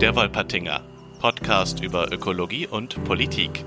Der 0.00 0.14
Wolpertinger, 0.14 0.80
Podcast 1.20 1.80
über 1.82 2.12
Ökologie 2.12 2.66
und 2.66 3.02
Politik. 3.04 3.64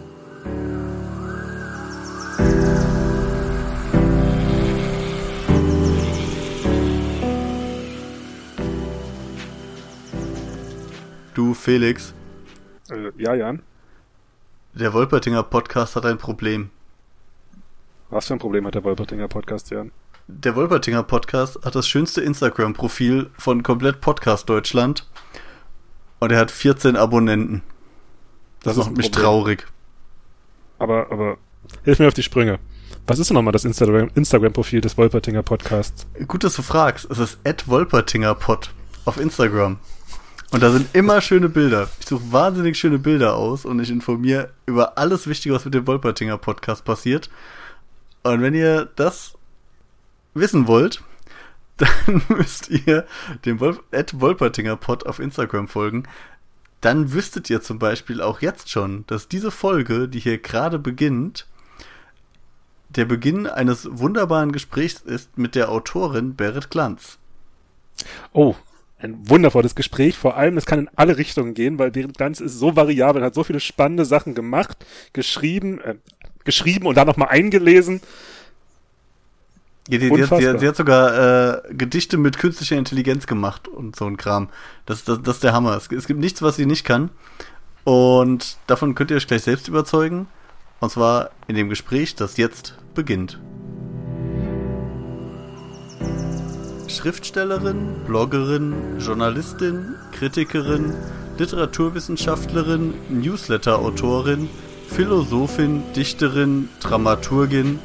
Du, 11.34 11.54
Felix, 11.54 12.14
Äh, 12.90 13.12
ja, 13.18 13.34
Jan. 13.34 13.62
der 14.74 14.94
Wolpertinger 14.94 15.44
Podcast 15.44 15.96
hat 15.96 16.06
ein 16.06 16.18
Problem. 16.18 16.70
Was 18.10 18.28
für 18.28 18.34
ein 18.34 18.40
Problem 18.40 18.66
hat 18.68 18.76
der 18.76 18.84
Wolpertinger 18.84 19.28
Podcast, 19.30 19.72
Jan? 19.72 19.92
Der 20.28 20.56
Wolpertinger 20.56 21.04
Podcast 21.04 21.60
hat 21.64 21.76
das 21.76 21.88
schönste 21.88 22.22
Instagram-Profil 22.22 23.30
von 23.38 23.64
komplett 23.64 24.02
Podcast 24.02 24.50
Deutschland. 24.50 25.08
Und 26.22 26.32
er 26.32 26.40
hat 26.40 26.52
14 26.52 26.96
Abonnenten. 26.96 27.64
Das, 28.64 28.76
Das 28.76 28.86
macht 28.86 28.96
mich 28.98 29.08
Problem. 29.12 29.24
traurig. 29.24 29.68
Aber, 30.80 31.12
aber, 31.12 31.38
hilf 31.84 32.00
mir 32.00 32.08
auf 32.08 32.14
die 32.14 32.24
Sprünge. 32.24 32.60
Was 33.08 33.18
ist 33.20 33.30
denn 33.30 33.36
nochmal 33.36 33.52
das 33.52 33.66
Instagram- 33.66 34.12
Instagram-Profil 34.16 34.82
des 34.82 34.98
Wolpertinger 34.98 35.42
Podcasts? 35.44 36.06
Gut, 36.28 36.44
dass 36.44 36.56
du 36.56 36.62
fragst. 36.62 37.10
Es 37.10 37.18
ist 37.18 37.40
at 37.44 37.68
Wolpertingerpod 37.68 38.72
auf 39.06 39.18
Instagram. 39.20 39.80
Und 40.52 40.62
da 40.62 40.70
sind 40.72 40.94
immer 40.94 41.22
schöne 41.22 41.50
Bilder. 41.50 41.90
Ich 42.00 42.08
suche 42.08 42.32
wahnsinnig 42.32 42.78
schöne 42.78 43.00
Bilder 43.00 43.36
aus 43.36 43.66
und 43.66 43.80
ich 43.80 43.90
informiere 43.90 44.52
über 44.68 44.98
alles 44.98 45.26
Wichtige, 45.28 45.56
was 45.56 45.66
mit 45.66 45.74
dem 45.74 45.88
Wolpertinger 45.88 46.38
Podcast 46.38 46.86
passiert. 46.86 47.30
Und 48.24 48.42
wenn 48.42 48.54
ihr 48.54 48.90
das 48.96 49.34
wissen 50.36 50.68
wollt, 50.68 51.02
dann 51.82 52.22
müsst 52.30 52.70
ihr 52.70 53.06
dem 53.46 53.60
Wolf 53.60 53.82
at 53.92 54.20
Wolpertinger 54.20 54.76
Pod 54.76 55.06
auf 55.06 55.20
Instagram 55.20 55.68
folgen. 55.68 56.04
Dann 56.80 57.14
wüsstet 57.14 57.50
ihr 57.50 57.62
zum 57.62 57.78
Beispiel 57.78 58.22
auch 58.22 58.42
jetzt 58.42 58.70
schon, 58.70 59.06
dass 59.08 59.28
diese 59.28 59.52
Folge, 59.52 60.08
die 60.08 60.20
hier 60.20 60.40
gerade 60.40 60.80
beginnt, 60.80 61.48
der 62.90 63.06
Beginn 63.06 63.48
eines 63.48 63.88
wunderbaren 63.90 64.52
Gesprächs 64.52 65.02
ist 65.02 65.38
mit 65.38 65.56
der 65.56 65.70
Autorin 65.70 66.36
Berit 66.36 66.70
Glanz. 66.70 67.20
Oh, 68.34 68.56
ein 69.00 69.30
wundervolles 69.30 69.76
Gespräch. 69.76 70.18
Vor 70.18 70.38
allem, 70.38 70.58
es 70.58 70.66
kann 70.66 70.80
in 70.80 70.90
alle 70.96 71.18
Richtungen 71.18 71.54
gehen, 71.54 71.80
weil 71.80 71.92
Berit 71.92 72.18
Glanz 72.18 72.40
ist 72.40 72.60
so 72.60 72.76
variabel, 72.76 73.24
hat 73.24 73.36
so 73.36 73.44
viele 73.44 73.60
spannende 73.60 74.06
Sachen 74.06 74.36
gemacht, 74.36 74.86
geschrieben, 75.14 75.80
äh, 75.82 75.96
geschrieben 76.44 76.88
und 76.88 76.96
dann 76.96 77.08
nochmal 77.08 77.30
eingelesen. 77.30 78.02
Ja, 79.92 79.98
die, 79.98 80.10
die, 80.10 80.10
hat, 80.10 80.16
sie, 80.16 80.22
Unfassbar. 80.48 80.68
hat- 80.70 80.76
sogar 80.78 81.64
äh, 81.68 81.74
Gedichte 81.74 82.18
mit 82.18 82.38
künstlicher 82.38 82.78
Intelligenz 82.78 83.28
gemacht 83.28 83.68
und 83.68 83.96
so 83.96 84.06
ein 84.06 84.16
Kram. 84.16 84.48
Das, 84.86 85.04
das, 85.04 85.22
das 85.22 85.36
ist 85.36 85.44
der 85.44 85.52
Hammer. 85.54 85.76
Es, 85.76 85.92
es 85.92 86.08
gibt 86.08 86.20
nichts, 86.22 86.42
was 86.42 86.56
sie 86.56 86.66
nicht 86.66 86.86
kann. 86.86 87.10
Und 87.84 88.58
davon 88.68 88.96
könnt 88.96 89.12
ihr 89.12 89.18
euch 89.18 89.28
gleich 89.28 89.44
selbst 89.44 89.68
überzeugen. 89.68 90.28
Und 90.80 90.92
zwar 90.92 91.32
in 91.48 91.56
dem 91.56 91.68
Gespräch, 91.68 92.16
das 92.16 92.38
jetzt 92.38 92.76
beginnt. 92.96 93.38
Schriftstellerin, 96.88 97.96
Bloggerin, 98.08 98.74
Journalistin, 99.00 99.96
Kritikerin, 100.12 100.94
Literaturwissenschaftlerin, 101.38 102.94
Newsletter-Autorin, 103.10 104.50
Philosophin, 104.88 105.84
Dichterin, 105.96 106.70
Dramaturgin, 106.82 107.80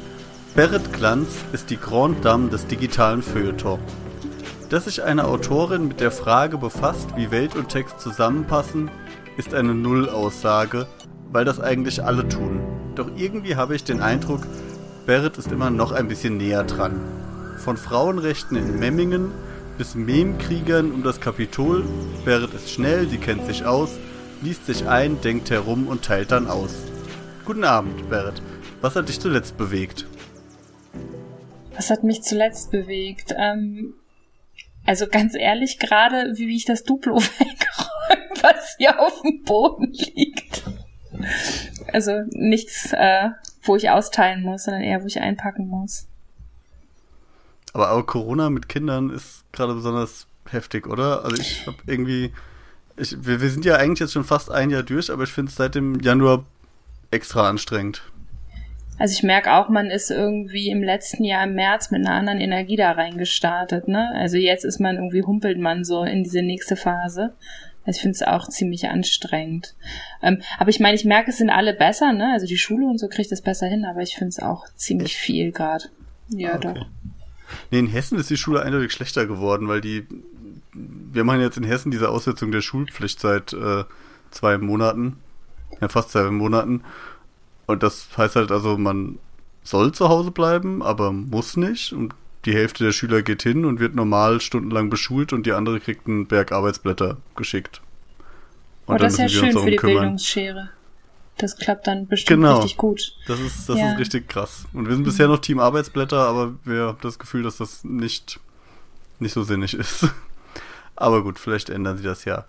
Berit 0.57 0.91
Glanz 0.91 1.27
ist 1.53 1.69
die 1.69 1.77
Grande 1.77 2.19
Dame 2.21 2.49
des 2.49 2.65
digitalen 2.65 3.21
Feuilleton. 3.21 3.77
Dass 4.71 4.85
sich 4.85 5.03
eine 5.03 5.25
Autorin 5.25 5.87
mit 5.87 5.99
der 5.99 6.09
Frage 6.09 6.57
befasst, 6.57 7.09
wie 7.15 7.29
Welt 7.29 7.55
und 7.55 7.69
Text 7.69 7.99
zusammenpassen, 7.99 8.89
ist 9.37 9.53
eine 9.53 9.75
Nullaussage, 9.75 10.87
weil 11.31 11.45
das 11.45 11.59
eigentlich 11.59 12.03
alle 12.03 12.27
tun. 12.27 12.59
Doch 12.95 13.07
irgendwie 13.15 13.55
habe 13.55 13.75
ich 13.75 13.83
den 13.83 14.01
Eindruck, 14.01 14.41
Berit 15.05 15.37
ist 15.37 15.51
immer 15.51 15.69
noch 15.69 15.91
ein 15.91 16.07
bisschen 16.07 16.37
näher 16.37 16.63
dran. 16.63 17.01
Von 17.59 17.77
Frauenrechten 17.77 18.57
in 18.57 18.79
Memmingen 18.79 19.29
bis 19.77 19.93
Memkriegern 19.93 20.91
um 20.91 21.03
das 21.03 21.21
Kapitol, 21.21 21.85
Berit 22.25 22.55
ist 22.55 22.71
schnell, 22.71 23.07
sie 23.07 23.19
kennt 23.19 23.45
sich 23.45 23.63
aus, 23.63 23.91
liest 24.41 24.65
sich 24.65 24.87
ein, 24.87 25.21
denkt 25.21 25.51
herum 25.51 25.87
und 25.87 26.03
teilt 26.03 26.31
dann 26.31 26.47
aus. 26.47 26.73
Guten 27.45 27.63
Abend, 27.63 28.09
Berit. 28.09 28.41
Was 28.81 28.95
hat 28.95 29.07
dich 29.07 29.19
zuletzt 29.19 29.55
bewegt? 29.55 30.07
Was 31.75 31.89
hat 31.89 32.03
mich 32.03 32.23
zuletzt 32.23 32.71
bewegt? 32.71 33.33
Ähm, 33.37 33.93
also 34.85 35.05
ganz 35.07 35.35
ehrlich, 35.35 35.79
gerade 35.79 36.33
wie 36.37 36.55
ich 36.55 36.65
das 36.65 36.83
Duplo 36.83 37.15
wegräume, 37.39 38.29
was 38.41 38.75
hier 38.77 38.99
auf 38.99 39.21
dem 39.21 39.43
Boden 39.43 39.91
liegt. 39.91 40.63
Also 41.91 42.21
nichts, 42.29 42.93
äh, 42.93 43.29
wo 43.63 43.75
ich 43.75 43.89
austeilen 43.89 44.43
muss, 44.43 44.63
sondern 44.63 44.83
eher, 44.83 45.01
wo 45.01 45.07
ich 45.07 45.19
einpacken 45.19 45.67
muss. 45.67 46.07
Aber, 47.73 47.89
aber 47.89 48.05
Corona 48.05 48.49
mit 48.49 48.69
Kindern 48.69 49.09
ist 49.09 49.43
gerade 49.51 49.73
besonders 49.73 50.27
heftig, 50.49 50.87
oder? 50.87 51.25
Also 51.25 51.37
ich 51.41 51.67
habe 51.67 51.77
irgendwie, 51.85 52.31
ich, 52.95 53.25
wir, 53.25 53.41
wir 53.41 53.49
sind 53.49 53.65
ja 53.65 53.75
eigentlich 53.75 53.99
jetzt 53.99 54.13
schon 54.13 54.23
fast 54.23 54.49
ein 54.49 54.69
Jahr 54.69 54.83
durch, 54.83 55.11
aber 55.11 55.23
ich 55.23 55.31
finde 55.31 55.49
es 55.49 55.57
seit 55.57 55.75
dem 55.75 55.99
Januar 55.99 56.45
extra 57.11 57.49
anstrengend. 57.49 58.03
Also 58.99 59.13
ich 59.13 59.23
merke 59.23 59.53
auch, 59.53 59.69
man 59.69 59.87
ist 59.91 60.09
irgendwie 60.09 60.69
im 60.69 60.81
letzten 60.83 61.23
Jahr 61.23 61.43
im 61.43 61.53
März 61.53 61.91
mit 61.91 62.05
einer 62.05 62.15
anderen 62.15 62.39
Energie 62.39 62.75
da 62.75 62.91
reingestartet, 62.93 63.87
ne? 63.87 64.11
Also 64.15 64.37
jetzt 64.37 64.65
ist 64.65 64.79
man 64.79 64.95
irgendwie, 64.95 65.23
humpelt 65.23 65.59
man 65.59 65.83
so 65.83 66.03
in 66.03 66.23
diese 66.23 66.41
nächste 66.41 66.75
Phase. 66.75 67.35
Also 67.85 67.97
ich 67.97 68.01
finde 68.01 68.15
es 68.15 68.23
auch 68.23 68.49
ziemlich 68.49 68.89
anstrengend. 68.89 69.75
Ähm, 70.21 70.41
aber 70.57 70.69
ich 70.69 70.79
meine, 70.79 70.95
ich 70.95 71.05
merke, 71.05 71.29
es 71.29 71.37
sind 71.37 71.49
alle 71.49 71.73
besser, 71.73 72.11
ne? 72.11 72.31
Also 72.33 72.45
die 72.47 72.57
Schule 72.57 72.85
und 72.87 72.97
so 72.97 73.07
kriegt 73.07 73.31
es 73.31 73.41
besser 73.41 73.67
hin, 73.67 73.85
aber 73.85 74.01
ich 74.01 74.15
finde 74.15 74.29
es 74.29 74.39
auch 74.39 74.65
ziemlich 74.75 75.15
viel 75.15 75.51
gerade. 75.51 75.85
Ja, 76.29 76.53
Ah, 76.53 76.55
okay. 76.55 76.73
doch. 76.73 76.87
Nee, 77.71 77.79
in 77.79 77.87
Hessen 77.87 78.19
ist 78.19 78.29
die 78.29 78.35
Schule 78.35 78.61
eindeutig 78.61 78.91
schlechter 78.91 79.25
geworden, 79.25 79.67
weil 79.69 79.79
die, 79.79 80.05
wir 80.73 81.23
machen 81.23 81.39
jetzt 81.39 81.57
in 81.57 81.63
Hessen 81.63 81.91
diese 81.91 82.09
Aussetzung 82.09 82.51
der 82.51 82.61
Schulpflicht 82.61 83.21
seit 83.21 83.53
äh, 83.53 83.85
zwei 84.31 84.57
Monaten, 84.57 85.17
ja 85.79 85.87
fast 85.87 86.11
zwei 86.11 86.29
Monaten. 86.29 86.83
Und 87.67 87.83
das 87.83 88.07
heißt 88.17 88.35
halt 88.35 88.51
also, 88.51 88.77
man 88.77 89.19
soll 89.63 89.91
zu 89.91 90.09
Hause 90.09 90.31
bleiben, 90.31 90.81
aber 90.81 91.11
muss 91.11 91.55
nicht. 91.57 91.93
Und 91.93 92.13
die 92.45 92.53
Hälfte 92.53 92.85
der 92.85 92.91
Schüler 92.93 93.21
geht 93.21 93.43
hin 93.43 93.65
und 93.65 93.79
wird 93.79 93.93
normal 93.93 94.41
stundenlang 94.41 94.89
beschult 94.89 95.33
und 95.33 95.45
die 95.45 95.51
andere 95.51 95.79
kriegt 95.79 96.07
einen 96.07 96.27
Berg 96.27 96.51
Arbeitsblätter 96.51 97.17
geschickt. 97.35 97.81
Und 98.85 98.95
oh, 98.95 98.97
das 98.97 99.13
ist 99.13 99.19
ja 99.19 99.29
schön 99.29 99.51
für 99.51 99.69
die 99.69 99.75
kümmern. 99.75 99.97
Bildungsschere. 99.97 100.69
Das 101.37 101.55
klappt 101.57 101.85
dann 101.85 102.07
bestimmt 102.07 102.41
Genau. 102.41 102.59
richtig 102.59 102.77
gut. 102.77 103.13
Das 103.27 103.39
ist, 103.39 103.67
das 103.69 103.77
Ja. 103.77 103.91
ist 103.91 103.99
richtig 103.99 104.27
krass. 104.29 104.65
Und 104.73 104.87
wir 104.87 104.95
sind 104.95 105.03
bisher 105.03 105.27
noch 105.27 105.39
Team 105.39 105.59
Arbeitsblätter, 105.59 106.17
aber 106.25 106.55
wir 106.63 106.83
haben 106.87 106.97
das 107.01 107.19
Gefühl, 107.19 107.43
dass 107.43 107.57
das 107.57 107.83
nicht, 107.83 108.39
nicht 109.19 109.33
so 109.33 109.43
sinnig 109.43 109.73
ist. 109.73 110.07
Aber 110.95 111.21
gut, 111.21 111.37
vielleicht 111.37 111.69
ändern 111.69 111.97
sie 111.97 112.03
das 112.03 112.25
ja. 112.25 112.45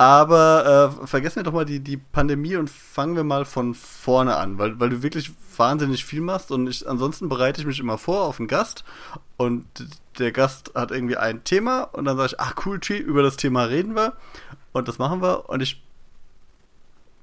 Aber 0.00 0.94
äh, 1.02 1.06
vergessen 1.06 1.36
wir 1.36 1.42
doch 1.42 1.52
mal 1.52 1.66
die, 1.66 1.80
die 1.80 1.98
Pandemie 1.98 2.56
und 2.56 2.70
fangen 2.70 3.16
wir 3.16 3.22
mal 3.22 3.44
von 3.44 3.74
vorne 3.74 4.38
an, 4.38 4.56
weil, 4.56 4.80
weil 4.80 4.88
du 4.88 5.02
wirklich 5.02 5.30
wahnsinnig 5.58 6.06
viel 6.06 6.22
machst 6.22 6.50
und 6.50 6.66
ich, 6.68 6.88
ansonsten 6.88 7.28
bereite 7.28 7.60
ich 7.60 7.66
mich 7.66 7.78
immer 7.80 7.98
vor 7.98 8.22
auf 8.22 8.38
einen 8.38 8.48
Gast 8.48 8.82
und 9.36 9.66
der 10.18 10.32
Gast 10.32 10.72
hat 10.74 10.90
irgendwie 10.90 11.18
ein 11.18 11.44
Thema 11.44 11.82
und 11.82 12.06
dann 12.06 12.16
sage 12.16 12.28
ich, 12.28 12.40
ach 12.40 12.54
cool, 12.64 12.80
Chi, 12.80 12.96
über 12.96 13.22
das 13.22 13.36
Thema 13.36 13.64
reden 13.64 13.94
wir 13.94 14.14
und 14.72 14.88
das 14.88 14.98
machen 14.98 15.20
wir 15.20 15.50
und 15.50 15.60
ich 15.60 15.82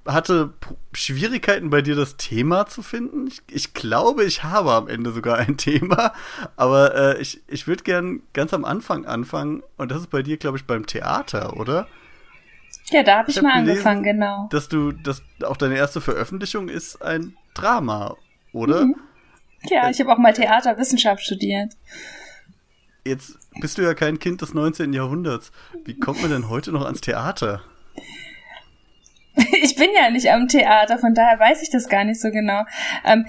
hatte 0.05 0.53
Schwierigkeiten 0.93 1.71
bei 1.71 1.81
dir, 1.81 1.95
das 1.95 2.15
Thema 2.17 2.67
zu 2.67 2.83
finden. 2.83 3.25
Ich, 3.25 3.41
ich 3.49 3.73
glaube, 3.73 4.23
ich 4.23 4.43
habe 4.43 4.73
am 4.73 4.87
Ende 4.87 5.11
sogar 5.13 5.37
ein 5.37 5.57
Thema, 5.57 6.13
aber 6.55 6.93
äh, 6.93 7.19
ich, 7.19 7.41
ich 7.47 7.65
würde 7.65 7.81
gern 7.81 8.21
ganz 8.33 8.53
am 8.53 8.65
Anfang 8.65 9.07
anfangen 9.07 9.63
und 9.77 9.89
das 9.89 10.01
ist 10.01 10.11
bei 10.11 10.21
dir, 10.21 10.37
glaube 10.37 10.59
ich, 10.59 10.65
beim 10.65 10.85
Theater, 10.85 11.57
oder? 11.57 11.87
Ja, 12.89 13.03
da 13.03 13.17
habe 13.17 13.29
ich, 13.29 13.37
hab 13.37 13.43
mal 13.43 13.61
gelesen, 13.63 13.69
angefangen, 13.69 14.03
genau. 14.03 14.47
Dass 14.49 14.69
du, 14.69 14.91
dass 14.91 15.21
auch 15.43 15.57
deine 15.57 15.75
erste 15.75 15.99
Veröffentlichung 15.99 16.69
ist 16.69 17.01
ein 17.01 17.35
Drama, 17.53 18.15
oder? 18.53 18.85
Mhm. 18.85 18.95
Ja, 19.63 19.89
ich 19.89 19.99
habe 19.99 20.13
auch 20.13 20.17
mal 20.17 20.33
Theaterwissenschaft 20.33 21.23
studiert. 21.23 21.73
Jetzt 23.03 23.37
bist 23.59 23.77
du 23.77 23.81
ja 23.81 23.93
kein 23.93 24.19
Kind 24.19 24.41
des 24.41 24.53
19. 24.53 24.93
Jahrhunderts. 24.93 25.51
Wie 25.85 25.97
kommt 25.97 26.21
man 26.21 26.31
denn 26.31 26.49
heute 26.49 26.71
noch 26.71 26.85
ans 26.85 27.01
Theater? 27.01 27.61
Ich 29.61 29.75
bin 29.75 29.91
ja 29.95 30.09
nicht 30.09 30.31
am 30.31 30.47
Theater, 30.47 30.97
von 30.97 31.13
daher 31.13 31.39
weiß 31.39 31.61
ich 31.61 31.69
das 31.69 31.89
gar 31.89 32.03
nicht 32.03 32.19
so 32.19 32.31
genau. 32.31 32.63
Ähm, 33.05 33.27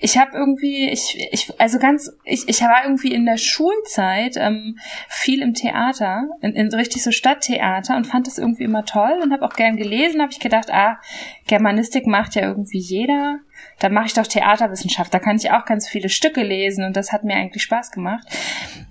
ich 0.00 0.16
habe 0.16 0.36
irgendwie, 0.36 0.88
ich, 0.88 1.18
ich, 1.32 1.60
also 1.60 1.80
ganz, 1.80 2.16
ich, 2.22 2.48
ich 2.48 2.60
war 2.62 2.84
irgendwie 2.84 3.12
in 3.12 3.26
der 3.26 3.36
Schulzeit 3.36 4.36
ähm, 4.36 4.78
viel 5.08 5.42
im 5.42 5.54
Theater, 5.54 6.28
in, 6.40 6.54
in 6.54 6.72
richtig 6.72 7.02
so 7.02 7.10
Stadttheater 7.10 7.96
und 7.96 8.06
fand 8.06 8.28
das 8.28 8.38
irgendwie 8.38 8.62
immer 8.62 8.84
toll 8.84 9.18
und 9.20 9.32
habe 9.32 9.44
auch 9.44 9.54
gern 9.54 9.76
gelesen. 9.76 10.22
Habe 10.22 10.30
ich 10.30 10.38
gedacht, 10.38 10.70
ah, 10.72 11.00
Germanistik 11.48 12.06
macht 12.06 12.36
ja 12.36 12.42
irgendwie 12.42 12.78
jeder. 12.78 13.40
dann 13.80 13.92
mache 13.92 14.06
ich 14.06 14.14
doch 14.14 14.28
Theaterwissenschaft. 14.28 15.12
Da 15.12 15.18
kann 15.18 15.34
ich 15.34 15.50
auch 15.50 15.64
ganz 15.64 15.88
viele 15.88 16.08
Stücke 16.08 16.44
lesen 16.44 16.84
und 16.84 16.96
das 16.96 17.10
hat 17.12 17.24
mir 17.24 17.34
eigentlich 17.34 17.64
Spaß 17.64 17.90
gemacht. 17.90 18.24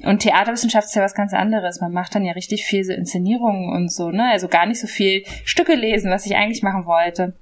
Und 0.04 0.20
Theaterwissenschaft 0.20 0.90
ist 0.90 0.96
ja 0.96 1.04
was 1.04 1.16
ganz 1.16 1.34
anderes. 1.34 1.80
Man 1.80 1.94
macht 1.94 2.16
dann 2.16 2.26
ja 2.26 2.34
richtig 2.34 2.66
viel 2.66 2.84
so 2.84 2.92
Inszenierungen 2.92 3.72
und 3.72 3.94
so, 3.94 4.12
ne? 4.12 4.30
Also 4.30 4.50
gar 4.50 4.66
nicht 4.66 4.82
so 4.82 4.88
viel 4.88 5.24
Stücke 5.46 5.76
lesen, 5.76 6.12
was 6.12 6.26
ich 6.26 6.36
eigentlich 6.36 6.64
machen 6.64 6.86
wollte. 6.86 7.34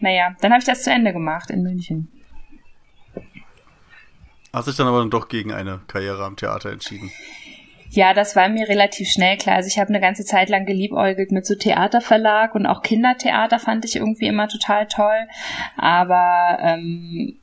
Naja, 0.00 0.34
dann 0.40 0.50
habe 0.50 0.58
ich 0.58 0.66
das 0.66 0.82
zu 0.82 0.90
Ende 0.90 1.12
gemacht 1.12 1.48
in 1.48 1.62
München. 1.62 2.08
Hast 4.52 4.68
dich 4.68 4.76
dann 4.76 4.86
aber 4.86 5.04
doch 5.06 5.28
gegen 5.28 5.52
eine 5.52 5.80
Karriere 5.86 6.24
am 6.24 6.36
Theater 6.36 6.70
entschieden? 6.70 7.10
Ja, 7.88 8.14
das 8.14 8.36
war 8.36 8.48
mir 8.48 8.68
relativ 8.68 9.08
schnell 9.08 9.36
klar. 9.36 9.56
Also 9.56 9.68
ich 9.68 9.78
habe 9.78 9.90
eine 9.90 10.00
ganze 10.00 10.24
Zeit 10.24 10.48
lang 10.48 10.64
geliebäugelt 10.64 11.30
mit 11.30 11.44
so 11.44 11.54
Theaterverlag 11.54 12.54
und 12.54 12.66
auch 12.66 12.82
Kindertheater 12.82 13.58
fand 13.58 13.84
ich 13.84 13.96
irgendwie 13.96 14.26
immer 14.26 14.48
total 14.48 14.86
toll. 14.88 15.28
Aber 15.76 16.58
ähm, 16.60 17.38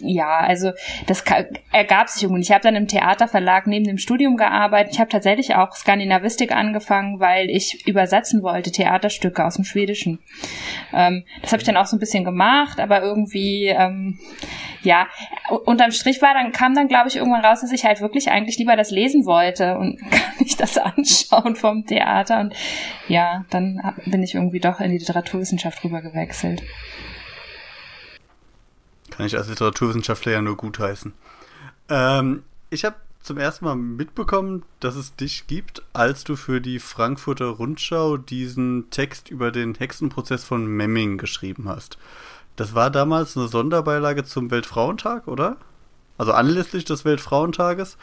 ja, 0.00 0.38
also 0.38 0.72
das 1.06 1.24
ergab 1.72 2.08
sich 2.08 2.22
irgendwie. 2.22 2.42
Ich 2.42 2.52
habe 2.52 2.62
dann 2.62 2.76
im 2.76 2.88
Theaterverlag 2.88 3.66
neben 3.66 3.86
dem 3.86 3.98
Studium 3.98 4.36
gearbeitet. 4.36 4.94
Ich 4.94 5.00
habe 5.00 5.10
tatsächlich 5.10 5.54
auch 5.54 5.74
Skandinavistik 5.74 6.52
angefangen, 6.52 7.20
weil 7.20 7.50
ich 7.50 7.86
übersetzen 7.86 8.42
wollte 8.42 8.70
Theaterstücke 8.70 9.44
aus 9.44 9.56
dem 9.56 9.64
Schwedischen. 9.64 10.18
Ähm, 10.92 11.24
das 11.42 11.52
habe 11.52 11.60
ich 11.60 11.66
dann 11.66 11.76
auch 11.76 11.86
so 11.86 11.96
ein 11.96 12.00
bisschen 12.00 12.24
gemacht, 12.24 12.80
aber 12.80 13.02
irgendwie 13.02 13.66
ähm, 13.66 14.18
ja, 14.82 15.08
unterm 15.64 15.90
Strich 15.90 16.22
war 16.22 16.34
dann 16.34 16.52
kam 16.52 16.74
dann 16.74 16.88
glaube 16.88 17.08
ich 17.08 17.16
irgendwann 17.16 17.44
raus, 17.44 17.60
dass 17.60 17.72
ich 17.72 17.84
halt 17.84 18.00
wirklich 18.00 18.30
eigentlich 18.30 18.58
lieber 18.58 18.76
das 18.76 18.90
lesen 18.90 19.26
wollte 19.26 19.78
und 19.78 19.98
gar 20.10 20.38
nicht 20.38 20.60
das 20.60 20.78
anschauen 20.78 21.56
vom 21.56 21.84
Theater 21.86 22.40
und 22.40 22.54
ja, 23.08 23.44
dann 23.50 23.80
bin 24.06 24.22
ich 24.22 24.34
irgendwie 24.34 24.60
doch 24.60 24.80
in 24.80 24.90
die 24.90 24.98
Literaturwissenschaft 24.98 25.82
rüber 25.84 26.02
gewechselt. 26.02 26.62
Kann 29.18 29.26
ich 29.26 29.36
als 29.36 29.48
Literaturwissenschaftler 29.48 30.30
ja 30.30 30.40
nur 30.40 30.56
gutheißen. 30.56 31.12
Ähm, 31.88 32.44
ich 32.70 32.84
habe 32.84 32.94
zum 33.20 33.36
ersten 33.36 33.64
Mal 33.64 33.74
mitbekommen, 33.74 34.62
dass 34.78 34.94
es 34.94 35.16
dich 35.16 35.48
gibt, 35.48 35.82
als 35.92 36.22
du 36.22 36.36
für 36.36 36.60
die 36.60 36.78
Frankfurter 36.78 37.46
Rundschau 37.46 38.16
diesen 38.16 38.90
Text 38.90 39.28
über 39.28 39.50
den 39.50 39.74
Hexenprozess 39.74 40.44
von 40.44 40.68
Memming 40.68 41.18
geschrieben 41.18 41.68
hast. 41.68 41.98
Das 42.54 42.76
war 42.76 42.90
damals 42.90 43.36
eine 43.36 43.48
Sonderbeilage 43.48 44.22
zum 44.22 44.52
Weltfrauentag, 44.52 45.26
oder? 45.26 45.56
Also 46.16 46.30
anlässlich 46.30 46.84
des 46.84 47.04
Weltfrauentages. 47.04 47.98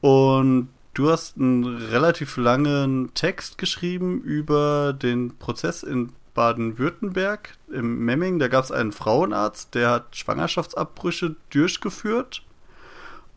Und 0.00 0.70
du 0.94 1.10
hast 1.10 1.36
einen 1.36 1.76
relativ 1.76 2.38
langen 2.38 3.12
Text 3.12 3.58
geschrieben 3.58 4.22
über 4.22 4.94
den 4.94 5.36
Prozess 5.36 5.82
in 5.82 6.14
Baden-Württemberg, 6.34 7.56
im 7.72 8.04
Memming, 8.04 8.38
da 8.38 8.48
gab 8.48 8.64
es 8.64 8.72
einen 8.72 8.92
Frauenarzt, 8.92 9.74
der 9.74 9.90
hat 9.90 10.16
Schwangerschaftsabbrüche 10.16 11.36
durchgeführt 11.50 12.42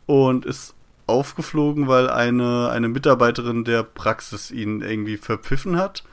und 0.06 0.44
ist 0.44 0.74
aufgeflogen, 1.06 1.88
weil 1.88 2.10
eine, 2.10 2.68
eine 2.70 2.88
Mitarbeiterin 2.88 3.64
der 3.64 3.82
Praxis 3.82 4.50
ihn 4.50 4.82
irgendwie 4.82 5.16
verpfiffen 5.16 5.76
hat. 5.76 6.04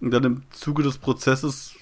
Und 0.00 0.12
dann 0.12 0.24
im 0.24 0.42
Zuge 0.50 0.82
des 0.82 0.98
Prozesses 0.98 1.74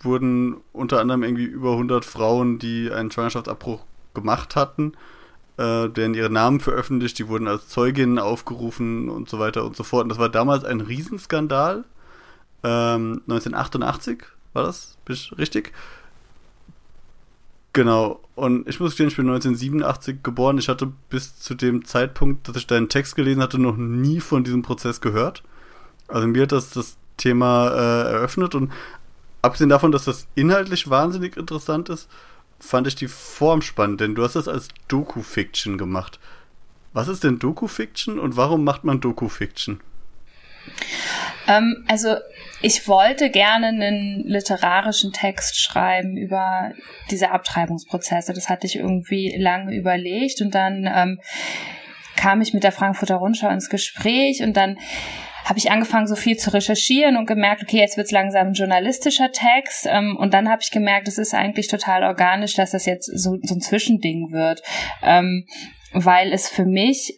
wurden 0.00 0.56
unter 0.72 1.00
anderem 1.00 1.22
irgendwie 1.22 1.44
über 1.44 1.72
100 1.72 2.04
Frauen, 2.04 2.58
die 2.58 2.90
einen 2.90 3.10
Schwangerschaftsabbruch 3.10 3.84
gemacht 4.14 4.56
hatten, 4.56 4.92
äh, 5.58 5.88
deren 5.88 6.14
ihre 6.14 6.30
Namen 6.30 6.60
veröffentlicht, 6.60 7.18
die 7.18 7.28
wurden 7.28 7.48
als 7.48 7.68
Zeuginnen 7.68 8.18
aufgerufen 8.18 9.08
und 9.08 9.28
so 9.28 9.38
weiter 9.38 9.64
und 9.64 9.76
so 9.76 9.84
fort. 9.84 10.04
Und 10.04 10.10
das 10.10 10.18
war 10.18 10.28
damals 10.28 10.64
ein 10.64 10.80
Riesenskandal. 10.80 11.84
Ähm, 12.66 13.22
1988 13.28 14.24
war 14.52 14.64
das? 14.64 14.96
Bin 15.04 15.14
ich 15.14 15.32
richtig? 15.38 15.72
Genau. 17.72 18.20
Und 18.34 18.68
ich 18.68 18.80
muss 18.80 18.90
gestehen, 18.92 19.08
ich 19.08 19.16
bin 19.16 19.28
1987 19.28 20.22
geboren. 20.22 20.58
Ich 20.58 20.68
hatte 20.68 20.92
bis 21.10 21.38
zu 21.38 21.54
dem 21.54 21.84
Zeitpunkt, 21.84 22.48
dass 22.48 22.56
ich 22.56 22.66
deinen 22.66 22.88
Text 22.88 23.14
gelesen 23.14 23.40
hatte, 23.40 23.58
noch 23.58 23.76
nie 23.76 24.18
von 24.20 24.42
diesem 24.42 24.62
Prozess 24.62 25.00
gehört. 25.00 25.44
Also 26.08 26.26
mir 26.26 26.42
hat 26.42 26.52
das 26.52 26.70
das 26.70 26.96
Thema 27.16 27.68
äh, 27.68 28.12
eröffnet 28.12 28.54
und 28.54 28.72
abgesehen 29.42 29.70
davon, 29.70 29.92
dass 29.92 30.04
das 30.04 30.26
inhaltlich 30.34 30.90
wahnsinnig 30.90 31.36
interessant 31.36 31.88
ist, 31.88 32.08
fand 32.58 32.86
ich 32.86 32.94
die 32.94 33.08
Form 33.08 33.62
spannend, 33.62 34.00
denn 34.00 34.14
du 34.14 34.24
hast 34.24 34.36
das 34.36 34.48
als 34.48 34.68
Doku-Fiction 34.88 35.78
gemacht. 35.78 36.18
Was 36.92 37.08
ist 37.08 37.24
denn 37.24 37.38
Doku-Fiction 37.38 38.18
und 38.18 38.36
warum 38.36 38.64
macht 38.64 38.84
man 38.84 39.00
Doku-Fiction? 39.00 39.80
Ähm, 41.48 41.84
also 41.88 42.16
ich 42.62 42.88
wollte 42.88 43.30
gerne 43.30 43.68
einen 43.68 44.22
literarischen 44.24 45.12
Text 45.12 45.60
schreiben 45.60 46.16
über 46.16 46.72
diese 47.10 47.30
Abtreibungsprozesse. 47.30 48.32
Das 48.32 48.48
hatte 48.48 48.66
ich 48.66 48.76
irgendwie 48.76 49.36
lange 49.36 49.74
überlegt 49.74 50.40
und 50.40 50.54
dann 50.54 50.90
ähm, 50.92 51.20
kam 52.16 52.40
ich 52.40 52.54
mit 52.54 52.64
der 52.64 52.72
Frankfurter 52.72 53.16
Rundschau 53.16 53.48
ins 53.50 53.68
Gespräch 53.68 54.42
und 54.42 54.56
dann 54.56 54.78
habe 55.44 55.60
ich 55.60 55.70
angefangen, 55.70 56.08
so 56.08 56.16
viel 56.16 56.36
zu 56.36 56.52
recherchieren 56.52 57.16
und 57.16 57.26
gemerkt, 57.26 57.62
okay, 57.62 57.76
jetzt 57.76 57.96
wird's 57.96 58.10
langsam 58.10 58.48
ein 58.48 58.52
journalistischer 58.54 59.30
Text. 59.30 59.86
Ähm, 59.88 60.16
und 60.16 60.34
dann 60.34 60.50
habe 60.50 60.60
ich 60.60 60.72
gemerkt, 60.72 61.06
es 61.06 61.18
ist 61.18 61.34
eigentlich 61.34 61.68
total 61.68 62.02
organisch, 62.02 62.54
dass 62.54 62.72
das 62.72 62.84
jetzt 62.84 63.06
so, 63.06 63.38
so 63.40 63.54
ein 63.54 63.60
Zwischending 63.60 64.32
wird. 64.32 64.62
Ähm, 65.04 65.46
weil 65.92 66.32
es 66.32 66.48
für 66.48 66.64
mich 66.64 67.16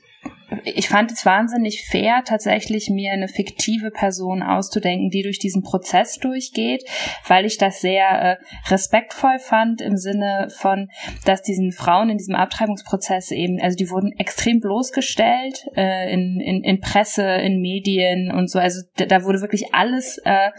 ich 0.64 0.88
fand 0.88 1.12
es 1.12 1.26
wahnsinnig 1.26 1.86
fair, 1.86 2.22
tatsächlich 2.24 2.88
mir 2.88 3.12
eine 3.12 3.28
fiktive 3.28 3.90
Person 3.90 4.42
auszudenken, 4.42 5.10
die 5.10 5.22
durch 5.22 5.38
diesen 5.38 5.62
Prozess 5.62 6.18
durchgeht, 6.18 6.84
weil 7.26 7.44
ich 7.44 7.58
das 7.58 7.80
sehr 7.80 8.08
äh, 8.08 8.36
respektvoll 8.70 9.38
fand 9.38 9.82
im 9.82 9.96
Sinne 9.96 10.48
von, 10.50 10.88
dass 11.26 11.42
diesen 11.42 11.72
Frauen 11.72 12.08
in 12.08 12.16
diesem 12.16 12.34
Abtreibungsprozess 12.34 13.30
eben, 13.30 13.60
also 13.60 13.76
die 13.76 13.90
wurden 13.90 14.12
extrem 14.12 14.60
bloßgestellt 14.60 15.66
äh, 15.76 16.12
in, 16.12 16.40
in, 16.40 16.64
in 16.64 16.80
Presse, 16.80 17.24
in 17.24 17.60
Medien 17.60 18.30
und 18.30 18.50
so. 18.50 18.58
Also 18.58 18.82
da, 18.96 19.24
wurde 19.24 19.42
wirklich 19.42 19.74
alles 19.74 20.18
äh, 20.24 20.50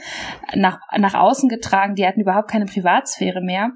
nach, 0.55 0.79
nach 0.97 1.15
außen 1.15 1.49
getragen. 1.49 1.95
Die 1.95 2.05
hatten 2.05 2.21
überhaupt 2.21 2.51
keine 2.51 2.65
Privatsphäre 2.65 3.41
mehr. 3.41 3.71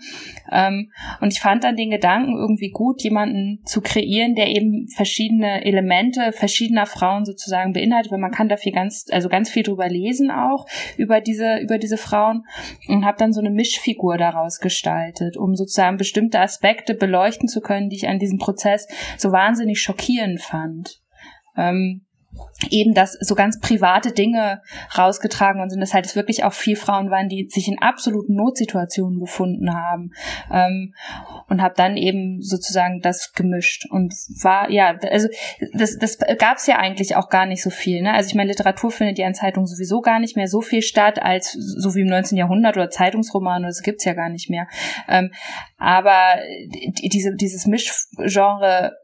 Ähm, 0.52 0.92
und 1.22 1.34
ich 1.34 1.40
fand 1.40 1.64
dann 1.64 1.76
den 1.76 1.90
Gedanken 1.90 2.36
irgendwie 2.38 2.70
gut, 2.70 3.02
jemanden 3.02 3.62
zu 3.66 3.82
kreieren, 3.82 4.36
der 4.36 4.48
eben 4.48 4.88
verschiedene 4.96 5.66
Elemente 5.66 6.03
Elemente 6.04 6.32
verschiedener 6.32 6.86
Frauen 6.86 7.26
sozusagen 7.26 7.74
beinhaltet, 7.74 8.12
weil 8.12 8.20
man 8.20 8.32
kann 8.32 8.50
da 8.50 8.58
viel 8.58 8.72
ganz, 8.72 9.06
also 9.12 9.30
ganz 9.30 9.50
viel 9.50 9.64
drüber 9.64 9.88
lesen 9.88 10.32
auch 10.32 10.66
über 10.98 11.22
diese, 11.22 11.60
über 11.60 11.78
diese 11.78 11.98
Frauen 11.98 12.44
und 12.88 13.06
habe 13.06 13.18
dann 13.18 13.34
so 13.34 13.40
eine 13.40 13.52
Mischfigur 13.52 14.18
daraus 14.18 14.60
gestaltet, 14.60 15.38
um 15.38 15.56
sozusagen 15.56 15.98
bestimmte 15.98 16.40
Aspekte 16.40 16.94
beleuchten 16.94 17.48
zu 17.48 17.62
können, 17.62 17.90
die 17.90 17.98
ich 17.98 18.08
an 18.08 18.20
diesem 18.20 18.38
Prozess 18.38 18.88
so 19.18 19.32
wahnsinnig 19.32 19.82
schockierend 19.82 20.42
fand. 20.42 21.02
Ähm, 21.56 22.06
eben, 22.70 22.94
dass 22.94 23.14
so 23.14 23.36
ganz 23.36 23.60
private 23.60 24.12
Dinge 24.12 24.62
rausgetragen 24.98 25.60
worden 25.60 25.70
sind, 25.70 25.82
dass 25.82 25.94
halt 25.94 26.16
wirklich 26.16 26.44
auch 26.44 26.54
viel 26.54 26.76
Frauen 26.76 27.10
waren, 27.10 27.30
die 27.30 27.48
sich 27.50 27.68
in 27.68 27.82
absoluten 27.82 28.36
Notsituationen 28.36 29.20
befunden 29.20 29.74
haben 29.74 30.12
ähm, 30.52 30.94
und 31.50 31.62
habe 31.62 31.74
dann 31.76 31.98
eben 31.98 32.42
sozusagen 32.42 33.02
das 33.02 33.34
gemischt. 33.34 33.86
Und 33.90 34.14
war 34.42 34.70
ja 34.70 34.98
also 35.12 35.28
das 35.74 35.98
das 35.98 36.18
gab 36.38 36.58
es 36.58 36.68
ja 36.68 36.78
eigentlich 36.78 37.16
auch 37.16 37.30
gar 37.30 37.46
nicht 37.46 37.62
so 37.62 37.70
viel 37.70 38.02
ne? 38.02 38.14
Also 38.14 38.30
ich 38.30 38.36
meine 38.36 38.50
Literatur 38.50 38.92
findet 38.92 39.18
ja 39.18 39.28
in 39.28 39.34
Zeitungen 39.34 39.68
sowieso 39.68 40.02
gar 40.02 40.20
nicht 40.20 40.36
mehr 40.36 40.48
so 40.48 40.62
viel 40.62 40.82
statt 40.82 41.22
als 41.22 41.52
so 41.54 41.96
wie 41.96 42.02
im 42.02 42.08
19. 42.08 42.38
Jahrhundert 42.38 42.78
oder 42.78 42.90
Zeitungsromane 42.90 43.68
das 43.68 43.82
gibt's 43.82 44.06
ja 44.06 44.14
gar 44.14 44.30
nicht 44.30 44.50
mehr. 44.50 44.68
Ähm, 45.08 45.32
aber 45.78 46.38
diese 46.68 47.36
dieses 47.36 47.66
Mischgenre 47.66 48.98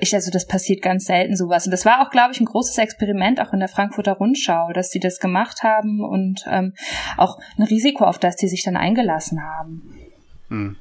ich 0.00 0.14
also 0.14 0.30
das 0.30 0.46
passiert 0.46 0.82
ganz 0.82 1.04
selten 1.04 1.36
sowas. 1.36 1.66
Und 1.66 1.72
das 1.72 1.84
war 1.84 2.06
auch 2.06 2.10
glaube 2.10 2.32
ich 2.32 2.40
ein 2.40 2.46
großes 2.46 2.78
Experiment 2.78 3.01
Experiment 3.02 3.40
auch 3.40 3.52
in 3.52 3.58
der 3.58 3.68
Frankfurter 3.68 4.12
Rundschau, 4.12 4.72
dass 4.72 4.90
sie 4.90 5.00
das 5.00 5.18
gemacht 5.18 5.62
haben 5.62 6.00
und 6.00 6.44
ähm, 6.46 6.74
auch 7.16 7.38
ein 7.58 7.64
Risiko, 7.64 8.04
auf 8.04 8.18
das 8.18 8.36
sie 8.38 8.48
sich 8.48 8.62
dann 8.62 8.76
eingelassen 8.76 9.42
haben. 9.42 9.82
Hm. 10.48 10.76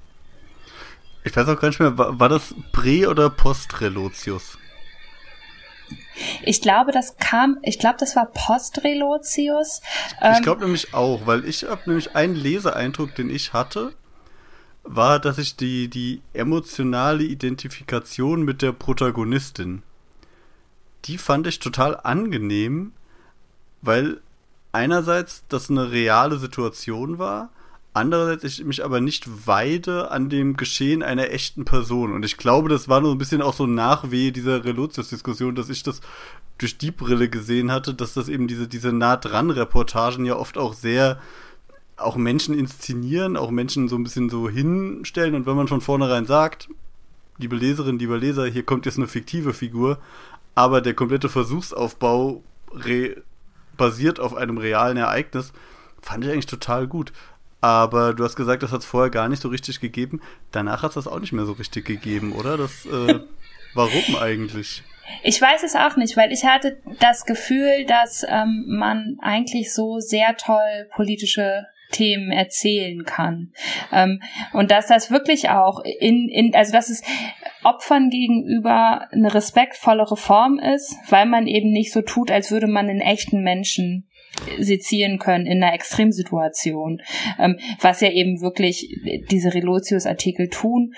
Ich 1.24 1.36
weiß 1.36 1.48
auch 1.48 1.60
gar 1.60 1.70
nicht 1.70 1.80
mehr, 1.80 1.98
war, 1.98 2.20
war 2.20 2.30
das 2.30 2.54
Prä- 2.72 3.08
oder 3.08 3.30
Post-Relotius? 3.30 4.58
Ich 6.44 6.62
glaube, 6.62 6.92
das 6.92 7.18
kam, 7.18 7.58
ich 7.63 7.80
glaube, 7.80 7.98
das 8.00 8.16
war 8.16 8.28
Post-Relotius. 8.28 9.82
Ähm, 10.22 10.34
ich 10.36 10.42
glaube 10.44 10.62
nämlich 10.62 10.94
auch, 10.94 11.25
weil 11.25 11.46
ich 11.46 11.63
habe 11.63 11.82
nämlich 11.88 12.16
einen 12.16 12.36
Leseeindruck, 12.36 13.16
den 13.16 13.30
ich 13.30 13.54
hatte, 13.54 13.94
war, 14.84 15.20
dass 15.20 15.38
ich 15.38 15.56
die, 15.56 15.90
die 15.90 16.22
emotionale 16.34 17.24
Identifikation 17.24 18.44
mit 18.44 18.62
der 18.62 18.72
Protagonistin 18.72 19.84
die 21.05 21.17
fand 21.17 21.48
ich 21.48 21.60
total 21.60 21.98
angenehm, 21.98 22.93
weil 23.81 24.22
einerseits 24.72 25.43
das 25.50 25.70
eine 25.70 25.91
reale 25.91 26.38
Situation 26.38 27.17
war, 27.17 27.50
andererseits 27.93 28.43
ich 28.43 28.63
mich 28.63 28.84
aber 28.86 29.01
nicht 29.01 29.48
weide 29.48 30.12
an 30.12 30.29
dem 30.29 30.55
Geschehen 30.55 31.03
einer 31.03 31.29
echten 31.31 31.65
Person. 31.65 32.13
Und 32.13 32.24
ich 32.24 32.38
glaube, 32.38 32.70
das 32.70 32.88
war 32.88 33.01
nur 33.01 33.12
ein 33.12 33.17
bisschen 33.17 33.41
auch 33.41 33.53
so 33.53 33.67
Nachwehe 33.67 34.31
dieser 34.31 34.63
Relotius-Diskussion, 34.63 35.55
dass 35.55 35.70
ich 35.70 35.84
das 35.84 36.01
durch 36.58 36.77
die 36.77 36.91
Brille 36.91 37.27
gesehen 37.27 37.72
hatte, 37.72 37.93
dass 37.93 38.13
das 38.13 38.29
eben 38.29 38.48
diese, 38.48 38.67
diese 38.67 38.93
nah 38.93 39.17
dran 39.17 39.50
Reportagen 39.50 40.25
ja 40.25 40.36
oft 40.36 40.58
auch 40.58 40.74
sehr 40.74 41.20
auch 41.98 42.15
Menschen 42.15 42.58
inszenieren, 42.58 43.38
auch 43.38 43.51
Menschen 43.51 43.88
so 43.88 43.96
ein 43.96 44.03
bisschen 44.03 44.29
so 44.29 44.50
hinstellen 44.50 45.36
und 45.36 45.46
wenn 45.46 45.55
man 45.55 45.67
von 45.67 45.81
vornherein 45.81 46.25
sagt, 46.25 46.67
liebe 47.38 47.55
Leserin, 47.55 48.00
lieber 48.00 48.17
Leser, 48.17 48.46
hier 48.46 48.63
kommt 48.63 48.86
jetzt 48.86 48.98
eine 48.98 49.08
fiktive 49.08 49.53
Figur, 49.53 50.00
aber 50.55 50.81
der 50.81 50.93
komplette 50.93 51.29
Versuchsaufbau 51.29 52.43
basiert 53.77 54.20
auf 54.20 54.36
einem 54.36 54.58
realen 54.58 54.98
Ereignis, 54.98 55.53
fand 56.01 56.24
ich 56.24 56.31
eigentlich 56.31 56.46
total 56.46 56.88
gut. 56.88 57.13
Aber 57.62 58.13
du 58.13 58.24
hast 58.24 58.36
gesagt, 58.36 58.63
das 58.63 58.72
hat 58.72 58.79
es 58.81 58.86
vorher 58.86 59.12
gar 59.12 59.29
nicht 59.29 59.41
so 59.41 59.50
richtig 59.50 59.79
gegeben. 59.79 60.20
Danach 60.51 60.81
hat 60.81 60.89
es 60.89 60.96
das 60.96 61.08
auch 61.08 61.20
nicht 61.20 61.31
mehr 61.31 61.46
so 61.46 61.53
richtig 61.53 61.86
gegeben, 61.86 62.34
oder? 62.34 62.58
Das, 62.58 62.86
äh, 62.88 63.20
warum 63.75 64.15
eigentlich? 64.20 64.84
Ich 65.24 65.39
weiß 65.39 65.63
es 65.63 65.75
auch 65.75 65.96
nicht, 65.96 66.17
weil 66.17 66.31
ich 66.31 66.43
hatte 66.43 66.77
das 67.00 67.25
Gefühl, 67.25 67.86
dass 67.86 68.25
ähm, 68.27 68.65
man 68.67 69.17
eigentlich 69.22 69.74
so 69.74 70.00
sehr 70.00 70.38
toll 70.38 70.88
politische 70.96 71.67
Themen 71.91 72.31
erzählen 72.31 73.03
kann. 73.05 73.53
Ähm, 73.91 74.21
und 74.53 74.71
dass 74.71 74.88
das 74.88 75.12
wirklich 75.12 75.50
auch 75.50 75.81
in, 75.83 76.29
in, 76.29 76.55
also 76.55 76.71
dass 76.71 76.89
es 76.89 77.03
Opfern 77.63 78.10
gegenüber 78.10 79.07
eine 79.12 79.33
respektvollere 79.33 80.17
Form 80.17 80.57
ist, 80.57 80.95
weil 81.10 81.25
man 81.25 81.48
eben 81.48 81.71
nicht 81.71 81.91
so 81.91 82.01
tut, 82.01 82.31
als 82.31 82.51
würde 82.51 82.67
man 82.67 82.89
einen 82.89 83.01
echten 83.01 83.43
Menschen 83.43 84.07
sezieren 84.60 85.20
können 85.20 85.46
in 85.46 85.64
einer 85.64 85.74
Extremsituation, 85.74 87.02
ähm, 87.40 87.58
was 87.80 88.02
ja 88.02 88.10
eben 88.10 88.42
wirklich 88.42 88.88
diese 89.30 89.54
Relotius-Artikel 89.54 90.50
tun. 90.50 90.94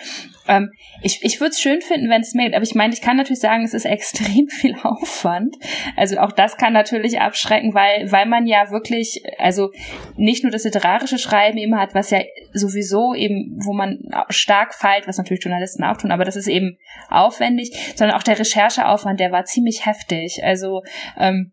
Ähm, 0.47 0.71
ich 1.01 1.23
ich 1.23 1.39
würde 1.39 1.51
es 1.51 1.61
schön 1.61 1.81
finden, 1.81 2.09
wenn 2.09 2.21
es 2.21 2.33
mailt, 2.33 2.53
aber 2.53 2.63
ich 2.63 2.75
meine, 2.75 2.93
ich 2.93 3.01
kann 3.01 3.17
natürlich 3.17 3.39
sagen, 3.39 3.63
es 3.63 3.73
ist 3.73 3.85
extrem 3.93 4.47
viel 4.47 4.75
Aufwand. 4.83 5.55
Also 5.95 6.17
auch 6.17 6.31
das 6.31 6.57
kann 6.57 6.73
natürlich 6.73 7.19
abschrecken, 7.19 7.73
weil, 7.73 8.11
weil 8.11 8.27
man 8.27 8.45
ja 8.45 8.71
wirklich, 8.71 9.23
also 9.37 9.71
nicht 10.15 10.43
nur 10.43 10.51
das 10.51 10.63
literarische 10.63 11.17
Schreiben 11.17 11.57
eben 11.57 11.77
hat, 11.77 11.95
was 11.95 12.11
ja 12.11 12.21
sowieso 12.53 13.13
eben, 13.13 13.57
wo 13.63 13.73
man 13.73 13.99
stark 14.29 14.73
feilt, 14.73 15.07
was 15.07 15.17
natürlich 15.17 15.43
Journalisten 15.43 15.83
auch 15.83 15.97
tun, 15.97 16.11
aber 16.11 16.25
das 16.25 16.35
ist 16.35 16.47
eben 16.47 16.77
aufwendig, 17.09 17.71
sondern 17.95 18.17
auch 18.17 18.23
der 18.23 18.39
Rechercheaufwand, 18.39 19.19
der 19.19 19.31
war 19.31 19.45
ziemlich 19.45 19.85
heftig. 19.85 20.43
Also 20.43 20.83
ähm, 21.17 21.51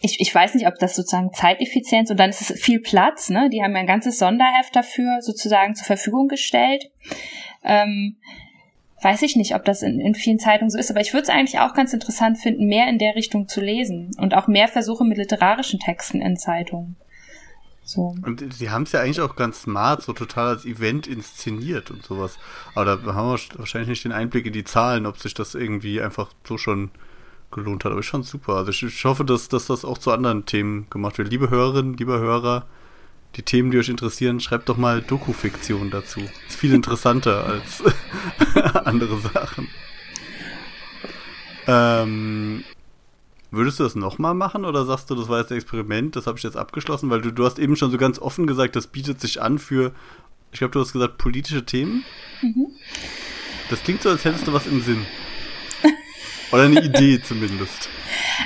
ich, 0.00 0.20
ich 0.20 0.34
weiß 0.34 0.54
nicht, 0.54 0.66
ob 0.66 0.74
das 0.78 0.94
sozusagen 0.94 1.32
Zeiteffizienz 1.32 2.10
und 2.10 2.18
dann 2.18 2.30
ist 2.30 2.50
es 2.50 2.60
viel 2.60 2.80
Platz, 2.80 3.28
ne? 3.30 3.48
Die 3.50 3.62
haben 3.62 3.72
ja 3.72 3.78
ein 3.78 3.86
ganzes 3.86 4.18
Sonderheft 4.18 4.74
dafür 4.74 5.22
sozusagen 5.22 5.74
zur 5.74 5.86
Verfügung 5.86 6.28
gestellt. 6.28 6.90
Ähm, 7.62 8.16
weiß 9.02 9.22
ich 9.22 9.36
nicht, 9.36 9.54
ob 9.54 9.64
das 9.64 9.82
in, 9.82 10.00
in 10.00 10.14
vielen 10.14 10.38
Zeitungen 10.38 10.70
so 10.70 10.78
ist, 10.78 10.90
aber 10.90 11.00
ich 11.00 11.12
würde 11.12 11.24
es 11.24 11.28
eigentlich 11.28 11.60
auch 11.60 11.74
ganz 11.74 11.92
interessant 11.92 12.38
finden, 12.38 12.66
mehr 12.66 12.88
in 12.88 12.98
der 12.98 13.14
Richtung 13.14 13.48
zu 13.48 13.60
lesen 13.60 14.10
und 14.18 14.34
auch 14.34 14.48
mehr 14.48 14.68
Versuche 14.68 15.04
mit 15.04 15.18
literarischen 15.18 15.80
Texten 15.80 16.20
in 16.20 16.36
Zeitungen. 16.36 16.96
So. 17.84 18.16
Und 18.22 18.52
sie 18.52 18.70
haben 18.70 18.82
es 18.82 18.92
ja 18.92 19.00
eigentlich 19.00 19.20
auch 19.20 19.36
ganz 19.36 19.62
smart, 19.62 20.02
so 20.02 20.12
total 20.12 20.48
als 20.48 20.64
Event 20.64 21.06
inszeniert 21.06 21.92
und 21.92 22.02
sowas. 22.02 22.36
Aber 22.74 22.84
da 22.84 23.14
haben 23.14 23.28
wir 23.28 23.58
wahrscheinlich 23.58 23.88
nicht 23.88 24.04
den 24.04 24.10
Einblick 24.10 24.44
in 24.46 24.52
die 24.52 24.64
Zahlen, 24.64 25.06
ob 25.06 25.18
sich 25.18 25.34
das 25.34 25.54
irgendwie 25.54 26.00
einfach 26.00 26.32
so 26.42 26.58
schon 26.58 26.90
gelohnt 27.56 27.84
hat. 27.84 27.90
Aber 27.90 28.00
ich 28.00 28.08
fand 28.08 28.24
super. 28.24 28.54
Also 28.54 28.70
ich, 28.70 28.82
ich 28.84 29.04
hoffe, 29.04 29.24
dass, 29.24 29.48
dass 29.48 29.66
das 29.66 29.84
auch 29.84 29.98
zu 29.98 30.12
anderen 30.12 30.46
Themen 30.46 30.86
gemacht 30.88 31.18
wird. 31.18 31.28
Liebe 31.30 31.50
Hörerinnen, 31.50 31.94
liebe 31.94 32.18
Hörer, 32.18 32.66
die 33.34 33.42
Themen, 33.42 33.72
die 33.72 33.78
euch 33.78 33.88
interessieren, 33.88 34.38
schreibt 34.38 34.68
doch 34.68 34.76
mal 34.76 35.02
Dokufiktion 35.02 35.90
dazu. 35.90 36.20
Ist 36.48 36.56
viel 36.56 36.72
interessanter 36.72 37.44
als 37.46 37.82
andere 38.86 39.18
Sachen. 39.18 39.68
Ähm, 41.66 42.62
würdest 43.50 43.80
du 43.80 43.84
das 43.84 43.96
nochmal 43.96 44.34
machen 44.34 44.64
oder 44.64 44.84
sagst 44.84 45.10
du, 45.10 45.14
das 45.16 45.28
war 45.28 45.40
jetzt 45.40 45.50
ein 45.50 45.58
Experiment, 45.58 46.14
das 46.14 46.26
habe 46.26 46.38
ich 46.38 46.44
jetzt 46.44 46.56
abgeschlossen? 46.56 47.10
Weil 47.10 47.20
du, 47.20 47.32
du 47.32 47.44
hast 47.44 47.58
eben 47.58 47.76
schon 47.76 47.90
so 47.90 47.98
ganz 47.98 48.18
offen 48.18 48.46
gesagt, 48.46 48.76
das 48.76 48.86
bietet 48.86 49.20
sich 49.20 49.42
an 49.42 49.58
für, 49.58 49.92
ich 50.52 50.58
glaube, 50.58 50.72
du 50.72 50.80
hast 50.80 50.92
gesagt, 50.92 51.18
politische 51.18 51.64
Themen. 51.64 52.04
Mhm. 52.40 52.68
Das 53.68 53.82
klingt 53.82 54.02
so, 54.02 54.10
als 54.10 54.24
hättest 54.24 54.46
du 54.46 54.52
was 54.52 54.66
im 54.66 54.80
Sinn. 54.80 55.04
Oder 56.56 56.64
eine 56.64 56.80
Idee 56.80 57.20
zumindest. 57.22 57.88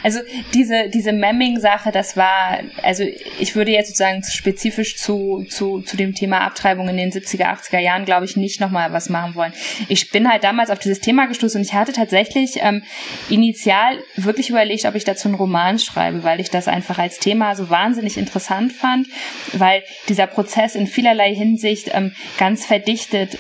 Also 0.03 0.21
diese, 0.55 0.89
diese 0.89 1.13
Memming-Sache, 1.13 1.93
das 1.93 2.17
war, 2.17 2.61
also 2.83 3.05
ich 3.39 3.55
würde 3.55 3.71
jetzt 3.71 3.89
sozusagen 3.89 4.23
spezifisch 4.25 4.97
zu, 4.97 5.45
zu, 5.49 5.83
zu 5.83 5.97
dem 5.97 6.15
Thema 6.15 6.41
Abtreibung 6.41 6.89
in 6.89 6.97
den 6.97 7.13
70er, 7.13 7.45
80er 7.45 7.79
Jahren, 7.79 8.05
glaube 8.05 8.25
ich, 8.25 8.37
nicht 8.37 8.61
nochmal 8.61 8.93
was 8.93 9.11
machen 9.11 9.35
wollen. 9.35 9.53
Ich 9.89 10.11
bin 10.11 10.31
halt 10.31 10.45
damals 10.45 10.71
auf 10.71 10.79
dieses 10.79 11.01
Thema 11.01 11.27
gestoßen 11.27 11.61
und 11.61 11.67
ich 11.67 11.75
hatte 11.75 11.93
tatsächlich 11.93 12.57
ähm, 12.61 12.83
initial 13.29 13.99
wirklich 14.17 14.49
überlegt, 14.49 14.87
ob 14.87 14.95
ich 14.95 15.05
dazu 15.05 15.29
einen 15.29 15.37
Roman 15.37 15.79
schreibe, 15.79 16.25
weil 16.25 16.41
ich 16.41 16.51
das 16.51 16.67
einfach 16.67 16.99
als 16.99 17.19
Thema 17.19 17.55
so 17.55 17.69
wahnsinnig 17.69 18.17
interessant 18.17 18.73
fand, 18.73 19.09
weil 19.53 19.83
dieser 20.09 20.27
Prozess 20.27 20.75
in 20.75 20.87
vielerlei 20.87 21.35
Hinsicht 21.35 21.91
ähm, 21.93 22.13
ganz 22.39 22.65
verdichtet 22.65 23.39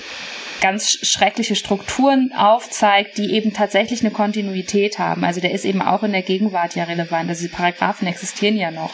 ganz 0.61 0.99
schreckliche 1.03 1.57
Strukturen 1.57 2.33
aufzeigt, 2.33 3.19
die 3.19 3.33
eben 3.33 3.53
tatsächlich 3.53 4.01
eine 4.01 4.11
Kontinuität 4.11 4.99
haben. 4.99 5.25
Also 5.25 5.41
der 5.41 5.53
ist 5.53 5.65
eben 5.65 5.83
auch 5.83 6.03
in 6.03 6.13
der 6.13 6.23
Gegenwart 6.23 6.75
ja 6.75 6.85
relevant. 6.85 7.29
Also 7.29 7.43
die 7.43 7.49
Paragraphen 7.49 8.07
existieren 8.07 8.57
ja 8.57 8.71
noch. 8.71 8.93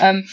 Ähm, 0.00 0.26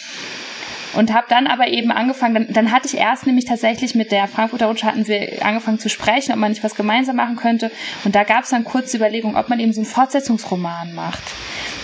und 0.93 1.13
habe 1.13 1.27
dann 1.29 1.48
aber 1.48 1.67
eben 1.67 1.91
angefangen, 1.91 2.34
dann, 2.34 2.53
dann 2.53 2.72
hatte 2.72 2.88
ich 2.88 2.98
erst 2.98 3.27
nämlich 3.27 3.46
tatsächlich 3.46 3.93
mit 3.93 4.12
der 4.12 4.27
Frankfurter 4.27 4.67
Rutsche 4.67 4.88
hatten 4.88 5.07
wir 5.07 5.46
angefangen 5.46 5.79
zu 5.79 5.89
sprechen, 5.89 6.31
ob 6.31 6.39
man 6.39 6.51
nicht 6.51 6.63
was 6.63 6.75
gemeinsam 6.75 7.17
machen 7.17 7.36
könnte. 7.36 7.72
Und 8.03 8.15
da 8.15 8.24
gab 8.24 8.46
es 8.46 8.50
dann 8.50 8.63
kurze 8.63 8.98
Überlegung, 8.98 9.36
ob 9.36 9.50
man 9.50 9.60
eben 9.60 9.74
so 9.74 9.81
einen 9.81 9.86
Fortsetzungsroman 9.86 10.93
macht. 10.93 11.24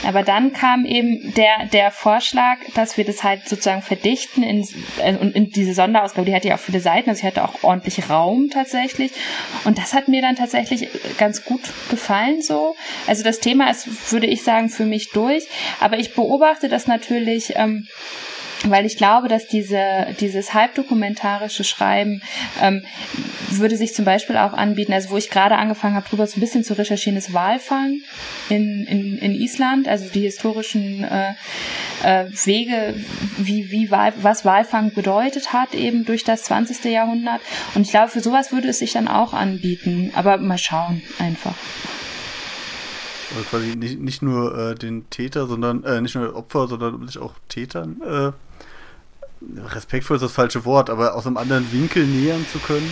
Aber 0.05 0.24
dann 0.24 0.53
kam 0.53 0.86
eben 0.86 1.33
der, 1.33 1.65
der 1.72 1.91
Vorschlag, 1.91 2.57
dass 2.75 2.98
wir 2.98 3.05
das 3.05 3.24
halt 3.24 3.48
sozusagen 3.48 3.81
verdichten 3.81 4.43
in, 4.43 4.67
äh, 5.01 5.15
und 5.15 5.36
in 5.36 5.50
diese 5.50 5.74
Sonderausgabe, 5.74 6.25
die 6.25 6.36
hatte 6.36 6.50
ja 6.50 6.55
auch 6.55 6.60
viele 6.60 6.79
Seiten, 6.79 7.10
also 7.10 7.22
sie 7.22 7.27
hatte 7.27 7.43
auch 7.43 7.63
ordentlich 7.63 8.10
Raum 8.10 8.50
tatsächlich. 8.50 9.12
Und 9.65 9.77
das 9.77 9.93
hat 9.93 10.07
mir 10.07 10.22
dann 10.22 10.36
tatsächlich 10.36 10.89
ganz 11.17 11.45
gut 11.45 11.62
gefallen 11.89 12.41
so. 12.41 12.75
Also 13.07 13.24
das 13.24 13.39
Thema 13.39 13.69
ist, 13.69 14.12
würde 14.12 14.27
ich 14.27 14.43
sagen, 14.43 14.69
für 14.69 14.86
mich 14.86 15.12
durch. 15.12 15.45
Aber 15.79 15.98
ich 15.98 16.13
beobachte 16.13 16.69
das 16.69 16.88
natürlich. 16.88 17.53
Ähm, 17.55 17.88
weil 18.63 18.86
ich 18.86 18.98
glaube, 18.98 19.27
dass 19.27 19.48
diese, 19.48 20.08
dieses 20.20 20.53
halbdokumentarische 20.53 21.63
Schreiben 21.63 22.22
ähm, 22.62 22.84
würde 23.50 23.77
sich 23.77 23.93
zum 23.93 24.05
Beispiel 24.05 24.38
auch 24.38 24.53
anbieten, 24.53 24.93
also 24.93 25.10
wo 25.10 25.17
ich 25.17 25.29
gerade 25.29 25.55
angefangen 25.55 25.96
habe, 25.96 26.08
drüber 26.08 26.27
so 26.27 26.38
ein 26.38 26.41
bisschen 26.41 26.63
zu 26.63 26.77
recherchieren, 26.77 27.17
ist 27.17 27.34
Walfang 27.34 28.00
in, 28.50 28.86
in, 28.86 29.17
in 29.17 29.36
Island, 29.36 29.88
also 29.88 30.10
die 30.10 30.22
historischen 30.22 31.03
äh, 31.03 31.34
äh, 32.03 32.25
Wege, 32.46 32.96
wie, 33.38 33.72
wie 33.72 33.91
Wal, 33.91 34.13
was 34.22 34.46
Walfang 34.46 34.93
bedeutet 34.93 35.53
hat, 35.53 35.74
eben 35.74 36.05
durch 36.05 36.24
das 36.24 36.43
20. 36.43 36.86
Jahrhundert. 36.86 37.41
Und 37.75 37.84
ich 37.84 37.91
glaube, 37.91 38.10
für 38.10 38.22
sowas 38.22 38.51
würde 38.51 38.70
es 38.70 38.79
sich 38.79 38.93
dann 38.93 39.08
auch 39.08 39.34
anbieten. 39.34 40.12
Aber 40.15 40.38
mal 40.38 40.58
schauen 40.58 41.01
einfach. 41.20 41.55
Also 43.36 43.46
quasi 43.50 43.75
nicht, 43.75 44.00
nicht 44.00 44.22
nur 44.22 44.58
äh, 44.58 44.75
den 44.75 45.10
Täter, 45.10 45.48
sondern 45.48 45.84
äh, 45.84 46.01
nicht 46.01 46.15
nur 46.15 46.36
Opfer, 46.36 46.67
sondern 46.67 47.08
sich 47.08 47.17
auch 47.17 47.34
Tätern 47.50 48.00
äh, 48.01 48.32
respektvoll 49.57 50.17
ist 50.17 50.23
das 50.23 50.33
falsche 50.33 50.65
Wort, 50.65 50.89
aber 50.89 51.15
aus 51.15 51.27
einem 51.27 51.38
anderen 51.38 51.71
Winkel 51.71 52.05
nähern 52.05 52.45
zu 52.51 52.59
können? 52.59 52.89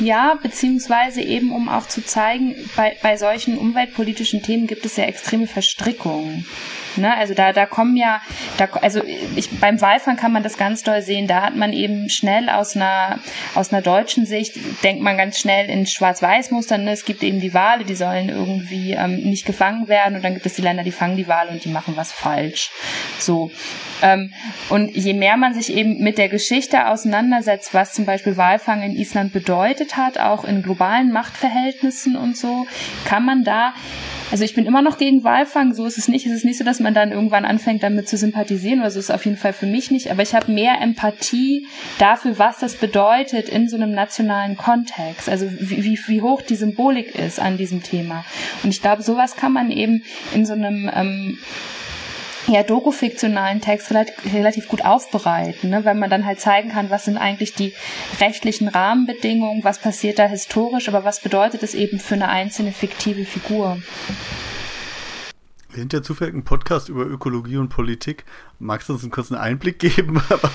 Ja, 0.00 0.38
beziehungsweise 0.42 1.20
eben, 1.20 1.52
um 1.52 1.68
auch 1.68 1.86
zu 1.86 2.04
zeigen, 2.04 2.56
bei, 2.74 2.96
bei 3.02 3.16
solchen 3.16 3.58
umweltpolitischen 3.58 4.42
Themen 4.42 4.66
gibt 4.66 4.84
es 4.84 4.96
ja 4.96 5.04
extreme 5.04 5.46
Verstrickungen. 5.46 6.44
Ne? 6.96 7.16
Also 7.16 7.34
da, 7.34 7.52
da 7.52 7.66
kommen 7.66 7.96
ja, 7.96 8.20
da, 8.58 8.68
also 8.82 9.02
ich, 9.04 9.50
beim 9.60 9.80
Walfang 9.80 10.16
kann 10.16 10.32
man 10.32 10.42
das 10.42 10.56
ganz 10.56 10.82
doll 10.82 11.02
sehen. 11.02 11.26
Da 11.26 11.42
hat 11.42 11.56
man 11.56 11.72
eben 11.72 12.08
schnell 12.08 12.48
aus 12.48 12.76
einer, 12.76 13.18
aus 13.54 13.72
einer 13.72 13.82
deutschen 13.82 14.26
Sicht, 14.26 14.56
denkt 14.82 15.02
man 15.02 15.16
ganz 15.16 15.38
schnell 15.38 15.68
in 15.68 15.86
Schwarz-Weiß-Mustern. 15.86 16.84
Ne? 16.84 16.92
Es 16.92 17.04
gibt 17.04 17.22
eben 17.22 17.40
die 17.40 17.54
Wale, 17.54 17.84
die 17.84 17.94
sollen 17.94 18.28
irgendwie 18.28 18.92
ähm, 18.92 19.16
nicht 19.16 19.46
gefangen 19.46 19.88
werden. 19.88 20.16
Und 20.16 20.24
dann 20.24 20.34
gibt 20.34 20.46
es 20.46 20.54
die 20.54 20.62
Länder, 20.62 20.82
die 20.82 20.92
fangen 20.92 21.16
die 21.16 21.28
Wale 21.28 21.50
und 21.50 21.64
die 21.64 21.70
machen 21.70 21.96
was 21.96 22.12
falsch. 22.12 22.70
So. 23.18 23.50
Ähm, 24.02 24.32
und 24.68 24.94
je 24.94 25.14
mehr 25.14 25.36
man 25.36 25.54
sich 25.54 25.72
eben 25.72 26.02
mit 26.02 26.18
der 26.18 26.28
Geschichte 26.28 26.88
auseinandersetzt, 26.88 27.74
was 27.74 27.92
zum 27.92 28.04
Beispiel 28.04 28.36
Walfang 28.36 28.82
in 28.82 28.96
Island 28.96 29.32
bedeutet 29.32 29.96
hat, 29.96 30.18
auch 30.18 30.44
in 30.44 30.62
globalen 30.62 31.12
Machtverhältnissen 31.12 32.16
und 32.16 32.36
so, 32.36 32.66
kann 33.04 33.24
man 33.24 33.44
da 33.44 33.72
also 34.30 34.44
ich 34.44 34.54
bin 34.54 34.66
immer 34.66 34.82
noch 34.82 34.98
gegen 34.98 35.24
Walfang, 35.24 35.74
so 35.74 35.86
ist 35.86 35.98
es 35.98 36.08
nicht. 36.08 36.26
Es 36.26 36.32
ist 36.32 36.44
nicht 36.44 36.58
so, 36.58 36.64
dass 36.64 36.80
man 36.80 36.94
dann 36.94 37.12
irgendwann 37.12 37.44
anfängt, 37.44 37.82
damit 37.82 38.08
zu 38.08 38.16
sympathisieren, 38.16 38.80
oder 38.80 38.90
so 38.90 38.98
ist 38.98 39.06
es 39.06 39.10
auf 39.10 39.24
jeden 39.24 39.36
Fall 39.36 39.52
für 39.52 39.66
mich 39.66 39.90
nicht. 39.90 40.10
Aber 40.10 40.22
ich 40.22 40.34
habe 40.34 40.50
mehr 40.50 40.80
Empathie 40.80 41.66
dafür, 41.98 42.38
was 42.38 42.58
das 42.58 42.76
bedeutet 42.76 43.48
in 43.48 43.68
so 43.68 43.76
einem 43.76 43.92
nationalen 43.92 44.56
Kontext. 44.56 45.28
Also 45.28 45.50
wie, 45.50 45.84
wie, 45.84 45.98
wie 46.06 46.22
hoch 46.22 46.42
die 46.42 46.56
Symbolik 46.56 47.14
ist 47.14 47.40
an 47.40 47.56
diesem 47.56 47.82
Thema. 47.82 48.24
Und 48.62 48.70
ich 48.70 48.80
glaube, 48.80 49.02
sowas 49.02 49.36
kann 49.36 49.52
man 49.52 49.70
eben 49.70 50.02
in 50.34 50.46
so 50.46 50.52
einem 50.52 50.90
ähm, 50.94 51.38
ja, 52.46 52.62
dokufiktionalen 52.62 53.60
Text 53.60 53.90
relativ, 53.90 54.68
gut 54.68 54.84
aufbereiten, 54.84 55.70
ne? 55.70 55.84
weil 55.84 55.94
man 55.94 56.10
dann 56.10 56.26
halt 56.26 56.40
zeigen 56.40 56.70
kann, 56.70 56.90
was 56.90 57.04
sind 57.04 57.16
eigentlich 57.16 57.54
die 57.54 57.72
rechtlichen 58.20 58.68
Rahmenbedingungen, 58.68 59.64
was 59.64 59.80
passiert 59.80 60.18
da 60.18 60.26
historisch, 60.26 60.88
aber 60.88 61.04
was 61.04 61.20
bedeutet 61.20 61.62
es 61.62 61.74
eben 61.74 61.98
für 61.98 62.14
eine 62.14 62.28
einzelne 62.28 62.72
fiktive 62.72 63.24
Figur. 63.24 63.78
Wir 65.70 65.80
sind 65.80 65.92
ja 65.92 66.02
zufällig 66.02 66.34
ein 66.34 66.44
Podcast 66.44 66.88
über 66.88 67.04
Ökologie 67.04 67.56
und 67.56 67.68
Politik. 67.68 68.24
Magst 68.60 68.88
du 68.88 68.92
uns 68.92 69.02
einen 69.02 69.10
kurzen 69.10 69.34
Einblick 69.34 69.80
geben, 69.80 70.22
was, 70.28 70.52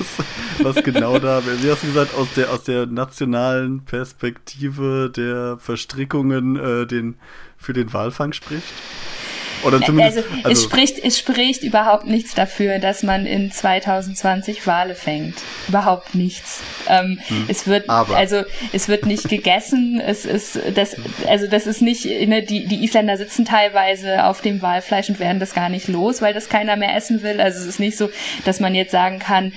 was 0.60 0.84
genau 0.84 1.20
da, 1.20 1.42
wie 1.46 1.70
hast 1.70 1.84
du 1.84 1.88
gesagt, 1.88 2.16
aus 2.16 2.28
der, 2.36 2.52
aus 2.52 2.64
der 2.64 2.86
nationalen 2.86 3.84
Perspektive 3.84 5.12
der 5.14 5.58
Verstrickungen 5.58 6.56
äh, 6.56 6.88
den, 6.88 7.16
für 7.58 7.74
den 7.74 7.92
Walfang 7.92 8.32
spricht? 8.32 8.74
Oder 9.64 9.82
zumindest, 9.82 10.18
also, 10.18 10.30
also, 10.44 10.50
es 10.50 10.64
spricht, 10.64 11.00
es 11.00 11.18
spricht 11.18 11.64
überhaupt 11.64 12.08
nichts 12.08 12.34
dafür, 12.34 12.80
dass 12.80 13.04
man 13.04 13.26
in 13.26 13.52
2020 13.52 14.66
Wale 14.68 14.96
fängt. 14.96 15.36
Überhaupt 15.68 16.16
nichts. 16.16 16.62
Ähm, 16.88 17.20
hm, 17.28 17.46
es 17.48 17.68
wird, 17.68 17.90
aber. 17.90 18.16
also, 18.16 18.44
es 18.72 18.88
wird 18.88 19.06
nicht 19.06 19.28
gegessen. 19.30 20.00
Es 20.00 20.26
ist, 20.26 20.60
das, 20.76 20.96
also, 21.28 21.48
das 21.48 21.68
ist 21.68 21.82
nicht, 21.82 22.06
ne, 22.06 22.44
die, 22.44 22.66
die 22.66 22.84
Isländer 22.84 23.18
sitzen 23.18 23.46
teilweise 23.46 24.26
auf 24.26 24.42
dem 24.42 24.62
Walfleisch 24.62 25.10
und 25.10 25.20
werden 25.20 25.40
das 25.40 25.54
gar 25.54 25.70
nicht 25.70 25.88
los, 25.88 26.22
weil 26.22 26.34
das 26.34 26.50
keiner 26.50 26.76
mehr 26.76 26.96
essen 26.96 27.22
will. 27.22 27.42
Also, 27.42 27.60
es 27.60 27.66
ist 27.66 27.80
nicht 27.80 27.98
so, 27.98 28.10
dass 28.46 28.60
man 28.60 28.76
jetzt 28.76 28.92
sagen 28.92 29.20
kann, 29.20 29.54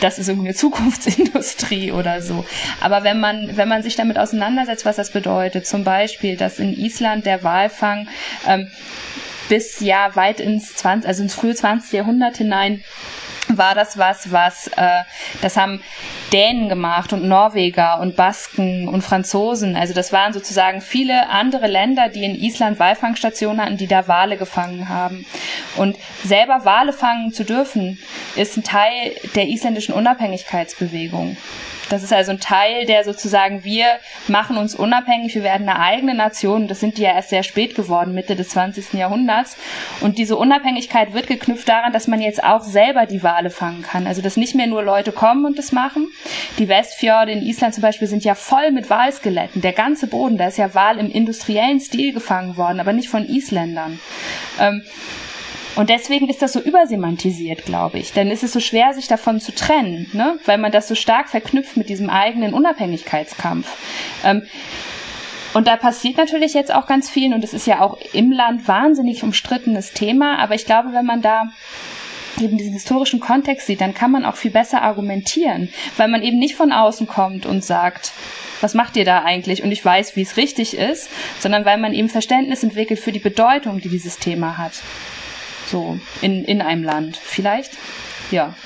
das 0.00 0.18
ist 0.18 0.28
irgendwie 0.28 0.48
eine 0.48 0.56
Zukunftsindustrie 0.56 1.92
oder 1.92 2.22
so. 2.22 2.44
Aber 2.80 3.02
wenn 3.02 3.20
man, 3.20 3.56
wenn 3.56 3.68
man 3.68 3.82
sich 3.82 3.96
damit 3.96 4.18
auseinandersetzt, 4.18 4.84
was 4.84 4.96
das 4.96 5.10
bedeutet, 5.10 5.66
zum 5.66 5.84
Beispiel, 5.84 6.36
dass 6.36 6.58
in 6.58 6.72
Island 6.72 7.26
der 7.26 7.42
Walfang, 7.42 8.08
ähm, 8.46 8.68
bis 9.50 9.80
ja 9.80 10.14
weit 10.14 10.40
ins 10.40 10.76
20, 10.76 11.06
also 11.06 11.22
ins 11.24 11.34
frühe 11.34 11.54
20. 11.54 11.92
Jahrhundert 11.92 12.38
hinein 12.38 12.82
war 13.48 13.74
das 13.74 13.98
was, 13.98 14.30
was 14.30 14.68
äh, 14.76 15.02
das 15.42 15.56
haben 15.56 15.82
Dänen 16.32 16.68
gemacht 16.68 17.12
und 17.12 17.26
Norweger 17.26 17.98
und 17.98 18.14
Basken 18.14 18.86
und 18.86 19.02
Franzosen. 19.02 19.74
Also 19.74 19.92
das 19.92 20.12
waren 20.12 20.32
sozusagen 20.32 20.80
viele 20.80 21.28
andere 21.28 21.66
Länder, 21.66 22.08
die 22.08 22.24
in 22.24 22.36
Island 22.36 22.78
Walfangstationen 22.78 23.60
hatten, 23.60 23.76
die 23.76 23.88
da 23.88 24.06
Wale 24.06 24.36
gefangen 24.36 24.88
haben. 24.88 25.26
Und 25.76 25.96
selber 26.24 26.64
Wale 26.64 26.92
fangen 26.92 27.32
zu 27.32 27.44
dürfen, 27.44 27.98
ist 28.36 28.56
ein 28.56 28.62
Teil 28.62 29.16
der 29.34 29.48
isländischen 29.48 29.94
Unabhängigkeitsbewegung. 29.94 31.36
Das 31.90 32.04
ist 32.04 32.12
also 32.12 32.30
ein 32.30 32.40
Teil, 32.40 32.86
der 32.86 33.04
sozusagen, 33.04 33.64
wir 33.64 33.86
machen 34.28 34.56
uns 34.56 34.74
unabhängig, 34.74 35.34
wir 35.34 35.42
werden 35.42 35.68
eine 35.68 35.80
eigene 35.80 36.14
Nation. 36.14 36.68
Das 36.68 36.80
sind 36.80 36.96
die 36.96 37.02
ja 37.02 37.12
erst 37.12 37.30
sehr 37.30 37.42
spät 37.42 37.74
geworden, 37.74 38.14
Mitte 38.14 38.36
des 38.36 38.50
20. 38.50 38.94
Jahrhunderts. 38.94 39.56
Und 40.00 40.16
diese 40.16 40.36
Unabhängigkeit 40.36 41.12
wird 41.12 41.26
geknüpft 41.26 41.68
daran, 41.68 41.92
dass 41.92 42.06
man 42.06 42.20
jetzt 42.20 42.42
auch 42.42 42.62
selber 42.62 43.06
die 43.06 43.22
Wale 43.24 43.50
fangen 43.50 43.82
kann. 43.82 44.06
Also, 44.06 44.22
dass 44.22 44.36
nicht 44.36 44.54
mehr 44.54 44.68
nur 44.68 44.84
Leute 44.84 45.10
kommen 45.10 45.44
und 45.44 45.58
das 45.58 45.72
machen. 45.72 46.08
Die 46.58 46.68
Westfjorde 46.68 47.32
in 47.32 47.42
Island 47.42 47.74
zum 47.74 47.82
Beispiel 47.82 48.06
sind 48.06 48.24
ja 48.24 48.36
voll 48.36 48.70
mit 48.70 48.88
Walskeletten. 48.88 49.60
Der 49.60 49.72
ganze 49.72 50.06
Boden, 50.06 50.38
da 50.38 50.46
ist 50.46 50.58
ja 50.58 50.72
Wal 50.74 50.98
im 50.98 51.10
industriellen 51.10 51.80
Stil 51.80 52.12
gefangen 52.12 52.56
worden, 52.56 52.78
aber 52.78 52.92
nicht 52.92 53.08
von 53.08 53.28
Isländern. 53.28 53.98
Ähm, 54.60 54.82
und 55.80 55.88
deswegen 55.88 56.28
ist 56.28 56.42
das 56.42 56.52
so 56.52 56.60
übersemantisiert, 56.60 57.64
glaube 57.64 57.98
ich. 57.98 58.12
Dann 58.12 58.30
ist 58.30 58.42
es 58.42 58.52
so 58.52 58.60
schwer, 58.60 58.92
sich 58.92 59.08
davon 59.08 59.40
zu 59.40 59.54
trennen, 59.54 60.10
ne? 60.12 60.38
weil 60.44 60.58
man 60.58 60.72
das 60.72 60.88
so 60.88 60.94
stark 60.94 61.30
verknüpft 61.30 61.78
mit 61.78 61.88
diesem 61.88 62.10
eigenen 62.10 62.52
Unabhängigkeitskampf. 62.52 63.66
Ähm, 64.22 64.42
und 65.54 65.66
da 65.66 65.76
passiert 65.76 66.18
natürlich 66.18 66.52
jetzt 66.52 66.70
auch 66.70 66.86
ganz 66.86 67.08
viel 67.08 67.32
und 67.32 67.42
es 67.42 67.54
ist 67.54 67.66
ja 67.66 67.80
auch 67.80 67.96
im 68.12 68.30
Land 68.30 68.68
wahnsinnig 68.68 69.22
umstrittenes 69.22 69.92
Thema, 69.94 70.38
aber 70.38 70.54
ich 70.54 70.66
glaube, 70.66 70.92
wenn 70.92 71.06
man 71.06 71.22
da 71.22 71.48
eben 72.38 72.58
diesen 72.58 72.74
historischen 72.74 73.18
Kontext 73.18 73.66
sieht, 73.66 73.80
dann 73.80 73.94
kann 73.94 74.10
man 74.10 74.26
auch 74.26 74.36
viel 74.36 74.50
besser 74.50 74.82
argumentieren, 74.82 75.70
weil 75.96 76.08
man 76.08 76.22
eben 76.22 76.38
nicht 76.38 76.56
von 76.56 76.72
außen 76.72 77.06
kommt 77.06 77.46
und 77.46 77.64
sagt, 77.64 78.12
was 78.60 78.74
macht 78.74 78.98
ihr 78.98 79.06
da 79.06 79.22
eigentlich? 79.24 79.62
Und 79.62 79.72
ich 79.72 79.82
weiß, 79.82 80.14
wie 80.14 80.22
es 80.22 80.36
richtig 80.36 80.76
ist, 80.76 81.08
sondern 81.38 81.64
weil 81.64 81.78
man 81.78 81.94
eben 81.94 82.10
Verständnis 82.10 82.62
entwickelt 82.62 83.00
für 83.00 83.12
die 83.12 83.18
Bedeutung, 83.18 83.80
die 83.80 83.88
dieses 83.88 84.18
Thema 84.18 84.58
hat. 84.58 84.74
So, 85.70 85.98
in, 86.20 86.44
in 86.44 86.62
einem 86.62 86.82
Land. 86.82 87.16
Vielleicht? 87.16 87.76
Ja. 88.30 88.54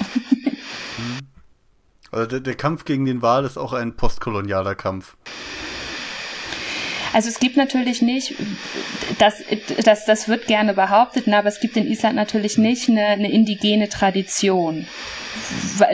Also 2.10 2.28
der, 2.28 2.38
der 2.38 2.54
Kampf 2.54 2.84
gegen 2.84 3.06
den 3.06 3.22
Wal 3.22 3.44
ist 3.44 3.56
auch 3.56 3.72
ein 3.72 3.96
postkolonialer 3.96 4.76
Kampf. 4.76 5.16
Also 7.12 7.28
es 7.28 7.40
gibt 7.40 7.56
natürlich 7.56 8.02
nicht, 8.02 8.36
das, 9.18 9.42
das, 9.84 10.04
das 10.04 10.28
wird 10.28 10.46
gerne 10.46 10.74
behauptet, 10.74 11.26
aber 11.26 11.48
es 11.48 11.58
gibt 11.58 11.76
in 11.76 11.88
Island 11.88 12.14
natürlich 12.14 12.56
nicht 12.56 12.88
eine, 12.88 13.04
eine 13.06 13.32
indigene 13.32 13.88
Tradition 13.88 14.86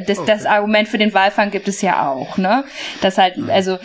das, 0.06 0.18
okay. 0.18 0.26
das 0.26 0.46
Argument 0.46 0.88
für 0.88 0.98
den 0.98 1.12
Walfang 1.14 1.50
gibt 1.50 1.68
es 1.68 1.82
ja 1.82 2.08
auch, 2.08 2.38
ne? 2.38 2.64
Das 3.00 3.18
halt, 3.18 3.36
mhm. 3.36 3.50
also 3.50 3.78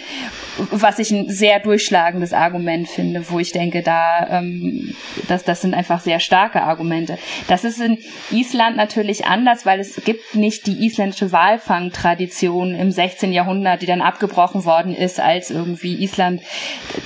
was 0.72 1.00
ich 1.00 1.12
ein 1.12 1.30
sehr 1.30 1.60
durchschlagendes 1.60 2.34
Argument 2.34 2.88
finde, 2.88 3.30
wo 3.30 3.40
ich 3.40 3.52
denke, 3.52 3.82
da 3.82 4.28
ähm, 4.30 4.96
das, 5.28 5.44
das 5.44 5.62
sind 5.62 5.74
einfach 5.74 6.00
sehr 6.00 6.20
starke 6.20 6.62
Argumente. 6.62 7.18
Das 7.48 7.64
ist 7.64 7.82
in 7.82 7.98
Island 8.32 8.78
natürlich 8.78 9.26
anders, 9.26 9.66
weil 9.66 9.80
es 9.80 10.02
gibt 10.06 10.36
nicht 10.36 10.68
die 10.68 10.86
isländische 10.86 11.32
Walfangtradition 11.32 12.76
im 12.76 12.92
16. 12.92 13.34
Jahrhundert, 13.34 13.82
die 13.82 13.86
dann 13.86 14.02
abgebrochen 14.02 14.66
worden 14.66 14.96
ist, 14.96 15.20
als 15.20 15.52
irgendwie 15.52 16.02
Island. 16.02 16.42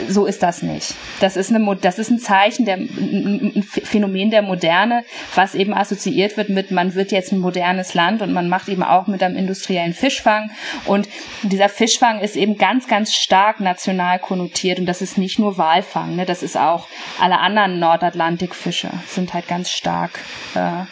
So 0.08 0.26
ist 0.26 0.44
das 0.44 0.62
nicht. 0.62 0.94
Das 1.20 1.36
ist 1.36 1.54
eine, 1.54 1.76
das 1.82 1.98
ist 2.00 2.12
ein 2.12 2.20
Zeichen 2.20 2.66
der 2.66 2.78
ein 2.78 3.64
Phänomen 3.64 4.32
der 4.32 4.42
Moderne, 4.42 5.04
was 5.36 5.56
eben 5.56 5.74
assoziiert 5.74 6.38
wird 6.38 6.50
mit, 6.50 6.72
man 6.72 6.96
wird 6.96 7.12
jetzt 7.12 7.32
ein 7.32 7.40
modernes 7.40 7.94
Land 7.94 8.22
und 8.22 8.32
man 8.32 8.39
macht 8.48 8.70
eben 8.70 8.84
auch 8.84 9.08
mit 9.08 9.22
einem 9.22 9.36
industriellen 9.36 9.94
Fischfang. 9.94 10.52
Und 10.86 11.10
dieser 11.44 11.68
Fischfang 11.68 12.20
ist 12.20 12.36
eben 12.36 12.58
ganz, 12.58 12.88
ganz 12.88 13.14
stark 13.14 13.60
national 13.60 14.20
konnotiert. 14.20 14.80
Und 14.80 14.86
das 14.86 15.02
ist 15.02 15.18
nicht 15.18 15.40
nur 15.40 15.58
Walfang, 15.58 16.16
ne? 16.16 16.26
das 16.26 16.44
ist 16.44 16.58
auch 16.58 16.88
alle 17.20 17.40
anderen 17.40 17.80
Nordatlantikfische 17.80 18.90
sind 19.08 19.34
halt 19.34 19.48
ganz 19.48 19.72
stark 19.72 20.20
äh, 20.56 20.84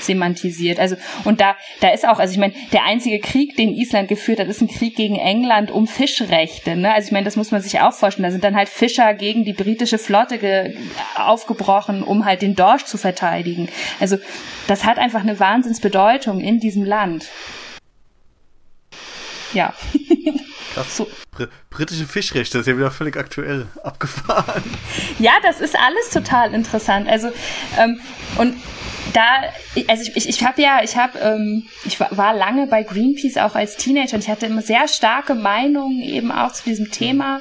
semantisiert. 0.00 0.78
Also 0.78 0.96
und 1.24 1.40
da 1.40 1.56
da 1.80 1.90
ist 1.90 2.06
auch, 2.06 2.18
also 2.18 2.32
ich 2.32 2.38
meine, 2.38 2.54
der 2.72 2.84
einzige 2.84 3.18
Krieg, 3.20 3.56
den 3.56 3.74
Island 3.74 4.08
geführt 4.08 4.40
hat, 4.40 4.48
ist 4.48 4.60
ein 4.60 4.68
Krieg 4.68 4.96
gegen 4.96 5.16
England 5.16 5.70
um 5.70 5.86
Fischrechte. 5.86 6.76
Ne? 6.76 6.92
Also 6.92 7.06
ich 7.06 7.12
meine, 7.12 7.24
das 7.24 7.36
muss 7.36 7.50
man 7.50 7.60
sich 7.60 7.80
auch 7.80 7.92
vorstellen. 7.92 8.24
Da 8.24 8.30
sind 8.30 8.44
dann 8.44 8.56
halt 8.56 8.68
Fischer 8.68 9.14
gegen 9.14 9.44
die 9.44 9.52
britische 9.52 9.98
Flotte 9.98 10.74
aufgebrochen, 11.16 12.02
um 12.02 12.24
halt 12.24 12.42
den 12.42 12.54
Dorsch 12.54 12.84
zu 12.84 12.98
verteidigen. 12.98 13.68
Also 14.00 14.18
das 14.66 14.84
hat 14.84 14.98
einfach 14.98 15.20
eine 15.20 15.38
Wahnsinnsbedeutung 15.38 16.40
in 16.40 16.60
diesem 16.60 16.84
Land. 16.84 17.28
Ja. 19.52 19.74
Krass. 20.78 20.96
So. 20.96 21.08
Br 21.36 21.48
britische 21.70 22.06
Fischrechte, 22.06 22.58
das 22.58 22.66
ist 22.66 22.72
ja 22.72 22.76
wieder 22.76 22.90
völlig 22.90 23.16
aktuell 23.16 23.66
abgefahren. 23.82 24.64
Ja, 25.18 25.32
das 25.42 25.60
ist 25.60 25.76
alles 25.76 26.10
total 26.10 26.54
interessant. 26.54 27.08
Also, 27.08 27.30
ähm, 27.78 28.00
und 28.36 28.56
da, 29.12 29.24
also 29.88 30.02
ich, 30.02 30.16
ich, 30.16 30.28
ich 30.28 30.44
habe 30.44 30.60
ja, 30.60 30.80
ich 30.82 30.96
habe, 30.96 31.18
ähm, 31.18 31.66
ich 31.84 31.98
war, 31.98 32.16
war 32.16 32.34
lange 32.34 32.66
bei 32.66 32.82
Greenpeace 32.82 33.38
auch 33.38 33.54
als 33.54 33.76
Teenager 33.76 34.14
und 34.14 34.24
ich 34.24 34.28
hatte 34.28 34.46
immer 34.46 34.62
sehr 34.62 34.86
starke 34.88 35.34
Meinungen 35.34 36.00
eben 36.00 36.30
auch 36.30 36.52
zu 36.52 36.64
diesem 36.64 36.90
Thema. 36.90 37.40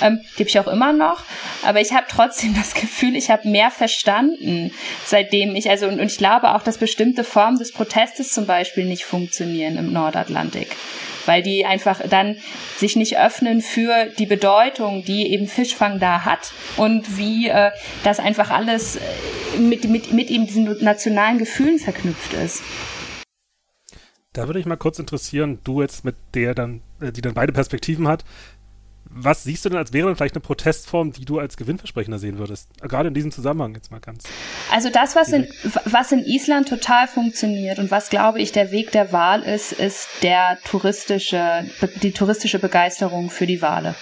Ähm, 0.00 0.20
die 0.36 0.42
habe 0.42 0.48
ich 0.48 0.58
auch 0.58 0.68
immer 0.68 0.92
noch, 0.92 1.22
aber 1.64 1.80
ich 1.80 1.92
habe 1.92 2.06
trotzdem 2.08 2.54
das 2.56 2.74
Gefühl, 2.74 3.16
ich 3.16 3.30
habe 3.30 3.48
mehr 3.48 3.70
verstanden, 3.70 4.72
seitdem 5.04 5.54
ich, 5.54 5.70
also 5.70 5.86
und, 5.86 6.00
und 6.00 6.10
ich 6.10 6.18
glaube 6.18 6.54
auch, 6.54 6.62
dass 6.62 6.78
bestimmte 6.78 7.24
Formen 7.24 7.58
des 7.58 7.72
Protestes 7.72 8.32
zum 8.32 8.46
Beispiel 8.46 8.84
nicht 8.84 9.04
funktionieren 9.04 9.76
im 9.78 9.92
Nordatlantik 9.92 10.76
weil 11.26 11.42
die 11.42 11.64
einfach 11.64 12.00
dann 12.08 12.36
sich 12.76 12.96
nicht 12.96 13.18
öffnen 13.18 13.60
für 13.60 14.06
die 14.18 14.26
Bedeutung, 14.26 15.04
die 15.04 15.32
eben 15.32 15.46
Fischfang 15.46 15.98
da 15.98 16.24
hat 16.24 16.52
und 16.76 17.18
wie 17.18 17.48
äh, 17.48 17.70
das 18.04 18.18
einfach 18.18 18.50
alles 18.50 18.96
äh, 18.96 19.00
mit, 19.58 19.88
mit, 19.88 20.12
mit 20.12 20.30
eben 20.30 20.46
diesen 20.46 20.82
nationalen 20.82 21.38
Gefühlen 21.38 21.78
verknüpft 21.78 22.32
ist. 22.34 22.62
Da 24.32 24.46
würde 24.46 24.60
ich 24.60 24.66
mal 24.66 24.76
kurz 24.76 24.98
interessieren, 24.98 25.60
du 25.64 25.80
jetzt 25.80 26.04
mit 26.04 26.14
der 26.34 26.54
dann, 26.54 26.82
äh, 27.00 27.10
die 27.10 27.22
dann 27.22 27.32
beide 27.32 27.52
Perspektiven 27.52 28.06
hat, 28.06 28.22
was 29.18 29.44
siehst 29.44 29.64
du 29.64 29.70
denn 29.70 29.78
als 29.78 29.92
wäre 29.92 30.14
vielleicht 30.14 30.34
eine 30.34 30.42
Protestform, 30.42 31.12
die 31.12 31.24
du 31.24 31.38
als 31.38 31.56
gewinnversprechender 31.56 32.18
sehen 32.18 32.38
würdest? 32.38 32.68
Gerade 32.82 33.08
in 33.08 33.14
diesem 33.14 33.32
Zusammenhang 33.32 33.74
jetzt 33.74 33.90
mal 33.90 34.00
ganz. 34.00 34.24
Also 34.70 34.90
das, 34.90 35.16
was 35.16 35.28
in, 35.32 35.46
was 35.86 36.12
in 36.12 36.24
Island 36.24 36.68
total 36.68 37.08
funktioniert 37.08 37.78
und 37.78 37.90
was 37.90 38.10
glaube 38.10 38.40
ich 38.40 38.52
der 38.52 38.70
Weg 38.70 38.92
der 38.92 39.12
Wahl 39.12 39.42
ist, 39.42 39.72
ist 39.72 40.08
der 40.22 40.58
touristische, 40.64 41.64
die 42.02 42.12
touristische 42.12 42.58
Begeisterung 42.58 43.30
für 43.30 43.46
die 43.46 43.62
Wale. 43.62 43.94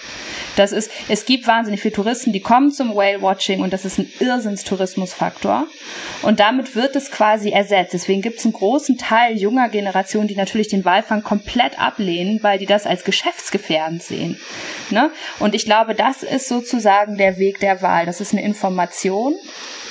Das 0.55 0.71
ist, 0.71 0.89
es 1.09 1.25
gibt 1.25 1.47
wahnsinnig 1.47 1.81
viele 1.81 1.93
Touristen, 1.93 2.31
die 2.31 2.39
kommen 2.39 2.71
zum 2.71 2.95
Whale-Watching 2.95 3.61
und 3.61 3.73
das 3.73 3.85
ist 3.85 3.99
ein 3.99 4.09
Irrsinns-Tourismusfaktor. 4.19 5.67
Und 6.21 6.39
damit 6.39 6.75
wird 6.75 6.95
es 6.95 7.11
quasi 7.11 7.49
ersetzt. 7.49 7.93
Deswegen 7.93 8.21
gibt 8.21 8.39
es 8.39 8.45
einen 8.45 8.53
großen 8.53 8.97
Teil 8.97 9.37
junger 9.37 9.69
Generationen, 9.69 10.27
die 10.27 10.35
natürlich 10.35 10.69
den 10.69 10.85
Walfang 10.85 11.23
komplett 11.23 11.79
ablehnen, 11.79 12.39
weil 12.41 12.57
die 12.57 12.65
das 12.65 12.85
als 12.85 13.03
geschäftsgefährdend 13.03 14.01
sehen. 14.01 14.39
Ne? 14.89 15.04
Und 15.39 15.55
ich 15.55 15.65
glaube, 15.65 15.95
das 15.95 16.23
ist 16.23 16.47
sozusagen 16.47 17.17
der 17.17 17.37
Weg 17.37 17.59
der 17.59 17.81
Wahl. 17.81 18.05
Das 18.05 18.21
ist 18.21 18.33
eine 18.33 18.43
Information, 18.43 19.35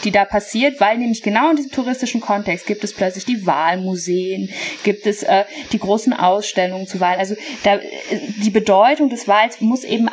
die 0.05 0.11
da 0.11 0.25
passiert, 0.25 0.81
weil 0.81 0.99
nämlich 0.99 1.23
genau 1.23 1.51
in 1.51 1.57
diesem 1.57 1.73
touristischen 1.73 2.21
Kontext 2.21 2.67
gibt 2.67 2.85
es 2.85 2.93
plötzlich 2.93 3.25
die 3.25 3.47
Wahlmuseen, 3.47 4.51
gibt 4.83 5.07
es 5.07 5.23
äh, 5.23 5.45
die 5.73 5.79
großen 5.79 6.13
Ausstellungen 6.13 6.87
zu 6.87 7.01
Wahlen. 7.01 7.19
Also 7.19 7.37
da, 7.63 7.79
die 8.43 8.51
Bedeutung 8.51 9.09
des 9.09 9.27
Wahls 9.27 9.61
muss 9.61 9.85
eben 9.85 10.09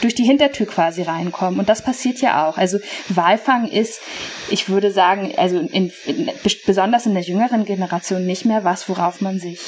durch 0.00 0.14
die 0.14 0.24
Hintertür 0.24 0.66
quasi 0.66 1.02
reinkommen. 1.02 1.60
Und 1.60 1.68
das 1.68 1.82
passiert 1.82 2.20
ja 2.20 2.48
auch. 2.48 2.56
Also 2.56 2.78
Walfang 3.08 3.68
ist, 3.68 4.00
ich 4.48 4.68
würde 4.68 4.90
sagen, 4.90 5.32
also 5.36 5.58
in, 5.58 5.92
in, 6.06 6.30
besonders 6.66 7.06
in 7.06 7.14
der 7.14 7.22
jüngeren 7.22 7.64
Generation 7.64 8.24
nicht 8.24 8.44
mehr 8.44 8.64
was, 8.64 8.88
worauf 8.88 9.20
man 9.20 9.38
sich 9.38 9.60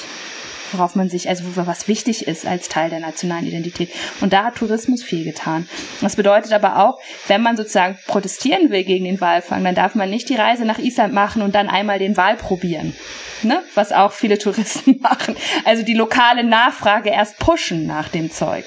worauf 0.73 0.95
man 0.95 1.09
sich, 1.09 1.29
also 1.29 1.45
was 1.55 1.89
wichtig 1.89 2.27
ist 2.27 2.47
als 2.47 2.69
Teil 2.69 2.91
der 2.91 3.01
nationalen 3.01 3.47
Identität. 3.47 3.91
Und 4.21 4.33
da 4.33 4.45
hat 4.45 4.57
Tourismus 4.57 5.03
viel 5.03 5.25
getan. 5.25 5.69
Das 6.01 6.17
bedeutet 6.17 6.53
aber 6.53 6.85
auch, 6.85 6.99
wenn 7.29 7.43
man 7.43 7.57
sozusagen 7.57 7.99
protestieren 8.07 8.71
will 8.71 8.85
gegen 8.85 9.05
den 9.05 9.21
Walfang, 9.21 9.65
dann 9.65 9.75
darf 9.75 9.95
man 9.95 10.11
nicht 10.11 10.29
die 10.29 10.37
Reise 10.37 10.65
nach 10.65 10.79
Island 10.79 11.13
machen 11.13 11.43
und 11.43 11.55
dann 11.55 11.69
einmal 11.69 11.99
den 11.99 12.17
Wal 12.17 12.37
probieren. 12.37 12.95
Ne? 13.43 13.63
Was 13.75 13.93
auch 13.93 14.13
viele 14.13 14.39
Touristen 14.47 15.01
machen. 15.01 15.37
Also 15.65 15.83
die 15.83 15.95
lokale 15.95 16.45
Nachfrage 16.45 17.11
erst 17.11 17.39
pushen 17.39 17.87
nach 17.87 18.09
dem 18.09 18.31
Zeug 18.31 18.65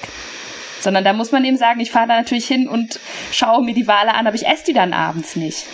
sondern 0.80 1.04
da 1.04 1.12
muss 1.12 1.30
man 1.30 1.44
eben 1.44 1.58
sagen, 1.58 1.80
ich 1.80 1.90
fahre 1.90 2.08
da 2.08 2.16
natürlich 2.16 2.46
hin 2.46 2.66
und 2.66 3.00
schaue 3.32 3.62
mir 3.62 3.74
die 3.74 3.86
Wale 3.86 4.14
an, 4.14 4.26
aber 4.26 4.34
ich 4.34 4.46
esse 4.46 4.64
die 4.64 4.72
dann 4.72 4.94
abends 4.94 5.36
nicht. 5.36 5.66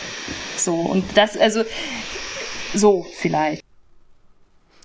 So 0.56 0.74
und 0.74 1.04
das 1.16 1.36
also 1.36 1.62
so 2.74 3.06
vielleicht. 3.14 3.65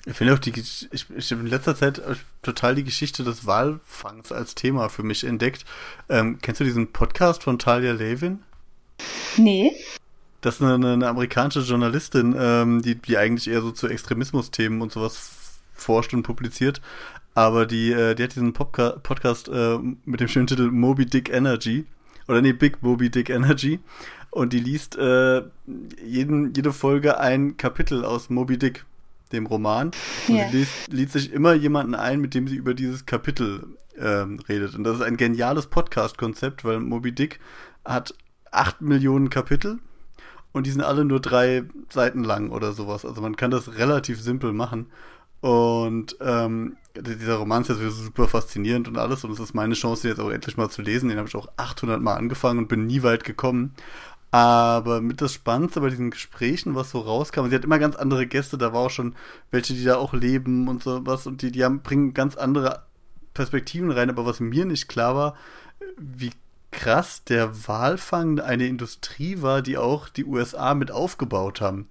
Ich 0.05 0.17
finde 0.17 0.33
auch 0.33 0.39
die, 0.39 0.51
ich, 0.59 0.89
ich 0.91 1.31
habe 1.31 1.41
in 1.41 1.47
letzter 1.47 1.75
Zeit 1.75 2.01
total 2.41 2.75
die 2.75 2.83
Geschichte 2.83 3.23
des 3.23 3.45
Walfangs 3.45 4.31
als 4.31 4.55
Thema 4.55 4.89
für 4.89 5.03
mich 5.03 5.23
entdeckt. 5.23 5.63
Ähm, 6.09 6.39
kennst 6.41 6.59
du 6.59 6.65
diesen 6.65 6.91
Podcast 6.91 7.43
von 7.43 7.59
Talia 7.59 7.91
Levin? 7.91 8.39
Nee. 9.37 9.71
Das 10.41 10.55
ist 10.55 10.63
eine, 10.63 10.93
eine 10.93 11.07
amerikanische 11.07 11.59
Journalistin, 11.59 12.35
ähm, 12.37 12.81
die, 12.81 12.95
die 12.95 13.17
eigentlich 13.17 13.47
eher 13.47 13.61
so 13.61 13.71
zu 13.71 13.87
Extremismus-Themen 13.87 14.81
und 14.81 14.91
sowas 14.91 15.59
forscht 15.73 16.13
und 16.15 16.23
publiziert. 16.23 16.81
Aber 17.35 17.67
die, 17.67 17.91
äh, 17.91 18.15
die 18.15 18.23
hat 18.23 18.35
diesen 18.35 18.53
Popca 18.53 18.91
Podcast 19.03 19.49
äh, 19.49 19.77
mit 20.05 20.19
dem 20.19 20.27
schönen 20.27 20.47
Titel 20.47 20.71
Moby 20.71 21.05
Dick 21.05 21.29
Energy. 21.29 21.85
Oder 22.27 22.41
nee, 22.41 22.53
Big 22.53 22.81
Moby 22.81 23.11
Dick 23.11 23.29
Energy. 23.29 23.79
Und 24.31 24.53
die 24.53 24.59
liest 24.59 24.97
äh, 24.97 25.43
jeden, 26.03 26.53
jede 26.53 26.73
Folge 26.73 27.19
ein 27.19 27.57
Kapitel 27.57 28.03
aus 28.03 28.29
Moby 28.29 28.57
Dick 28.57 28.85
dem 29.33 29.45
Roman. 29.45 29.91
Und 30.27 30.35
yeah. 30.35 30.49
sie 30.49 30.57
liest, 30.57 30.87
liest 30.89 31.13
sich 31.13 31.31
immer 31.31 31.53
jemanden 31.53 31.95
ein, 31.95 32.19
mit 32.19 32.33
dem 32.33 32.47
sie 32.47 32.55
über 32.55 32.73
dieses 32.73 33.05
Kapitel 33.05 33.77
ähm, 33.99 34.39
redet. 34.47 34.75
Und 34.75 34.83
das 34.83 34.97
ist 34.97 35.03
ein 35.03 35.17
geniales 35.17 35.67
Podcast-Konzept, 35.67 36.63
weil 36.63 36.79
Moby 36.79 37.11
Dick 37.11 37.39
hat 37.85 38.13
acht 38.51 38.81
Millionen 38.81 39.29
Kapitel 39.29 39.79
und 40.51 40.67
die 40.67 40.71
sind 40.71 40.81
alle 40.81 41.05
nur 41.05 41.19
drei 41.19 41.63
Seiten 41.89 42.23
lang 42.23 42.49
oder 42.49 42.73
sowas. 42.73 43.05
Also 43.05 43.21
man 43.21 43.35
kann 43.35 43.51
das 43.51 43.77
relativ 43.77 44.21
simpel 44.21 44.53
machen. 44.53 44.87
Und 45.39 46.17
ähm, 46.21 46.77
dieser 46.95 47.35
Roman 47.35 47.63
ist 47.63 47.69
jetzt 47.69 48.03
super 48.03 48.27
faszinierend 48.27 48.87
und 48.87 48.97
alles. 48.97 49.23
Und 49.23 49.31
es 49.31 49.39
ist 49.39 49.53
meine 49.53 49.73
Chance, 49.73 50.03
den 50.03 50.11
jetzt 50.11 50.19
auch 50.19 50.29
endlich 50.29 50.57
mal 50.57 50.69
zu 50.69 50.81
lesen. 50.81 51.09
Den 51.09 51.17
habe 51.17 51.27
ich 51.27 51.35
auch 51.35 51.47
800 51.57 52.01
Mal 52.01 52.15
angefangen 52.15 52.59
und 52.59 52.67
bin 52.67 52.85
nie 52.85 53.01
weit 53.01 53.23
gekommen. 53.23 53.73
Aber 54.31 55.01
mit 55.01 55.21
das 55.21 55.33
Spannendste 55.33 55.81
bei 55.81 55.89
diesen 55.89 56.11
Gesprächen, 56.11 56.73
was 56.73 56.91
so 56.91 56.99
rauskam, 56.99 57.49
sie 57.49 57.55
hat 57.55 57.65
immer 57.65 57.79
ganz 57.79 57.97
andere 57.97 58.25
Gäste, 58.25 58.57
da 58.57 58.71
war 58.71 58.81
auch 58.81 58.89
schon 58.89 59.15
welche, 59.51 59.73
die 59.73 59.83
da 59.83 59.97
auch 59.97 60.13
leben 60.13 60.69
und 60.69 60.83
sowas 60.83 61.27
und 61.27 61.41
die, 61.41 61.51
die 61.51 61.65
haben, 61.65 61.81
bringen 61.81 62.13
ganz 62.13 62.37
andere 62.37 62.83
Perspektiven 63.33 63.91
rein. 63.91 64.09
Aber 64.09 64.25
was 64.25 64.39
mir 64.39 64.65
nicht 64.65 64.87
klar 64.87 65.15
war, 65.15 65.35
wie 65.97 66.31
krass 66.71 67.25
der 67.25 67.67
Walfang 67.67 68.39
eine 68.39 68.67
Industrie 68.67 69.41
war, 69.41 69.61
die 69.61 69.77
auch 69.77 70.07
die 70.07 70.25
USA 70.25 70.73
mit 70.73 70.91
aufgebaut 70.91 71.59
haben. 71.59 71.89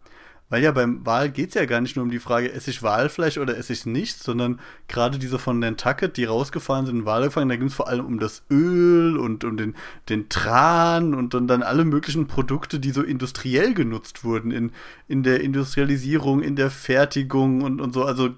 Weil 0.51 0.65
ja 0.65 0.73
beim 0.73 1.07
Wal 1.07 1.31
geht 1.31 1.51
es 1.51 1.55
ja 1.55 1.65
gar 1.65 1.81
nicht 1.81 1.95
nur 1.95 2.03
um 2.03 2.11
die 2.11 2.19
Frage, 2.19 2.53
esse 2.53 2.71
ich 2.71 2.83
Walfleisch 2.83 3.39
oder 3.39 3.57
esse 3.57 3.73
ich 3.73 3.87
nicht, 3.87 4.23
sondern 4.23 4.59
gerade 4.89 5.19
diese 5.19 5.39
von 5.39 5.61
Nantucket, 5.61 6.17
die 6.17 6.25
rausgefahren 6.25 6.87
sind, 6.87 7.07
Wal 7.07 7.23
gefangen, 7.23 7.49
da 7.49 7.57
ging 7.57 7.69
es 7.69 7.75
vor 7.75 7.87
allem 7.89 8.05
um 8.05 8.19
das 8.19 8.43
Öl 8.51 9.17
und 9.17 9.45
um 9.45 9.57
den, 9.57 9.77
den 10.09 10.29
Tran 10.29 11.15
und 11.15 11.35
dann, 11.35 11.47
dann 11.47 11.63
alle 11.63 11.85
möglichen 11.85 12.27
Produkte, 12.27 12.81
die 12.81 12.91
so 12.91 13.03
industriell 13.03 13.75
genutzt 13.75 14.25
wurden, 14.25 14.51
in, 14.51 14.73
in 15.07 15.23
der 15.23 15.41
Industrialisierung, 15.41 16.43
in 16.43 16.57
der 16.57 16.71
Fertigung 16.71 17.63
und, 17.63 17.81
und 17.81 17.95
so, 17.95 18.05
also 18.05 18.31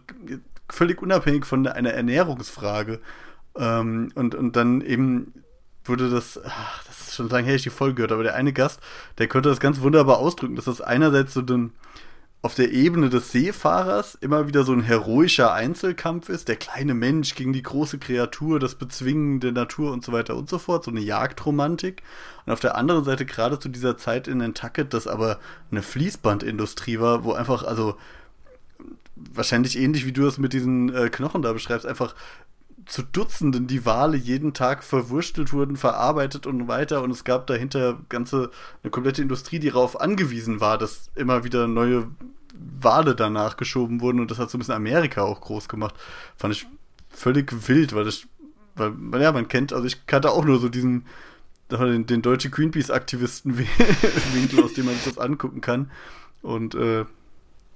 völlig 0.68 1.00
unabhängig 1.00 1.46
von 1.46 1.66
einer 1.66 1.94
Ernährungsfrage. 1.94 3.00
Ähm, 3.56 4.12
und, 4.14 4.34
und 4.34 4.54
dann 4.54 4.82
eben 4.82 5.32
wurde 5.84 6.10
das, 6.10 6.38
ach, 6.44 6.84
das 6.84 7.08
ist 7.08 7.14
schon 7.14 7.30
lange 7.30 7.46
her, 7.46 7.56
ich 7.56 7.62
die 7.62 7.70
Folge 7.70 7.94
gehört, 7.94 8.12
aber 8.12 8.22
der 8.22 8.34
eine 8.34 8.52
Gast, 8.52 8.80
der 9.16 9.28
konnte 9.28 9.48
das 9.48 9.60
ganz 9.60 9.80
wunderbar 9.80 10.18
ausdrücken, 10.18 10.56
dass 10.56 10.66
das 10.66 10.82
einerseits 10.82 11.32
so 11.34 11.40
ein 11.40 11.72
auf 12.44 12.56
der 12.56 12.72
Ebene 12.72 13.08
des 13.08 13.30
Seefahrers 13.30 14.16
immer 14.16 14.48
wieder 14.48 14.64
so 14.64 14.72
ein 14.72 14.82
heroischer 14.82 15.52
Einzelkampf 15.52 16.28
ist, 16.28 16.48
der 16.48 16.56
kleine 16.56 16.92
Mensch 16.92 17.36
gegen 17.36 17.52
die 17.52 17.62
große 17.62 17.98
Kreatur, 17.98 18.58
das 18.58 18.74
Bezwingen 18.74 19.38
der 19.38 19.52
Natur 19.52 19.92
und 19.92 20.04
so 20.04 20.10
weiter 20.10 20.36
und 20.36 20.50
so 20.50 20.58
fort, 20.58 20.82
so 20.82 20.90
eine 20.90 21.00
Jagdromantik. 21.00 22.02
Und 22.44 22.52
auf 22.52 22.58
der 22.58 22.76
anderen 22.76 23.04
Seite 23.04 23.26
gerade 23.26 23.60
zu 23.60 23.68
dieser 23.68 23.96
Zeit 23.96 24.26
in 24.26 24.38
Nantucket, 24.38 24.92
das 24.92 25.06
aber 25.06 25.38
eine 25.70 25.82
Fließbandindustrie 25.82 26.98
war, 26.98 27.22
wo 27.22 27.32
einfach, 27.32 27.62
also 27.62 27.96
wahrscheinlich 29.14 29.78
ähnlich 29.78 30.04
wie 30.04 30.12
du 30.12 30.26
es 30.26 30.38
mit 30.38 30.52
diesen 30.52 30.92
äh, 30.92 31.10
Knochen 31.10 31.42
da 31.42 31.52
beschreibst, 31.52 31.86
einfach 31.86 32.16
zu 32.86 33.02
Dutzenden 33.02 33.66
die 33.66 33.86
Wale 33.86 34.16
jeden 34.16 34.54
Tag 34.54 34.82
verwurstelt 34.82 35.52
wurden, 35.52 35.76
verarbeitet 35.76 36.46
und 36.46 36.68
weiter. 36.68 37.02
Und 37.02 37.10
es 37.10 37.24
gab 37.24 37.46
dahinter 37.46 37.98
ganze, 38.08 38.50
eine 38.82 38.90
komplette 38.90 39.22
Industrie, 39.22 39.58
die 39.58 39.70
darauf 39.70 40.00
angewiesen 40.00 40.60
war, 40.60 40.78
dass 40.78 41.10
immer 41.14 41.44
wieder 41.44 41.68
neue 41.68 42.08
Wale 42.80 43.14
danach 43.14 43.56
geschoben 43.56 44.00
wurden. 44.00 44.20
Und 44.20 44.30
das 44.30 44.38
hat 44.38 44.50
so 44.50 44.56
ein 44.56 44.60
bisschen 44.60 44.74
Amerika 44.74 45.22
auch 45.22 45.40
groß 45.40 45.68
gemacht. 45.68 45.94
Fand 46.36 46.54
ich 46.54 46.66
völlig 47.08 47.68
wild, 47.68 47.94
weil 47.94 48.04
das, 48.04 48.26
weil, 48.74 49.20
ja, 49.20 49.32
man 49.32 49.48
kennt, 49.48 49.72
also 49.72 49.86
ich 49.86 50.06
kannte 50.06 50.30
auch 50.30 50.44
nur 50.44 50.58
so 50.58 50.68
diesen, 50.68 51.06
den, 51.70 52.06
den 52.06 52.22
deutschen 52.22 52.50
Greenpeace-Aktivisten-Winkel, 52.50 54.60
aus 54.64 54.74
dem 54.74 54.86
man 54.86 54.94
sich 54.94 55.04
das 55.04 55.18
angucken 55.18 55.60
kann. 55.60 55.90
Und 56.42 56.74
äh, 56.74 57.04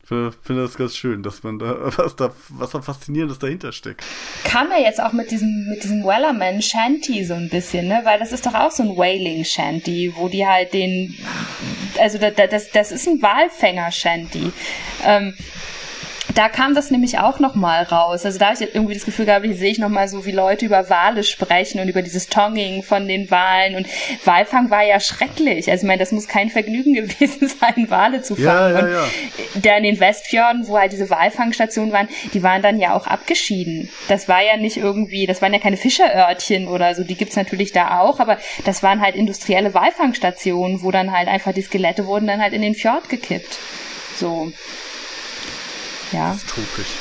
finde 0.07 0.63
das 0.63 0.77
ganz 0.77 0.97
schön, 0.97 1.23
dass 1.23 1.43
man 1.43 1.59
da 1.59 1.93
was 1.97 2.17
da 2.17 2.33
was 2.51 2.71
da 2.71 2.81
faszinierendes 2.81 3.39
dahinter 3.39 3.73
steckt. 3.73 4.05
Kam 4.45 4.71
ja 4.71 4.79
jetzt 4.79 5.01
auch 5.01 5.13
mit 5.13 5.31
diesem 5.31 5.67
mit 5.69 5.83
diesem 5.83 6.05
Wellerman 6.05 6.63
Shanty 6.63 7.25
so 7.25 7.35
ein 7.35 7.49
bisschen, 7.49 7.89
ne, 7.89 8.01
weil 8.05 8.19
das 8.19 8.33
ist 8.33 8.47
doch 8.47 8.55
auch 8.55 8.71
so 8.71 8.85
ein 8.85 8.97
Whaling 8.97 9.45
Shanty, 9.45 10.13
wo 10.17 10.29
die 10.29 10.47
halt 10.47 10.73
den 10.73 11.17
also 11.99 12.19
das 12.19 12.71
das 12.71 12.93
ist 12.93 13.09
ein 13.09 13.21
Walfänger 13.21 13.91
Shanty. 13.91 14.53
Ähm, 15.05 15.35
da 16.35 16.49
kam 16.49 16.75
das 16.75 16.91
nämlich 16.91 17.19
auch 17.19 17.39
nochmal 17.39 17.85
raus. 17.85 18.25
Also 18.25 18.39
da 18.39 18.47
habe 18.47 18.57
ich 18.63 18.75
irgendwie 18.75 18.95
das 18.95 19.05
Gefühl 19.05 19.27
gehabt, 19.27 19.45
hier 19.45 19.55
sehe 19.55 19.71
ich 19.71 19.79
nochmal 19.79 20.09
so, 20.09 20.27
wie 20.27 20.33
Leute 20.33 20.67
über 20.67 20.91
Wale 20.91 21.25
sprechen 21.25 21.81
und 21.81 21.89
über 21.89 22.03
dieses 22.03 22.29
Tonging 22.29 22.83
von 22.83 23.07
den 23.07 23.31
Walen. 23.31 23.77
Und 23.77 23.87
Walfang 24.25 24.71
war 24.71 24.83
ja 24.83 25.01
schrecklich. 25.01 25.71
Also 25.71 25.85
ich 25.85 25.87
meine, 25.87 26.01
das 26.01 26.13
muss 26.13 26.29
kein 26.29 26.51
Vergnügen 26.51 26.95
gewesen 26.95 27.49
sein, 27.49 27.89
Wale 27.89 28.23
zu 28.23 28.35
fangen. 28.35 28.47
Ja, 28.47 28.71
ja, 28.71 28.89
ja. 28.89 29.05
Und 29.55 29.65
da 29.65 29.77
in 29.77 29.85
den 29.85 30.01
Westfjorden, 30.01 30.67
wo 30.67 30.79
halt 30.79 30.93
diese 30.93 31.09
Walfangstationen 31.11 31.93
waren, 31.93 32.09
die 32.35 32.43
waren 32.43 32.63
dann 32.63 32.81
ja 32.81 32.95
auch 32.95 33.07
abgeschieden. 33.07 33.89
Das 34.09 34.29
war 34.29 34.43
ja 34.43 34.57
nicht 34.57 34.77
irgendwie, 34.77 35.27
das 35.27 35.43
waren 35.43 35.53
ja 35.53 35.59
keine 35.59 35.77
Fischerörtchen 35.77 36.69
oder 36.69 36.95
so, 36.95 37.05
die 37.05 37.15
gibt's 37.15 37.37
natürlich 37.37 37.73
da 37.73 38.01
auch, 38.01 38.21
aber 38.21 38.39
das 38.65 38.83
waren 38.83 39.01
halt 39.01 39.15
industrielle 39.15 39.75
Walfangstationen, 39.75 40.83
wo 40.83 40.91
dann 40.91 41.13
halt 41.13 41.29
einfach 41.29 41.53
die 41.53 41.63
Skelette 41.63 42.07
wurden 42.07 42.27
dann 42.27 42.43
halt 42.43 42.53
in 42.53 42.63
den 42.63 42.75
Fjord 42.75 43.09
gekippt. 43.09 43.59
So. 44.19 44.53
Ja. 46.13 46.33
Dystopisch. 46.33 46.95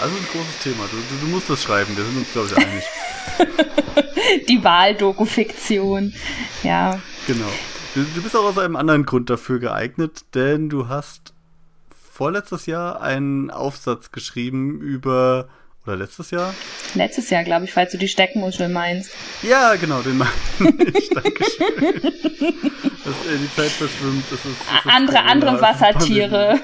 Also 0.00 0.16
ein 0.16 0.26
großes 0.32 0.58
Thema. 0.62 0.84
Du, 0.90 0.96
du, 0.96 1.26
du 1.26 1.26
musst 1.26 1.50
das 1.50 1.62
schreiben, 1.62 1.96
wir 1.96 2.04
sind 2.04 2.16
uns, 2.16 2.32
glaube 2.32 2.48
ich, 2.48 2.56
einig. 2.56 2.84
Die 4.48 4.64
Wahldoku-Fiktion. 4.64 6.14
Ja. 6.62 7.00
Genau. 7.26 7.50
Du, 7.94 8.04
du 8.14 8.22
bist 8.22 8.36
auch 8.36 8.44
aus 8.44 8.58
einem 8.58 8.76
anderen 8.76 9.04
Grund 9.04 9.28
dafür 9.28 9.58
geeignet, 9.58 10.24
denn 10.34 10.68
du 10.68 10.88
hast 10.88 11.34
vorletztes 12.12 12.66
Jahr 12.66 13.00
einen 13.00 13.50
Aufsatz 13.50 14.10
geschrieben 14.10 14.80
über 14.80 15.48
oder 15.86 15.96
letztes 15.96 16.30
Jahr? 16.30 16.54
Letztes 16.94 17.30
Jahr, 17.30 17.44
glaube 17.44 17.64
ich, 17.64 17.72
falls 17.72 17.92
du 17.92 17.98
die 17.98 18.08
Steckmuschel 18.08 18.68
meinst. 18.68 19.12
Ja, 19.42 19.76
genau, 19.76 20.02
den 20.02 20.18
meine 20.18 20.30
ich. 20.94 21.08
Dankeschön. 21.14 22.02
Dass 22.02 23.26
äh, 23.26 23.38
die 23.38 23.54
Zeit 23.56 23.70
verschwimmt. 23.70 24.24
Das 24.30 24.44
ist, 24.44 24.56
das 24.68 24.84
ist 24.84 24.92
andere, 24.92 25.22
andere 25.22 25.60
Wassertiere. 25.60 26.60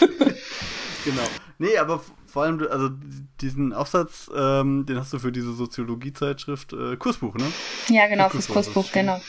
genau. 1.04 1.22
Nee, 1.58 1.76
aber 1.78 2.00
vor 2.26 2.44
allem, 2.44 2.66
also 2.70 2.90
diesen 3.40 3.72
Aufsatz, 3.72 4.30
ähm, 4.34 4.86
den 4.86 4.98
hast 4.98 5.12
du 5.12 5.18
für 5.18 5.32
diese 5.32 5.52
Soziologie-Zeitschrift 5.52 6.72
äh, 6.72 6.96
Kursbuch, 6.96 7.34
ne? 7.34 7.52
Ja, 7.88 8.06
genau, 8.06 8.28
fürs 8.28 8.46
Kursbuch, 8.46 8.74
Kursbuch 8.74 8.92
genau. 8.92 9.20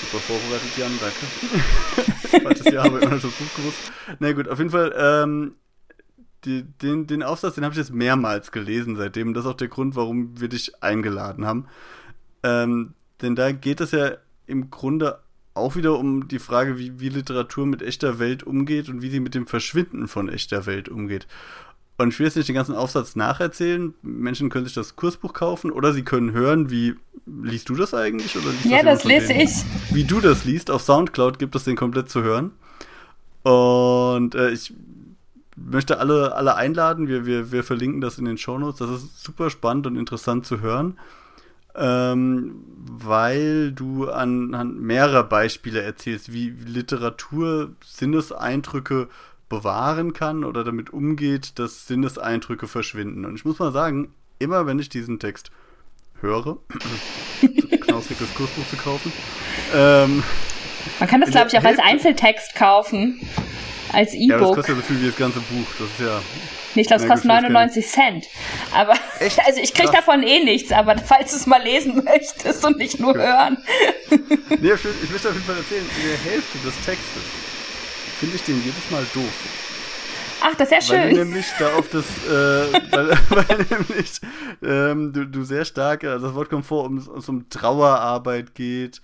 Super 0.00 0.22
vorbereitet, 0.22 0.76
Jan, 0.76 0.92
danke. 1.00 2.42
Falsches 2.44 2.72
Jahr, 2.72 2.84
aber 2.86 3.02
immer 3.02 3.12
das 3.12 3.22
Buch 3.22 3.56
gewusst. 3.56 3.78
Na 4.18 4.32
gut, 4.32 4.48
auf 4.48 4.58
jeden 4.58 4.70
Fall, 4.70 4.94
ähm, 4.96 5.56
die, 6.44 6.64
den, 6.82 7.06
den 7.06 7.22
Aufsatz, 7.22 7.54
den 7.54 7.64
habe 7.64 7.72
ich 7.72 7.78
jetzt 7.78 7.92
mehrmals 7.92 8.52
gelesen 8.52 8.96
seitdem. 8.96 9.34
Das 9.34 9.44
ist 9.44 9.50
auch 9.50 9.56
der 9.56 9.68
Grund, 9.68 9.96
warum 9.96 10.40
wir 10.40 10.48
dich 10.48 10.82
eingeladen 10.82 11.46
haben. 11.46 11.66
Ähm, 12.42 12.94
denn 13.22 13.36
da 13.36 13.52
geht 13.52 13.80
es 13.80 13.92
ja 13.92 14.12
im 14.46 14.70
Grunde 14.70 15.20
auch 15.54 15.76
wieder 15.76 15.98
um 15.98 16.28
die 16.28 16.38
Frage, 16.38 16.78
wie, 16.78 16.98
wie 17.00 17.08
Literatur 17.08 17.66
mit 17.66 17.80
echter 17.80 18.18
Welt 18.18 18.42
umgeht 18.42 18.88
und 18.88 19.02
wie 19.02 19.10
sie 19.10 19.20
mit 19.20 19.34
dem 19.34 19.46
Verschwinden 19.46 20.08
von 20.08 20.28
echter 20.28 20.66
Welt 20.66 20.88
umgeht. 20.88 21.26
Und 21.96 22.12
ich 22.12 22.18
will 22.18 22.26
jetzt 22.26 22.36
nicht 22.36 22.48
den 22.48 22.56
ganzen 22.56 22.74
Aufsatz 22.74 23.14
nacherzählen. 23.14 23.94
Menschen 24.02 24.50
können 24.50 24.64
sich 24.64 24.74
das 24.74 24.96
Kursbuch 24.96 25.32
kaufen 25.32 25.70
oder 25.70 25.92
sie 25.92 26.02
können 26.02 26.32
hören, 26.32 26.70
wie 26.70 26.96
liest 27.24 27.68
du 27.68 27.76
das 27.76 27.94
eigentlich? 27.94 28.36
Oder 28.36 28.52
ja, 28.64 28.82
das, 28.82 29.02
das 29.02 29.04
lese 29.04 29.32
ich. 29.32 29.50
Wie 29.92 30.02
du 30.02 30.20
das 30.20 30.44
liest. 30.44 30.72
Auf 30.72 30.82
Soundcloud 30.82 31.38
gibt 31.38 31.54
es 31.54 31.62
den 31.62 31.76
komplett 31.76 32.10
zu 32.10 32.22
hören. 32.24 32.50
Und 33.44 34.34
äh, 34.34 34.50
ich 34.50 34.72
möchte 35.56 35.98
alle, 35.98 36.34
alle 36.34 36.56
einladen. 36.56 37.08
Wir, 37.08 37.26
wir, 37.26 37.52
wir 37.52 37.64
verlinken 37.64 38.00
das 38.00 38.18
in 38.18 38.24
den 38.24 38.38
Shownotes. 38.38 38.78
Das 38.78 38.90
ist 38.90 39.22
super 39.22 39.50
spannend 39.50 39.86
und 39.86 39.96
interessant 39.96 40.46
zu 40.46 40.60
hören. 40.60 40.98
Ähm, 41.76 42.64
weil 42.76 43.72
du 43.72 44.08
anhand 44.08 44.80
mehrerer 44.80 45.24
Beispiele 45.24 45.82
erzählst, 45.82 46.32
wie 46.32 46.50
Literatur 46.50 47.72
Sinneseindrücke 47.84 49.08
bewahren 49.48 50.12
kann 50.12 50.44
oder 50.44 50.62
damit 50.62 50.90
umgeht, 50.90 51.58
dass 51.58 51.88
Sinneseindrücke 51.88 52.68
verschwinden. 52.68 53.24
Und 53.24 53.34
ich 53.34 53.44
muss 53.44 53.58
mal 53.58 53.72
sagen, 53.72 54.14
immer 54.38 54.66
wenn 54.66 54.78
ich 54.78 54.88
diesen 54.88 55.18
Text 55.18 55.50
höre, 56.20 56.58
knausiges 57.80 58.32
Kursbuch 58.34 58.68
zu 58.68 58.76
kaufen, 58.76 59.12
ähm, 59.74 60.22
man 60.98 61.08
kann 61.08 61.20
das, 61.20 61.30
glaube 61.30 61.48
ich, 61.48 61.58
auch 61.58 61.64
als 61.64 61.78
Einzeltext 61.78 62.54
kaufen. 62.54 63.20
Als 63.94 64.14
E-Book. 64.14 64.30
Ja, 64.30 64.38
das 64.38 64.48
kostet 64.48 64.68
ja 64.68 64.74
so 64.74 64.82
viel 64.82 65.02
wie 65.02 65.06
das 65.06 65.16
ganze 65.16 65.40
Buch. 65.40 65.66
Das 65.78 65.88
ist 65.88 66.00
ja. 66.00 66.20
Nee, 66.74 66.82
ich 66.82 66.88
glaube, 66.88 67.02
es 67.02 67.08
kostet 67.08 67.28
99 67.28 67.86
Cent. 67.86 68.26
Aber 68.74 68.94
Echt? 69.20 69.38
also 69.46 69.60
ich 69.60 69.72
krieg 69.74 69.86
Krass. 69.86 70.04
davon 70.04 70.22
eh 70.24 70.42
nichts, 70.42 70.72
aber 70.72 70.98
falls 70.98 71.30
du 71.30 71.36
es 71.36 71.46
mal 71.46 71.62
lesen 71.62 72.02
möchtest 72.04 72.64
und 72.64 72.78
nicht 72.78 72.98
nur 72.98 73.10
okay. 73.10 73.20
hören. 73.20 73.58
nee, 74.10 74.72
ich, 74.72 74.84
ich 75.04 75.10
möchte 75.10 75.28
auf 75.28 75.34
jeden 75.34 75.46
Fall 75.46 75.56
erzählen, 75.56 75.86
in 76.02 76.08
der 76.08 76.32
Hälfte 76.32 76.58
des 76.58 76.74
Textes 76.84 77.22
finde 78.18 78.36
ich 78.36 78.42
den 78.42 78.62
jedes 78.64 78.90
Mal 78.90 79.04
doof. 79.14 79.32
Ach, 80.40 80.54
das 80.56 80.70
ist 80.70 80.72
ja 80.72 80.80
schön. 80.80 81.00
Weil 81.00 81.10
du 81.10 81.24
nämlich 81.24 81.46
da 81.58 81.74
auf 81.74 81.88
das, 81.88 82.04
äh, 82.26 82.72
weil, 82.90 83.08
weil 83.30 83.66
nämlich 83.70 84.20
ähm, 84.62 85.12
du, 85.12 85.26
du 85.26 85.44
sehr 85.44 85.64
stark, 85.64 86.04
also 86.04 86.26
das 86.26 86.34
Wort 86.34 86.50
kommt 86.50 86.66
vor, 86.66 86.84
um, 86.84 86.98
es 86.98 87.28
um 87.28 87.48
Trauerarbeit 87.48 88.54
geht 88.54 89.00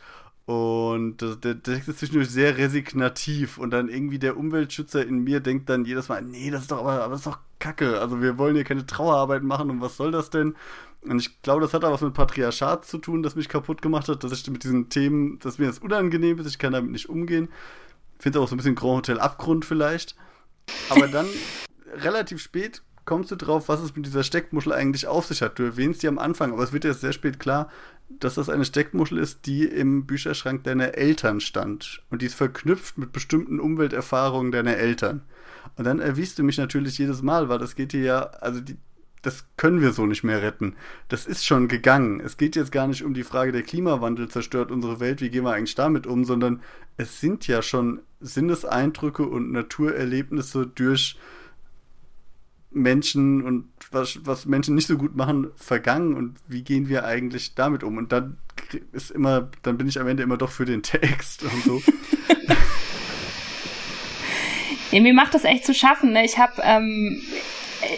und 0.50 1.18
der 1.44 1.62
Text 1.62 1.88
ist 1.88 2.00
zwischendurch 2.00 2.28
sehr 2.28 2.56
resignativ 2.56 3.56
und 3.56 3.70
dann 3.70 3.88
irgendwie 3.88 4.18
der 4.18 4.36
Umweltschützer 4.36 5.06
in 5.06 5.22
mir 5.22 5.38
denkt 5.38 5.68
dann 5.68 5.84
jedes 5.84 6.08
Mal, 6.08 6.22
nee, 6.22 6.50
das 6.50 6.62
ist 6.62 6.72
doch 6.72 6.78
aber, 6.78 7.04
aber 7.04 7.12
das 7.12 7.20
ist 7.20 7.26
doch 7.28 7.38
Kacke. 7.60 8.00
Also 8.00 8.20
wir 8.20 8.36
wollen 8.36 8.56
hier 8.56 8.64
keine 8.64 8.84
Trauerarbeit 8.84 9.44
machen 9.44 9.70
und 9.70 9.80
was 9.80 9.96
soll 9.96 10.10
das 10.10 10.28
denn? 10.28 10.56
Und 11.02 11.20
ich 11.20 11.40
glaube, 11.42 11.60
das 11.60 11.72
hat 11.72 11.84
auch 11.84 11.92
was 11.92 12.00
mit 12.00 12.14
Patriarchat 12.14 12.84
zu 12.84 12.98
tun, 12.98 13.22
das 13.22 13.36
mich 13.36 13.48
kaputt 13.48 13.80
gemacht 13.80 14.08
hat, 14.08 14.24
dass 14.24 14.32
ich 14.32 14.50
mit 14.50 14.64
diesen 14.64 14.88
Themen, 14.88 15.38
dass 15.38 15.58
mir 15.58 15.68
das 15.68 15.78
unangenehm 15.78 16.36
ist, 16.40 16.48
ich 16.48 16.58
kann 16.58 16.72
damit 16.72 16.90
nicht 16.90 17.08
umgehen. 17.08 17.48
Finde 18.18 18.40
auch 18.40 18.48
so 18.48 18.56
ein 18.56 18.58
bisschen 18.58 18.74
Grand 18.74 18.96
Hotel 19.08 19.20
Abgrund 19.20 19.64
vielleicht. 19.64 20.16
Aber 20.88 21.06
dann 21.06 21.28
relativ 21.94 22.40
spät 22.40 22.82
kommst 23.04 23.30
du 23.30 23.36
drauf, 23.36 23.68
was 23.68 23.80
es 23.82 23.94
mit 23.94 24.04
dieser 24.04 24.24
Steckmuschel 24.24 24.72
eigentlich 24.72 25.06
auf 25.06 25.26
sich 25.26 25.42
hat. 25.42 25.60
Du 25.60 25.62
erwähnst 25.62 26.02
die 26.02 26.08
am 26.08 26.18
Anfang, 26.18 26.52
aber 26.52 26.64
es 26.64 26.72
wird 26.72 26.82
jetzt 26.82 27.02
sehr 27.02 27.12
spät 27.12 27.38
klar, 27.38 27.70
dass 28.18 28.35
das 28.35 28.49
eine 28.49 28.64
Steckmuschel 28.64 29.18
ist, 29.18 29.46
die 29.46 29.64
im 29.64 30.07
Bücherschrank 30.07 30.64
deiner 30.64 30.94
Eltern 30.94 31.40
stand. 31.40 32.03
Und 32.11 32.23
die 32.23 32.27
ist 32.27 32.35
verknüpft 32.35 32.99
mit 32.99 33.12
bestimmten 33.12 33.61
Umwelterfahrungen 33.61 34.53
deiner 34.53 34.77
Eltern. 34.77 35.23
Und 35.77 35.85
dann 35.85 36.01
erwiest 36.01 36.38
du 36.38 36.42
mich 36.42 36.59
natürlich 36.59 36.99
jedes 36.99 37.23
Mal, 37.23 37.49
weil 37.49 37.59
das 37.59 37.77
geht 37.77 37.92
dir 37.92 38.03
ja, 38.03 38.20
also 38.40 38.61
die, 38.61 38.77
das 39.23 39.44
können 39.57 39.81
wir 39.81 39.92
so 39.92 40.07
nicht 40.07 40.25
mehr 40.25 40.42
retten. 40.42 40.75
Das 41.09 41.27
ist 41.27 41.46
schon 41.46 41.68
gegangen. 41.68 42.20
Es 42.20 42.37
geht 42.37 42.57
jetzt 42.57 42.73
gar 42.73 42.88
nicht 42.88 43.05
um 43.05 43.14
die 43.14 43.25
Frage, 43.25 43.53
der 43.53 43.62
Klimawandel 43.62 44.29
zerstört 44.29 44.70
unsere 44.70 45.01
Welt, 45.01 45.20
wie 45.20 45.31
gehen 45.31 45.44
wir 45.44 45.53
eigentlich 45.53 45.75
damit 45.75 46.07
um, 46.07 46.25
sondern 46.25 46.62
es 46.96 47.20
sind 47.20 47.46
ja 47.46 47.62
schon 47.62 48.01
Sinneseindrücke 48.20 49.23
und 49.23 49.53
Naturerlebnisse 49.53 50.66
durch 50.66 51.18
Menschen 52.70 53.42
und 53.42 53.68
was, 53.90 54.20
was 54.24 54.46
Menschen 54.46 54.74
nicht 54.74 54.87
so 54.87 54.96
gut 54.96 55.16
machen, 55.16 55.48
vergangen 55.56 56.14
und 56.14 56.37
wie 56.46 56.62
gehen 56.62 56.88
wir 56.88 57.04
eigentlich 57.04 57.54
damit 57.54 57.83
um? 57.83 57.98
Und 57.98 58.12
dann 58.12 58.38
ist 58.92 59.11
immer, 59.11 59.50
dann 59.62 59.78
bin 59.78 59.88
ich 59.88 60.00
am 60.00 60.06
Ende 60.06 60.22
immer 60.22 60.37
doch 60.37 60.50
für 60.50 60.64
den 60.64 60.83
Text 60.83 61.42
und 61.42 61.64
so. 61.64 61.83
ja, 64.92 65.00
mir 65.00 65.14
macht 65.14 65.35
das 65.35 65.44
echt 65.44 65.66
zu 65.66 65.74
schaffen. 65.74 66.12
Ne? 66.12 66.24
Ich 66.24 66.38
habe 66.38 66.52
ähm, 66.62 67.20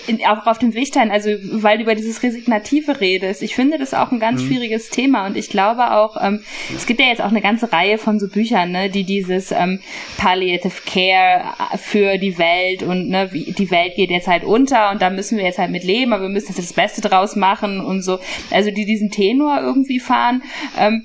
in, 0.07 0.25
auch 0.25 0.47
auf 0.47 0.59
dem 0.59 0.75
Weg 0.75 0.93
dahin, 0.93 1.11
also 1.11 1.31
weil 1.53 1.79
du 1.79 1.85
über 1.85 1.95
dieses 1.95 2.23
Resignative 2.23 3.01
redest. 3.01 3.43
Ich 3.43 3.55
finde 3.55 3.79
das 3.79 3.95
auch 3.95 4.13
ein 4.13 4.21
ganz 4.21 4.43
mhm. 4.43 4.47
schwieriges 4.47 4.91
Thema 4.91 5.27
und 5.27 5.37
ich 5.37 5.49
glaube 5.49 5.93
auch, 5.93 6.17
ähm, 6.21 6.43
es 6.75 6.87
gibt 6.87 7.01
ja 7.01 7.07
jetzt 7.07 7.21
auch 7.21 7.31
eine 7.31 7.41
ganze 7.41 7.73
Reihe 7.73 7.99
von 7.99 8.19
so 8.19 8.29
Büchern, 8.29 8.73
ne, 8.73 8.91
die 8.91 9.05
dieses 9.05 9.53
ähm, 9.53 9.81
Palliative 10.17 10.83
Care 10.87 11.55
für 11.79 12.19
die 12.19 12.39
Welt 12.39 12.83
und 12.83 13.09
ne, 13.09 13.29
wie, 13.33 13.53
die 13.53 13.71
Welt 13.71 13.95
geht 13.97 14.11
jetzt 14.11 14.29
halt 14.29 14.45
unter 14.45 14.91
und 14.91 15.03
da 15.03 15.11
müssen 15.11 15.39
wir 15.39 15.45
jetzt 15.45 15.59
halt 15.59 15.71
mit 15.71 15.85
leben, 15.85 16.13
aber 16.13 16.25
wir 16.25 16.29
müssen 16.29 16.49
jetzt 16.49 16.59
das 16.59 16.73
Beste 16.73 17.01
draus 17.01 17.37
machen 17.37 17.81
und 17.81 18.03
so. 18.03 18.19
Also 18.51 18.71
die 18.71 18.85
diesen 18.85 19.11
Tenor 19.11 19.61
irgendwie 19.61 20.01
fahren. 20.01 20.43
Ähm, 20.79 21.05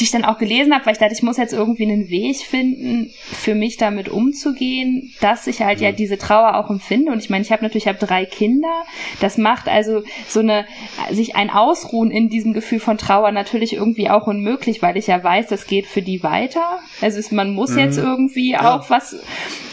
die 0.00 0.04
ich 0.04 0.10
dann 0.10 0.24
auch 0.24 0.38
gelesen 0.38 0.74
habe, 0.74 0.86
weil 0.86 0.94
ich 0.94 0.98
dachte, 0.98 1.12
ich 1.12 1.22
muss 1.22 1.36
jetzt 1.36 1.52
irgendwie 1.52 1.84
einen 1.84 2.08
Weg 2.08 2.38
finden, 2.38 3.10
für 3.20 3.54
mich 3.54 3.76
damit 3.76 4.08
umzugehen, 4.08 5.12
dass 5.20 5.46
ich 5.46 5.60
halt 5.60 5.80
ja, 5.80 5.92
diese 5.92 6.16
Trauer 6.16 6.56
auch 6.56 6.70
empfinde. 6.70 7.12
Und 7.12 7.18
ich 7.18 7.28
meine, 7.28 7.42
ich 7.42 7.52
habe 7.52 7.62
natürlich 7.62 7.86
hab 7.86 7.98
drei 7.98 8.24
Kinder. 8.24 8.84
Das 9.20 9.36
macht 9.36 9.68
also 9.68 10.02
so 10.26 10.40
eine, 10.40 10.66
sich 11.10 11.36
ein 11.36 11.50
Ausruhen 11.50 12.10
in 12.10 12.28
diesem 12.28 12.54
Gefühl 12.54 12.80
von 12.80 12.98
Trauer 12.98 13.30
natürlich 13.32 13.74
irgendwie 13.74 14.08
auch 14.08 14.26
unmöglich, 14.26 14.80
weil 14.80 14.96
ich 14.96 15.08
ja 15.08 15.22
weiß, 15.22 15.48
das 15.48 15.66
geht 15.66 15.86
für 15.86 16.02
die 16.02 16.22
weiter. 16.22 16.80
Also 17.00 17.18
es, 17.18 17.30
man 17.30 17.52
muss 17.52 17.72
mhm. 17.72 17.78
jetzt 17.78 17.98
irgendwie 17.98 18.52
ja. 18.52 18.76
auch 18.76 18.88
was, 18.88 19.16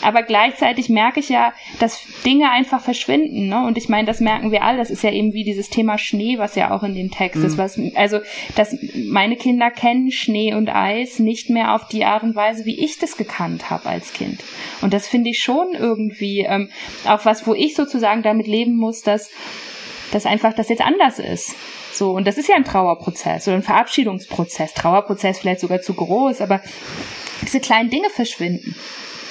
aber 0.02 0.24
gleichzeitig 0.24 0.90
merke 0.90 1.20
ich 1.20 1.30
ja, 1.30 1.54
dass 1.80 2.02
Dinge 2.26 2.52
einfach 2.52 2.82
verschwinden. 2.82 3.48
Ne? 3.48 3.66
Und 3.66 3.78
ich 3.78 3.88
meine, 3.88 4.06
das 4.06 4.20
merken 4.20 4.52
wir 4.52 4.64
alle. 4.64 4.78
Das 4.78 4.90
ist 4.90 5.04
ja 5.04 5.12
eben 5.12 5.34
wie 5.34 5.44
dieses 5.44 5.70
Thema 5.70 5.98
Schnee, 5.98 6.38
was 6.38 6.56
ja 6.56 6.72
auch 6.72 6.84
in 6.84 6.96
dem 6.96 7.12
Text 7.12 7.40
mhm. 7.40 7.46
ist. 7.46 7.58
Was, 7.58 7.80
also, 7.96 8.20
dass 8.56 8.76
meine 9.10 9.38
Kinder 9.38 9.72
kennen 9.72 10.12
Schnee 10.18 10.54
und 10.54 10.70
Eis 10.70 11.20
nicht 11.20 11.50
mehr 11.50 11.74
auf 11.74 11.88
die 11.88 12.06
Art 12.06 12.24
und 12.24 12.36
Weise, 12.36 12.66
wie 12.66 12.84
ich 12.84 13.00
das 13.00 13.18
gekannt 13.18 13.70
habe 13.70 13.88
als 13.88 14.14
Kind. 14.14 14.44
Und 14.82 14.94
das 14.94 15.08
finde 15.08 15.30
ich 15.30 15.42
schon 15.42 15.74
irgendwie 15.74 16.42
ähm, 16.42 16.70
auch 17.06 17.26
was, 17.26 17.48
wo 17.48 17.54
ich 17.54 17.76
sozusagen 17.76 18.24
damit 18.24 18.48
leben 18.48 18.76
muss, 18.76 19.02
dass, 19.02 19.30
dass 20.12 20.26
einfach 20.26 20.54
das 20.54 20.70
jetzt 20.70 20.82
anders 20.82 21.20
ist. 21.20 21.56
So, 21.94 22.12
und 22.12 22.28
das 22.28 22.38
ist 22.38 22.48
ja 22.48 22.56
ein 22.56 22.66
Trauerprozess 22.66 23.48
oder 23.48 23.58
ein 23.58 23.64
Verabschiedungsprozess. 23.64 24.74
Trauerprozess 24.74 25.40
vielleicht 25.40 25.62
sogar 25.62 25.82
zu 25.82 25.94
groß, 25.94 26.42
aber 26.42 26.62
diese 27.42 27.60
kleinen 27.60 27.90
Dinge 27.90 28.10
verschwinden 28.10 28.76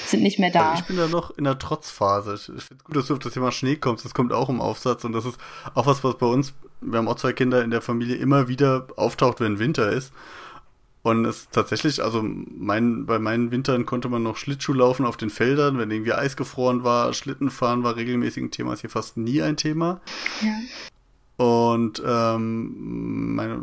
sind 0.08 0.22
nicht 0.22 0.38
mehr 0.38 0.50
da. 0.50 0.74
Ich 0.74 0.84
bin 0.84 0.96
ja 0.96 1.08
noch 1.08 1.36
in 1.36 1.44
der 1.44 1.58
Trotzphase. 1.58 2.34
Ich 2.34 2.64
finde 2.64 2.84
gut, 2.84 2.96
dass 2.96 3.06
du 3.06 3.14
auf 3.14 3.18
das 3.18 3.32
Thema 3.32 3.52
Schnee 3.52 3.76
kommst. 3.76 4.04
Das 4.04 4.14
kommt 4.14 4.32
auch 4.32 4.48
im 4.48 4.60
Aufsatz 4.60 5.04
und 5.04 5.12
das 5.12 5.24
ist 5.24 5.38
auch 5.74 5.86
was, 5.86 6.04
was 6.04 6.16
bei 6.16 6.26
uns, 6.26 6.54
wir 6.80 6.98
haben 6.98 7.08
auch 7.08 7.16
zwei 7.16 7.32
Kinder 7.32 7.62
in 7.62 7.70
der 7.70 7.82
Familie, 7.82 8.16
immer 8.16 8.48
wieder 8.48 8.86
auftaucht, 8.96 9.40
wenn 9.40 9.58
Winter 9.58 9.90
ist. 9.90 10.12
Und 11.06 11.24
es 11.24 11.48
tatsächlich, 11.50 12.02
also 12.02 12.20
mein, 12.20 13.06
bei 13.06 13.20
meinen 13.20 13.52
Wintern 13.52 13.86
konnte 13.86 14.08
man 14.08 14.24
noch 14.24 14.36
Schlittschuh 14.36 14.72
laufen 14.72 15.06
auf 15.06 15.16
den 15.16 15.30
Feldern, 15.30 15.78
wenn 15.78 15.88
irgendwie 15.92 16.12
Eis 16.12 16.36
gefroren 16.36 16.82
war, 16.82 17.14
Schlittenfahren 17.14 17.84
war 17.84 17.94
regelmäßig 17.94 18.42
ein 18.42 18.50
Thema, 18.50 18.72
ist 18.72 18.80
hier 18.80 18.90
fast 18.90 19.16
nie 19.16 19.40
ein 19.40 19.56
Thema. 19.56 20.00
Ja. 20.42 21.46
Und 21.46 22.02
ähm, 22.04 23.36
meine 23.36 23.62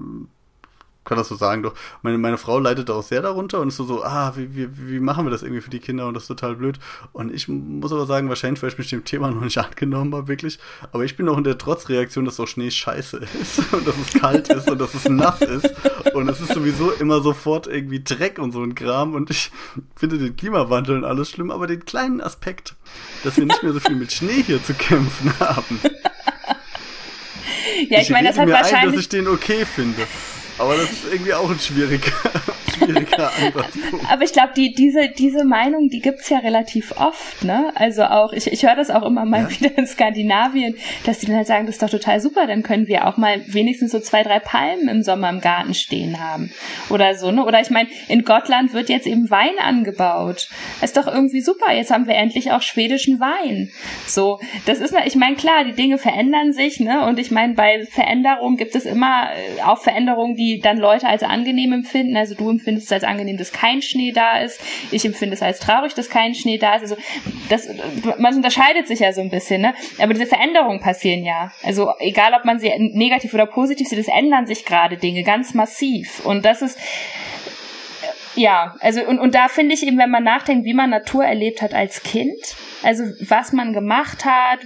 kann 1.03 1.17
das 1.17 1.27
so 1.27 1.35
sagen, 1.35 1.63
doch. 1.63 1.73
Meine, 2.01 2.17
meine 2.17 2.37
Frau 2.37 2.59
leidet 2.59 2.89
auch 2.89 3.03
sehr 3.03 3.21
darunter 3.21 3.59
und 3.59 3.69
ist 3.69 3.77
so, 3.77 3.83
so 3.83 4.03
ah, 4.03 4.33
wie, 4.35 4.55
wie, 4.55 4.69
wie 4.89 4.99
machen 4.99 5.25
wir 5.25 5.31
das 5.31 5.43
irgendwie 5.43 5.61
für 5.61 5.69
die 5.69 5.79
Kinder 5.79 6.07
und 6.07 6.13
das 6.13 6.23
ist 6.23 6.27
total 6.27 6.55
blöd. 6.55 6.79
Und 7.11 7.33
ich 7.33 7.47
muss 7.47 7.91
aber 7.91 8.05
sagen, 8.05 8.29
wahrscheinlich, 8.29 8.61
weil 8.61 8.69
ich 8.69 8.77
mich 8.77 8.89
dem 8.89 9.05
Thema 9.05 9.31
noch 9.31 9.41
nicht 9.41 9.57
angenommen 9.63 10.13
habe, 10.15 10.27
wirklich. 10.27 10.59
Aber 10.91 11.03
ich 11.03 11.17
bin 11.17 11.27
auch 11.29 11.37
in 11.37 11.43
der 11.43 11.57
Trotzreaktion, 11.57 12.25
dass 12.25 12.39
auch 12.39 12.47
Schnee 12.47 12.71
scheiße 12.71 13.21
ist 13.41 13.59
und 13.73 13.87
dass 13.87 13.95
es 13.97 14.19
kalt 14.19 14.49
ist 14.49 14.69
und 14.69 14.79
dass 14.79 14.93
es 14.93 15.07
nass 15.09 15.41
ist. 15.41 15.73
Und 16.13 16.29
es 16.29 16.41
ist 16.41 16.53
sowieso 16.53 16.91
immer 16.91 17.21
sofort 17.21 17.67
irgendwie 17.67 18.03
Dreck 18.03 18.39
und 18.39 18.51
so 18.51 18.61
ein 18.63 18.75
Kram. 18.75 19.13
Und 19.13 19.29
ich 19.29 19.51
finde 19.95 20.17
den 20.17 20.35
Klimawandel 20.35 20.97
und 20.97 21.05
alles 21.05 21.29
schlimm, 21.29 21.51
aber 21.51 21.67
den 21.67 21.85
kleinen 21.85 22.21
Aspekt, 22.21 22.75
dass 23.23 23.37
wir 23.37 23.45
nicht 23.45 23.63
mehr 23.63 23.73
so 23.73 23.79
viel 23.79 23.95
mit 23.95 24.11
Schnee 24.11 24.43
hier 24.43 24.63
zu 24.63 24.73
kämpfen 24.73 25.33
haben. 25.39 25.79
Ja, 27.89 27.99
ich, 27.99 28.03
ich 28.03 28.09
meine, 28.11 28.29
das 28.29 28.37
hat 28.37 28.45
mir 28.45 28.53
wahrscheinlich. 28.53 28.81
Ein, 28.81 28.91
dass 28.91 28.99
ich 29.01 29.09
den 29.09 29.27
okay 29.27 29.65
finde. 29.65 30.07
Aber 30.63 30.78
das 30.78 30.91
ist 30.93 31.04
irgendwie 31.12 31.34
auch 31.34 31.49
ein 31.49 31.60
schwieriger, 31.60 32.13
schwieriger 32.73 33.31
Ansatzpunkt. 33.31 34.12
Aber 34.12 34.23
ich 34.23 34.33
glaube, 34.33 34.53
die, 34.55 34.73
diese, 34.73 35.09
diese 35.09 35.43
Meinung, 35.43 35.89
die 35.89 35.99
gibt's 35.99 36.29
ja 36.29 36.39
relativ 36.39 36.93
oft, 36.97 37.43
ne? 37.43 37.71
Also 37.75 38.03
auch, 38.03 38.33
ich, 38.33 38.51
ich 38.51 38.63
höre 38.63 38.75
das 38.75 38.89
auch 38.89 39.03
immer 39.03 39.25
mal 39.25 39.43
ja. 39.43 39.49
wieder 39.49 39.77
in 39.77 39.88
Skandinavien, 39.88 40.75
dass 41.05 41.19
die 41.19 41.27
dann 41.27 41.38
halt 41.38 41.47
sagen, 41.47 41.65
das 41.65 41.75
ist 41.75 41.83
doch 41.83 41.89
total 41.89 42.19
super, 42.19 42.47
dann 42.47 42.63
können 42.63 42.88
wir 42.88 43.07
auch 43.07 43.17
mal 43.17 43.41
wenigstens 43.47 43.91
so 43.91 43.99
zwei, 43.99 44.23
drei 44.23 44.39
Palmen 44.39 44.88
im 44.88 45.03
Sommer 45.03 45.29
im 45.29 45.41
Garten 45.41 45.73
stehen 45.73 46.19
haben. 46.19 46.51
Oder 46.89 47.15
so, 47.15 47.31
ne? 47.31 47.45
Oder 47.45 47.62
ich 47.62 47.69
meine, 47.69 47.89
in 48.07 48.23
Gottland 48.23 48.73
wird 48.73 48.89
jetzt 48.89 49.07
eben 49.07 49.29
Wein 49.29 49.57
angebaut. 49.59 50.49
Ist 50.81 50.97
doch 50.97 51.07
irgendwie 51.07 51.41
super. 51.41 51.73
Jetzt 51.73 51.91
haben 51.91 52.07
wir 52.07 52.15
endlich 52.15 52.51
auch 52.51 52.62
schwedischen 52.62 53.19
Wein. 53.19 53.71
So, 54.05 54.39
das 54.65 54.79
ist, 54.79 54.93
ich 55.05 55.15
meine, 55.15 55.36
klar, 55.36 55.63
die 55.63 55.73
Dinge 55.73 55.97
verändern 55.97 56.53
sich, 56.53 56.79
ne? 56.79 57.05
Und 57.05 57.19
ich 57.19 57.31
meine, 57.31 57.53
bei 57.53 57.86
Veränderungen 57.86 58.57
gibt 58.57 58.75
es 58.75 58.86
immer 58.86 59.29
äh, 59.31 59.62
auch 59.63 59.81
Veränderungen, 59.81 60.36
die 60.36 60.59
dann 60.59 60.77
Leute 60.77 61.07
als 61.07 61.23
angenehm 61.23 61.73
empfinden. 61.73 62.17
Also 62.17 62.36
du 62.36 62.49
empfindest 62.63 62.88
es 62.88 62.91
als 62.93 63.04
angenehm, 63.04 63.38
dass 63.38 63.52
kein 63.52 63.82
Schnee 63.82 64.12
da 64.12 64.39
ist. 64.39 64.62
Ich 64.91 65.06
empfinde 65.06 65.36
es 65.36 65.41
als 65.41 65.60
traurig, 65.60 65.93
dass 65.93 66.10
kein 66.10 66.34
Schnee 66.34 66.58
da 66.58 66.76
ist. 66.76 66.82
Also 66.82 66.95
das, 67.49 67.67
man 68.17 68.36
unterscheidet 68.36 68.88
sich 68.88 68.99
ja 68.99 69.12
so 69.12 69.21
ein 69.21 69.30
bisschen, 69.30 69.62
ne? 69.62 69.73
Aber 69.99 70.13
diese 70.13 70.26
Veränderungen 70.26 70.80
passieren 70.80 71.23
ja. 71.23 71.52
Also 71.63 71.91
egal, 71.99 72.34
ob 72.34 72.45
man 72.45 72.60
sie 72.60 72.71
negativ 72.93 73.34
oder 73.34 73.45
positiv 73.45 73.88
sieht, 73.88 73.99
es 73.99 74.08
ändern 74.08 74.47
sich 74.47 74.65
gerade 74.65 74.97
Dinge 74.97 75.23
ganz 75.23 75.54
massiv. 75.54 76.26
Und 76.26 76.45
das 76.45 76.62
ist 76.62 76.80
ja, 78.36 78.76
also 78.80 79.04
und, 79.04 79.19
und 79.19 79.36
da 79.36 79.48
finde 79.48 79.76
ich 79.76 79.86
eben, 79.86 79.98
wenn 79.98 80.10
man 80.10 80.24
nachdenkt, 80.24 80.65
wie 80.65 80.74
man 80.74 80.89
Natur 80.89 81.24
erlebt 81.24 81.62
hat 81.62 81.74
als 81.74 82.04
Kind, 82.04 82.56
also 82.82 83.04
was 83.22 83.54
man 83.54 83.74
gemacht 83.74 84.26
hat, 84.26 84.60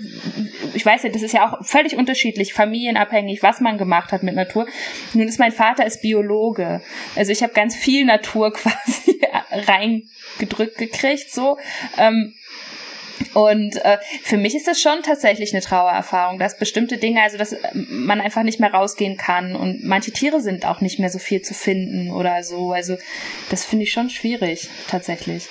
ich 0.74 0.86
weiß 0.86 1.04
ja, 1.04 1.10
das 1.10 1.22
ist 1.22 1.34
ja 1.34 1.48
auch 1.48 1.66
völlig 1.66 1.96
unterschiedlich, 1.96 2.54
familienabhängig, 2.54 3.44
was 3.44 3.60
man 3.60 3.78
gemacht 3.78 4.12
hat 4.12 4.24
mit 4.24 4.36
Natur. 4.36 4.68
Nun 5.14 5.28
ist 5.28 5.40
mein 5.40 5.52
Vater 5.52 5.86
ist 5.86 6.02
Biologe, 6.02 6.82
also 7.16 7.32
ich 7.32 7.44
habe 7.44 7.54
ganz 7.54 7.76
viel 7.76 8.06
Natur 8.06 8.54
quasi 8.54 9.20
reingedrückt 9.52 10.78
gekriegt, 10.78 11.32
so. 11.32 11.58
Ähm, 11.98 12.34
und 13.34 13.76
äh, 13.84 13.98
für 14.24 14.38
mich 14.38 14.56
ist 14.56 14.68
das 14.68 14.80
schon 14.80 15.02
tatsächlich 15.04 15.54
eine 15.54 15.62
Trauererfahrung, 15.62 16.40
dass 16.40 16.58
bestimmte 16.58 16.98
Dinge, 16.98 17.22
also 17.22 17.38
dass 17.38 17.56
man 17.74 18.22
einfach 18.22 18.44
nicht 18.44 18.60
mehr 18.60 18.74
rausgehen 18.74 19.18
kann 19.18 19.56
und 19.56 19.84
manche 19.84 20.12
Tiere 20.12 20.42
sind 20.42 20.66
auch 20.66 20.82
nicht 20.82 21.00
mehr 21.00 21.10
so 21.10 21.20
viel 21.20 21.42
zu 21.42 21.54
finden 21.54 22.12
oder 22.12 22.44
so. 22.44 22.72
Also 22.72 22.98
das 23.50 23.66
finde 23.66 23.84
ich 23.84 23.92
schon 23.92 24.10
schwierig, 24.10 24.70
tatsächlich. 24.88 25.48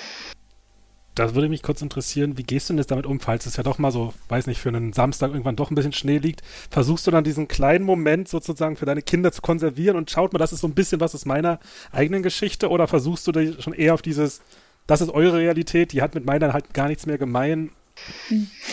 Da 1.17 1.33
würde 1.33 1.49
mich 1.49 1.63
kurz 1.63 1.81
interessieren, 1.81 2.37
wie 2.37 2.43
gehst 2.43 2.69
du 2.69 2.73
denn 2.73 2.77
jetzt 2.77 2.91
damit 2.91 3.07
um, 3.07 3.19
falls 3.19 3.47
es 3.47 3.57
ja 3.57 3.63
doch 3.63 3.79
mal 3.79 3.91
so, 3.91 4.13
weiß 4.29 4.45
nicht, 4.45 4.61
für 4.61 4.69
einen 4.69 4.93
Samstag 4.93 5.31
irgendwann 5.31 5.55
doch 5.55 5.71
ein 5.71 5.75
bisschen 5.75 5.91
Schnee 5.91 6.19
liegt? 6.19 6.43
Versuchst 6.69 7.07
du 7.07 7.11
dann 7.11 7.23
diesen 7.23 7.47
kleinen 7.47 7.85
Moment 7.85 8.27
sozusagen 8.27 8.75
für 8.75 8.85
deine 8.85 9.01
Kinder 9.01 9.31
zu 9.31 9.41
konservieren 9.41 9.97
und 9.97 10.11
schaut 10.11 10.31
mal, 10.31 10.37
das 10.37 10.53
ist 10.53 10.59
so 10.59 10.67
ein 10.67 10.75
bisschen 10.75 10.99
was 10.99 11.15
aus 11.15 11.25
meiner 11.25 11.59
eigenen 11.91 12.21
Geschichte 12.21 12.69
oder 12.69 12.87
versuchst 12.87 13.25
du 13.25 13.31
dich 13.31 13.63
schon 13.63 13.73
eher 13.73 13.95
auf 13.95 14.03
dieses 14.03 14.41
das 14.87 15.01
ist 15.01 15.09
eure 15.09 15.37
Realität, 15.37 15.91
die 15.91 16.01
hat 16.01 16.15
mit 16.15 16.25
meiner 16.25 16.53
halt 16.53 16.73
gar 16.73 16.87
nichts 16.87 17.05
mehr 17.05 17.17
gemein. 17.17 17.71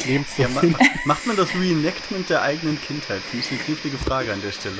Nehmt's 0.06 0.36
so 0.36 0.42
ja, 0.42 0.48
ma 0.48 0.60
macht 1.06 1.26
man 1.26 1.36
das 1.36 1.54
Reenactment 1.54 2.28
der 2.28 2.42
eigenen 2.42 2.80
Kindheit? 2.80 3.20
Finde 3.20 3.44
ich 3.44 3.50
eine 3.52 3.60
knifflige 3.60 3.96
Frage 3.96 4.32
an 4.32 4.40
der 4.42 4.52
Stelle. 4.52 4.76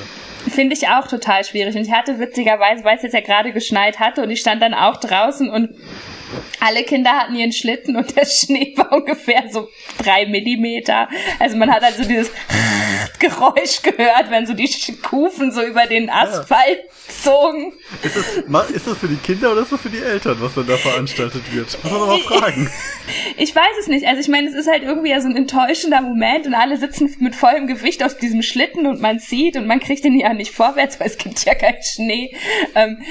Finde 0.47 0.75
ich 0.75 0.87
auch 0.87 1.07
total 1.07 1.43
schwierig. 1.43 1.75
Und 1.75 1.81
ich 1.81 1.91
hatte 1.91 2.19
witzigerweise, 2.19 2.83
weil 2.83 2.97
es 2.97 3.03
jetzt 3.03 3.13
ja 3.13 3.21
gerade 3.21 3.51
geschneit 3.51 3.99
hatte 3.99 4.21
und 4.21 4.29
ich 4.29 4.39
stand 4.39 4.61
dann 4.61 4.73
auch 4.73 4.97
draußen 4.97 5.49
und 5.49 5.71
alle 6.59 6.83
Kinder 6.83 7.11
hatten 7.11 7.35
ihren 7.35 7.51
Schlitten 7.51 7.95
und 7.95 8.15
der 8.15 8.25
Schnee 8.25 8.73
war 8.77 8.91
ungefähr 8.91 9.45
so 9.51 9.69
drei 9.97 10.25
Millimeter. 10.25 11.07
Also 11.39 11.57
man 11.57 11.71
hat 11.71 11.83
also 11.83 12.03
dieses 12.03 12.31
Geräusch 13.19 13.81
gehört, 13.81 14.29
wenn 14.29 14.45
so 14.45 14.53
die 14.53 14.69
Kufen 15.01 15.51
so 15.51 15.61
über 15.61 15.85
den 15.85 16.09
Asphalt 16.09 16.79
zogen. 17.23 17.73
Ist 18.03 18.15
das, 18.15 18.69
ist 18.69 18.87
das 18.87 18.97
für 18.97 19.07
die 19.07 19.17
Kinder 19.17 19.51
oder 19.51 19.61
ist 19.61 19.71
das 19.71 19.81
für 19.81 19.89
die 19.89 19.99
Eltern, 19.99 20.37
was 20.39 20.55
dann 20.55 20.67
da 20.67 20.77
veranstaltet 20.77 21.43
wird? 21.53 21.77
Muss 21.83 21.91
man 21.91 22.01
doch 22.01 22.07
mal 22.07 22.19
fragen. 22.19 22.71
Ich 23.37 23.55
weiß 23.55 23.77
es 23.81 23.87
nicht. 23.87 24.07
Also 24.07 24.21
ich 24.21 24.27
meine, 24.29 24.47
es 24.47 24.55
ist 24.55 24.67
halt 24.67 24.81
irgendwie 24.81 25.09
ja 25.09 25.21
so 25.21 25.27
ein 25.27 25.35
enttäuschender 25.35 26.01
Moment 26.01 26.47
und 26.47 26.55
alle 26.55 26.77
sitzen 26.77 27.13
mit 27.19 27.35
vollem 27.35 27.67
Gewicht 27.67 28.03
auf 28.03 28.17
diesem 28.17 28.41
Schlitten 28.41 28.87
und 28.87 29.01
man 29.01 29.19
sieht 29.19 29.57
und 29.57 29.67
man 29.67 29.79
kriegt 29.79 30.03
den 30.03 30.17
ja 30.17 30.33
nicht 30.33 30.51
vorwärts, 30.51 30.99
weil 30.99 31.07
es 31.07 31.17
gibt 31.17 31.43
ja 31.45 31.53
keinen 31.53 31.83
Schnee. 31.83 32.35
Ähm, 32.73 33.03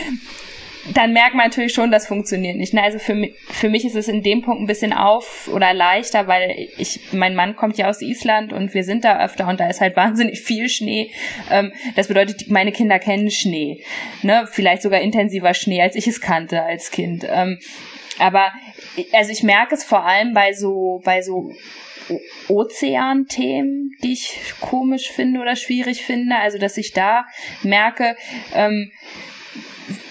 dann 0.92 1.12
merkt 1.12 1.34
man 1.34 1.46
natürlich 1.46 1.72
schon, 1.72 1.90
das 1.90 2.06
funktioniert 2.06 2.56
nicht. 2.56 2.74
Ne? 2.74 2.82
Also 2.82 2.98
für 2.98 3.14
mich, 3.14 3.34
für 3.50 3.68
mich 3.68 3.84
ist 3.84 3.96
es 3.96 4.08
in 4.08 4.22
dem 4.22 4.42
Punkt 4.42 4.60
ein 4.60 4.66
bisschen 4.66 4.92
auf 4.92 5.48
oder 5.48 5.72
leichter, 5.72 6.26
weil 6.26 6.68
ich, 6.76 7.00
mein 7.12 7.34
Mann 7.34 7.56
kommt 7.56 7.78
ja 7.78 7.88
aus 7.88 8.02
Island 8.02 8.52
und 8.52 8.74
wir 8.74 8.84
sind 8.84 9.04
da 9.04 9.24
öfter 9.24 9.48
und 9.48 9.60
da 9.60 9.68
ist 9.68 9.80
halt 9.80 9.96
wahnsinnig 9.96 10.40
viel 10.40 10.68
Schnee. 10.68 11.10
Ähm, 11.50 11.72
das 11.96 12.08
bedeutet, 12.08 12.50
meine 12.50 12.72
Kinder 12.72 12.98
kennen 12.98 13.30
Schnee. 13.30 13.82
Ne? 14.22 14.46
Vielleicht 14.50 14.82
sogar 14.82 15.00
intensiver 15.00 15.54
Schnee, 15.54 15.80
als 15.80 15.96
ich 15.96 16.06
es 16.06 16.20
kannte 16.20 16.62
als 16.62 16.90
Kind. 16.90 17.26
Ähm, 17.28 17.58
aber 18.18 18.52
also 19.12 19.32
ich 19.32 19.42
merke 19.42 19.74
es 19.74 19.84
vor 19.84 20.04
allem 20.04 20.34
bei 20.34 20.52
so, 20.52 21.00
bei 21.04 21.22
so 21.22 21.50
Ozean-Themen, 22.48 23.92
die 24.02 24.12
ich 24.12 24.38
komisch 24.60 25.10
finde 25.10 25.40
oder 25.40 25.56
schwierig 25.56 26.04
finde. 26.04 26.36
Also 26.36 26.58
dass 26.58 26.76
ich 26.76 26.92
da 26.92 27.26
merke, 27.62 28.16
ähm, 28.54 28.92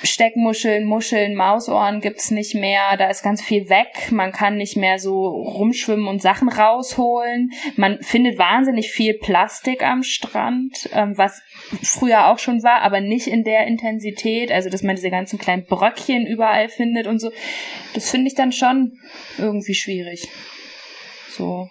Steckmuscheln, 0.04 0.86
Muscheln, 0.86 1.36
Mausohren 1.36 2.00
gibt's 2.00 2.30
nicht 2.32 2.54
mehr. 2.54 2.98
Da 2.98 3.10
ist 3.10 3.24
ganz 3.24 3.42
viel 3.42 3.70
weg. 3.70 4.12
Man 4.12 4.32
kann 4.32 4.58
nicht 4.58 4.78
mehr 4.78 5.00
so 5.00 5.28
rumschwimmen 5.28 6.08
und 6.08 6.22
Sachen 6.22 6.50
rausholen. 6.50 7.52
Man 7.76 8.02
findet 8.02 8.38
wahnsinnig 8.38 8.92
viel 8.92 9.16
Plastik 9.16 9.84
am 9.84 10.04
Strand, 10.04 10.90
ähm, 10.94 11.18
was 11.18 11.42
früher 11.82 12.28
auch 12.28 12.40
schon 12.40 12.62
war, 12.64 12.82
aber 12.82 13.02
nicht 13.02 13.28
in 13.28 13.44
der 13.44 13.66
Intensität. 13.66 14.52
Also, 14.52 14.70
dass 14.70 14.84
man 14.84 14.96
diese 14.96 15.10
ganzen 15.10 15.40
kleinen 15.40 15.66
Bröckchen 15.66 16.28
überall 16.28 16.70
findet 16.70 17.08
und 17.08 17.20
so. 17.20 17.32
Das 17.94 18.12
finde 18.12 18.28
ich 18.28 18.36
dann 18.36 18.52
schon 18.52 19.00
irgendwie 19.38 19.76
schwierig. 19.76 20.28
So. 21.30 21.70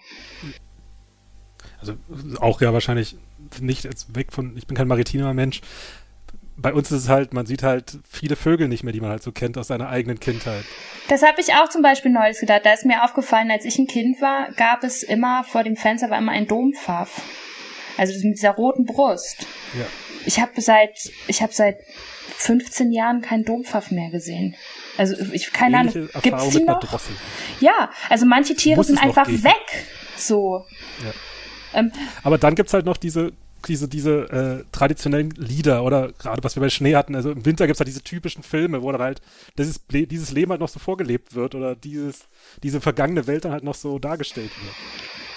Also, 1.79 1.95
auch 2.39 2.61
ja 2.61 2.73
wahrscheinlich 2.73 3.15
nicht 3.61 3.87
weg 4.15 4.31
von, 4.31 4.57
ich 4.57 4.67
bin 4.67 4.75
kein 4.75 4.87
maritimer 4.87 5.33
Mensch, 5.33 5.61
bei 6.57 6.73
uns 6.73 6.91
ist 6.91 7.03
es 7.03 7.09
halt, 7.09 7.33
man 7.33 7.45
sieht 7.45 7.63
halt 7.63 7.97
viele 8.09 8.35
Vögel 8.35 8.67
nicht 8.67 8.83
mehr, 8.83 8.93
die 8.93 9.01
man 9.01 9.09
halt 9.09 9.23
so 9.23 9.31
kennt 9.31 9.57
aus 9.57 9.67
seiner 9.67 9.89
eigenen 9.89 10.19
Kindheit. 10.19 10.63
Das 11.07 11.23
habe 11.23 11.41
ich 11.41 11.53
auch 11.53 11.69
zum 11.69 11.81
Beispiel 11.81 12.11
neulich 12.11 12.39
gedacht. 12.39 12.61
Da 12.63 12.73
ist 12.73 12.85
mir 12.85 13.03
aufgefallen, 13.03 13.51
als 13.51 13.65
ich 13.65 13.77
ein 13.77 13.87
Kind 13.87 14.21
war, 14.21 14.51
gab 14.53 14.83
es 14.83 15.03
immer 15.03 15.43
vor 15.43 15.63
dem 15.63 15.75
Fenster 15.75 16.09
war 16.09 16.17
immer 16.17 16.31
ein 16.31 16.47
Dompfaff. 16.47 17.21
Also 17.97 18.13
mit 18.27 18.37
dieser 18.37 18.51
roten 18.51 18.85
Brust. 18.85 19.45
Ja. 19.77 19.85
Ich 20.25 20.39
habe 20.39 20.59
seit 20.61 21.11
ich 21.27 21.41
habe 21.41 21.53
seit 21.53 21.77
15 22.37 22.91
Jahren 22.91 23.21
keinen 23.21 23.45
Dompfaff 23.45 23.91
mehr 23.91 24.09
gesehen. 24.09 24.55
Also 24.97 25.15
ich 25.31 25.51
keine 25.51 25.77
Ähnliche 25.77 25.99
Ahnung, 25.99 26.21
gibt's 26.21 26.49
die 26.49 26.63
noch? 26.63 27.01
Ja, 27.59 27.91
also 28.09 28.25
manche 28.25 28.55
Tiere 28.55 28.77
Muss 28.77 28.87
sind 28.87 29.01
einfach 29.01 29.27
weg. 29.27 29.85
So. 30.15 30.65
Ja. 31.03 31.79
Ähm, 31.79 31.91
Aber 32.23 32.37
dann 32.37 32.55
gibt's 32.55 32.73
halt 32.73 32.85
noch 32.85 32.97
diese 32.97 33.33
diese, 33.67 33.87
diese 33.87 34.63
äh, 34.63 34.63
traditionellen 34.71 35.31
Lieder 35.31 35.83
oder 35.83 36.11
gerade 36.13 36.43
was 36.43 36.55
wir 36.55 36.61
bei 36.61 36.69
Schnee 36.69 36.95
hatten, 36.95 37.15
also 37.15 37.31
im 37.31 37.45
Winter 37.45 37.65
gibt 37.67 37.75
es 37.75 37.79
halt 37.79 37.87
diese 37.87 38.03
typischen 38.03 38.43
Filme, 38.43 38.81
wo 38.81 38.91
dann 38.91 39.01
halt 39.01 39.21
dieses, 39.57 39.81
dieses 39.89 40.31
Leben 40.31 40.51
halt 40.51 40.61
noch 40.61 40.69
so 40.69 40.79
vorgelebt 40.79 41.35
wird 41.35 41.55
oder 41.55 41.75
dieses, 41.75 42.27
diese 42.61 42.81
vergangene 42.81 43.27
Welt 43.27 43.45
dann 43.45 43.51
halt 43.51 43.63
noch 43.63 43.75
so 43.75 43.99
dargestellt 43.99 44.51
wird. 44.63 44.75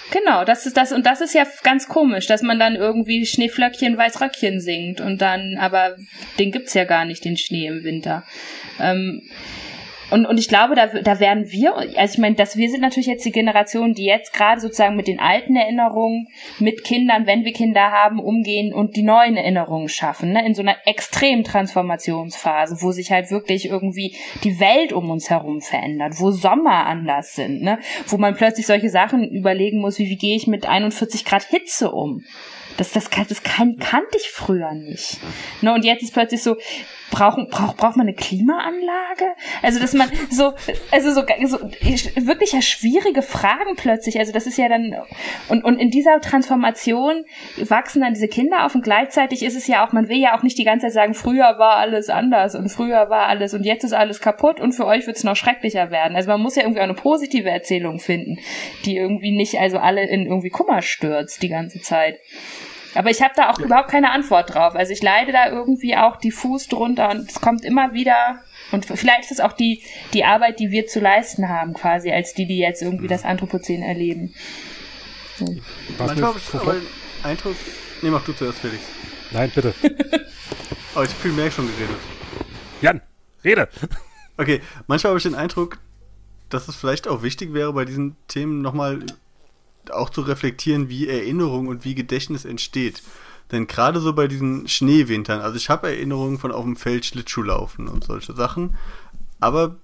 Genau, 0.09 0.45
das 0.45 0.65
ist 0.65 0.77
das 0.77 0.93
und 0.93 1.05
das 1.05 1.19
ist 1.19 1.33
ja 1.33 1.45
ganz 1.63 1.89
komisch, 1.89 2.27
dass 2.27 2.41
man 2.41 2.59
dann 2.59 2.75
irgendwie 2.75 3.25
Schneeflöckchen, 3.25 3.97
Weißröckchen 3.97 4.61
singt 4.61 5.01
und 5.01 5.21
dann, 5.21 5.57
aber 5.59 5.97
den 6.39 6.51
gibt's 6.51 6.73
ja 6.73 6.85
gar 6.85 7.03
nicht, 7.03 7.25
den 7.25 7.35
Schnee 7.35 7.67
im 7.67 7.83
Winter. 7.83 8.23
Ähm, 8.79 9.21
und, 10.09 10.25
und 10.25 10.39
ich 10.39 10.47
glaube, 10.47 10.75
da, 10.75 10.87
da 10.87 11.19
werden 11.19 11.51
wir, 11.51 11.75
also 11.75 12.13
ich 12.13 12.17
meine, 12.17 12.35
dass 12.35 12.55
wir 12.55 12.69
sind 12.69 12.81
natürlich 12.81 13.07
jetzt 13.07 13.25
die 13.25 13.31
Generation, 13.31 13.93
die 13.93 14.05
jetzt 14.05 14.33
gerade 14.33 14.61
sozusagen 14.61 14.95
mit 14.95 15.07
den 15.07 15.19
alten 15.19 15.55
Erinnerungen, 15.55 16.27
mit 16.59 16.83
Kindern, 16.83 17.27
wenn 17.27 17.43
wir 17.43 17.51
Kinder 17.51 17.91
haben, 17.91 18.19
umgehen 18.19 18.73
und 18.73 18.95
die 18.95 19.03
neuen 19.03 19.35
Erinnerungen 19.35 19.89
schaffen, 19.89 20.31
ne? 20.31 20.45
in 20.45 20.53
so 20.53 20.61
einer 20.61 20.77
extremen 20.85 21.43
Transformationsphase, 21.43 22.77
wo 22.81 22.91
sich 22.91 23.11
halt 23.11 23.31
wirklich 23.31 23.69
irgendwie 23.69 24.15
die 24.43 24.59
Welt 24.59 24.93
um 24.93 25.09
uns 25.09 25.29
herum 25.29 25.61
verändert, 25.61 26.13
wo 26.19 26.31
Sommer 26.31 26.85
anders 26.85 27.35
sind, 27.35 27.61
ne? 27.61 27.79
wo 28.07 28.17
man 28.17 28.35
plötzlich 28.35 28.65
solche 28.65 28.89
Sachen 28.89 29.29
überlegen 29.29 29.79
muss, 29.79 29.99
wie, 29.99 30.09
wie 30.09 30.17
gehe 30.17 30.35
ich 30.35 30.47
mit 30.47 30.65
41 30.65 31.25
Grad 31.25 31.43
Hitze 31.43 31.91
um? 31.91 32.23
Das, 32.77 32.91
das, 32.91 33.09
das 33.09 33.43
kann, 33.43 33.77
kannte 33.77 34.17
ich 34.17 34.29
früher 34.29 34.71
nicht. 34.73 35.17
Ne, 35.61 35.73
und 35.73 35.83
jetzt 35.83 36.03
ist 36.03 36.13
plötzlich 36.13 36.43
so, 36.43 36.57
brauchen, 37.11 37.47
braucht, 37.49 37.77
braucht 37.77 37.97
man 37.97 38.07
eine 38.07 38.15
Klimaanlage? 38.15 39.33
Also, 39.61 39.79
dass 39.79 39.93
man 39.93 40.09
so, 40.29 40.53
also 40.91 41.11
so, 41.11 41.21
so 41.45 41.59
wirklich 42.27 42.53
ja 42.53 42.61
schwierige 42.61 43.21
Fragen 43.21 43.75
plötzlich. 43.75 44.19
Also, 44.19 44.33
das 44.33 44.47
ist 44.47 44.57
ja 44.57 44.69
dann, 44.69 44.95
und, 45.49 45.63
und 45.63 45.79
in 45.79 45.89
dieser 45.89 46.19
Transformation 46.19 47.25
wachsen 47.57 48.01
dann 48.01 48.13
diese 48.13 48.27
Kinder 48.27 48.65
auf 48.65 48.75
und 48.75 48.83
gleichzeitig 48.83 49.43
ist 49.43 49.55
es 49.55 49.67
ja 49.67 49.85
auch, 49.85 49.93
man 49.93 50.09
will 50.09 50.17
ja 50.17 50.37
auch 50.37 50.43
nicht 50.43 50.57
die 50.57 50.63
ganze 50.63 50.87
Zeit 50.87 50.93
sagen, 50.93 51.13
früher 51.13 51.57
war 51.57 51.77
alles 51.77 52.09
anders 52.09 52.55
und 52.55 52.69
früher 52.69 53.09
war 53.09 53.27
alles 53.27 53.53
und 53.53 53.63
jetzt 53.63 53.83
ist 53.83 53.93
alles 53.93 54.21
kaputt 54.21 54.59
und 54.59 54.73
für 54.73 54.85
euch 54.85 55.07
wird 55.07 55.17
es 55.17 55.23
noch 55.23 55.35
schrecklicher 55.35 55.91
werden. 55.91 56.15
Also, 56.15 56.29
man 56.29 56.41
muss 56.41 56.55
ja 56.55 56.63
irgendwie 56.63 56.81
auch 56.81 56.85
eine 56.85 56.93
positive 56.93 57.49
Erzählung 57.49 57.99
finden, 57.99 58.39
die 58.85 58.97
irgendwie 58.97 59.35
nicht 59.35 59.59
also 59.59 59.77
alle 59.77 60.07
in 60.07 60.25
irgendwie 60.25 60.49
Kummer 60.49 60.81
stürzt 60.81 61.41
die 61.41 61.49
ganze 61.49 61.81
Zeit. 61.81 62.19
Aber 62.97 63.11
ich 63.11 63.21
habe 63.21 63.33
da 63.35 63.51
auch 63.51 63.59
ja. 63.59 63.65
überhaupt 63.65 63.89
keine 63.89 64.11
Antwort 64.11 64.53
drauf. 64.53 64.75
Also 64.75 64.91
ich 64.91 65.01
leide 65.01 65.31
da 65.31 65.49
irgendwie 65.49 65.95
auch 65.95 66.17
diffus 66.17 66.67
drunter 66.67 67.09
und 67.11 67.29
es 67.29 67.39
kommt 67.39 67.63
immer 67.63 67.93
wieder. 67.93 68.39
Und 68.71 68.85
vielleicht 68.85 69.25
ist 69.25 69.33
es 69.33 69.39
auch 69.39 69.53
die, 69.53 69.83
die 70.13 70.25
Arbeit, 70.25 70.59
die 70.59 70.71
wir 70.71 70.87
zu 70.87 70.99
leisten 70.99 71.47
haben, 71.47 71.73
quasi, 71.73 72.11
als 72.11 72.33
die, 72.33 72.47
die 72.47 72.57
jetzt 72.57 72.81
irgendwie 72.81 73.07
das 73.07 73.23
Anthropozän 73.23 73.83
erleben. 73.83 74.33
So. 75.37 75.45
Manchmal 75.97 76.29
habe 76.29 76.39
ich 76.39 76.53
aber 76.53 76.73
den 76.73 76.87
Eindruck. 77.23 77.55
Nee, 78.01 78.09
mach 78.09 78.23
du 78.25 78.33
zuerst, 78.33 78.59
Felix. 78.59 78.83
Nein, 79.31 79.51
bitte. 79.53 79.73
aber 79.81 79.93
ich 81.03 81.09
habe 81.11 81.21
viel 81.21 81.31
mehr 81.31 81.51
schon 81.51 81.67
geredet. 81.67 81.97
Jan, 82.81 83.01
rede! 83.43 83.69
Okay, 84.37 84.61
manchmal 84.87 85.11
habe 85.11 85.17
ich 85.17 85.23
den 85.23 85.35
Eindruck, 85.35 85.79
dass 86.49 86.67
es 86.67 86.75
vielleicht 86.75 87.07
auch 87.07 87.23
wichtig 87.23 87.53
wäre, 87.53 87.73
bei 87.73 87.85
diesen 87.85 88.15
Themen 88.27 88.61
nochmal 88.61 88.99
auch 89.91 90.09
zu 90.09 90.21
reflektieren, 90.21 90.89
wie 90.89 91.07
Erinnerung 91.07 91.67
und 91.67 91.85
wie 91.85 91.95
Gedächtnis 91.95 92.45
entsteht. 92.45 93.03
Denn 93.51 93.67
gerade 93.67 93.99
so 93.99 94.13
bei 94.13 94.27
diesen 94.27 94.67
Schneewintern, 94.67 95.39
also 95.39 95.55
ich 95.55 95.69
habe 95.69 95.87
Erinnerungen 95.87 96.37
von 96.37 96.51
auf 96.51 96.63
dem 96.63 96.75
Feld 96.75 97.05
Schlittschuh 97.05 97.43
laufen 97.43 97.87
und 97.87 98.03
solche 98.03 98.33
Sachen, 98.33 98.75
aber 99.39 99.77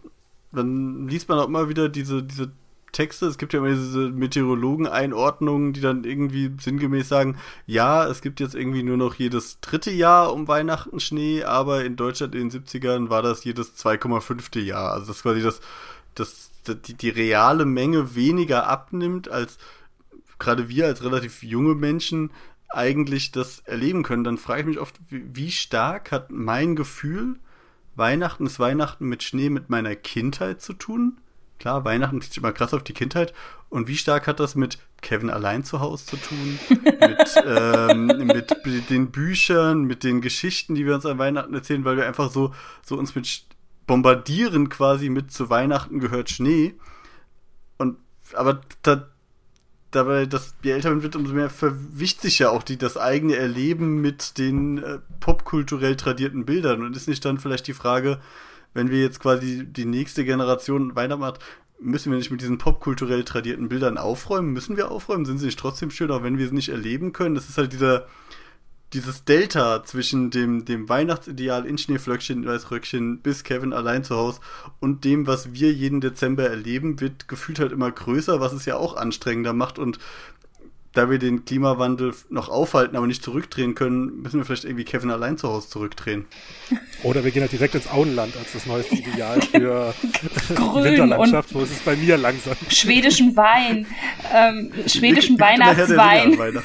dann 0.51 1.08
liest 1.08 1.30
man 1.30 1.39
auch 1.39 1.47
immer 1.47 1.70
wieder 1.70 1.89
diese, 1.89 2.22
diese 2.24 2.51
Texte. 2.93 3.26
Es 3.26 3.38
gibt 3.38 3.54
ja 3.54 3.60
immer 3.60 3.70
diese 3.70 4.10
Meteorologen-Einordnungen, 4.10 5.74
die 5.74 5.82
dann 5.82 6.06
irgendwie 6.06 6.51
sinngemäß 6.60 7.10
sagen, 7.10 7.38
ja, 7.66 8.08
es 8.08 8.22
gibt 8.22 8.39
jetzt 8.39 8.56
irgendwie 8.56 8.84
nur 8.84 8.97
noch 8.97 9.16
jedes 9.16 9.60
dritte 9.60 9.91
Jahr 9.91 10.32
um 10.32 10.47
Weihnachten 10.47 10.99
Schnee, 10.99 11.43
aber 11.43 11.84
in 11.84 11.97
Deutschland 11.97 12.36
in 12.36 12.49
den 12.49 12.64
70ern 12.64 13.10
war 13.10 13.22
das 13.22 13.43
jedes 13.43 13.76
2,5. 13.84 14.60
Jahr. 14.60 14.93
Also 14.93 15.08
das 15.08 15.24
quasi 15.24 15.41
das, 15.41 15.60
das, 16.16 16.51
die, 16.68 16.93
die 16.93 17.10
reale 17.10 17.66
Menge 17.66 18.16
weniger 18.16 18.68
abnimmt, 18.68 19.30
als 19.30 19.58
gerade 20.39 20.69
wir 20.69 20.86
als 20.86 21.03
relativ 21.03 21.43
junge 21.43 21.75
Menschen 21.75 22.31
eigentlich 22.69 23.31
das 23.31 23.59
erleben 23.59 24.03
können. 24.03 24.23
Dann 24.23 24.38
frage 24.38 24.61
ich 24.61 24.67
mich 24.67 24.79
oft, 24.79 24.99
wie, 25.09 25.51
stark 25.51 26.11
hat 26.11 26.31
mein 26.31 26.75
Gefühl, 26.75 27.39
Weihnachten 27.95 28.47
ist 28.47 28.59
Weihnachten 28.59 29.05
mit 29.05 29.21
Schnee 29.21 29.49
mit 29.49 29.69
meiner 29.69 29.95
Kindheit 29.95 30.61
zu 30.61 30.73
tun? 30.73 31.19
Klar, 31.59 31.86
Weihnachten 31.86 32.19
zieht 32.21 32.38
immer 32.38 32.51
krass 32.51 32.73
auf 32.73 32.84
die 32.84 32.93
Kindheit. 32.93 33.34
Und 33.69 33.88
wie 33.88 33.97
stark 33.97 34.27
hat 34.27 34.39
das 34.39 34.55
mit 34.55 34.79
Kevin 35.01 35.29
allein 35.29 35.63
zu 35.63 35.79
Hause 35.79 36.05
zu 36.05 36.17
tun? 36.17 36.59
mit, 36.69 37.43
ähm, 37.45 38.07
mit 38.27 38.89
den 38.89 39.11
Büchern, 39.11 39.84
mit 39.84 40.03
den 40.03 40.21
Geschichten, 40.21 40.75
die 40.75 40.86
wir 40.86 40.95
uns 40.95 41.05
an 41.05 41.19
Weihnachten 41.19 41.53
erzählen, 41.53 41.86
weil 41.86 41.97
wir 41.97 42.07
einfach 42.07 42.31
so, 42.31 42.53
so 42.84 42.97
uns 42.97 43.15
mit 43.15 43.45
bombardieren 43.86 44.69
quasi 44.69 45.09
mit 45.09 45.31
zu 45.31 45.49
Weihnachten 45.49 45.99
gehört 45.99 46.29
Schnee. 46.29 46.73
Und 47.77 47.97
aber 48.34 48.61
da, 48.81 49.07
dabei, 49.96 50.26
dass 50.26 50.56
je 50.64 50.72
älter 50.72 50.89
man 50.89 51.04
wird, 51.04 51.16
umso 51.16 51.34
mehr 51.34 51.50
verwischt 51.50 52.22
sich 52.22 52.39
ja 52.39 52.50
auch 52.50 52.64
die, 52.64 52.78
das 52.78 52.98
eigene 52.98 53.36
Erleben 53.36 54.02
mit 54.02 54.38
den 54.38 54.78
äh, 54.78 55.00
popkulturell 55.20 55.96
tradierten 55.96 56.46
Bildern. 56.46 56.84
Und 56.84 56.96
ist 56.96 57.08
nicht 57.08 57.24
dann 57.26 57.38
vielleicht 57.38 57.68
die 57.68 57.74
Frage, 57.74 58.20
wenn 58.74 58.89
wir 58.89 59.02
jetzt 59.02 59.20
quasi 59.20 59.66
die 59.66 59.86
nächste 59.86 60.26
Generation 60.26 60.96
Weihnachten 60.96 61.39
müssen 61.80 62.12
wir 62.12 62.18
nicht 62.18 62.32
mit 62.32 62.41
diesen 62.41 62.58
popkulturell 62.58 63.24
tradierten 63.24 63.70
Bildern 63.70 63.98
aufräumen? 63.98 64.54
Müssen 64.54 64.78
wir 64.78 64.89
aufräumen? 64.89 65.26
Sind 65.26 65.39
sie 65.39 65.48
nicht 65.48 65.60
trotzdem 65.60 65.91
schön, 65.91 66.12
auch 66.12 66.24
wenn 66.24 66.38
wir 66.38 66.48
sie 66.48 66.56
nicht 66.56 66.70
erleben 66.70 67.14
können? 67.14 67.36
Das 67.36 67.50
ist 67.50 67.58
halt 67.58 67.74
dieser, 67.74 68.08
dieses 68.94 69.26
Delta 69.26 69.84
zwischen 69.84 70.30
dem, 70.30 70.66
dem 70.66 70.88
Weihnachtsideal 70.88 71.66
in 71.66 71.78
Schneeflöckchen, 71.78 72.46
Weißröckchen 72.46 73.20
bis 73.20 73.44
Kevin 73.44 73.74
allein 73.74 74.04
zu 74.04 74.16
Hause 74.16 74.39
und 74.80 75.04
dem, 75.04 75.26
was 75.28 75.54
wir 75.54 75.74
jeden 75.74 76.00
Dezember 76.00 76.50
erleben, 76.50 77.00
wird 77.00 77.28
gefühlt 77.28 77.60
halt 77.60 77.72
immer 77.72 77.91
größer, 77.91 78.39
was 78.39 78.54
es 78.54 78.66
ja 78.66 78.78
auch 78.78 78.96
anstrengender 78.96 79.54
macht 79.54 79.80
und 79.80 80.00
da 80.94 81.10
wir 81.10 81.18
den 81.18 81.44
Klimawandel 81.44 82.14
noch 82.30 82.50
aufhalten, 82.50 82.96
aber 82.96 83.08
nicht 83.08 83.24
zurückdrehen 83.24 83.74
können, 83.74 84.22
müssen 84.22 84.39
wir 84.39 84.46
vielleicht 84.46 84.64
irgendwie 84.64 84.84
Kevin 84.84 85.10
allein 85.10 85.38
zu 85.38 85.50
Hause 85.50 85.68
zurückdrehen. 85.68 86.26
Oder 87.02 87.24
wir 87.24 87.32
gehen 87.32 87.41
halt 87.41 87.52
direkt 87.52 87.76
ins 87.76 87.89
Auenland 87.91 88.38
als 88.38 88.54
das 88.54 88.66
neueste 88.68 88.96
Ideal 88.96 89.41
für 89.52 89.94
die 90.50 90.56
Winterlandschaft, 90.56 91.54
wo 91.54 91.62
es 91.62 91.72
ist 91.72 91.84
bei 91.84 91.96
mir 91.96 92.18
langsam. 92.18 92.56
Schwedischen 92.70 93.36
Wein, 93.36 93.88
ähm, 94.34 94.72
schwedischen 94.88 95.39
Weihnachtswein. 95.39 96.62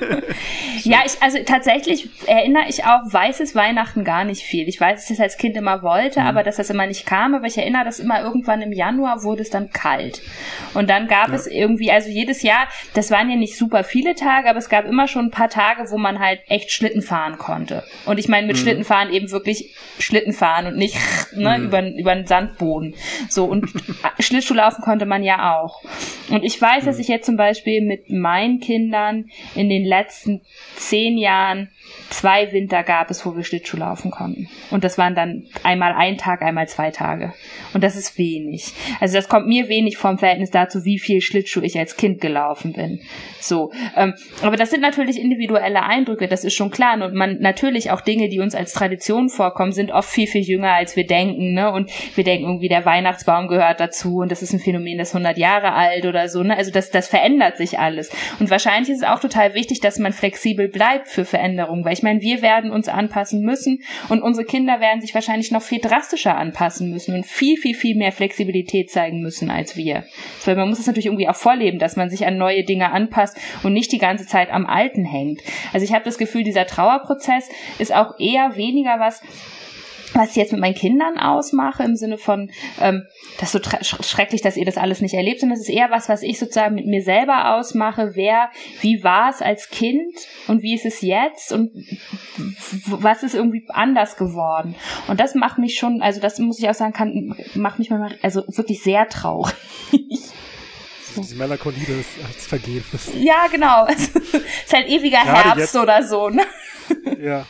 ja, 0.82 0.98
ich, 1.04 1.22
also 1.22 1.38
tatsächlich 1.44 2.08
erinnere 2.26 2.64
ich 2.68 2.84
auch 2.84 3.00
weißes 3.04 3.54
Weihnachten 3.54 4.04
gar 4.04 4.24
nicht 4.24 4.42
viel. 4.42 4.68
Ich 4.68 4.80
weiß, 4.80 5.00
dass 5.00 5.10
ich 5.10 5.16
das 5.16 5.22
als 5.22 5.36
Kind 5.36 5.56
immer 5.56 5.82
wollte, 5.82 6.20
mhm. 6.20 6.26
aber 6.26 6.42
dass 6.42 6.56
das 6.56 6.70
immer 6.70 6.86
nicht 6.86 7.06
kam. 7.06 7.34
Aber 7.34 7.46
ich 7.46 7.58
erinnere, 7.58 7.84
dass 7.84 7.98
immer 7.98 8.22
irgendwann 8.22 8.62
im 8.62 8.72
Januar 8.72 9.22
wurde 9.22 9.42
es 9.42 9.50
dann 9.50 9.70
kalt. 9.70 10.22
Und 10.74 10.88
dann 10.90 11.08
gab 11.08 11.28
ja. 11.28 11.34
es 11.34 11.46
irgendwie, 11.46 11.90
also 11.90 12.08
jedes 12.08 12.42
Jahr, 12.42 12.68
das 12.94 13.10
waren 13.10 13.30
ja 13.30 13.36
nicht 13.36 13.56
super 13.66 13.82
viele 13.82 14.14
Tage, 14.14 14.48
aber 14.48 14.58
es 14.58 14.68
gab 14.68 14.84
immer 14.84 15.08
schon 15.08 15.26
ein 15.26 15.30
paar 15.30 15.48
Tage, 15.48 15.90
wo 15.90 15.98
man 15.98 16.20
halt 16.20 16.40
echt 16.46 16.70
Schlitten 16.70 17.02
fahren 17.02 17.36
konnte. 17.36 17.82
Und 18.04 18.18
ich 18.18 18.28
meine 18.28 18.46
mit 18.46 18.56
mhm. 18.56 18.60
Schlitten 18.60 18.84
fahren 18.84 19.12
eben 19.12 19.32
wirklich 19.32 19.74
Schlitten 19.98 20.32
fahren 20.32 20.66
und 20.68 20.76
nicht 20.76 20.96
ne, 21.34 21.58
mhm. 21.58 21.64
über, 21.64 21.82
über 21.82 22.14
den 22.14 22.26
Sandboden. 22.26 22.94
So, 23.28 23.44
und 23.46 23.68
Schlittschuh 24.20 24.54
laufen 24.54 24.82
konnte 24.82 25.04
man 25.04 25.24
ja 25.24 25.56
auch. 25.56 25.82
Und 26.28 26.44
ich 26.44 26.60
weiß, 26.60 26.84
mhm. 26.84 26.86
dass 26.86 26.98
ich 27.00 27.08
jetzt 27.08 27.26
zum 27.26 27.36
Beispiel 27.36 27.82
mit 27.82 28.08
meinen 28.08 28.60
Kindern 28.60 29.30
in 29.56 29.68
den 29.68 29.84
letzten 29.84 30.42
zehn 30.76 31.18
Jahren 31.18 31.68
zwei 32.10 32.52
Winter 32.52 32.82
gab 32.82 33.10
es, 33.10 33.24
wo 33.26 33.36
wir 33.36 33.44
Schlittschuh 33.44 33.76
laufen 33.76 34.10
konnten. 34.10 34.48
Und 34.70 34.84
das 34.84 34.98
waren 34.98 35.14
dann 35.14 35.44
einmal 35.62 35.92
ein 35.92 36.18
Tag, 36.18 36.42
einmal 36.42 36.68
zwei 36.68 36.90
Tage. 36.90 37.32
Und 37.72 37.82
das 37.82 37.96
ist 37.96 38.18
wenig. 38.18 38.72
Also 39.00 39.16
das 39.16 39.28
kommt 39.28 39.46
mir 39.46 39.68
wenig 39.68 39.96
vom 39.96 40.18
Verhältnis 40.18 40.50
dazu, 40.50 40.84
wie 40.84 40.98
viel 40.98 41.20
Schlittschuh 41.20 41.62
ich 41.62 41.78
als 41.78 41.96
Kind 41.96 42.20
gelaufen 42.20 42.72
bin. 42.72 43.00
So. 43.40 43.72
Ähm, 43.96 44.14
aber 44.42 44.56
das 44.56 44.70
sind 44.70 44.80
natürlich 44.80 45.20
individuelle 45.20 45.82
Eindrücke, 45.82 46.28
das 46.28 46.44
ist 46.44 46.54
schon 46.54 46.70
klar. 46.70 46.94
Und 47.02 47.14
man 47.14 47.38
natürlich 47.40 47.90
auch 47.90 48.00
Dinge, 48.00 48.28
die 48.28 48.40
uns 48.40 48.54
als 48.54 48.72
Tradition 48.72 49.28
vorkommen, 49.28 49.72
sind 49.72 49.90
oft 49.90 50.08
viel, 50.08 50.26
viel 50.26 50.42
jünger, 50.42 50.72
als 50.72 50.96
wir 50.96 51.06
denken. 51.06 51.54
Ne? 51.54 51.70
Und 51.70 51.90
wir 52.14 52.24
denken 52.24 52.46
irgendwie, 52.46 52.68
der 52.68 52.84
Weihnachtsbaum 52.84 53.48
gehört 53.48 53.80
dazu 53.80 54.18
und 54.18 54.30
das 54.30 54.42
ist 54.42 54.52
ein 54.52 54.60
Phänomen, 54.60 54.98
das 54.98 55.14
100 55.14 55.36
Jahre 55.38 55.72
alt 55.72 56.06
oder 56.06 56.28
so. 56.28 56.42
Ne? 56.42 56.56
Also 56.56 56.70
das, 56.70 56.90
das 56.90 57.08
verändert 57.08 57.56
sich 57.56 57.78
alles. 57.78 58.10
Und 58.40 58.50
wahrscheinlich 58.50 58.90
ist 58.90 59.02
es 59.02 59.08
auch 59.08 59.20
total 59.20 59.54
wichtig, 59.54 59.80
dass 59.80 59.98
man 59.98 60.12
flexibel 60.12 60.68
bleibt 60.68 61.08
für 61.08 61.24
Veränderungen, 61.24 61.75
weil 61.84 61.92
ich 61.92 62.02
meine, 62.02 62.20
wir 62.20 62.42
werden 62.42 62.70
uns 62.70 62.88
anpassen 62.88 63.42
müssen 63.42 63.82
und 64.08 64.22
unsere 64.22 64.46
Kinder 64.46 64.80
werden 64.80 65.00
sich 65.00 65.14
wahrscheinlich 65.14 65.50
noch 65.50 65.62
viel 65.62 65.80
drastischer 65.80 66.36
anpassen 66.36 66.90
müssen 66.90 67.14
und 67.14 67.26
viel, 67.26 67.56
viel, 67.56 67.74
viel 67.74 67.96
mehr 67.96 68.12
Flexibilität 68.12 68.90
zeigen 68.90 69.20
müssen 69.20 69.50
als 69.50 69.76
wir. 69.76 70.04
Weil 70.44 70.56
man 70.56 70.68
muss 70.68 70.78
es 70.78 70.86
natürlich 70.86 71.06
irgendwie 71.06 71.28
auch 71.28 71.36
vorleben, 71.36 71.78
dass 71.78 71.96
man 71.96 72.10
sich 72.10 72.26
an 72.26 72.38
neue 72.38 72.64
Dinge 72.64 72.92
anpasst 72.92 73.36
und 73.62 73.72
nicht 73.72 73.92
die 73.92 73.98
ganze 73.98 74.26
Zeit 74.26 74.50
am 74.50 74.66
Alten 74.66 75.04
hängt. 75.04 75.40
Also 75.72 75.84
ich 75.84 75.92
habe 75.92 76.04
das 76.04 76.18
Gefühl, 76.18 76.44
dieser 76.44 76.66
Trauerprozess 76.66 77.48
ist 77.78 77.94
auch 77.94 78.18
eher 78.18 78.56
weniger 78.56 78.98
was, 78.98 79.22
was 80.12 80.30
ich 80.30 80.36
jetzt 80.36 80.52
mit 80.52 80.60
meinen 80.60 80.74
Kindern 80.74 81.18
ausmache, 81.18 81.82
im 81.82 81.96
Sinne 81.96 82.18
von, 82.18 82.50
ähm, 82.80 83.04
das 83.38 83.54
ist 83.54 83.64
so 83.64 84.02
schrecklich, 84.02 84.42
dass 84.42 84.56
ihr 84.56 84.64
das 84.64 84.76
alles 84.76 85.00
nicht 85.00 85.14
erlebt, 85.14 85.40
sondern 85.40 85.58
es 85.58 85.68
ist 85.68 85.74
eher 85.74 85.90
was, 85.90 86.08
was 86.08 86.22
ich 86.22 86.38
sozusagen 86.38 86.74
mit 86.74 86.86
mir 86.86 87.02
selber 87.02 87.54
ausmache, 87.54 88.12
wer, 88.14 88.50
wie 88.80 89.02
war 89.04 89.30
es 89.30 89.42
als 89.42 89.70
Kind 89.70 90.14
und 90.48 90.62
wie 90.62 90.74
ist 90.74 90.86
es 90.86 91.00
jetzt 91.00 91.52
und 91.52 91.70
was 92.86 93.22
ist 93.22 93.34
irgendwie 93.34 93.64
anders 93.68 94.16
geworden. 94.16 94.74
Und 95.08 95.20
das 95.20 95.34
macht 95.34 95.58
mich 95.58 95.78
schon, 95.78 96.02
also 96.02 96.20
das 96.20 96.38
muss 96.38 96.58
ich 96.58 96.68
auch 96.68 96.74
sagen, 96.74 96.92
kann, 96.92 97.36
macht 97.54 97.78
mich 97.78 97.90
manchmal, 97.90 98.18
also 98.22 98.42
wirklich 98.48 98.82
sehr 98.82 99.08
traurig. 99.08 99.54
Diese 101.16 101.34
Melancholie 101.36 101.84
des 101.86 102.06
als 102.26 102.46
Vergehen. 102.46 102.84
Ja, 103.18 103.46
genau. 103.50 103.86
Es 103.96 104.08
ist 104.08 104.72
halt 104.72 104.88
ewiger 104.88 105.22
Gerade 105.22 105.44
Herbst 105.44 105.58
jetzt, 105.58 105.76
oder 105.76 106.02
so, 106.02 106.28
ne? 106.28 106.42
Ja. 107.22 107.46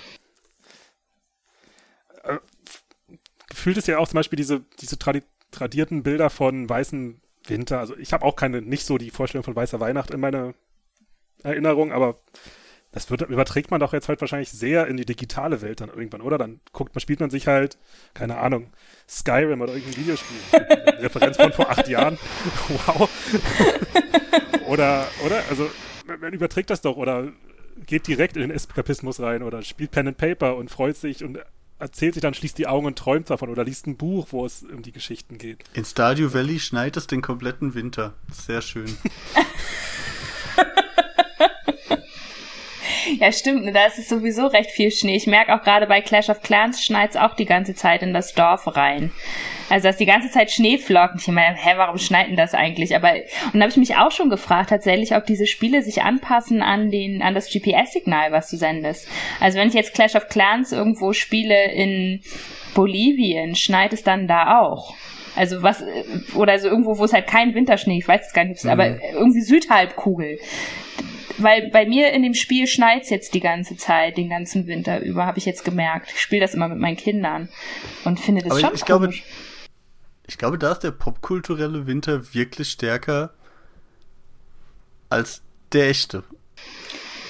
Fühlt 3.67 3.79
es 3.79 3.89
ja 3.89 3.99
auch 3.99 4.07
zum 4.07 4.19
Beispiel 4.19 4.37
diese, 4.37 4.63
diese 4.79 4.97
tradi 4.97 5.25
tradierten 5.51 6.05
Bilder 6.05 6.31
von 6.31 6.69
weißen 6.69 7.21
Winter. 7.49 7.81
Also 7.81 7.97
ich 7.97 8.13
habe 8.13 8.25
auch 8.25 8.37
keine, 8.37 8.63
nicht 8.63 8.87
so 8.87 8.97
die 8.97 9.11
Vorstellung 9.11 9.43
von 9.43 9.57
weißer 9.57 9.81
Weihnacht 9.81 10.13
in 10.13 10.21
meiner 10.21 10.55
Erinnerung, 11.43 11.91
aber 11.91 12.21
das 12.93 13.11
wird, 13.11 13.23
überträgt 13.23 13.73
man 13.73 13.81
doch 13.81 13.93
jetzt 13.93 14.09
halt 14.09 14.21
wahrscheinlich 14.21 14.53
sehr 14.53 14.87
in 14.87 14.97
die 14.97 15.05
digitale 15.05 15.63
Welt 15.63 15.81
dann 15.81 15.89
irgendwann, 15.89 16.21
oder? 16.21 16.39
Dann 16.39 16.61
guckt 16.73 16.95
man, 16.95 17.01
spielt 17.01 17.19
man 17.19 17.31
sich 17.31 17.49
halt, 17.49 17.77
keine 18.15 18.39
Ahnung, 18.39 18.73
Skyrim 19.09 19.61
oder 19.61 19.75
irgendein 19.75 20.01
Videospiel. 20.01 20.39
Referenz 21.01 21.37
von 21.37 21.53
vor 21.53 21.69
acht 21.69 21.89
Jahren. 21.89 22.19
wow. 22.69 23.11
oder, 24.69 25.09
oder? 25.25 25.43
Also, 25.51 25.69
man 26.21 26.33
überträgt 26.33 26.71
das 26.71 26.83
doch 26.83 26.97
oder 26.97 27.33
geht 27.85 28.07
direkt 28.07 28.37
in 28.37 28.43
den 28.43 28.53
Eskapismus 28.53 29.19
rein 29.19 29.43
oder 29.43 29.63
spielt 29.63 29.91
Pen 29.91 30.07
and 30.07 30.19
Paper 30.19 30.55
und 30.55 30.71
freut 30.71 30.97
sich 30.97 31.25
und 31.25 31.41
erzählt 31.79 32.15
sich 32.15 32.23
dann, 32.23 32.35
schließt 32.35 32.59
die 32.59 32.67
Augen 32.67 32.87
und 32.87 32.99
träumt 32.99 33.31
davon 33.31 33.49
oder 33.51 33.65
liest 33.65 33.87
ein 33.87 33.97
Buch, 33.97 34.29
wo 34.31 34.45
es 34.45 34.63
um 34.63 34.83
die 34.83 34.93
Geschichten 34.93 35.39
geht. 35.39 35.65
In 35.75 35.85
Stardew 35.85 36.33
Valley 36.33 36.59
schneit 36.59 36.97
es 36.97 37.07
den 37.07 37.23
kompletten 37.23 37.75
Winter. 37.75 38.15
Sehr 38.31 38.63
schön. 38.63 38.87
ja, 43.19 43.33
stimmt. 43.33 43.65
Ne, 43.65 43.73
da 43.73 43.87
ist 43.87 43.99
es 43.99 44.09
sowieso 44.09 44.47
recht 44.47 44.71
viel 44.71 44.91
Schnee. 44.91 45.17
Ich 45.17 45.27
merke 45.27 45.55
auch 45.55 45.63
gerade 45.63 45.87
bei 45.87 46.01
Clash 46.01 46.29
of 46.29 46.43
Clans 46.43 46.85
schneit 46.85 47.11
es 47.11 47.17
auch 47.17 47.35
die 47.35 47.47
ganze 47.47 47.75
Zeit 47.75 48.03
in 48.03 48.15
das 48.15 48.33
Dorf 48.35 48.77
rein. 48.77 49.13
Also 49.69 49.89
dass 49.89 49.97
die 49.97 50.07
ganze 50.07 50.31
Zeit 50.31 50.51
Schneeflocken. 50.51 51.19
Ich 51.19 51.27
meine, 51.29 51.57
hä, 51.57 51.73
warum 51.77 51.99
schneiden 51.99 52.37
das 52.37 52.55
eigentlich? 52.55 52.95
Aber 52.95 53.13
und 53.13 53.55
da 53.55 53.61
habe 53.61 53.71
ich 53.71 53.77
mich 53.77 53.97
auch 53.97 54.11
schon 54.11 54.31
gefragt, 54.31 54.71
tatsächlich, 54.71 55.15
ob 55.15 55.27
diese 55.27 55.47
Spiele 55.47 55.83
sich 55.83 56.03
anpassen 56.03 56.63
an 56.63 56.91
den 56.91 57.23
an 57.23 57.35
das 57.35 57.51
GPS-Signal, 57.51 58.33
was 58.33 58.51
du 58.51 58.57
sendest. 58.57 59.09
Also 59.41 59.59
wenn 59.59 59.69
ich 59.69 59.75
jetzt 59.75 59.95
Clash 59.95 60.15
of 60.15 60.29
Clans 60.29 60.73
irgendwo 60.73 61.13
spiele 61.13 61.73
in 61.73 62.21
Bolivien, 62.75 63.55
schneit 63.55 63.93
es 63.93 64.03
dann 64.03 64.29
da 64.29 64.61
auch. 64.61 64.95
Also 65.35 65.63
was, 65.63 65.83
oder 66.35 66.59
so 66.59 66.69
irgendwo, 66.69 66.99
wo 66.99 67.05
es 67.05 67.13
halt 67.13 67.27
kein 67.27 67.55
Winterschnee, 67.55 67.99
ich 67.99 68.09
weiß 68.09 68.29
es 68.29 68.33
gar 68.33 68.45
nicht, 68.45 68.65
mhm. 68.65 68.71
aber 68.71 68.99
irgendwie 69.13 69.43
Südhalbkugel. 69.43 70.39
Weil 71.39 71.69
bei 71.71 71.85
mir 71.85 72.13
in 72.13 72.23
dem 72.23 72.33
Spiel 72.33 72.67
schneit's 72.67 73.11
jetzt 73.11 73.35
die 73.35 73.41
ganze 73.41 73.77
Zeit, 73.77 74.17
den 74.17 74.31
ganzen 74.31 74.67
Winter 74.67 75.01
über, 75.01 75.27
habe 75.27 75.39
ich 75.39 75.45
jetzt 75.45 75.65
gemerkt. 75.65 76.11
Ich 76.15 76.21
spiele 76.21 76.41
das 76.41 76.55
immer 76.55 76.69
mit 76.69 76.79
meinen 76.79 76.97
Kindern 76.97 77.51
und 78.05 78.19
finde 78.19 78.43
das 78.43 78.53
aber 78.53 78.61
schon 78.61 78.71
ich, 78.71 78.81
ich 78.81 78.87
glaube, 78.87 79.13
ich 80.27 80.39
glaube, 80.39 80.59
da 80.59 80.73
ist 80.73 80.81
der 80.81 80.91
popkulturelle 80.91 81.87
Winter 81.87 82.35
wirklich 82.35 82.71
stärker 82.71 83.31
als 85.09 85.43
der 85.73 85.89
echte. 85.89 86.25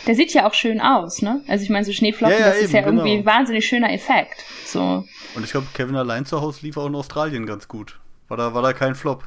der 0.07 0.15
sieht 0.15 0.33
ja 0.33 0.47
auch 0.49 0.55
schön 0.55 0.81
aus, 0.81 1.21
ne? 1.23 1.43
Also 1.49 1.65
ich 1.65 1.71
meine, 1.71 1.85
so 1.85 1.93
Schneeflocken, 1.93 2.35
Ja, 2.39 2.41
ja, 2.41 2.47
das 2.53 2.59
ist 2.59 2.65
eben, 2.65 2.75
ja 2.75 2.81
irgendwie 2.87 3.11
genau. 3.17 3.21
ein 3.21 3.27
wahnsinnig 3.27 3.67
schöner 3.67 3.93
Effekt. 3.93 4.45
So. 4.65 5.05
Und 5.35 5.45
ich 5.45 5.51
glaube, 5.51 5.67
Kevin 5.75 5.97
allein 5.97 6.25
zu 6.27 6.41
Hause 6.41 6.61
lief 6.63 6.77
auch 6.77 6.87
in 6.87 6.95
Australien 6.95 7.45
ganz 7.47 7.69
gut. 7.69 7.99
War 8.29 8.37
da, 8.37 8.55
war 8.55 8.63
da 8.63 8.73
kein 8.73 8.95
Flop. 8.95 9.25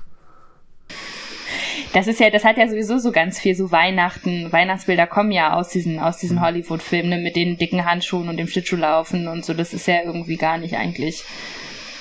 Das 1.94 2.06
ist 2.08 2.20
ja, 2.20 2.30
das 2.30 2.44
hat 2.44 2.58
ja 2.58 2.68
sowieso 2.68 3.00
so 3.00 3.12
ganz 3.12 3.40
viel 3.40 3.56
so 3.56 3.72
Weihnachten, 3.72 4.52
Weihnachtsbilder 4.52 5.08
kommen 5.08 5.32
ja 5.32 5.54
aus 5.54 5.70
diesen, 5.70 6.00
aus 6.00 6.18
diesen 6.18 6.38
Mhm. 6.38 6.42
Hollywood-Filmen 6.42 7.10
ne, 7.10 7.18
mit 7.18 7.36
den 7.36 7.58
dicken 7.58 7.84
Handschuhen 7.84 8.30
und 8.30 8.38
dem 8.38 8.48
Schlittschuhlaufen 8.48 9.28
und 9.28 9.44
so. 9.44 9.54
Das 9.56 9.74
ist 9.74 9.88
ja 9.88 10.04
irgendwie 10.04 10.38
gar 10.38 10.58
nicht 10.60 10.76
eigentlich, 10.76 11.24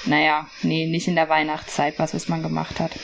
naja, 0.07 0.47
nee, 0.63 0.87
nicht 0.87 1.09
in 1.09 1.15
der 1.15 1.29
Weihnachtszeit, 1.29 1.99
was, 1.99 2.15
was 2.15 2.29
man 2.29 2.43
gemacht 2.43 2.81
hat. 2.81 2.99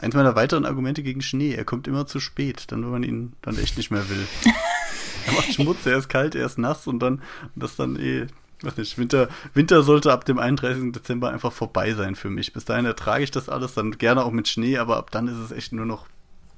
Eins 0.00 0.14
meiner 0.14 0.36
weiteren 0.36 0.64
Argumente 0.64 1.02
gegen 1.02 1.22
Schnee, 1.22 1.54
er 1.54 1.64
kommt 1.64 1.88
immer 1.88 2.06
zu 2.06 2.20
spät, 2.20 2.64
dann 2.68 2.82
wenn 2.84 2.90
man 2.90 3.02
ihn 3.02 3.32
dann 3.42 3.58
echt 3.58 3.76
nicht 3.76 3.90
mehr 3.90 4.08
will. 4.08 4.26
er 5.26 5.32
macht 5.32 5.52
Schmutz, 5.52 5.86
er 5.86 5.98
ist 5.98 6.08
kalt, 6.08 6.34
er 6.34 6.46
ist 6.46 6.58
nass 6.58 6.86
und 6.86 7.00
dann 7.00 7.20
das 7.56 7.74
dann 7.74 7.96
eh, 7.96 8.26
weiß 8.62 8.76
nicht, 8.76 8.96
Winter, 8.98 9.28
Winter 9.54 9.82
sollte 9.82 10.12
ab 10.12 10.24
dem 10.24 10.38
31. 10.38 10.92
Dezember 10.92 11.30
einfach 11.30 11.52
vorbei 11.52 11.94
sein 11.94 12.14
für 12.14 12.30
mich. 12.30 12.52
Bis 12.52 12.64
dahin 12.64 12.84
ertrage 12.84 13.24
ich 13.24 13.32
das 13.32 13.48
alles, 13.48 13.74
dann 13.74 13.98
gerne 13.98 14.24
auch 14.24 14.30
mit 14.30 14.46
Schnee, 14.46 14.78
aber 14.78 14.96
ab 14.96 15.10
dann 15.10 15.26
ist 15.26 15.38
es 15.38 15.50
echt 15.50 15.72
nur 15.72 15.86
noch 15.86 16.06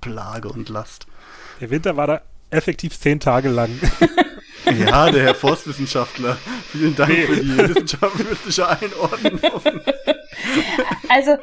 Plage 0.03 0.49
und 0.49 0.69
Last. 0.69 1.07
Der 1.61 1.71
Winter 1.71 1.97
war 1.97 2.07
da 2.07 2.21
effektiv 2.51 2.99
zehn 2.99 3.21
Tage 3.21 3.49
lang. 3.49 3.71
Ja, 4.79 5.11
der 5.11 5.23
Herr 5.23 5.35
Forstwissenschaftler, 5.35 6.37
vielen 6.71 6.97
Dank 6.97 7.11
Nee. 7.11 7.23
für 7.23 7.37
die 7.37 7.59
wissenschaftliche 7.59 8.69
Einordnung. 8.69 9.41
Also, 11.09 11.37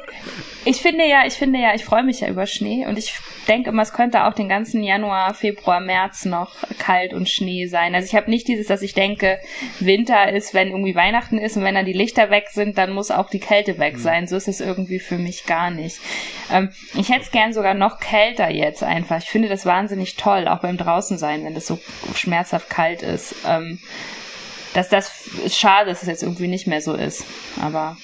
ich 0.64 0.78
finde 0.78 1.06
ja, 1.06 1.24
ich 1.26 1.34
finde 1.34 1.60
ja, 1.60 1.74
ich 1.74 1.84
freue 1.84 2.02
mich 2.02 2.20
ja 2.20 2.28
über 2.28 2.46
Schnee 2.46 2.86
und 2.86 2.98
ich 2.98 3.14
denke 3.46 3.70
immer, 3.70 3.82
es 3.82 3.92
könnte 3.92 4.24
auch 4.24 4.34
den 4.34 4.48
ganzen 4.48 4.82
Januar, 4.82 5.34
Februar, 5.34 5.78
März 5.80 6.24
noch 6.24 6.56
kalt 6.78 7.14
und 7.14 7.28
Schnee 7.28 7.66
sein. 7.66 7.94
Also 7.94 8.06
ich 8.06 8.14
habe 8.14 8.30
nicht 8.30 8.48
dieses, 8.48 8.66
dass 8.66 8.82
ich 8.82 8.94
denke, 8.94 9.38
Winter 9.78 10.32
ist, 10.32 10.52
wenn 10.52 10.68
irgendwie 10.68 10.94
Weihnachten 10.94 11.38
ist 11.38 11.56
und 11.56 11.64
wenn 11.64 11.74
dann 11.74 11.86
die 11.86 11.92
Lichter 11.92 12.30
weg 12.30 12.48
sind, 12.50 12.76
dann 12.76 12.92
muss 12.92 13.10
auch 13.10 13.30
die 13.30 13.40
Kälte 13.40 13.78
weg 13.78 13.98
sein. 13.98 14.26
So 14.26 14.36
ist 14.36 14.48
es 14.48 14.60
irgendwie 14.60 14.98
für 14.98 15.18
mich 15.18 15.46
gar 15.46 15.70
nicht. 15.70 15.98
Ähm, 16.52 16.70
ich 16.94 17.08
hätte 17.10 17.22
es 17.22 17.30
gern 17.30 17.52
sogar 17.52 17.74
noch 17.74 18.00
kälter 18.00 18.50
jetzt 18.50 18.82
einfach. 18.82 19.18
Ich 19.18 19.30
finde 19.30 19.48
das 19.48 19.64
wahnsinnig 19.64 20.16
toll, 20.16 20.48
auch 20.48 20.60
beim 20.60 20.76
draußen 20.76 21.18
sein, 21.18 21.44
wenn 21.44 21.54
es 21.56 21.66
so 21.66 21.78
schmerzhaft 22.14 22.68
kalt 22.68 23.02
ist. 23.02 23.34
Ähm, 23.46 23.78
dass 24.74 24.88
das 24.88 25.26
ist 25.44 25.58
schade, 25.58 25.90
dass 25.90 26.02
es 26.02 26.08
jetzt 26.08 26.22
irgendwie 26.22 26.48
nicht 26.48 26.66
mehr 26.66 26.80
so 26.80 26.94
ist. 26.94 27.24
Aber 27.60 27.96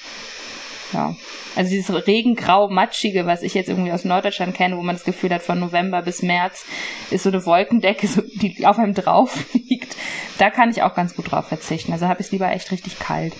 ja. 0.93 1.15
Also 1.55 1.69
dieses 1.69 2.07
regengrau, 2.07 2.69
matschige, 2.69 3.25
was 3.25 3.41
ich 3.41 3.53
jetzt 3.53 3.69
irgendwie 3.69 3.91
aus 3.91 4.03
Norddeutschland 4.03 4.53
kenne, 4.53 4.77
wo 4.77 4.81
man 4.81 4.95
das 4.95 5.05
Gefühl 5.05 5.29
hat, 5.31 5.41
von 5.41 5.59
November 5.59 6.01
bis 6.01 6.21
März 6.21 6.65
ist 7.11 7.23
so 7.23 7.29
eine 7.29 7.45
Wolkendecke, 7.45 8.07
so, 8.07 8.21
die 8.21 8.65
auf 8.65 8.77
einem 8.77 8.93
drauf 8.93 9.45
liegt. 9.53 9.95
Da 10.37 10.49
kann 10.49 10.69
ich 10.69 10.83
auch 10.83 10.95
ganz 10.95 11.15
gut 11.15 11.31
drauf 11.31 11.47
verzichten. 11.47 11.93
Also 11.93 12.07
habe 12.07 12.21
ich 12.21 12.27
es 12.27 12.31
lieber 12.31 12.51
echt 12.51 12.71
richtig 12.71 12.99
kalt. 12.99 13.33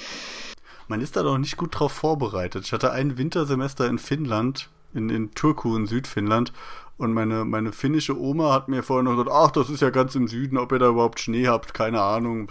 Man 0.88 1.02
ist 1.02 1.16
da 1.16 1.24
doch 1.24 1.38
nicht 1.38 1.58
gut 1.58 1.78
drauf 1.78 1.92
vorbereitet. 1.92 2.66
Ich 2.66 2.72
hatte 2.72 2.92
ein 2.92 3.18
Wintersemester 3.18 3.88
in 3.88 3.98
Finnland, 3.98 4.70
in, 4.94 5.10
in 5.10 5.32
Turku 5.34 5.76
in 5.76 5.88
Südfinnland. 5.88 6.54
Und 6.98 7.14
meine, 7.14 7.44
meine 7.44 7.74
finnische 7.74 8.18
Oma 8.18 8.54
hat 8.54 8.70
mir 8.70 8.82
vorhin 8.82 9.06
noch 9.06 9.12
gesagt, 9.12 9.32
ach, 9.32 9.52
das 9.52 9.70
ist 9.70 9.82
ja 9.82 9.90
ganz 9.90 10.16
im 10.16 10.30
Süden, 10.30 10.58
ob 10.58 10.72
ihr 10.72 10.80
da 10.80 10.90
überhaupt 10.90 11.20
Schnee 11.20 11.48
habt, 11.48 11.74
keine 11.74 12.02
Ahnung. 12.02 12.50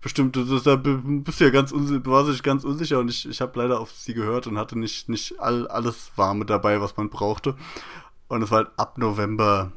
Bestimmt, 0.00 0.34
das 0.34 0.50
ist, 0.50 0.66
da 0.66 0.74
bist 0.76 1.38
du 1.40 1.44
ja 1.44 1.50
ganz 1.50 1.70
unsicher, 1.70 2.04
war 2.06 2.24
sich 2.24 2.42
ganz 2.42 2.64
unsicher 2.64 2.98
und 2.98 3.08
ich, 3.08 3.28
ich 3.28 3.40
habe 3.40 3.58
leider 3.58 3.78
auf 3.78 3.92
sie 3.92 4.14
gehört 4.14 4.48
und 4.48 4.58
hatte 4.58 4.76
nicht, 4.76 5.08
nicht 5.08 5.38
all, 5.38 5.68
alles 5.68 6.10
Warme 6.16 6.44
dabei, 6.44 6.80
was 6.80 6.96
man 6.96 7.08
brauchte. 7.08 7.54
Und 8.26 8.42
es 8.42 8.50
war 8.50 8.58
halt 8.58 8.70
ab 8.76 8.98
November 8.98 9.72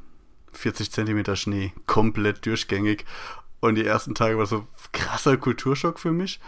40 0.52 0.92
Zentimeter 0.92 1.36
Schnee, 1.36 1.74
komplett 1.86 2.46
durchgängig. 2.46 3.06
Und 3.60 3.76
die 3.76 3.86
ersten 3.86 4.16
Tage 4.16 4.38
war 4.38 4.48
so 4.48 4.66
krasser 4.92 5.38
Kulturschock 5.38 6.00
für 6.00 6.12
mich. 6.12 6.40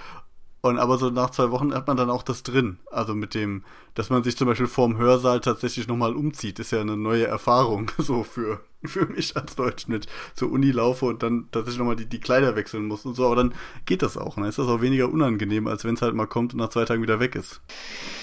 Und 0.61 0.79
aber 0.79 0.97
so 0.97 1.09
nach 1.09 1.29
zwei 1.29 1.51
Wochen 1.51 1.73
hat 1.73 1.87
man 1.87 1.97
dann 1.97 2.09
auch 2.09 2.23
das 2.23 2.41
drin. 2.41 2.79
Also 2.89 3.13
mit 3.13 3.35
dem, 3.35 3.63
dass 3.95 4.09
man 4.09 4.23
sich 4.23 4.37
zum 4.37 4.47
Beispiel 4.47 4.67
vorm 4.67 4.97
Hörsaal 4.97 5.39
tatsächlich 5.41 5.87
nochmal 5.87 6.15
umzieht, 6.15 6.59
ist 6.59 6.71
ja 6.71 6.81
eine 6.81 6.97
neue 6.97 7.27
Erfahrung, 7.27 7.91
so 7.97 8.23
für, 8.23 8.61
für 8.83 9.05
mich 9.05 9.35
als 9.35 9.55
Deutsch 9.55 9.87
mit 9.87 10.07
zur 10.35 10.51
Uni 10.51 10.71
laufe 10.71 11.05
und 11.05 11.23
dann 11.23 11.47
tatsächlich 11.51 11.79
nochmal 11.79 11.95
die, 11.95 12.07
die 12.07 12.19
Kleider 12.19 12.55
wechseln 12.55 12.87
muss 12.87 13.05
und 13.05 13.15
so. 13.15 13.25
Aber 13.25 13.35
dann 13.35 13.53
geht 13.85 14.01
das 14.01 14.17
auch. 14.17 14.35
Dann 14.35 14.45
ist 14.45 14.59
das 14.59 14.67
auch 14.67 14.81
weniger 14.81 15.11
unangenehm, 15.11 15.67
als 15.67 15.85
wenn 15.85 15.95
es 15.95 16.01
halt 16.01 16.15
mal 16.15 16.25
kommt 16.25 16.53
und 16.53 16.59
nach 16.59 16.69
zwei 16.69 16.85
Tagen 16.85 17.01
wieder 17.01 17.19
weg 17.19 17.35
ist. 17.35 17.61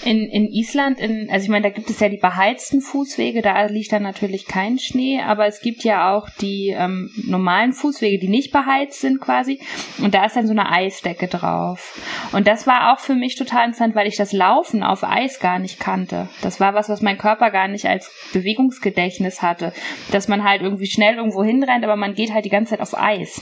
In, 0.03 0.19
in 0.19 0.47
Island, 0.47 0.99
in, 0.99 1.29
also 1.31 1.43
ich 1.43 1.49
meine, 1.49 1.63
da 1.63 1.69
gibt 1.69 1.89
es 1.89 1.99
ja 1.99 2.09
die 2.09 2.17
beheizten 2.17 2.81
Fußwege, 2.81 3.41
da 3.41 3.65
liegt 3.65 3.91
dann 3.91 4.03
natürlich 4.03 4.45
kein 4.45 4.77
Schnee, 4.79 5.21
aber 5.21 5.45
es 5.47 5.61
gibt 5.61 5.83
ja 5.83 6.13
auch 6.13 6.29
die 6.41 6.73
ähm, 6.75 7.11
normalen 7.25 7.73
Fußwege, 7.73 8.19
die 8.19 8.27
nicht 8.27 8.51
beheizt 8.51 9.01
sind 9.01 9.21
quasi. 9.21 9.59
Und 9.99 10.13
da 10.13 10.25
ist 10.25 10.35
dann 10.35 10.47
so 10.47 10.51
eine 10.51 10.69
Eisdecke 10.69 11.27
drauf. 11.27 11.97
Und 12.31 12.47
das 12.47 12.67
war 12.67 12.93
auch 12.93 12.99
für 12.99 13.15
mich 13.15 13.35
total 13.35 13.65
interessant, 13.65 13.95
weil 13.95 14.07
ich 14.07 14.17
das 14.17 14.33
Laufen 14.33 14.83
auf 14.83 15.03
Eis 15.03 15.39
gar 15.39 15.59
nicht 15.61 15.79
kannte. 15.79 16.27
Das 16.41 16.59
war 16.59 16.73
was, 16.73 16.89
was 16.89 17.01
mein 17.01 17.17
Körper 17.17 17.51
gar 17.51 17.67
nicht 17.67 17.85
als 17.85 18.11
Bewegungsgedächtnis 18.33 19.41
hatte. 19.41 19.73
Dass 20.11 20.27
man 20.27 20.43
halt 20.43 20.61
irgendwie 20.61 20.87
schnell 20.87 21.15
irgendwo 21.15 21.43
hinrennt, 21.43 21.83
aber 21.83 21.95
man 21.95 22.13
geht 22.13 22.33
halt 22.33 22.45
die 22.45 22.49
ganze 22.49 22.71
Zeit 22.71 22.81
auf 22.81 22.97
Eis. 22.97 23.41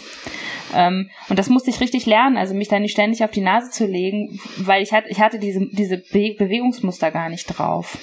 Ähm, 0.75 1.09
und 1.29 1.39
das 1.39 1.49
musste 1.49 1.69
ich 1.69 1.79
richtig 1.79 2.05
lernen, 2.05 2.37
also 2.37 2.53
mich 2.53 2.67
da 2.67 2.79
nicht 2.79 2.91
ständig 2.91 3.23
auf 3.23 3.31
die 3.31 3.41
Nase 3.41 3.71
zu 3.71 3.85
legen, 3.85 4.39
weil 4.57 4.83
ich 4.83 4.93
hatte, 4.93 5.09
ich 5.09 5.19
hatte 5.19 5.39
diese, 5.39 5.67
diese 5.71 5.97
Be 5.97 6.35
Bewegungsmuster 6.37 7.11
gar 7.11 7.29
nicht 7.29 7.45
drauf. 7.45 7.97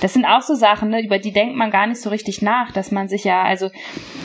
Das 0.00 0.14
sind 0.14 0.24
auch 0.24 0.42
so 0.42 0.54
Sachen, 0.54 0.90
ne, 0.90 1.04
über 1.04 1.18
die 1.18 1.32
denkt 1.32 1.56
man 1.56 1.70
gar 1.70 1.86
nicht 1.86 2.00
so 2.00 2.10
richtig 2.10 2.42
nach, 2.42 2.72
dass 2.72 2.90
man 2.90 3.08
sich 3.08 3.24
ja, 3.24 3.42
also, 3.42 3.70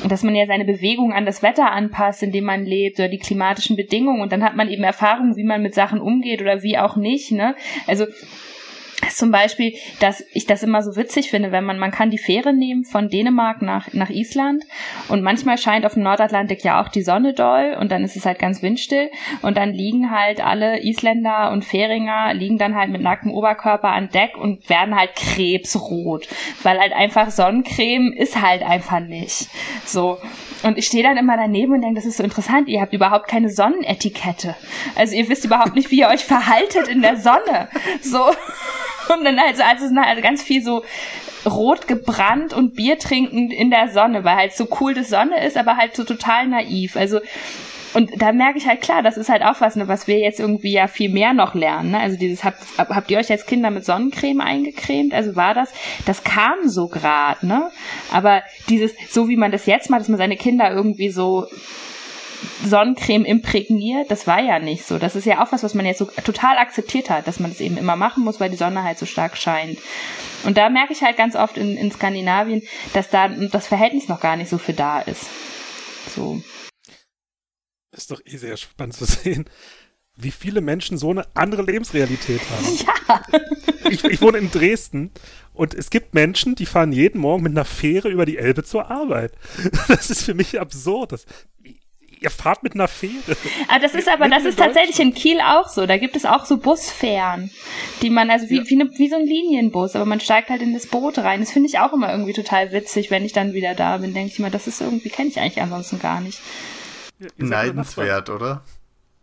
dass 0.07 0.23
man 0.23 0.35
ja 0.35 0.45
seine 0.47 0.65
Bewegung 0.65 1.13
an 1.13 1.25
das 1.25 1.43
Wetter 1.43 1.71
anpasst, 1.71 2.23
in 2.23 2.31
dem 2.31 2.45
man 2.45 2.65
lebt, 2.65 2.99
oder 2.99 3.09
die 3.09 3.19
klimatischen 3.19 3.75
Bedingungen, 3.75 4.21
und 4.21 4.31
dann 4.31 4.43
hat 4.43 4.55
man 4.55 4.69
eben 4.69 4.83
Erfahrungen, 4.83 5.35
wie 5.35 5.43
man 5.43 5.61
mit 5.61 5.75
Sachen 5.75 5.99
umgeht 5.99 6.41
oder 6.41 6.63
wie 6.63 6.77
auch 6.77 6.95
nicht, 6.95 7.31
ne. 7.31 7.55
Also, 7.87 8.05
zum 9.09 9.31
Beispiel, 9.31 9.73
dass 9.99 10.23
ich 10.33 10.45
das 10.45 10.63
immer 10.63 10.81
so 10.81 10.95
witzig 10.95 11.29
finde, 11.29 11.51
wenn 11.51 11.63
man, 11.63 11.79
man 11.79 11.91
kann 11.91 12.09
die 12.09 12.17
Fähre 12.17 12.53
nehmen 12.53 12.85
von 12.85 13.09
Dänemark 13.09 13.61
nach, 13.61 13.93
nach 13.93 14.09
Island 14.09 14.63
und 15.09 15.21
manchmal 15.21 15.57
scheint 15.57 15.85
auf 15.85 15.93
dem 15.93 16.03
Nordatlantik 16.03 16.63
ja 16.63 16.81
auch 16.81 16.89
die 16.89 17.01
Sonne 17.01 17.33
doll 17.33 17.77
und 17.79 17.91
dann 17.91 18.03
ist 18.03 18.15
es 18.15 18.25
halt 18.25 18.39
ganz 18.39 18.61
windstill 18.61 19.09
und 19.41 19.57
dann 19.57 19.73
liegen 19.73 20.11
halt 20.11 20.43
alle 20.43 20.83
Isländer 20.83 21.51
und 21.51 21.65
Färinger 21.65 22.33
liegen 22.33 22.57
dann 22.57 22.75
halt 22.75 22.89
mit 22.89 23.01
nacktem 23.01 23.33
Oberkörper 23.33 23.89
an 23.89 24.09
Deck 24.09 24.37
und 24.37 24.69
werden 24.69 24.95
halt 24.95 25.15
krebsrot, 25.15 26.27
weil 26.63 26.79
halt 26.79 26.93
einfach 26.93 27.31
Sonnencreme 27.31 28.13
ist 28.13 28.41
halt 28.41 28.63
einfach 28.63 28.99
nicht. 28.99 29.47
So. 29.85 30.17
Und 30.63 30.77
ich 30.77 30.87
stehe 30.87 31.03
dann 31.03 31.17
immer 31.17 31.37
daneben 31.37 31.73
und 31.73 31.81
denke, 31.81 31.95
das 31.95 32.05
ist 32.05 32.17
so 32.17 32.23
interessant, 32.23 32.67
ihr 32.67 32.81
habt 32.81 32.93
überhaupt 32.93 33.27
keine 33.27 33.49
Sonnenetikette. 33.49 34.55
Also 34.95 35.15
ihr 35.15 35.29
wisst 35.29 35.45
überhaupt 35.45 35.75
nicht, 35.75 35.91
wie 35.91 35.99
ihr 35.99 36.07
euch 36.07 36.25
verhaltet 36.25 36.87
in 36.87 37.01
der 37.01 37.17
Sonne. 37.17 37.69
So. 38.01 38.25
Und 39.13 39.23
dann 39.23 39.37
also, 39.37 39.61
also 39.63 39.95
halt 39.95 40.23
ganz 40.23 40.41
viel 40.41 40.63
so 40.63 40.83
rot 41.45 41.87
gebrannt 41.87 42.53
und 42.53 42.75
Bier 42.75 42.97
trinkend 42.97 43.53
in 43.53 43.69
der 43.69 43.89
Sonne, 43.89 44.23
weil 44.23 44.35
halt 44.35 44.53
so 44.53 44.67
cool 44.79 44.93
das 44.93 45.09
Sonne 45.09 45.45
ist, 45.45 45.57
aber 45.57 45.77
halt 45.77 45.95
so 45.95 46.03
total 46.03 46.47
naiv. 46.47 46.95
Also 46.95 47.19
und 47.95 48.11
da 48.21 48.33
merke 48.33 48.57
ich 48.57 48.67
halt 48.67 48.81
klar, 48.81 49.01
das 49.01 49.15
ist 49.15 49.29
halt 49.29 49.41
auch 49.41 49.61
was, 49.61 49.77
ne, 49.77 49.87
was 49.87 50.05
wir 50.05 50.19
jetzt 50.19 50.41
irgendwie 50.41 50.73
ja 50.73 50.87
viel 50.87 51.09
mehr 51.09 51.33
noch 51.33 51.55
lernen. 51.55 51.91
Ne? 51.91 51.99
Also 51.99 52.17
dieses 52.17 52.43
habt, 52.43 52.59
habt 52.77 53.09
ihr 53.09 53.17
euch 53.17 53.31
als 53.31 53.45
Kinder 53.45 53.71
mit 53.71 53.85
Sonnencreme 53.85 54.41
eingecremt? 54.41 55.13
Also 55.13 55.37
war 55.37 55.53
das, 55.53 55.69
das 56.05 56.25
kam 56.25 56.67
so 56.67 56.89
grad, 56.89 57.43
ne? 57.43 57.71
Aber 58.11 58.43
dieses, 58.67 58.91
so 59.09 59.29
wie 59.29 59.37
man 59.37 59.53
das 59.53 59.65
jetzt 59.65 59.89
macht, 59.89 60.01
dass 60.01 60.09
man 60.09 60.17
seine 60.17 60.35
Kinder 60.35 60.69
irgendwie 60.71 61.09
so 61.09 61.47
Sonnencreme 62.65 63.23
imprägniert, 63.23 64.11
das 64.11 64.27
war 64.27 64.41
ja 64.41 64.59
nicht 64.59 64.85
so. 64.85 64.97
Das 64.99 65.15
ist 65.15 65.25
ja 65.25 65.41
auch 65.41 65.53
was, 65.53 65.63
was 65.63 65.73
man 65.73 65.85
jetzt 65.85 65.99
so 65.99 66.05
total 66.25 66.57
akzeptiert 66.57 67.09
hat, 67.09 67.27
dass 67.27 67.39
man 67.39 67.51
das 67.51 67.61
eben 67.61 67.77
immer 67.77 67.95
machen 67.95 68.25
muss, 68.25 68.41
weil 68.41 68.49
die 68.49 68.57
Sonne 68.57 68.83
halt 68.83 68.99
so 68.99 69.05
stark 69.05 69.37
scheint. 69.37 69.79
Und 70.43 70.57
da 70.57 70.69
merke 70.69 70.91
ich 70.91 71.01
halt 71.01 71.15
ganz 71.15 71.37
oft 71.37 71.57
in, 71.57 71.77
in 71.77 71.91
Skandinavien, 71.91 72.61
dass 72.93 73.09
da 73.09 73.29
das 73.29 73.67
Verhältnis 73.67 74.09
noch 74.09 74.19
gar 74.19 74.35
nicht 74.35 74.49
so 74.49 74.57
für 74.57 74.73
da 74.73 74.99
ist. 74.99 75.27
So. 76.13 76.41
Ist 77.95 78.11
doch 78.11 78.21
eh 78.25 78.37
sehr 78.37 78.57
spannend 78.57 78.95
zu 78.95 79.05
sehen, 79.05 79.45
wie 80.17 80.31
viele 80.31 80.61
Menschen 80.61 80.97
so 80.97 81.09
eine 81.11 81.25
andere 81.33 81.63
Lebensrealität 81.63 82.41
haben. 82.49 82.77
Ja. 82.85 83.21
Ich, 83.89 84.03
ich 84.03 84.21
wohne 84.21 84.37
in 84.39 84.49
Dresden 84.51 85.11
und 85.53 85.73
es 85.73 85.89
gibt 85.89 86.13
Menschen, 86.13 86.55
die 86.55 86.65
fahren 86.65 86.91
jeden 86.91 87.19
Morgen 87.19 87.43
mit 87.43 87.51
einer 87.51 87.65
Fähre 87.65 88.09
über 88.09 88.25
die 88.25 88.37
Elbe 88.37 88.63
zur 88.63 88.89
Arbeit. 88.89 89.33
Das 89.87 90.09
ist 90.09 90.23
für 90.23 90.33
mich 90.33 90.59
absurd. 90.59 91.11
Das, 91.11 91.25
ihr 92.19 92.29
fahrt 92.31 92.63
mit 92.63 92.73
einer 92.73 92.87
Fähre. 92.87 93.37
Ah, 93.67 93.77
das 93.77 93.93
ist 93.93 94.07
aber, 94.09 94.27
das 94.29 94.45
ist 94.45 94.57
tatsächlich 94.57 94.99
in 94.99 95.13
Kiel 95.13 95.39
auch 95.41 95.69
so. 95.69 95.85
Da 95.85 95.97
gibt 95.97 96.15
es 96.15 96.25
auch 96.25 96.45
so 96.45 96.57
Busfähren, 96.57 97.51
die 98.01 98.09
man, 98.09 98.29
also 98.31 98.49
wie, 98.49 98.57
Ja. 98.57 98.63
wie, 98.67 98.75
ne, 98.77 98.89
wie 98.97 99.09
so 99.09 99.15
ein 99.17 99.25
Linienbus, 99.27 99.95
aber 99.95 100.05
man 100.05 100.19
steigt 100.19 100.49
halt 100.49 100.61
in 100.61 100.73
das 100.73 100.87
Boot 100.87 101.17
rein. 101.19 101.41
Das 101.41 101.51
finde 101.51 101.69
ich 101.69 101.77
auch 101.79 101.93
immer 101.93 102.11
irgendwie 102.11 102.33
total 102.33 102.71
witzig, 102.71 103.11
wenn 103.11 103.25
ich 103.25 103.33
dann 103.33 103.53
wieder 103.53 103.75
da 103.75 103.97
bin, 103.97 104.13
denke 104.13 104.31
ich 104.31 104.39
immer, 104.39 104.49
das 104.49 104.65
ist 104.67 104.81
irgendwie, 104.81 105.09
kenne 105.09 105.29
ich 105.29 105.39
eigentlich 105.39 105.61
ansonsten 105.61 105.99
gar 105.99 106.21
nicht. 106.21 106.39
Nachbarn. 107.19 107.49
Neidenswert, 107.49 108.29
oder? 108.29 108.63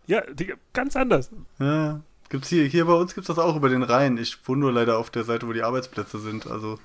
Ja, 0.07 0.23
die, 0.33 0.55
ganz 0.73 0.97
anders. 0.97 1.31
Ja. 1.59 2.01
Gibt's 2.29 2.49
hier, 2.49 2.65
hier 2.65 2.87
bei 2.87 2.95
uns 2.95 3.15
gibt's 3.15 3.29
das 3.29 3.39
auch 3.39 3.57
über 3.57 3.69
den 3.69 3.83
Rhein. 3.83 4.17
Ich 4.17 4.39
wohne 4.49 4.61
nur 4.61 4.73
leider 4.73 4.99
auf 4.99 5.11
der 5.11 5.25
Seite, 5.25 5.47
wo 5.47 5.53
die 5.53 5.63
Arbeitsplätze 5.63 6.19
sind. 6.19 6.47
Also 6.47 6.79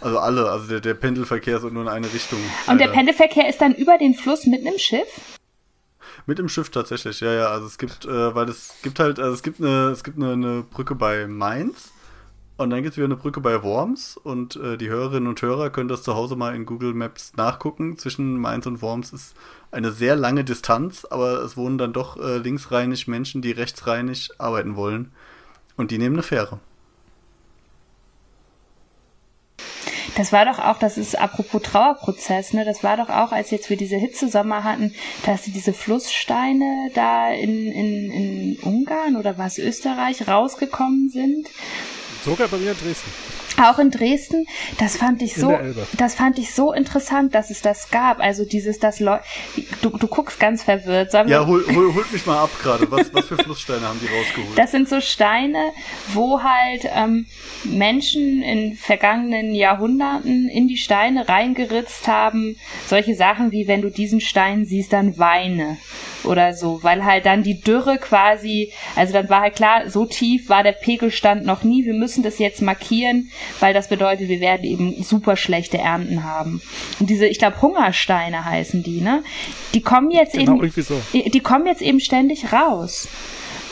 Also 0.00 0.18
alle, 0.18 0.50
also 0.50 0.66
der, 0.66 0.80
der 0.80 0.94
Pendelverkehr 0.94 1.56
ist 1.56 1.62
nur 1.64 1.82
in 1.82 1.88
eine 1.88 2.12
Richtung. 2.12 2.38
Und 2.66 2.78
der 2.80 2.88
Pendelverkehr 2.88 3.48
ist 3.48 3.60
dann 3.60 3.74
über 3.74 3.98
den 3.98 4.14
Fluss 4.14 4.46
mit 4.46 4.66
einem 4.66 4.78
Schiff? 4.78 5.08
Mit 6.26 6.38
dem 6.38 6.48
Schiff 6.48 6.70
tatsächlich, 6.70 7.20
ja, 7.20 7.32
ja. 7.32 7.48
Also 7.48 7.66
es 7.66 7.76
gibt, 7.76 8.04
äh, 8.04 8.34
weil 8.34 8.48
es 8.48 8.74
gibt 8.82 8.98
halt, 8.98 9.18
also 9.18 9.34
es 9.34 9.42
gibt 9.42 9.60
eine, 9.60 9.90
es 9.90 10.04
gibt 10.04 10.16
eine, 10.16 10.32
eine 10.32 10.62
Brücke 10.62 10.94
bei 10.94 11.26
Mainz 11.26 11.92
und 12.60 12.68
dann 12.68 12.82
gibt 12.82 12.92
es 12.92 12.96
wieder 12.98 13.06
eine 13.06 13.16
Brücke 13.16 13.40
bei 13.40 13.62
Worms 13.62 14.18
und 14.18 14.56
äh, 14.56 14.76
die 14.76 14.90
Hörerinnen 14.90 15.28
und 15.28 15.40
Hörer 15.40 15.70
können 15.70 15.88
das 15.88 16.02
zu 16.02 16.14
Hause 16.14 16.36
mal 16.36 16.54
in 16.54 16.66
Google 16.66 16.92
Maps 16.92 17.32
nachgucken. 17.34 17.96
Zwischen 17.96 18.36
Mainz 18.36 18.66
und 18.66 18.82
Worms 18.82 19.14
ist 19.14 19.34
eine 19.70 19.92
sehr 19.92 20.14
lange 20.14 20.44
Distanz, 20.44 21.06
aber 21.08 21.42
es 21.42 21.56
wohnen 21.56 21.78
dann 21.78 21.94
doch 21.94 22.18
äh, 22.18 22.36
linksrheinig 22.36 23.08
Menschen, 23.08 23.40
die 23.40 23.52
rechtsrheinig 23.52 24.32
arbeiten 24.38 24.76
wollen 24.76 25.10
und 25.78 25.90
die 25.90 25.96
nehmen 25.96 26.16
eine 26.16 26.22
Fähre. 26.22 26.60
Das 30.16 30.30
war 30.30 30.44
doch 30.44 30.58
auch, 30.58 30.78
das 30.78 30.98
ist 30.98 31.18
apropos 31.18 31.62
Trauerprozess, 31.62 32.52
ne? 32.52 32.66
Das 32.66 32.84
war 32.84 32.98
doch 32.98 33.08
auch, 33.08 33.32
als 33.32 33.50
jetzt 33.50 33.70
wir 33.70 33.78
diese 33.78 33.96
Hitzesommer 33.96 34.64
hatten, 34.64 34.94
dass 35.24 35.44
diese 35.44 35.72
Flusssteine 35.72 36.90
da 36.94 37.30
in, 37.30 37.72
in, 37.72 38.10
in 38.10 38.58
Ungarn 38.62 39.16
oder 39.16 39.38
was 39.38 39.56
Österreich 39.56 40.28
rausgekommen 40.28 41.08
sind. 41.08 41.48
Sogar 42.24 42.48
bei 42.48 42.58
mir 42.58 42.72
in 42.72 42.76
Dresden. 42.76 43.10
Auch 43.62 43.78
in 43.78 43.90
Dresden, 43.90 44.46
das 44.78 44.96
fand 44.96 45.20
ich 45.20 45.34
so, 45.34 45.58
das 45.98 46.14
fand 46.14 46.38
ich 46.38 46.54
so 46.54 46.72
interessant, 46.72 47.34
dass 47.34 47.50
es 47.50 47.60
das 47.60 47.90
gab. 47.90 48.20
Also 48.20 48.44
dieses, 48.44 48.78
das 48.78 49.00
Leute, 49.00 49.24
du, 49.82 49.90
du 49.90 50.06
guckst 50.06 50.40
ganz 50.40 50.62
verwirrt. 50.62 51.10
Sollen 51.10 51.28
ja, 51.28 51.46
hol, 51.46 51.64
hol, 51.66 51.94
holt 51.94 52.10
mich 52.12 52.24
mal 52.24 52.38
ab 52.38 52.50
gerade. 52.62 52.90
Was, 52.90 53.12
was 53.12 53.26
für 53.26 53.36
Flusssteine 53.36 53.86
haben 53.86 54.00
die 54.00 54.06
rausgeholt? 54.06 54.56
Das 54.56 54.70
sind 54.70 54.88
so 54.88 55.00
Steine, 55.00 55.72
wo 56.12 56.42
halt 56.42 56.88
ähm, 56.94 57.26
Menschen 57.64 58.42
in 58.42 58.76
vergangenen 58.76 59.54
Jahrhunderten 59.54 60.48
in 60.48 60.68
die 60.68 60.78
Steine 60.78 61.28
reingeritzt 61.28 62.08
haben. 62.08 62.56
Solche 62.86 63.14
Sachen 63.14 63.52
wie, 63.52 63.68
wenn 63.68 63.82
du 63.82 63.90
diesen 63.90 64.20
Stein 64.20 64.64
siehst, 64.64 64.92
dann 64.92 65.18
weine 65.18 65.76
oder 66.24 66.54
so, 66.54 66.82
weil 66.82 67.04
halt 67.04 67.26
dann 67.26 67.42
die 67.42 67.60
Dürre 67.60 67.98
quasi, 67.98 68.72
also 68.96 69.12
dann 69.12 69.28
war 69.28 69.40
halt 69.42 69.56
klar, 69.56 69.88
so 69.90 70.06
tief 70.06 70.48
war 70.48 70.62
der 70.62 70.72
Pegelstand 70.72 71.44
noch 71.44 71.62
nie, 71.62 71.84
wir 71.84 71.94
müssen 71.94 72.22
das 72.22 72.38
jetzt 72.38 72.62
markieren, 72.62 73.30
weil 73.60 73.74
das 73.74 73.88
bedeutet, 73.88 74.28
wir 74.28 74.40
werden 74.40 74.64
eben 74.64 75.02
super 75.02 75.36
schlechte 75.36 75.78
Ernten 75.78 76.24
haben. 76.24 76.60
Und 76.98 77.10
diese, 77.10 77.26
ich 77.26 77.38
glaube, 77.38 77.60
Hungersteine 77.62 78.44
heißen 78.44 78.82
die, 78.82 79.00
ne? 79.00 79.22
Die 79.74 79.82
kommen 79.82 80.10
jetzt 80.10 80.34
genau, 80.34 80.62
eben, 80.62 80.70
so. 80.70 81.00
die 81.12 81.40
kommen 81.40 81.66
jetzt 81.66 81.82
eben 81.82 82.00
ständig 82.00 82.52
raus. 82.52 83.08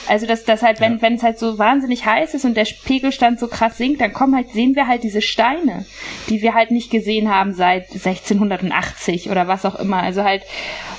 Also 0.09 0.27
dass 0.27 0.45
das 0.45 0.63
halt, 0.63 0.81
wenn 0.81 0.95
ja. 0.95 1.03
wenn 1.03 1.15
es 1.15 1.23
halt 1.23 1.39
so 1.39 1.59
wahnsinnig 1.59 2.07
heiß 2.07 2.33
ist 2.35 2.47
und 2.47 2.57
der 2.57 2.67
Pegelstand 2.85 3.39
so 3.39 3.47
krass 3.47 3.77
sinkt, 3.77 4.01
dann 4.01 4.15
kommen 4.15 4.35
halt 4.35 4.51
sehen 4.51 4.75
wir 4.75 4.87
halt 4.87 5.03
diese 5.03 5.21
Steine, 5.21 5.85
die 6.31 6.41
wir 6.41 6.55
halt 6.55 6.71
nicht 6.71 6.91
gesehen 6.91 7.29
haben 7.29 7.53
seit 7.53 7.91
1680 7.93 9.31
oder 9.31 9.49
was 9.49 9.67
auch 9.67 9.75
immer. 9.75 10.03
Also 10.03 10.25
halt 10.25 10.43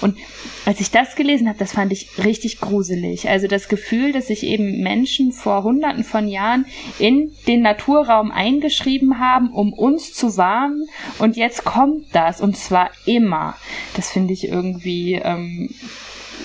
und 0.01 0.17
als 0.65 0.79
ich 0.79 0.91
das 0.91 1.15
gelesen 1.15 1.47
habe, 1.49 1.57
das 1.57 1.73
fand 1.73 1.91
ich 1.91 2.23
richtig 2.23 2.61
gruselig. 2.61 3.27
Also 3.27 3.47
das 3.47 3.67
Gefühl, 3.67 4.11
dass 4.11 4.27
sich 4.27 4.43
eben 4.43 4.81
Menschen 4.81 5.31
vor 5.31 5.63
Hunderten 5.63 6.03
von 6.03 6.27
Jahren 6.27 6.65
in 6.99 7.31
den 7.47 7.61
Naturraum 7.61 8.31
eingeschrieben 8.31 9.19
haben, 9.19 9.51
um 9.51 9.73
uns 9.73 10.13
zu 10.13 10.37
warnen 10.37 10.87
und 11.17 11.35
jetzt 11.35 11.65
kommt 11.65 12.13
das 12.13 12.41
und 12.41 12.55
zwar 12.55 12.91
immer. 13.05 13.55
Das 13.95 14.11
finde 14.11 14.33
ich 14.33 14.47
irgendwie 14.47 15.15
ähm, 15.15 15.73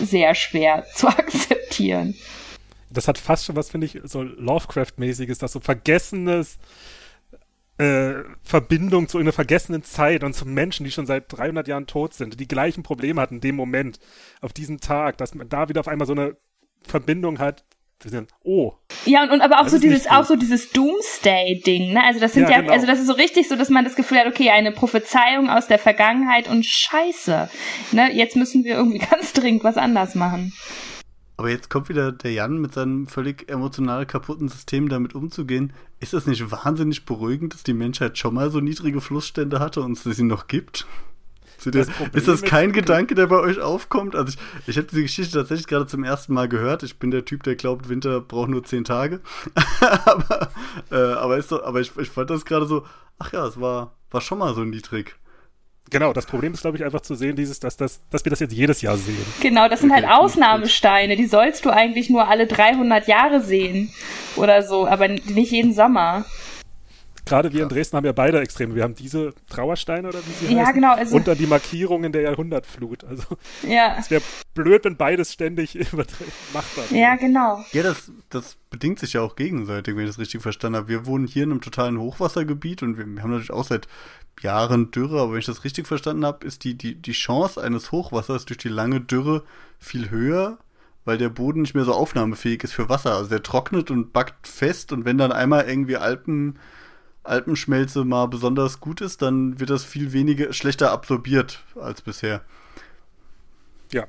sehr 0.01 0.35
schwer 0.35 0.87
zu 0.95 1.09
akzeptieren 1.09 2.15
das 2.97 3.09
hat 3.09 3.19
fast 3.19 3.45
schon 3.45 3.57
was, 3.57 3.71
finde 3.71 3.87
ich, 3.87 4.01
so 4.05 4.23
Lovecraft-mäßiges, 4.23 5.39
das 5.39 5.53
so 5.53 5.61
vergessenes 5.61 6.59
äh, 7.79 8.23
Verbindung 8.43 9.09
zu 9.09 9.19
einer 9.19 9.33
vergessenen 9.33 9.83
Zeit 9.83 10.23
und 10.23 10.35
zu 10.35 10.47
Menschen, 10.47 10.85
die 10.85 10.93
schon 10.93 11.07
seit 11.07 11.33
300 11.33 11.67
Jahren 11.67 11.87
tot 11.87 12.15
sind, 12.15 12.39
die 12.39 12.49
gleichen 12.49 12.83
Probleme 12.83 13.21
hatten 13.21 13.37
in 13.37 13.41
dem 13.41 13.57
Moment, 13.57 13.99
auf 14.41 14.53
diesen 14.53 14.81
Tag, 14.81 15.19
dass 15.19 15.35
man 15.35 15.49
da 15.49 15.69
wieder 15.69 15.81
auf 15.81 15.89
einmal 15.89 16.07
so 16.07 16.13
eine 16.13 16.37
Verbindung 16.83 17.39
hat, 17.39 17.65
oh. 18.43 18.73
Ja, 19.07 19.23
und, 19.23 19.31
und 19.31 19.41
aber 19.41 19.61
auch 19.61 19.69
so 19.69 19.79
dieses, 19.79 20.07
auch 20.07 20.25
so 20.25 20.37
dieses 20.37 20.71
Doomsday-Ding, 20.71 21.93
ne? 21.93 22.05
Also 22.05 22.21
das 22.21 22.33
sind 22.33 22.45
ja, 22.45 22.51
ja 22.51 22.61
genau. 22.61 22.73
also 22.73 22.87
das 22.87 23.01
ist 23.01 23.07
so 23.07 23.13
richtig 23.15 23.49
so, 23.49 23.57
dass 23.57 23.71
man 23.71 23.85
das 23.85 23.97
Gefühl 23.97 24.19
hat, 24.19 24.27
okay, 24.27 24.51
eine 24.51 24.73
Prophezeiung 24.73 25.51
aus 25.51 25.67
der 25.67 25.79
Vergangenheit 25.79 26.49
und 26.49 26.65
Scheiße. 26.65 27.49
Ne? 27.93 28.13
Jetzt 28.13 28.37
müssen 28.37 28.65
wir 28.65 28.75
irgendwie 28.75 28.99
ganz 29.11 29.33
dringend 29.33 29.65
was 29.65 29.77
anders 29.77 30.15
machen. 30.15 30.53
Aber 31.37 31.51
jetzt 31.51 31.69
kommt 31.69 31.89
wieder 31.89 32.13
der 32.13 32.33
Jan 32.33 32.59
mit 32.59 32.75
seinem 32.75 33.09
völlig 33.09 33.49
emotional 33.51 34.07
kaputten 34.07 34.49
System 34.49 34.89
damit 34.89 35.15
umzugehen. 35.15 35.73
Ist 35.99 36.13
das 36.13 36.27
nicht 36.27 36.51
wahnsinnig 36.51 37.07
beruhigend, 37.07 37.55
dass 37.55 37.65
die 37.65 37.75
Menschheit 37.75 38.19
schon 38.19 38.35
mal 38.35 38.51
so 38.51 38.61
niedrige 38.61 39.01
Flussstände 39.01 39.59
hatte 39.59 39.81
und 39.81 39.93
es 39.93 40.17
sie 40.17 40.23
noch 40.23 40.47
gibt? 40.47 40.87
Das 41.65 41.89
ist 42.13 42.29
das 42.29 42.43
kein 42.43 42.73
Gedanke, 42.73 43.15
der 43.15 43.27
bei 43.27 43.41
euch 43.41 43.59
aufkommt? 43.59 44.15
Also 44.15 44.33
ich, 44.33 44.69
ich 44.69 44.77
habe 44.77 44.87
diese 44.89 45.03
Geschichte 45.03 45.39
tatsächlich 45.39 45.67
gerade 45.67 45.87
zum 45.87 46.05
ersten 46.05 46.35
Mal 46.35 46.49
gehört. 46.49 46.83
Ich 46.83 46.99
bin 46.99 47.11
der 47.11 47.25
Typ, 47.25 47.43
der 47.43 47.57
glaubt, 47.57 47.89
Winter 47.89 48.21
braucht 48.21 48.51
nur 48.51 48.65
zehn 48.65 48.85
Tage. 48.85 49.21
aber 50.05 50.51
äh, 50.91 50.97
aber, 50.97 51.41
doch, 51.41 51.65
aber 51.65 51.81
ich, 51.81 51.97
ich 51.97 52.11
fand 52.11 52.31
das 52.31 52.45
gerade 52.45 52.67
so, 52.67 52.85
ach 53.19 53.33
ja, 53.33 53.47
es 53.47 53.59
war, 53.61 53.95
war 54.11 54.21
schon 54.21 54.39
mal 54.39 54.55
so 54.55 54.65
niedrig. 54.65 55.17
Genau, 55.91 56.13
das 56.13 56.27
Problem 56.27 56.55
ist, 56.55 56.63
glaube 56.63 56.77
ich, 56.77 56.85
einfach 56.85 57.03
zu 57.03 57.15
sehen, 57.15 57.37
dieses, 57.37 57.61
dass, 57.61 57.77
das, 57.77 58.01
dass 58.11 58.25
wir 58.25 58.31
das 58.31 58.41
jetzt 58.41 58.53
jedes 58.53 58.81
Jahr 58.81 58.97
sehen. 58.97 59.25
Genau, 59.41 59.69
das 59.69 59.81
sind 59.81 59.91
okay, 59.91 60.07
halt 60.07 60.19
Ausnahmesteine. 60.19 61.17
Die 61.17 61.27
sollst 61.27 61.65
du 61.65 61.71
eigentlich 61.71 62.11
nur 62.11 62.27
alle 62.29 62.47
300 62.47 63.07
Jahre 63.07 63.41
sehen 63.41 63.93
oder 64.37 64.63
so, 64.63 64.87
aber 64.87 65.09
nicht 65.09 65.53
jeden 65.53 65.75
Sommer. 65.75 66.25
Gerade 67.25 67.53
wir 67.53 67.63
in 67.63 67.69
Dresden 67.69 67.97
haben 67.97 68.05
ja 68.05 68.13
beide 68.13 68.41
Extreme. 68.41 68.75
Wir 68.75 68.83
haben 68.83 68.95
diese 68.95 69.33
Trauersteine 69.49 70.09
oder 70.09 70.19
wie 70.19 70.47
sie 70.47 70.55
ja, 70.55 70.63
heißen, 70.63 70.75
genau, 70.75 70.95
also 70.95 71.17
und 71.17 71.27
dann 71.27 71.39
die 71.39 71.47
Markierungen 71.47 72.13
der 72.13 72.23
Jahrhundertflut. 72.23 73.05
Also 73.05 73.25
ja. 73.67 73.97
es 73.99 74.11
wäre 74.11 74.23
blöd, 74.55 74.85
wenn 74.85 74.97
beides 74.97 75.33
ständig 75.33 75.75
machbar 76.53 76.85
wäre. 76.91 77.01
Ja, 77.01 77.17
genau. 77.17 77.65
Ja, 77.73 77.83
das, 77.83 78.13
das 78.29 78.57
bedingt 78.69 78.99
sich 78.99 79.15
ja 79.15 79.23
auch 79.23 79.37
gegenseitig, 79.37 79.97
wenn 79.97 80.05
ich 80.05 80.11
das 80.11 80.19
richtig 80.19 80.43
verstanden 80.43 80.77
habe. 80.77 80.89
Wir 80.89 81.07
wohnen 81.07 81.27
hier 81.27 81.45
in 81.45 81.51
einem 81.51 81.61
totalen 81.63 81.99
Hochwassergebiet 81.99 82.83
und 82.83 82.99
wir, 82.99 83.07
wir 83.07 83.23
haben 83.23 83.31
natürlich 83.31 83.53
auch 83.53 83.65
seit 83.65 83.89
Jahren 84.43 84.91
Dürre, 84.91 85.21
aber 85.21 85.33
wenn 85.33 85.39
ich 85.39 85.47
das 85.47 85.65
richtig 85.65 85.87
verstanden 85.87 86.27
habe, 86.27 86.47
ist 86.47 86.65
die, 86.65 86.77
die, 86.77 86.95
die 86.95 87.13
Chance 87.13 87.63
eines 87.63 87.93
Hochwassers 87.93 88.45
durch 88.45 88.59
die 88.59 88.69
lange 88.69 89.01
Dürre 89.01 89.45
viel 89.79 90.11
höher, 90.11 90.59
weil 91.05 91.19
der 91.19 91.29
Boden 91.29 91.63
nicht 91.63 91.75
mehr 91.75 91.85
so 91.85 91.93
aufnahmefähig 91.95 92.65
ist 92.65 92.73
für 92.73 92.89
Wasser. 92.89 93.15
Also 93.15 93.31
der 93.31 93.43
trocknet 93.43 93.91
und 93.91 94.13
backt 94.13 94.47
fest 94.47 94.93
und 94.93 95.05
wenn 95.05 95.19
dann 95.19 95.33
einmal 95.33 95.69
irgendwie 95.69 95.97
Alpen, 95.97 96.59
Alpenschmelze 97.25 98.05
mal 98.05 98.27
besonders 98.27 98.81
gut 98.81 99.01
ist, 99.01 99.23
dann 99.23 99.59
wird 99.59 99.71
das 99.71 99.85
viel 99.85 100.13
weniger 100.13 100.53
schlechter 100.53 100.93
absorbiert 100.93 101.61
als 101.81 102.03
bisher. 102.03 102.43
Ja. 103.93 104.05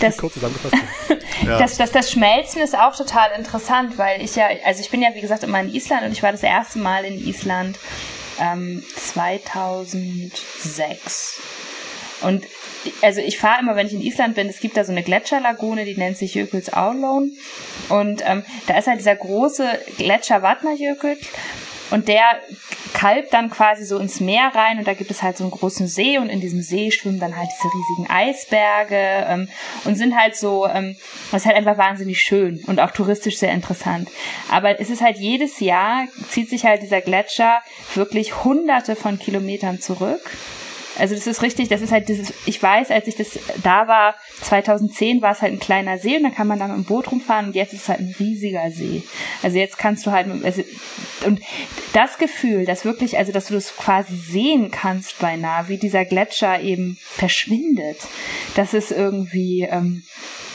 Das, 0.00 0.16
Kurz 0.16 0.34
zusammengefasst. 0.34 0.74
ja. 1.44 1.58
das, 1.58 1.76
das, 1.76 1.92
das 1.92 2.10
Schmelzen 2.10 2.62
ist 2.62 2.76
auch 2.76 2.96
total 2.96 3.38
interessant, 3.38 3.98
weil 3.98 4.22
ich 4.22 4.34
ja, 4.34 4.48
also 4.64 4.80
ich 4.80 4.90
bin 4.90 5.02
ja 5.02 5.10
wie 5.14 5.20
gesagt 5.20 5.44
immer 5.44 5.60
in 5.60 5.72
Island 5.72 6.06
und 6.06 6.12
ich 6.12 6.22
war 6.22 6.32
das 6.32 6.42
erste 6.42 6.78
Mal 6.78 7.04
in 7.04 7.18
Island 7.18 7.78
ähm, 8.40 8.82
2006. 8.96 11.42
Und 12.22 12.46
also 13.02 13.20
ich 13.20 13.38
fahre 13.38 13.60
immer, 13.60 13.76
wenn 13.76 13.86
ich 13.86 13.92
in 13.92 14.00
Island 14.00 14.34
bin, 14.34 14.48
es 14.48 14.60
gibt 14.60 14.74
da 14.76 14.84
so 14.84 14.92
eine 14.92 15.02
Gletscherlagune, 15.02 15.84
die 15.84 15.96
nennt 15.96 16.16
sich 16.16 16.34
Jökuls 16.34 16.72
Aulon. 16.72 17.32
Und 17.88 18.22
ähm, 18.24 18.42
da 18.66 18.78
ist 18.78 18.86
halt 18.86 19.00
dieser 19.00 19.16
große 19.16 19.66
Gletscher 19.98 20.40
Vatnajökull 20.40 21.18
und 21.90 22.08
der 22.08 22.22
kalbt 22.92 23.32
dann 23.32 23.50
quasi 23.50 23.84
so 23.84 23.98
ins 23.98 24.20
Meer 24.20 24.52
rein 24.54 24.78
und 24.78 24.86
da 24.86 24.94
gibt 24.94 25.10
es 25.10 25.22
halt 25.22 25.36
so 25.36 25.44
einen 25.44 25.50
großen 25.50 25.86
See 25.86 26.18
und 26.18 26.28
in 26.28 26.40
diesem 26.40 26.62
See 26.62 26.90
schwimmen 26.90 27.20
dann 27.20 27.36
halt 27.36 27.48
diese 27.56 27.72
riesigen 27.74 28.10
Eisberge 28.10 29.26
ähm, 29.28 29.48
und 29.84 29.96
sind 29.96 30.18
halt 30.18 30.36
so, 30.36 30.66
ähm, 30.66 30.96
das 31.30 31.42
ist 31.42 31.46
halt 31.46 31.56
einfach 31.56 31.78
wahnsinnig 31.78 32.20
schön 32.20 32.62
und 32.66 32.80
auch 32.80 32.90
touristisch 32.90 33.38
sehr 33.38 33.52
interessant. 33.52 34.08
Aber 34.50 34.80
es 34.80 34.90
ist 34.90 35.02
halt 35.02 35.16
jedes 35.16 35.60
Jahr, 35.60 36.06
zieht 36.28 36.50
sich 36.50 36.64
halt 36.64 36.82
dieser 36.82 37.00
Gletscher 37.00 37.60
wirklich 37.94 38.44
hunderte 38.44 38.96
von 38.96 39.18
Kilometern 39.18 39.80
zurück 39.80 40.20
also 41.00 41.14
das 41.14 41.26
ist 41.26 41.42
richtig, 41.42 41.68
das 41.68 41.80
ist 41.80 41.92
halt 41.92 42.08
dieses, 42.08 42.32
ich 42.46 42.62
weiß, 42.62 42.90
als 42.90 43.06
ich 43.06 43.16
das 43.16 43.38
da 43.62 43.88
war, 43.88 44.14
2010 44.42 45.22
war 45.22 45.32
es 45.32 45.42
halt 45.42 45.52
ein 45.52 45.58
kleiner 45.58 45.98
See 45.98 46.16
und 46.16 46.22
da 46.22 46.30
kann 46.30 46.46
man 46.46 46.58
da 46.58 46.68
mit 46.68 46.76
dem 46.76 46.84
Boot 46.84 47.10
rumfahren 47.10 47.46
und 47.46 47.54
jetzt 47.54 47.72
ist 47.72 47.82
es 47.82 47.88
halt 47.88 48.00
ein 48.00 48.14
riesiger 48.18 48.70
See. 48.70 49.02
Also 49.42 49.58
jetzt 49.58 49.78
kannst 49.78 50.06
du 50.06 50.12
halt, 50.12 50.28
also, 50.44 50.62
und 51.24 51.40
das 51.92 52.18
Gefühl, 52.18 52.66
dass 52.66 52.84
wirklich, 52.84 53.18
also 53.18 53.32
dass 53.32 53.46
du 53.46 53.54
das 53.54 53.74
quasi 53.76 54.16
sehen 54.16 54.70
kannst 54.70 55.18
beinahe, 55.18 55.68
wie 55.68 55.78
dieser 55.78 56.04
Gletscher 56.04 56.60
eben 56.60 56.98
verschwindet, 57.00 57.98
das 58.54 58.74
ist 58.74 58.92
irgendwie, 58.92 59.62
ähm, 59.62 60.02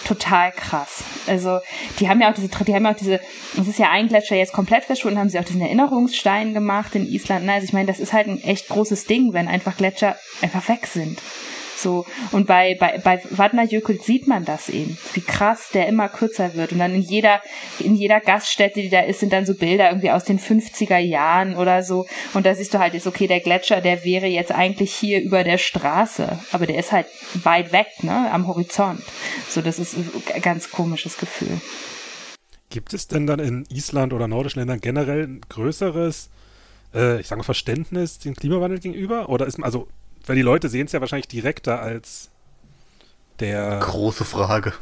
total 0.06 0.52
krass. 0.52 1.04
Also 1.28 1.60
die 2.00 2.08
haben 2.08 2.22
ja 2.22 2.30
auch 2.30 2.36
diese, 2.36 2.48
die 2.48 2.74
haben 2.74 2.86
ja 2.86 2.92
auch 2.92 2.98
diese, 2.98 3.20
es 3.60 3.68
ist 3.68 3.80
ja 3.80 3.90
ein 3.90 4.08
Gletscher 4.08 4.36
jetzt 4.36 4.54
komplett 4.54 4.86
verschwunden, 4.86 5.20
haben 5.20 5.30
sie 5.30 5.40
auch 5.40 5.44
diesen 5.44 5.62
Erinnerungsstein 5.62 6.54
gemacht 6.54 6.96
in 6.96 7.08
Island. 7.08 7.50
Also 7.50 7.66
ich 7.66 7.74
meine, 7.74 7.88
das 7.88 8.00
ist 8.00 8.14
halt 8.14 8.28
ein 8.28 8.42
echt 8.42 8.70
großes 8.70 9.06
Ding, 9.06 9.34
wenn 9.34 9.48
einfach 9.48 9.76
Gletscher 9.76 10.16
einfach 10.42 10.68
weg 10.70 10.88
sind. 10.88 11.20
So. 11.76 12.06
Und 12.32 12.48
bei, 12.48 12.76
bei, 12.80 13.00
bei 13.04 13.18
Vatnajökull 13.18 14.00
sieht 14.02 14.28
man 14.28 14.46
das 14.46 14.70
eben, 14.70 14.98
wie 15.14 15.22
krass 15.22 15.70
der 15.74 15.88
immer 15.88 16.10
kürzer 16.10 16.56
wird. 16.56 16.72
Und 16.72 16.80
dann 16.80 16.94
in 16.94 17.02
jeder, 17.02 17.42
in 17.80 17.96
jeder 17.96 18.20
Gaststätte, 18.20 18.82
die 18.82 18.90
da 18.90 19.02
ist, 19.02 19.20
sind 19.20 19.34
dann 19.34 19.46
so 19.46 19.54
Bilder 19.56 19.90
irgendwie 19.90 20.12
aus 20.12 20.24
den 20.24 20.40
50er 20.40 20.98
Jahren 20.98 21.56
oder 21.56 21.84
so. 21.84 22.06
Und 22.34 22.46
da 22.46 22.56
siehst 22.56 22.74
du 22.74 22.80
halt, 22.80 22.94
ist 22.94 23.08
okay, 23.08 23.28
der 23.28 23.40
Gletscher, 23.40 23.82
der 23.82 24.04
wäre 24.04 24.28
jetzt 24.28 24.52
eigentlich 24.52 24.94
hier 24.94 25.22
über 25.22 25.44
der 25.44 25.58
Straße. 25.58 26.40
Aber 26.52 26.66
der 26.66 26.78
ist 26.78 26.92
halt 26.92 27.08
weit 27.44 27.72
weg, 27.72 27.88
ne, 28.02 28.32
am 28.32 28.48
Horizont. 28.48 29.02
So, 29.50 29.62
das 29.62 29.80
ist 29.80 29.96
ein 30.34 30.42
ganz 30.42 30.72
komisches 30.72 31.18
Gefühl. 31.18 31.60
Gibt 32.70 32.94
es 32.94 33.08
denn 33.08 33.28
dann 33.28 33.40
in 33.40 33.66
Island 33.70 34.14
oder 34.14 34.28
nordischen 34.28 34.60
Ländern 34.60 34.82
generell 34.82 35.24
ein 35.24 35.42
größeres, 35.50 36.30
äh, 36.94 37.20
ich 37.20 37.28
sage 37.28 37.40
mal, 37.40 37.44
Verständnis 37.44 38.20
dem 38.20 38.36
Klimawandel 38.36 38.80
gegenüber? 38.80 39.30
Oder 39.30 39.46
ist 39.46 39.62
also, 39.64 39.88
weil 40.26 40.36
die 40.36 40.42
Leute 40.42 40.70
sehen 40.70 40.86
es 40.86 40.92
ja 40.92 41.02
wahrscheinlich 41.02 41.28
direkter 41.28 41.82
als 41.82 42.30
der. 43.40 43.80
Große 43.82 44.26
Frage. 44.26 44.74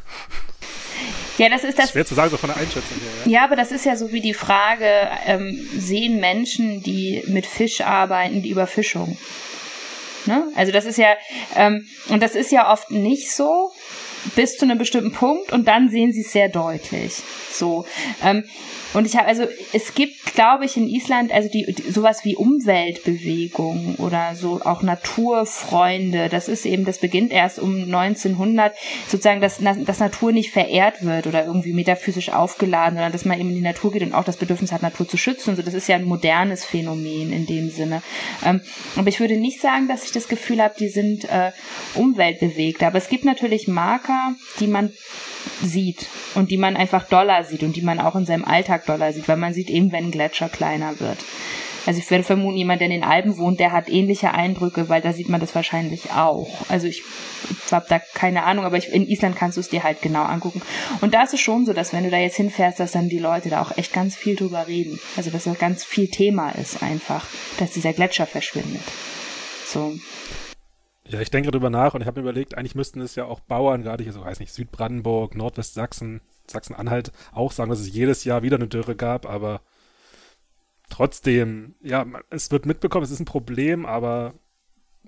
Ja, 1.37 1.49
das 1.49 1.63
ist 1.63 1.79
das. 1.79 1.91
Schwer 1.91 2.05
zu 2.05 2.13
sagen, 2.13 2.29
so 2.29 2.37
von 2.37 2.49
der 2.49 2.57
Einschätzung 2.57 2.97
her. 2.99 3.09
Ja, 3.25 3.31
ja 3.31 3.43
aber 3.43 3.55
das 3.55 3.71
ist 3.71 3.85
ja 3.85 3.95
so 3.95 4.11
wie 4.11 4.21
die 4.21 4.33
Frage, 4.33 4.87
ähm, 5.25 5.67
sehen 5.77 6.19
Menschen, 6.19 6.83
die 6.83 7.23
mit 7.27 7.45
Fisch 7.45 7.81
arbeiten, 7.81 8.43
die 8.43 8.49
Überfischung? 8.49 9.17
Ne? 10.25 10.47
Also 10.55 10.71
das 10.71 10.85
ist 10.85 10.97
ja, 10.97 11.15
ähm, 11.55 11.87
und 12.09 12.21
das 12.21 12.35
ist 12.35 12.51
ja 12.51 12.71
oft 12.71 12.91
nicht 12.91 13.31
so 13.31 13.71
bis 14.35 14.57
zu 14.57 14.65
einem 14.65 14.77
bestimmten 14.77 15.11
Punkt 15.11 15.51
und 15.51 15.67
dann 15.67 15.89
sehen 15.89 16.13
sie 16.13 16.21
es 16.21 16.31
sehr 16.31 16.49
deutlich. 16.49 17.21
So. 17.51 17.85
Ähm, 18.23 18.43
und 18.93 19.05
ich 19.05 19.17
habe 19.17 19.27
also, 19.27 19.45
es 19.73 19.95
gibt, 19.95 20.35
glaube 20.35 20.65
ich, 20.65 20.77
in 20.77 20.87
Island 20.87 21.31
also 21.31 21.49
die, 21.49 21.65
die 21.73 21.91
sowas 21.91 22.23
wie 22.23 22.35
Umweltbewegung 22.35 23.95
oder 23.97 24.35
so 24.35 24.61
auch 24.63 24.81
Naturfreunde. 24.83 26.29
Das 26.29 26.47
ist 26.47 26.65
eben, 26.65 26.85
das 26.85 26.99
beginnt 26.99 27.31
erst 27.31 27.59
um 27.59 27.83
1900, 27.83 28.73
sozusagen, 29.07 29.41
dass, 29.41 29.59
dass 29.59 29.99
Natur 29.99 30.31
nicht 30.31 30.51
verehrt 30.51 31.03
wird 31.03 31.27
oder 31.27 31.45
irgendwie 31.45 31.73
metaphysisch 31.73 32.29
aufgeladen, 32.29 32.95
sondern 32.95 33.11
dass 33.11 33.25
man 33.25 33.39
eben 33.39 33.49
in 33.49 33.55
die 33.55 33.61
Natur 33.61 33.91
geht 33.91 34.03
und 34.03 34.13
auch 34.13 34.23
das 34.23 34.37
Bedürfnis 34.37 34.71
hat, 34.71 34.81
Natur 34.81 35.07
zu 35.07 35.17
schützen. 35.17 35.55
So, 35.55 35.61
das 35.61 35.73
ist 35.73 35.87
ja 35.87 35.95
ein 35.95 36.05
modernes 36.05 36.65
Phänomen 36.65 37.33
in 37.33 37.45
dem 37.45 37.69
Sinne. 37.69 38.03
Ähm, 38.45 38.61
aber 38.95 39.07
ich 39.09 39.19
würde 39.19 39.37
nicht 39.37 39.59
sagen, 39.59 39.87
dass 39.87 40.03
ich 40.05 40.11
das 40.11 40.27
Gefühl 40.27 40.61
habe, 40.61 40.75
die 40.77 40.89
sind 40.89 41.25
äh, 41.25 41.51
umweltbewegt. 41.95 42.83
Aber 42.83 42.97
es 42.97 43.09
gibt 43.09 43.25
natürlich 43.25 43.67
Marker, 43.67 44.35
die 44.59 44.67
man 44.67 44.91
sieht 45.61 46.07
und 46.35 46.51
die 46.51 46.57
man 46.57 46.75
einfach 46.75 47.07
doller 47.07 47.43
sieht 47.43 47.63
und 47.63 47.75
die 47.75 47.81
man 47.81 47.99
auch 47.99 48.15
in 48.15 48.25
seinem 48.25 48.45
Alltag 48.45 48.85
doller 48.85 49.13
sieht, 49.13 49.27
weil 49.27 49.37
man 49.37 49.53
sieht 49.53 49.69
eben, 49.69 49.91
wenn 49.91 50.05
ein 50.05 50.11
Gletscher 50.11 50.49
kleiner 50.49 50.99
wird. 50.99 51.19
Also 51.85 51.99
ich 51.99 52.09
würde 52.09 52.23
vermuten, 52.23 52.55
jemand, 52.55 52.79
der 52.79 52.87
in 52.87 52.93
den 52.93 53.03
Alpen 53.03 53.37
wohnt, 53.37 53.59
der 53.59 53.73
hat 53.73 53.89
ähnliche 53.89 54.33
Eindrücke, 54.33 54.87
weil 54.87 55.01
da 55.01 55.11
sieht 55.11 55.27
man 55.27 55.41
das 55.41 55.53
wahrscheinlich 55.53 56.11
auch. 56.11 56.49
Also 56.69 56.87
ich 56.87 57.03
habe 57.71 57.85
da 57.89 57.99
keine 57.99 58.43
Ahnung, 58.43 58.63
aber 58.63 58.77
ich, 58.77 58.93
in 58.93 59.07
Island 59.07 59.35
kannst 59.35 59.57
du 59.57 59.61
es 59.61 59.69
dir 59.69 59.83
halt 59.83 60.01
genau 60.01 60.23
angucken. 60.23 60.61
Und 61.01 61.13
da 61.13 61.23
ist 61.23 61.33
es 61.33 61.41
schon 61.41 61.65
so, 61.65 61.73
dass 61.73 61.91
wenn 61.91 62.05
du 62.05 62.09
da 62.09 62.17
jetzt 62.17 62.37
hinfährst, 62.37 62.79
dass 62.79 62.93
dann 62.93 63.09
die 63.09 63.19
Leute 63.19 63.49
da 63.49 63.61
auch 63.61 63.77
echt 63.77 63.91
ganz 63.91 64.15
viel 64.15 64.35
drüber 64.35 64.67
reden. 64.67 64.99
Also 65.17 65.29
dass 65.29 65.43
das 65.43 65.59
ganz 65.59 65.83
viel 65.83 66.07
Thema 66.07 66.51
ist 66.51 66.81
einfach, 66.81 67.25
dass 67.57 67.71
dieser 67.71 67.91
Gletscher 67.91 68.27
verschwindet. 68.27 68.83
So. 69.65 69.93
Ja, 71.07 71.19
ich 71.19 71.31
denke 71.31 71.51
darüber 71.51 71.69
nach 71.69 71.93
und 71.93 72.01
ich 72.01 72.07
habe 72.07 72.21
mir 72.21 72.29
überlegt, 72.29 72.57
eigentlich 72.57 72.75
müssten 72.75 73.01
es 73.01 73.15
ja 73.15 73.25
auch 73.25 73.41
Bauern, 73.41 73.83
gerade 73.83 74.03
hier 74.03 74.13
so, 74.13 74.23
weiß 74.23 74.39
nicht, 74.39 74.53
Südbrandenburg, 74.53 75.35
Nordwestsachsen, 75.35 76.21
Sachsen-Anhalt, 76.47 77.11
auch 77.33 77.51
sagen, 77.51 77.69
dass 77.69 77.79
es 77.79 77.93
jedes 77.93 78.23
Jahr 78.23 78.41
wieder 78.41 78.55
eine 78.55 78.67
Dürre 78.67 78.95
gab, 78.95 79.25
aber 79.25 79.61
trotzdem, 80.89 81.75
ja, 81.81 82.05
es 82.29 82.51
wird 82.51 82.65
mitbekommen, 82.65 83.03
es 83.03 83.11
ist 83.11 83.19
ein 83.19 83.25
Problem, 83.25 83.85
aber 83.85 84.33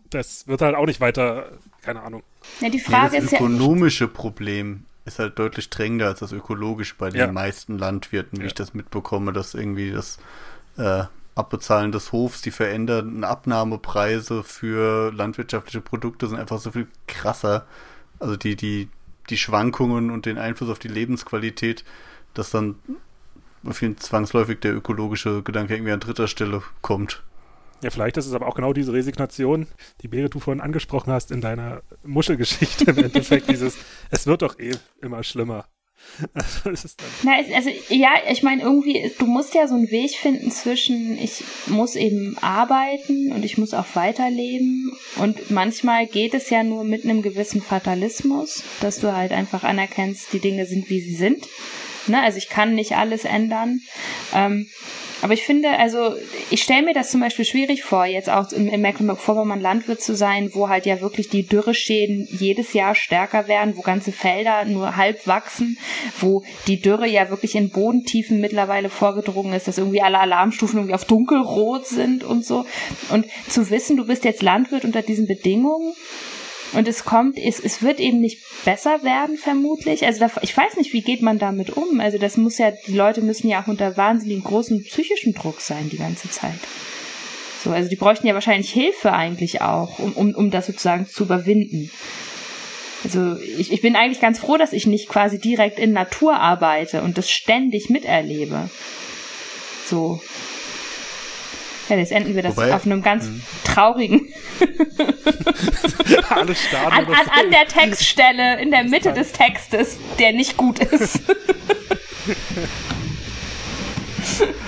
das 0.10 0.48
wird 0.48 0.62
halt 0.62 0.76
auch 0.76 0.86
nicht 0.86 1.00
weiter, 1.00 1.52
keine 1.82 2.02
Ahnung. 2.02 2.24
Ja, 2.60 2.70
die 2.70 2.80
Frage 2.80 3.16
ja, 3.16 3.22
das 3.22 3.32
ist 3.32 3.40
ökonomische 3.40 4.06
ja 4.06 4.12
Problem 4.12 4.86
ist 5.06 5.20
halt 5.20 5.38
deutlich 5.38 5.70
drängender 5.70 6.08
als 6.08 6.20
das 6.20 6.32
ökologische 6.32 6.96
bei 6.98 7.10
den 7.12 7.20
ja. 7.20 7.32
meisten 7.32 7.78
Landwirten, 7.78 8.40
wie 8.40 8.44
ja. 8.44 8.48
ich 8.48 8.56
das 8.56 8.74
mitbekomme, 8.74 9.34
dass 9.34 9.54
irgendwie 9.54 9.92
das 9.92 10.18
äh, 10.78 11.04
Abbezahlen 11.36 11.92
des 11.92 12.14
Hofs, 12.14 12.42
die 12.42 12.52
veränderten 12.52 13.24
Abnahmepreise 13.24 14.44
für 14.44 15.12
landwirtschaftliche 15.12 15.82
Produkte 15.82 16.28
sind 16.28 16.40
einfach 16.40 16.60
so 16.60 16.72
viel 16.72 16.88
krasser. 17.08 17.66
Also 18.20 18.38
die, 18.38 18.56
die, 18.56 18.90
die 19.30 19.38
Schwankungen 19.38 20.12
und 20.12 20.26
den 20.26 20.38
Einfluss 20.38 20.70
auf 20.70 20.80
die 20.80 20.88
Lebensqualität, 20.88 21.84
dass 22.34 22.52
dann 22.52 22.76
bei 23.64 23.74
vielen 23.74 23.98
zwangsläufig 23.98 24.60
der 24.60 24.76
ökologische 24.76 25.44
Gedanke 25.44 25.76
irgendwie 25.76 25.92
an 25.92 26.00
dritter 26.00 26.28
Stelle 26.28 26.62
kommt. 26.82 27.24
Ja, 27.82 27.90
vielleicht 27.90 28.16
ist 28.16 28.26
es 28.26 28.34
aber 28.34 28.48
auch 28.48 28.56
genau 28.56 28.72
diese 28.72 28.94
Resignation, 28.94 29.68
die 30.02 30.08
Bere 30.08 30.30
du 30.30 30.40
vorhin 30.40 30.62
angesprochen 30.62 31.12
hast 31.12 31.32
in 31.32 31.42
deiner 31.42 31.82
Muschelgeschichte 32.04 32.90
im 32.92 32.98
Endeffekt, 32.98 33.50
dieses, 33.50 33.78
es 34.10 34.26
wird 34.26 34.42
doch 34.42 34.58
eh 34.58 34.72
immer 35.02 35.24
schlimmer. 35.24 35.66
Also, 36.34 36.70
Na, 37.24 37.34
also 37.54 37.70
ja, 37.90 38.14
ich 38.30 38.42
meine 38.42 38.62
irgendwie, 38.62 39.12
du 39.18 39.26
musst 39.26 39.54
ja 39.54 39.68
so 39.68 39.76
einen 39.76 39.92
Weg 39.92 40.12
finden 40.12 40.52
zwischen, 40.52 41.18
ich 41.22 41.44
muss 41.68 41.96
eben 41.96 42.38
arbeiten 42.40 43.32
und 43.32 43.44
ich 43.44 43.58
muss 43.58 43.74
auch 43.74 43.86
weiterleben 43.96 44.92
und 45.18 45.52
manchmal 45.52 46.08
geht 46.08 46.34
es 46.34 46.50
ja 46.50 46.64
nur 46.64 46.84
mit 46.84 47.04
einem 47.04 47.22
gewissen 47.22 47.62
Fatalismus, 47.62 48.64
dass 48.82 49.00
du 49.00 49.14
halt 49.14 49.32
einfach 49.32 49.64
anerkennst, 49.64 50.32
die 50.34 50.40
Dinge 50.40 50.66
sind, 50.66 50.90
wie 50.90 51.02
sie 51.02 51.16
sind. 51.16 51.48
Ne? 52.08 52.22
Also 52.22 52.38
ich 52.38 52.50
kann 52.50 52.76
nicht 52.76 52.94
alles 52.94 53.26
ändern. 53.26 53.82
Ähm, 54.34 54.68
aber 55.26 55.34
ich 55.34 55.44
finde, 55.44 55.70
also 55.80 56.14
ich 56.52 56.62
stelle 56.62 56.84
mir 56.84 56.94
das 56.94 57.10
zum 57.10 57.20
Beispiel 57.20 57.46
schwierig 57.46 57.84
vor, 57.84 58.06
jetzt 58.06 58.30
auch 58.30 58.52
im, 58.52 58.68
im 58.68 58.80
Mecklenburg-Vorpommern 58.80 59.60
Landwirt 59.60 60.00
zu 60.00 60.16
sein, 60.16 60.52
wo 60.54 60.70
halt 60.70 60.86
ja 60.86 61.02
wirklich 61.02 61.30
die 61.30 61.42
Dürreschäden 61.42 62.28
jedes 62.30 62.74
Jahr 62.74 62.94
stärker 62.94 63.48
werden, 63.48 63.76
wo 63.76 63.82
ganze 63.82 64.12
Felder 64.12 64.66
nur 64.66 64.98
halb 64.98 65.26
wachsen, 65.26 65.80
wo 66.20 66.44
die 66.68 66.80
Dürre 66.80 67.08
ja 67.08 67.32
wirklich 67.32 67.56
in 67.56 67.72
Bodentiefen 67.72 68.40
mittlerweile 68.40 68.90
vorgedrungen 68.90 69.54
ist, 69.54 69.68
dass 69.68 69.80
irgendwie 69.80 70.04
alle 70.04 70.20
Alarmstufen 70.20 70.78
irgendwie 70.78 70.94
auf 70.94 71.06
dunkelrot 71.06 71.88
sind 71.88 72.24
und 72.24 72.46
so. 72.46 72.68
Und 73.10 73.26
zu 73.50 73.72
wissen, 73.72 73.98
du 73.98 74.06
bist 74.06 74.26
jetzt 74.26 74.44
Landwirt 74.44 74.86
unter 74.86 75.02
diesen 75.02 75.26
Bedingungen 75.26 75.96
und 76.76 76.88
es 76.88 77.06
kommt, 77.06 77.38
es, 77.38 77.60
es 77.60 77.82
wird 77.82 78.00
eben 78.00 78.20
nicht 78.20 78.40
besser 78.66 79.04
werden, 79.04 79.38
vermutlich. 79.38 80.06
Also 80.06 80.20
da, 80.20 80.32
ich 80.42 80.56
weiß 80.56 80.78
nicht, 80.78 80.94
wie 80.94 81.02
geht 81.02 81.22
man 81.22 81.40
damit 81.40 81.72
um? 81.72 82.00
Also 82.00 82.18
das 82.18 82.38
muss 82.38 82.58
ja, 82.58 82.72
die 82.72 82.96
Leute 82.96 83.22
müssen 83.22 83.48
ja 83.48 83.62
auch 83.64 83.68
unter 83.68 83.98
wahnsinnig 83.98 84.44
großem 84.44 84.84
psychischen 84.84 85.34
Druck 85.34 85.62
sein 85.62 85.90
die 85.90 85.98
ganze 85.98 86.30
Zeit. 86.30 86.60
So, 87.64 87.72
also 87.72 87.90
die 87.90 87.96
bräuchten 87.96 88.28
ja 88.28 88.34
wahrscheinlich 88.34 88.72
Hilfe 88.72 89.12
eigentlich 89.14 89.62
auch, 89.62 90.00
um, 90.00 90.14
um, 90.14 90.36
um 90.36 90.52
das 90.52 90.68
sozusagen 90.68 91.08
zu 91.08 91.24
überwinden. 91.24 91.90
Also 93.04 93.38
ich, 93.38 93.72
ich 93.72 93.82
bin 93.82 93.96
eigentlich 93.96 94.22
ganz 94.22 94.40
froh, 94.40 94.58
dass 94.58 94.74
ich 94.74 94.88
nicht 94.88 95.10
quasi 95.10 95.40
direkt 95.40 95.80
in 95.80 95.94
Natur 95.94 96.40
arbeite 96.40 97.02
und 97.02 97.18
das 97.18 97.30
ständig 97.30 97.90
miterlebe. 97.90 98.70
So. 99.86 100.22
Ja, 101.90 101.98
jetzt 101.98 102.12
enden 102.12 102.36
wir 102.36 102.42
das 102.44 102.58
Wobei, 102.58 102.74
auf 102.74 102.86
einem 102.86 103.04
ganz 103.04 103.26
mh. 103.26 103.42
traurigen. 103.64 104.34
Alles 106.30 106.64
starten. 106.64 106.94
An, 106.94 107.06
an, 107.06 107.14
an 107.14 107.52
der 107.52 107.68
Textstelle, 107.68 108.60
in 108.60 108.72
der 108.72 108.84
Mitte 108.84 109.14
des 109.14 109.32
Textes, 109.32 109.98
der 110.18 110.34
nicht 110.34 110.58
gut 110.58 110.80
ist. 110.80 111.20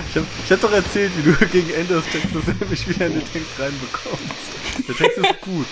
Ich 0.08 0.16
habe 0.16 0.26
hab 0.50 0.60
doch 0.60 0.72
erzählt, 0.72 1.12
wie 1.16 1.30
du 1.30 1.46
gegen 1.52 1.70
Ende 1.70 1.94
des 1.94 2.04
Textes 2.06 2.42
nämlich 2.60 2.88
wieder 2.88 3.06
in 3.06 3.14
den 3.14 3.32
Text 3.32 3.58
reinbekommst. 3.58 4.86
Der 4.88 4.94
Text 4.94 5.18
ist 5.18 5.40
gut. 5.40 5.66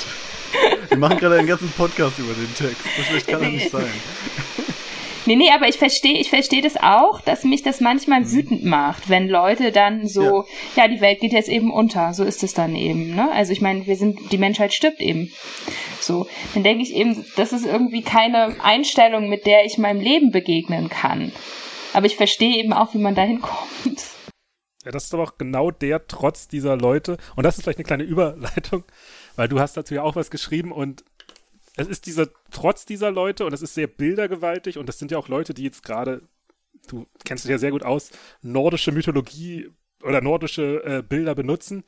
Wir 0.88 0.98
machen 0.98 1.18
gerade 1.18 1.38
einen 1.38 1.46
ganzen 1.46 1.70
Podcast 1.70 2.18
über 2.18 2.34
den 2.34 2.52
Text. 2.54 2.82
Das 3.12 3.26
kann 3.26 3.42
doch 3.42 3.48
nicht 3.48 3.70
sein. 3.70 3.90
Nee, 5.26 5.36
nee, 5.36 5.50
aber 5.50 5.68
ich 5.68 5.76
verstehe, 5.76 6.18
ich 6.18 6.30
verstehe 6.30 6.62
das 6.62 6.76
auch, 6.76 7.20
dass 7.20 7.42
mich 7.42 7.62
das 7.62 7.80
manchmal 7.80 8.20
mhm. 8.20 8.32
wütend 8.32 8.64
macht, 8.64 9.08
wenn 9.08 9.28
Leute 9.28 9.72
dann 9.72 10.06
so, 10.06 10.44
ja. 10.76 10.84
ja, 10.84 10.88
die 10.88 11.00
Welt 11.00 11.20
geht 11.20 11.32
jetzt 11.32 11.48
eben 11.48 11.72
unter, 11.72 12.14
so 12.14 12.22
ist 12.22 12.44
es 12.44 12.54
dann 12.54 12.76
eben, 12.76 13.14
ne? 13.14 13.30
Also 13.32 13.52
ich 13.52 13.60
meine, 13.60 13.86
wir 13.86 13.96
sind, 13.96 14.30
die 14.30 14.38
Menschheit 14.38 14.72
stirbt 14.72 15.00
eben. 15.00 15.32
So, 16.00 16.28
dann 16.54 16.62
denke 16.62 16.82
ich 16.82 16.94
eben, 16.94 17.24
das 17.36 17.52
ist 17.52 17.66
irgendwie 17.66 18.02
keine 18.02 18.56
Einstellung, 18.62 19.28
mit 19.28 19.46
der 19.46 19.64
ich 19.64 19.78
meinem 19.78 20.00
Leben 20.00 20.30
begegnen 20.30 20.88
kann. 20.88 21.32
Aber 21.92 22.06
ich 22.06 22.16
verstehe 22.16 22.56
eben 22.56 22.72
auch, 22.72 22.94
wie 22.94 22.98
man 22.98 23.14
da 23.14 23.22
hinkommt. 23.22 24.04
Ja, 24.84 24.92
das 24.92 25.06
ist 25.06 25.14
aber 25.14 25.24
auch 25.24 25.38
genau 25.38 25.72
der 25.72 26.06
Trotz 26.06 26.46
dieser 26.46 26.76
Leute. 26.76 27.16
Und 27.34 27.44
das 27.44 27.56
ist 27.56 27.64
vielleicht 27.64 27.78
eine 27.78 27.86
kleine 27.86 28.04
Überleitung, 28.04 28.84
weil 29.34 29.48
du 29.48 29.58
hast 29.58 29.76
dazu 29.76 29.94
ja 29.94 30.02
auch 30.04 30.14
was 30.14 30.30
geschrieben 30.30 30.70
und 30.70 31.04
es 31.76 31.86
ist 31.86 32.06
dieser, 32.06 32.28
trotz 32.50 32.86
dieser 32.86 33.10
Leute, 33.10 33.44
und 33.44 33.52
es 33.52 33.62
ist 33.62 33.74
sehr 33.74 33.86
bildergewaltig, 33.86 34.78
und 34.78 34.88
das 34.88 34.98
sind 34.98 35.10
ja 35.10 35.18
auch 35.18 35.28
Leute, 35.28 35.54
die 35.54 35.62
jetzt 35.62 35.82
gerade, 35.82 36.22
du 36.88 37.06
kennst 37.24 37.44
dich 37.44 37.50
ja 37.50 37.58
sehr 37.58 37.70
gut 37.70 37.82
aus, 37.82 38.10
nordische 38.42 38.92
Mythologie 38.92 39.70
oder 40.02 40.22
nordische 40.22 40.82
äh, 40.84 41.02
Bilder 41.02 41.34
benutzen. 41.34 41.84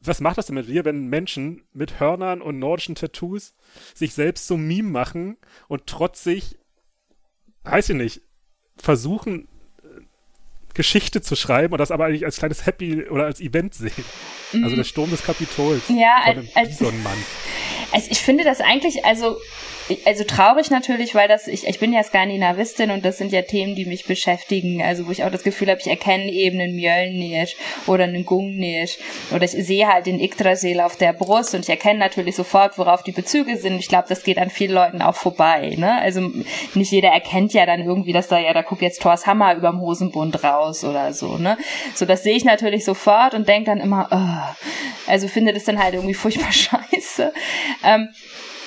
Was 0.00 0.20
macht 0.20 0.38
das 0.38 0.46
denn 0.46 0.54
mit 0.54 0.68
dir, 0.68 0.84
wenn 0.84 1.08
Menschen 1.08 1.64
mit 1.72 2.00
Hörnern 2.00 2.40
und 2.40 2.58
nordischen 2.58 2.94
Tattoos 2.94 3.54
sich 3.94 4.14
selbst 4.14 4.46
so 4.46 4.56
Meme 4.56 4.88
machen 4.88 5.36
und 5.68 5.86
trotzig, 5.86 6.58
weiß 7.64 7.90
ich 7.90 7.96
nicht, 7.96 8.22
versuchen, 8.76 9.48
Geschichte 10.74 11.20
zu 11.20 11.36
schreiben 11.36 11.72
und 11.72 11.78
das 11.78 11.90
aber 11.90 12.06
eigentlich 12.06 12.24
als 12.24 12.38
kleines 12.38 12.66
Happy 12.66 13.04
oder 13.08 13.24
als 13.24 13.40
Event 13.40 13.74
sehen. 13.74 14.04
Also 14.64 14.76
der 14.76 14.84
Sturm 14.84 15.10
des 15.10 15.22
Kapitols 15.22 15.82
ja, 15.88 16.22
von 16.24 16.30
einem 16.30 16.48
als, 16.54 16.68
Bisonmann. 16.78 17.18
Also 17.92 18.06
ich 18.08 18.20
finde 18.20 18.44
das 18.44 18.60
eigentlich, 18.60 19.04
also 19.04 19.36
also 20.04 20.24
traurig 20.24 20.70
natürlich, 20.70 21.14
weil 21.14 21.28
das, 21.28 21.46
ich, 21.46 21.66
ich 21.66 21.78
bin 21.78 21.92
ja 21.92 22.02
Skandinavistin 22.02 22.90
und 22.90 23.04
das 23.04 23.18
sind 23.18 23.32
ja 23.32 23.42
Themen, 23.42 23.74
die 23.74 23.84
mich 23.84 24.04
beschäftigen. 24.04 24.82
Also 24.82 25.06
wo 25.06 25.10
ich 25.10 25.24
auch 25.24 25.30
das 25.30 25.42
Gefühl 25.42 25.68
habe, 25.68 25.80
ich 25.80 25.86
erkenne 25.86 26.30
eben 26.30 26.60
einen 26.60 26.76
Mjölnir 26.76 27.46
oder 27.86 28.04
einen 28.04 28.24
Gungnir 28.24 28.88
oder 29.34 29.44
ich 29.44 29.50
sehe 29.50 29.86
halt 29.86 30.06
den 30.06 30.20
Yggdrasil 30.20 30.80
auf 30.80 30.96
der 30.96 31.12
Brust 31.12 31.54
und 31.54 31.60
ich 31.60 31.68
erkenne 31.68 31.98
natürlich 31.98 32.36
sofort, 32.36 32.78
worauf 32.78 33.02
die 33.02 33.12
Bezüge 33.12 33.56
sind. 33.56 33.78
Ich 33.78 33.88
glaube, 33.88 34.08
das 34.08 34.22
geht 34.22 34.38
an 34.38 34.50
vielen 34.50 34.72
Leuten 34.72 35.02
auch 35.02 35.16
vorbei. 35.16 35.74
Ne? 35.76 36.00
Also 36.00 36.30
nicht 36.74 36.92
jeder 36.92 37.10
erkennt 37.10 37.52
ja 37.52 37.66
dann 37.66 37.80
irgendwie, 37.80 38.12
dass 38.12 38.28
da 38.28 38.38
ja, 38.38 38.52
da 38.52 38.62
guckt 38.62 38.82
jetzt 38.82 39.02
Thors 39.02 39.26
Hammer 39.26 39.54
überm 39.54 39.80
Hosenbund 39.80 40.42
raus 40.44 40.84
oder 40.84 41.12
so. 41.12 41.36
Ne? 41.36 41.58
So, 41.94 42.06
das 42.06 42.22
sehe 42.22 42.36
ich 42.36 42.44
natürlich 42.44 42.84
sofort 42.84 43.34
und 43.34 43.48
denke 43.48 43.70
dann 43.70 43.80
immer, 43.80 44.08
oh. 44.10 45.10
also 45.10 45.28
finde 45.28 45.52
das 45.52 45.64
dann 45.64 45.82
halt 45.82 45.94
irgendwie 45.94 46.14
furchtbar 46.14 46.52
scheiße. 46.52 47.32
Ähm, 47.84 48.08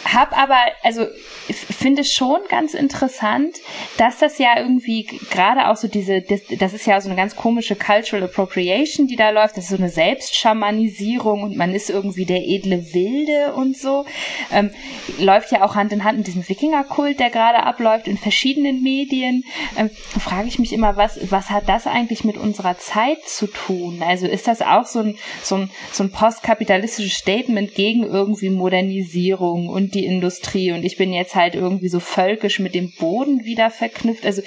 hab 0.06 0.38
aber, 0.38 0.58
also 0.84 1.08
finde 1.51 2.04
schon 2.04 2.39
ganz 2.49 2.74
interessant, 2.74 3.58
dass 3.97 4.18
das 4.18 4.38
ja 4.38 4.58
irgendwie 4.58 5.04
gerade 5.04 5.68
auch 5.70 5.76
so 5.76 5.88
diese, 5.88 6.22
das, 6.22 6.41
das, 6.58 6.74
ist 6.74 6.86
ja 6.86 6.99
so 7.01 7.10
eine 7.10 7.18
ganz 7.18 7.36
komische 7.36 7.76
Cultural 7.76 8.24
Appropriation, 8.24 9.08
die 9.08 9.16
da 9.16 9.30
läuft. 9.30 9.58
Das 9.58 9.66
ist 9.66 9.72
so 9.72 9.78
eine 9.78 9.89
Selbstschamanisierung 9.89 11.43
und 11.43 11.58
man 11.58 11.74
ist 11.74 11.89
irgendwie 11.89 12.26
der 12.26 12.47
edle 12.47 12.93
Wilde 12.93 13.54
und 13.54 13.78
so. 13.78 14.06
Ähm, 14.51 14.72
läuft 15.20 15.51
ja 15.51 15.64
auch 15.64 15.76
Hand 15.76 15.91
in 15.91 16.04
Hand 16.04 16.18
mit 16.18 16.28
diesem 16.28 16.47
Wikingerkult, 16.47 17.20
der 17.20 17.30
gerade 17.30 17.64
abläuft 17.64 18.08
in 18.08 18.18
verschiedenen 18.18 18.82
Medien. 18.82 19.43
Ähm, 19.78 19.89
frage 20.20 20.47
ich 20.47 20.60
mich 20.60 20.74
immer, 20.74 20.95
was, 20.95 21.20
was 21.32 21.49
hat 21.49 21.68
das 21.68 21.88
eigentlich 21.88 22.24
mit 22.24 22.38
unserer 22.38 22.78
Zeit 22.78 23.24
zu 23.26 23.47
tun? 23.47 24.01
Also 24.06 24.28
ist 24.28 24.47
das 24.47 24.62
auch 24.62 24.86
so 24.86 24.99
ein, 24.99 25.18
so 25.41 25.56
ein, 25.56 25.72
so 25.91 26.04
ein 26.04 26.12
postkapitalistisches 26.12 27.18
Statement 27.18 27.76
gegen 27.76 28.04
irgendwie 28.04 28.49
Modernisierung 28.49 29.70
und 29.70 29.92
die 29.93 30.05
Industrie? 30.05 30.71
Und 30.71 30.83
ich 30.83 30.97
bin 30.97 31.13
jetzt 31.13 31.35
halt 31.35 31.55
irgendwie 31.55 31.89
so 31.89 31.99
völkisch 31.99 32.59
mit 32.59 32.75
dem 32.75 32.91
Boden 32.91 33.45
wieder 33.45 33.69
verknüpft. 33.69 34.25
Also 34.25 34.41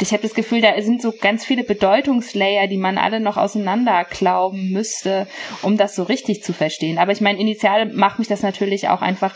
ich 0.00 0.12
habe 0.12 0.22
das 0.22 0.34
Gefühl, 0.34 0.60
da 0.60 0.80
sind 0.80 1.02
so 1.02 1.12
ganz 1.12 1.44
viele 1.44 1.64
Bedeutungslayer, 1.64 2.66
die 2.66 2.76
man 2.76 2.98
alle 2.98 3.20
noch 3.20 3.36
auseinanderklauben 3.36 4.70
müsste, 4.70 5.26
um 5.62 5.76
das 5.76 5.94
so 5.94 6.02
richtig 6.04 6.42
zu 6.42 6.52
verstehen. 6.52 6.98
Aber 6.98 7.12
ich 7.12 7.20
meine, 7.20 7.40
initial 7.40 7.86
macht 7.86 8.18
mich 8.18 8.28
das 8.28 8.42
natürlich 8.42 8.88
auch 8.88 9.02
einfach 9.02 9.34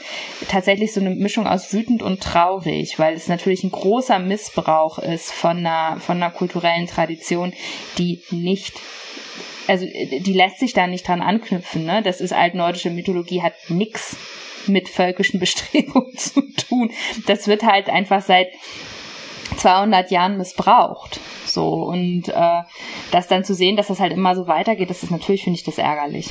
tatsächlich 0.48 0.92
so 0.92 1.00
eine 1.00 1.10
Mischung 1.10 1.46
aus 1.46 1.72
wütend 1.72 2.02
und 2.02 2.22
traurig, 2.22 2.98
weil 2.98 3.14
es 3.14 3.28
natürlich 3.28 3.64
ein 3.64 3.70
großer 3.70 4.18
Missbrauch 4.18 4.98
ist 4.98 5.32
von 5.32 5.58
einer, 5.58 6.00
von 6.00 6.16
einer 6.16 6.30
kulturellen 6.30 6.86
Tradition, 6.86 7.52
die 7.98 8.20
nicht 8.30 8.80
also 9.68 9.84
die 9.84 10.32
lässt 10.32 10.60
sich 10.60 10.72
da 10.72 10.86
nicht 10.86 11.08
dran 11.08 11.22
anknüpfen, 11.22 11.84
ne? 11.84 12.02
Das 12.02 12.20
ist 12.20 12.32
altnordische 12.32 12.90
Mythologie, 12.90 13.42
hat 13.42 13.54
nix 13.68 14.16
mit 14.68 14.88
völkischen 14.88 15.40
Bestrebungen 15.40 16.14
zu 16.16 16.42
tun. 16.68 16.90
Das 17.26 17.46
wird 17.46 17.62
halt 17.62 17.88
einfach 17.88 18.22
seit 18.22 18.48
200 19.56 20.10
Jahren 20.10 20.36
missbraucht. 20.38 21.20
So, 21.46 21.84
und 21.84 22.28
äh, 22.28 22.62
das 23.10 23.28
dann 23.28 23.44
zu 23.44 23.54
sehen, 23.54 23.76
dass 23.76 23.88
das 23.88 24.00
halt 24.00 24.12
immer 24.12 24.34
so 24.34 24.46
weitergeht, 24.46 24.90
das 24.90 25.02
ist 25.02 25.10
natürlich, 25.10 25.44
finde 25.44 25.58
ich, 25.58 25.64
das 25.64 25.78
ärgerlich. 25.78 26.30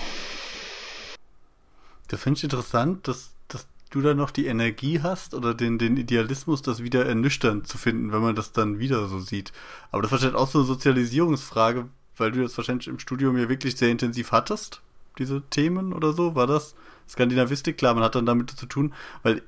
Das 2.07 2.21
finde 2.21 2.38
ich 2.38 2.43
interessant, 2.43 3.07
dass, 3.07 3.33
dass 3.47 3.67
du 3.89 4.01
da 4.01 4.13
noch 4.13 4.31
die 4.31 4.45
Energie 4.45 5.01
hast 5.01 5.33
oder 5.33 5.53
den, 5.53 5.77
den 5.77 5.97
Idealismus, 5.97 6.61
das 6.61 6.83
wieder 6.83 7.05
ernüchternd 7.05 7.67
zu 7.67 7.77
finden, 7.77 8.11
wenn 8.11 8.21
man 8.21 8.36
das 8.36 8.51
dann 8.51 8.79
wieder 8.79 9.07
so 9.07 9.19
sieht. 9.19 9.51
Aber 9.91 10.01
das 10.01 10.09
ist 10.09 10.11
wahrscheinlich 10.13 10.39
auch 10.39 10.49
so 10.49 10.59
eine 10.59 10.67
Sozialisierungsfrage, 10.67 11.88
weil 12.17 12.31
du 12.31 12.43
das 12.43 12.55
wahrscheinlich 12.57 12.88
im 12.88 12.99
Studium 12.99 13.38
ja 13.38 13.49
wirklich 13.49 13.75
sehr 13.75 13.89
intensiv 13.89 14.31
hattest, 14.31 14.81
diese 15.17 15.41
Themen 15.49 15.93
oder 15.93 16.13
so. 16.13 16.36
War 16.36 16.47
das? 16.47 16.75
Skandinavistik, 17.08 17.78
klar, 17.78 17.93
man 17.93 18.03
hat 18.03 18.16
dann 18.16 18.26
damit 18.26 18.51
zu 18.51 18.66
tun, 18.66 18.93
weil 19.24 19.41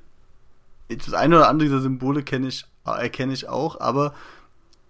das 0.88 1.12
eine 1.12 1.36
oder 1.36 1.48
andere 1.48 1.68
dieser 1.68 1.80
Symbole 1.80 2.22
kenne 2.22 2.48
ich, 2.48 2.64
erkenne 2.84 3.32
ich 3.32 3.48
auch, 3.48 3.80
aber 3.80 4.14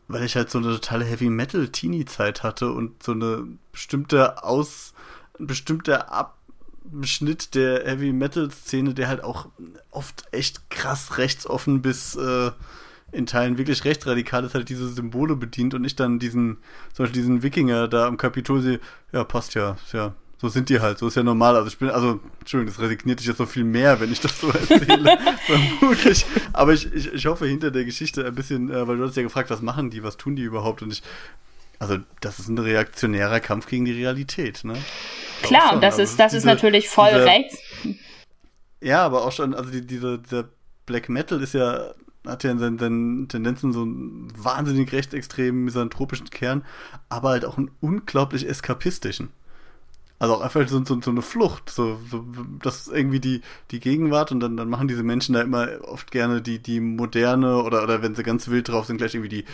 weil 0.06 0.24
ich 0.24 0.36
halt 0.36 0.50
so 0.50 0.58
eine 0.58 0.72
totale 0.72 1.04
Heavy 1.04 1.28
Metal 1.28 1.68
Teenie 1.68 2.06
Zeit 2.06 2.42
hatte 2.42 2.72
und 2.72 3.02
so 3.02 3.12
eine 3.12 3.46
bestimmte 3.72 4.42
Aus, 4.42 4.94
ein 5.38 5.46
bestimmter 5.46 6.12
Abschnitt 6.12 7.54
der 7.54 7.84
Heavy 7.84 8.12
Metal 8.12 8.50
Szene, 8.50 8.94
der 8.94 9.08
halt 9.08 9.22
auch 9.22 9.48
oft 9.90 10.24
echt 10.32 10.70
krass 10.70 11.18
rechtsoffen 11.18 11.82
bis 11.82 12.16
äh, 12.16 12.50
in 13.12 13.26
Teilen 13.26 13.58
wirklich 13.58 13.84
rechtsradikal 13.84 14.44
ist, 14.44 14.54
halt 14.54 14.68
diese 14.68 14.88
Symbole 14.88 15.36
bedient 15.36 15.74
und 15.74 15.84
ich 15.84 15.96
dann 15.96 16.18
diesen, 16.18 16.58
zum 16.92 17.04
Beispiel 17.04 17.22
diesen 17.22 17.42
Wikinger 17.42 17.88
da 17.88 18.06
am 18.06 18.16
Kapitol 18.16 18.60
sehe, 18.60 18.80
ja, 19.12 19.24
passt 19.24 19.54
ja, 19.54 19.76
ja 19.92 20.14
so 20.40 20.48
sind 20.48 20.68
die 20.68 20.80
halt, 20.80 20.98
so 20.98 21.08
ist 21.08 21.16
ja 21.16 21.22
normal. 21.22 21.56
Also 21.56 21.68
ich 21.68 21.78
bin, 21.78 21.90
also, 21.90 22.20
Entschuldigung, 22.38 22.72
das 22.72 22.82
resigniert 22.82 23.18
dich 23.18 23.26
jetzt 23.26 23.40
noch 23.40 23.48
viel 23.48 23.64
mehr, 23.64 24.00
wenn 24.00 24.12
ich 24.12 24.20
das 24.20 24.40
so 24.40 24.48
erzähle, 24.52 25.18
vermutlich. 25.46 26.24
Aber 26.52 26.72
ich, 26.72 26.92
ich, 26.92 27.12
ich 27.12 27.26
hoffe 27.26 27.46
hinter 27.46 27.70
der 27.70 27.84
Geschichte 27.84 28.24
ein 28.24 28.34
bisschen, 28.34 28.70
äh, 28.70 28.86
weil 28.86 28.96
du 28.96 29.04
hast 29.04 29.16
ja 29.16 29.22
gefragt, 29.22 29.50
was 29.50 29.62
machen 29.62 29.90
die, 29.90 30.02
was 30.02 30.16
tun 30.16 30.36
die 30.36 30.42
überhaupt? 30.42 30.82
Und 30.82 30.92
ich, 30.92 31.02
also 31.80 31.98
das 32.20 32.38
ist 32.38 32.48
ein 32.48 32.58
reaktionärer 32.58 33.40
Kampf 33.40 33.66
gegen 33.66 33.84
die 33.84 33.92
Realität, 33.92 34.64
ne? 34.64 34.76
Klar, 35.42 35.74
und 35.74 35.82
das 35.82 35.94
also, 35.94 36.02
ist, 36.02 36.18
das 36.18 36.32
diese, 36.32 36.38
ist 36.38 36.44
natürlich 36.44 36.88
voll 36.88 37.10
dieser, 37.10 37.24
rechts. 37.24 37.58
Ja, 38.80 39.04
aber 39.04 39.24
auch 39.24 39.32
schon, 39.32 39.54
also 39.54 39.70
die, 39.70 39.84
diese, 39.84 40.18
dieser 40.18 40.48
Black 40.86 41.08
Metal 41.08 41.42
ist 41.42 41.54
ja 41.54 41.94
hat 42.26 42.44
ja 42.44 42.50
in 42.50 42.58
seinen, 42.58 42.78
seinen 42.78 43.28
Tendenzen 43.28 43.72
so 43.72 43.82
einen 43.82 44.28
wahnsinnig 44.36 44.92
rechtsextremen, 44.92 45.64
misanthropischen 45.64 46.30
Kern, 46.30 46.64
aber 47.08 47.30
halt 47.30 47.44
auch 47.44 47.56
einen 47.56 47.70
unglaublich 47.80 48.46
eskapistischen. 48.46 49.30
Also 50.18 50.34
auch 50.34 50.40
einfach 50.40 50.66
so, 50.68 50.84
so, 50.84 51.00
so 51.00 51.10
eine 51.10 51.22
Flucht, 51.22 51.70
so, 51.70 52.00
so 52.10 52.24
das 52.62 52.88
ist 52.88 52.92
irgendwie 52.92 53.20
die, 53.20 53.40
die 53.70 53.78
Gegenwart 53.78 54.32
und 54.32 54.40
dann, 54.40 54.56
dann 54.56 54.68
machen 54.68 54.88
diese 54.88 55.04
Menschen 55.04 55.34
da 55.34 55.42
immer 55.42 55.68
oft 55.82 56.10
gerne 56.10 56.42
die, 56.42 56.58
die 56.58 56.80
moderne 56.80 57.62
oder, 57.62 57.84
oder 57.84 58.02
wenn 58.02 58.16
sie 58.16 58.24
ganz 58.24 58.48
wild 58.48 58.68
drauf 58.68 58.86
sind, 58.86 58.98
gleich 58.98 59.14
irgendwie 59.14 59.42
die 59.42 59.44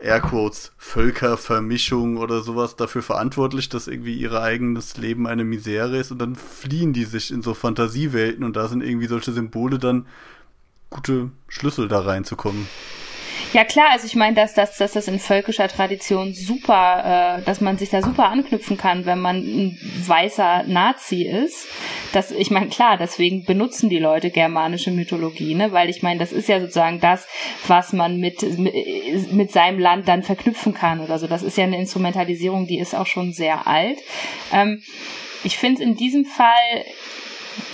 Airquotes 0.00 0.72
Völkervermischung 0.78 2.16
oder 2.16 2.42
sowas 2.42 2.74
dafür 2.74 3.02
verantwortlich, 3.02 3.68
dass 3.68 3.86
irgendwie 3.86 4.14
ihr 4.14 4.32
eigenes 4.32 4.96
Leben 4.96 5.28
eine 5.28 5.44
Misere 5.44 5.96
ist 5.96 6.10
und 6.10 6.18
dann 6.18 6.34
fliehen 6.34 6.92
die 6.92 7.04
sich 7.04 7.30
in 7.30 7.42
so 7.42 7.54
Fantasiewelten 7.54 8.42
und 8.42 8.56
da 8.56 8.66
sind 8.66 8.82
irgendwie 8.82 9.06
solche 9.06 9.32
Symbole 9.32 9.78
dann 9.78 10.06
gute 10.90 11.30
Schlüssel 11.46 11.86
da 11.86 12.00
reinzukommen. 12.00 12.66
Ja 13.52 13.64
klar, 13.64 13.88
also 13.90 14.06
ich 14.06 14.16
meine, 14.16 14.34
dass, 14.34 14.54
dass, 14.54 14.78
dass 14.78 14.92
das 14.92 15.08
in 15.08 15.18
völkischer 15.18 15.68
Tradition 15.68 16.32
super, 16.32 17.38
äh, 17.38 17.42
dass 17.42 17.60
man 17.60 17.76
sich 17.76 17.90
da 17.90 18.00
super 18.00 18.30
anknüpfen 18.30 18.78
kann, 18.78 19.04
wenn 19.04 19.20
man 19.20 19.36
ein 19.36 19.78
weißer 20.06 20.64
Nazi 20.66 21.24
ist. 21.24 21.68
Das, 22.12 22.30
ich 22.30 22.50
meine, 22.50 22.68
klar, 22.68 22.96
deswegen 22.96 23.44
benutzen 23.44 23.90
die 23.90 23.98
Leute 23.98 24.30
germanische 24.30 24.90
Mythologie, 24.90 25.54
ne? 25.54 25.70
weil 25.72 25.90
ich 25.90 26.02
meine, 26.02 26.18
das 26.18 26.32
ist 26.32 26.48
ja 26.48 26.60
sozusagen 26.60 27.00
das, 27.00 27.26
was 27.66 27.92
man 27.92 28.18
mit, 28.18 28.42
mit, 28.58 29.52
seinem 29.52 29.78
Land 29.78 30.08
dann 30.08 30.22
verknüpfen 30.22 30.72
kann 30.72 31.00
oder 31.00 31.18
so. 31.18 31.26
Das 31.26 31.42
ist 31.42 31.58
ja 31.58 31.64
eine 31.64 31.78
Instrumentalisierung, 31.78 32.66
die 32.66 32.78
ist 32.78 32.94
auch 32.94 33.06
schon 33.06 33.32
sehr 33.32 33.66
alt. 33.66 33.98
Ähm, 34.52 34.82
ich 35.44 35.58
finde 35.58 35.82
es 35.82 35.88
in 35.88 35.96
diesem 35.96 36.24
Fall 36.24 36.84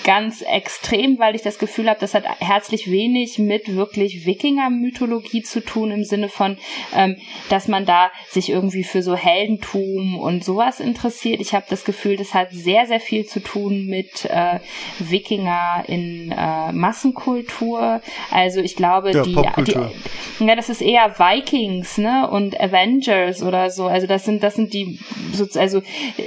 ganz 0.05 0.43
extrem, 0.43 1.19
weil 1.19 1.35
ich 1.35 1.43
das 1.43 1.59
Gefühl 1.59 1.89
habe, 1.89 2.01
das 2.01 2.15
hat 2.15 2.25
herzlich 2.41 2.91
wenig 2.91 3.39
mit 3.39 3.75
wirklich 3.75 4.25
Wikinger-Mythologie 4.25 5.43
zu 5.43 5.61
tun, 5.61 5.91
im 5.91 6.05
Sinne 6.05 6.29
von, 6.29 6.57
ähm, 6.95 7.17
dass 7.49 7.69
man 7.69 7.85
da 7.85 8.11
sich 8.31 8.49
irgendwie 8.49 8.85
für 8.85 9.03
so 9.03 9.17
Heldentum 9.17 10.19
und 10.19 10.45
sowas 10.45 10.81
interessiert. 10.81 11.41
Ich 11.41 11.55
habe 11.55 11.67
das 11.69 11.85
Gefühl, 11.85 12.17
das 12.17 12.35
hat 12.35 12.49
sehr, 12.53 12.87
sehr 12.87 13.01
viel 13.01 13.27
zu 13.27 13.41
tun 13.41 13.87
mit 13.87 14.25
äh, 14.25 14.61
Wikinger 14.99 15.85
in 15.87 16.33
äh, 16.33 16.73
Massenkultur. 16.73 18.01
Also 18.31 18.61
ich 18.61 18.77
glaube, 18.77 19.11
ja, 19.13 19.23
die, 19.23 19.37
die, 19.65 20.45
ja, 20.45 20.57
das 20.57 20.69
ist 20.69 20.81
eher 20.81 21.19
Vikings, 21.19 21.99
ne, 21.99 22.29
und 22.31 22.59
Avengers 22.61 23.43
oder 23.43 23.71
so. 23.71 23.87
Also 23.87 24.07
das 24.07 24.25
sind, 24.25 24.43
das 24.43 24.55
sind 24.55 24.73
die, 24.73 24.99
also 25.55 25.83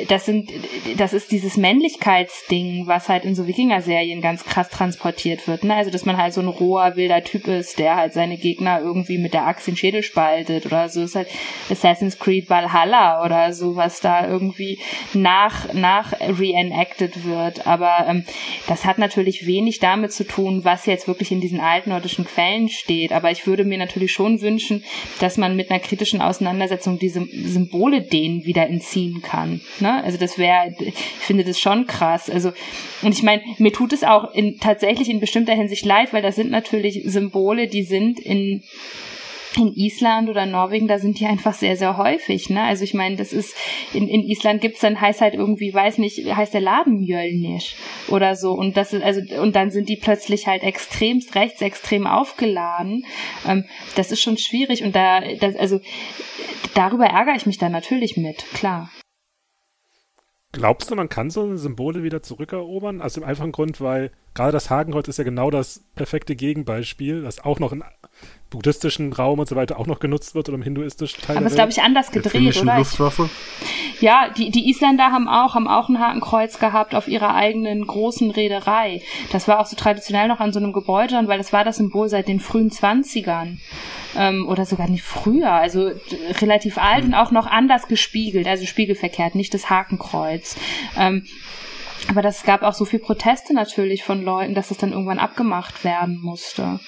das 0.08 0.26
sind, 0.26 0.52
das 0.98 1.14
ist 1.14 1.32
dieses 1.32 1.58
Männlichkeitsding, 1.58 2.88
was 2.88 3.10
halt 3.10 3.26
in 3.26 3.36
so 3.36 3.41
Wikinger-Serien 3.48 4.22
ganz 4.22 4.44
krass 4.44 4.70
transportiert 4.70 5.48
wird. 5.48 5.64
Ne? 5.64 5.76
Also, 5.76 5.92
dass 5.92 6.06
man 6.06 6.18
halt 6.18 6.34
so 6.34 6.42
ein 6.42 6.48
roher, 6.48 6.96
wilder 6.96 7.24
Typ 7.24 7.48
ist, 7.48 7.80
der 7.80 7.96
halt 7.96 8.14
seine 8.14 8.38
Gegner 8.38 8.80
irgendwie 8.82 9.18
mit 9.18 9.34
der 9.34 9.48
Axt 9.48 9.68
den 9.68 9.78
Schädel 9.78 10.04
spaltet 10.04 10.66
oder 10.66 10.90
so. 10.90 11.02
Ist 11.02 11.16
halt 11.16 11.30
Assassin's 11.70 12.20
Creed 12.20 12.50
Valhalla 12.50 13.24
oder 13.26 13.54
so, 13.54 13.76
was 13.76 14.02
da 14.02 14.28
irgendwie 14.28 14.80
nach, 15.14 15.74
nach 15.74 16.14
reenacted 16.20 17.26
wird. 17.26 17.68
Aber 17.68 18.06
ähm, 18.08 18.26
das 18.68 18.86
hat 18.86 18.98
natürlich 18.98 19.46
wenig 19.48 19.80
damit 19.80 20.12
zu 20.12 20.26
tun, 20.26 20.64
was 20.64 20.86
jetzt 20.86 21.08
wirklich 21.08 21.32
in 21.32 21.42
diesen 21.42 21.60
alten 21.60 21.90
nordischen 21.90 22.26
Quellen 22.26 22.70
steht. 22.70 23.12
Aber 23.12 23.32
ich 23.32 23.48
würde 23.48 23.64
mir 23.64 23.78
natürlich 23.78 24.12
schon 24.12 24.42
wünschen, 24.42 24.84
dass 25.20 25.38
man 25.38 25.56
mit 25.56 25.70
einer 25.70 25.80
kritischen 25.80 26.22
Auseinandersetzung 26.22 27.00
diese 27.00 27.26
Symbole 27.26 28.02
denen 28.02 28.46
wieder 28.46 28.68
entziehen 28.68 29.22
kann. 29.22 29.62
Ne? 29.80 30.04
Also 30.04 30.18
das 30.18 30.38
wäre, 30.38 30.76
ich 30.80 30.94
finde 31.20 31.44
das 31.44 31.60
schon 31.60 31.88
krass. 31.88 32.30
Also, 32.30 32.52
und 33.02 33.14
ich 33.14 33.24
meine, 33.24 33.31
meine, 33.32 33.56
mir 33.58 33.72
tut 33.72 33.94
es 33.94 34.04
auch 34.04 34.34
in, 34.34 34.60
tatsächlich 34.60 35.10
in 35.10 35.20
bestimmter 35.20 35.54
Hinsicht 35.54 35.86
leid, 35.86 36.14
weil 36.14 36.22
das 36.22 36.36
sind 36.36 36.52
natürlich 36.52 37.02
Symbole, 37.06 37.68
die 37.68 37.84
sind 37.84 38.20
in 38.20 38.64
in 39.58 39.74
Island 39.76 40.30
oder 40.30 40.46
Norwegen, 40.46 40.88
da 40.88 40.98
sind 40.98 41.20
die 41.20 41.26
einfach 41.26 41.54
sehr, 41.54 41.76
sehr 41.76 41.98
häufig, 41.98 42.50
ne? 42.50 42.64
Also 42.64 42.86
ich 42.86 42.94
meine, 42.94 43.18
das 43.18 43.34
ist, 43.34 43.54
in, 43.94 44.08
in 44.08 44.24
Island 44.24 44.62
gibt's 44.62 44.80
dann, 44.80 45.02
heißt 45.02 45.20
halt 45.20 45.34
irgendwie, 45.34 45.74
weiß 45.74 45.98
nicht, 45.98 46.34
heißt 46.34 46.54
der 46.54 46.62
Laden 46.62 47.02
Mjölnisch 47.02 47.76
oder 48.08 48.38
so. 48.38 48.54
Und 48.54 48.78
das 48.78 48.94
ist, 48.94 49.04
also, 49.04 49.20
und 49.42 49.56
dann 49.58 49.70
sind 49.70 49.90
die 49.90 49.98
plötzlich 49.98 50.48
halt 50.48 50.64
extremst 50.64 51.36
rechtsextrem 51.36 52.08
aufgeladen. 52.08 53.06
Ähm, 53.46 53.66
das 53.96 54.14
ist 54.14 54.22
schon 54.22 54.38
schwierig 54.38 54.84
und 54.84 54.96
da, 54.96 55.20
das, 55.20 55.58
also, 55.58 55.82
darüber 56.74 57.08
ärgere 57.08 57.36
ich 57.36 57.46
mich 57.46 57.58
dann 57.58 57.74
natürlich 57.74 58.16
mit, 58.16 58.46
klar. 58.54 58.90
Glaubst 60.54 60.92
du, 60.92 60.96
man 60.96 61.08
kann 61.08 61.30
so 61.30 61.56
Symbole 61.56 62.04
wieder 62.04 62.22
zurückerobern? 62.22 63.02
Aus 63.02 63.14
dem 63.14 63.24
einfachen 63.24 63.54
Grund, 63.54 63.80
weil 63.80 64.12
gerade 64.34 64.52
das 64.52 64.70
Hakenkreuz 64.70 65.08
ist 65.08 65.18
ja 65.18 65.24
genau 65.24 65.50
das 65.50 65.86
perfekte 65.96 66.36
Gegenbeispiel, 66.36 67.22
das 67.22 67.40
auch 67.40 67.60
noch 67.60 67.72
in 67.72 67.84
buddhistischen 68.52 69.12
Raum 69.14 69.40
und 69.40 69.50
so 69.50 69.56
weiter 69.56 69.80
auch 69.80 69.88
noch 69.88 70.00
genutzt 70.00 70.36
wird 70.36 70.48
oder 70.50 70.58
im 70.58 70.62
hinduistischen 70.62 71.24
Teil. 71.24 71.38
Aber 71.38 71.48
es 71.48 71.54
ist, 71.54 71.58
glaube 71.58 71.72
ich, 71.72 71.82
anders 71.82 72.12
gedreht, 72.12 72.62
oder? 72.62 72.78
Luftwaffe? 72.78 73.30
Ja, 74.00 74.30
die, 74.30 74.52
die 74.52 74.70
Isländer 74.70 75.12
haben 75.12 75.28
auch, 75.28 75.56
haben 75.56 75.68
auch 75.68 75.90
ein 75.90 76.00
Hakenkreuz 76.00 76.60
gehabt 76.60 76.94
auf 76.94 77.08
ihrer 77.08 77.34
eigenen 77.34 77.88
großen 77.88 78.30
Reederei. 78.30 79.02
Das 79.32 79.48
war 79.48 79.60
auch 79.60 79.66
so 79.66 79.76
traditionell 79.76 80.28
noch 80.28 80.40
an 80.40 80.54
so 80.54 80.60
einem 80.60 80.74
Gebäude, 80.74 81.20
weil 81.26 81.38
das 81.40 81.52
war 81.54 81.64
das 81.64 81.78
Symbol 81.78 82.10
seit 82.10 82.28
den 82.28 82.40
frühen 82.40 82.70
Zwanzigern. 82.70 83.60
Ähm, 84.16 84.46
oder 84.50 84.66
sogar 84.66 84.90
nicht 84.90 85.04
früher, 85.04 85.54
also 85.54 85.90
relativ 86.42 86.78
alt 86.78 87.06
mhm. 87.06 87.10
und 87.12 87.14
auch 87.16 87.32
noch 87.32 87.48
anders 87.48 87.88
gespiegelt, 87.88 88.46
also 88.46 88.66
spiegelverkehrt, 88.66 89.36
nicht 89.36 89.54
das 89.54 89.70
Hakenkreuz. 89.70 90.58
Ähm, 90.98 91.26
aber 92.10 92.22
das 92.22 92.44
gab 92.44 92.64
auch 92.64 92.74
so 92.74 92.84
viel 92.84 93.00
Proteste 93.00 93.54
natürlich 93.54 94.04
von 94.04 94.22
Leuten, 94.22 94.54
dass 94.54 94.68
das 94.68 94.78
dann 94.78 94.92
irgendwann 94.92 95.20
abgemacht 95.20 95.86
werden 95.86 96.20
musste. 96.22 96.82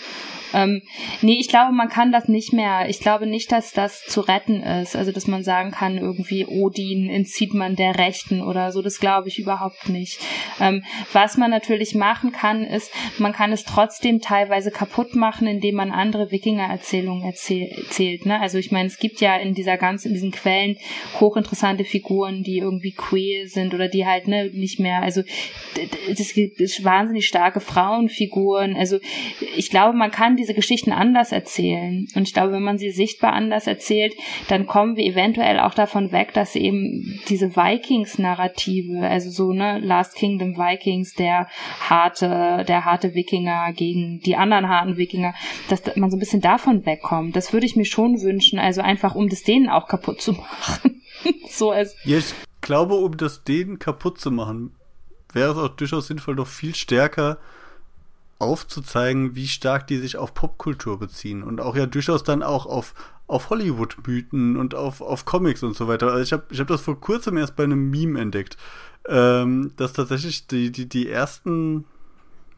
Ähm, 0.54 0.82
nee, 1.22 1.38
ich 1.40 1.50
glaube, 1.50 1.74
man 1.74 1.90
kann 1.90 2.12
das 2.12 2.28
nicht 2.28 2.54
mehr. 2.54 2.90
Ich 2.90 3.00
glaube 3.00 3.26
nicht, 3.26 3.52
dass 3.52 3.72
das 3.74 4.04
zu 4.04 4.22
retten 4.22 4.62
ist. 4.62 4.96
Also, 4.96 5.12
dass 5.12 5.28
man 5.28 5.44
sagen 5.44 5.72
kann, 5.72 5.98
irgendwie 5.98 6.46
Odin 6.46 7.10
entzieht 7.10 7.54
man 7.54 7.76
der 7.76 7.98
Rechten 7.98 8.42
oder 8.42 8.72
so. 8.72 8.82
Das 8.82 9.00
glaube 9.00 9.28
ich 9.28 9.40
überhaupt 9.40 9.90
nicht. 9.90 10.20
Ähm, 10.60 10.84
was 11.12 11.38
man 11.38 11.52
natürlich 11.52 11.96
machen 11.96 12.32
kann, 12.32 12.64
ist, 12.64 12.92
man 13.18 13.34
kann 13.34 13.52
es 13.52 13.64
trotzdem 13.64 14.22
teilweise 14.22 14.72
kaputt 14.72 15.16
machen, 15.16 15.48
indem 15.48 15.76
man 15.76 15.92
andere 15.92 16.32
Wikinger-Erzählungen 16.32 17.24
erzähl 17.24 17.70
erzählt. 17.84 18.26
Ne? 18.26 18.40
Also, 18.40 18.58
ich 18.58 18.72
meine, 18.72 18.88
es 18.88 19.00
gibt 19.00 19.22
ja 19.22 19.36
in 19.38 19.54
dieser 19.54 19.78
ganzen, 19.78 20.10
in 20.10 20.14
diesen 20.14 20.32
Quellen 20.32 20.78
hochinteressante 21.20 21.84
Figuren, 21.84 22.44
die 22.44 22.60
irgendwie 22.60 22.92
queer 22.92 23.48
sind 23.48 23.74
oder 23.74 23.88
die 23.88 24.06
halt 24.06 24.28
ne, 24.28 24.50
nicht 24.54 24.80
mehr, 24.80 25.02
also 25.02 25.24
es 26.10 26.34
gibt 26.34 26.60
wahnsinnig 26.84 27.28
starke 27.28 27.60
Frauenfiguren. 27.60 28.76
Also 28.76 29.00
ich 29.56 29.70
glaube, 29.70 29.98
man 29.98 30.12
kann 30.12 30.36
diese 30.44 30.54
Geschichten 30.54 30.92
anders 30.92 31.32
erzählen. 31.32 32.06
Und 32.16 32.24
ich 32.24 32.34
glaube, 32.34 32.52
wenn 32.52 32.64
man 32.64 32.78
sie 32.78 32.92
sichtbar 32.92 33.32
anders 33.32 33.66
erzählt, 33.66 34.14
dann 34.50 34.68
kommen 34.68 34.98
wir 34.98 35.06
eventuell 35.06 35.60
auch 35.60 35.74
davon 35.74 36.12
weg, 36.12 36.34
dass 36.34 36.56
eben 36.56 37.20
diese 37.30 37.56
Vikings-Narrative, 37.56 39.08
also 39.08 39.30
so, 39.30 39.54
ne, 39.54 39.80
Last 39.80 40.16
Kingdom 40.16 40.58
Vikings, 40.58 41.14
der 41.14 41.48
harte, 41.80 42.66
der 42.68 42.84
harte 42.84 43.16
Wikinger 43.16 43.72
gegen 43.72 44.20
die 44.20 44.36
anderen 44.36 44.68
harten 44.68 44.98
Wikinger, 44.98 45.34
dass 45.70 45.82
man 45.96 46.12
so 46.12 46.18
ein 46.18 46.20
bisschen 46.20 46.42
davon 46.42 46.86
wegkommt. 46.86 47.38
Das 47.38 47.54
würde 47.54 47.66
ich 47.66 47.78
mir 47.78 47.86
schon 47.86 48.22
wünschen, 48.22 48.60
also 48.60 48.82
einfach, 48.82 49.16
um 49.16 49.30
das 49.30 49.44
denen 49.44 49.70
auch 49.70 49.88
kaputt 49.88 50.22
zu 50.22 50.34
machen. 50.34 51.02
so 51.50 51.72
als. 51.72 51.96
Ja, 52.04 52.18
ich 52.18 52.34
glaube, 52.60 52.96
um 52.96 53.16
das 53.16 53.46
denen 53.46 53.80
kaputt 53.80 54.20
zu 54.20 54.30
machen, 54.30 54.76
wäre 55.32 55.52
es 55.52 55.58
auch 55.58 55.70
durchaus 55.70 56.08
sinnvoll, 56.08 56.36
noch 56.36 56.48
viel 56.48 56.76
stärker 56.76 57.38
aufzuzeigen, 58.44 59.36
wie 59.36 59.48
stark 59.48 59.88
die 59.88 59.98
sich 59.98 60.18
auf 60.18 60.34
Popkultur 60.34 61.00
beziehen 61.00 61.44
und 61.44 61.62
auch 61.62 61.76
ja 61.76 61.86
durchaus 61.86 62.24
dann 62.24 62.44
auch 62.44 62.66
auf, 62.66 62.94
auf 63.28 63.50
Hollywood-Mythen 63.50 64.58
und 64.58 64.76
auf, 64.76 65.02
auf 65.02 65.26
Comics 65.26 65.64
und 65.64 65.76
so 65.76 65.88
weiter. 65.88 66.08
Also 66.08 66.22
ich 66.22 66.34
habe 66.34 66.44
ich 66.50 66.60
hab 66.60 66.68
das 66.68 66.82
vor 66.82 67.00
kurzem 67.00 67.38
erst 67.38 67.56
bei 67.56 67.64
einem 67.64 67.90
Meme 67.90 68.20
entdeckt, 68.20 68.58
ähm, 69.08 69.72
dass 69.78 69.94
tatsächlich 69.94 70.48
die, 70.48 70.72
die, 70.72 70.88
die 70.88 71.10
ersten, 71.10 71.86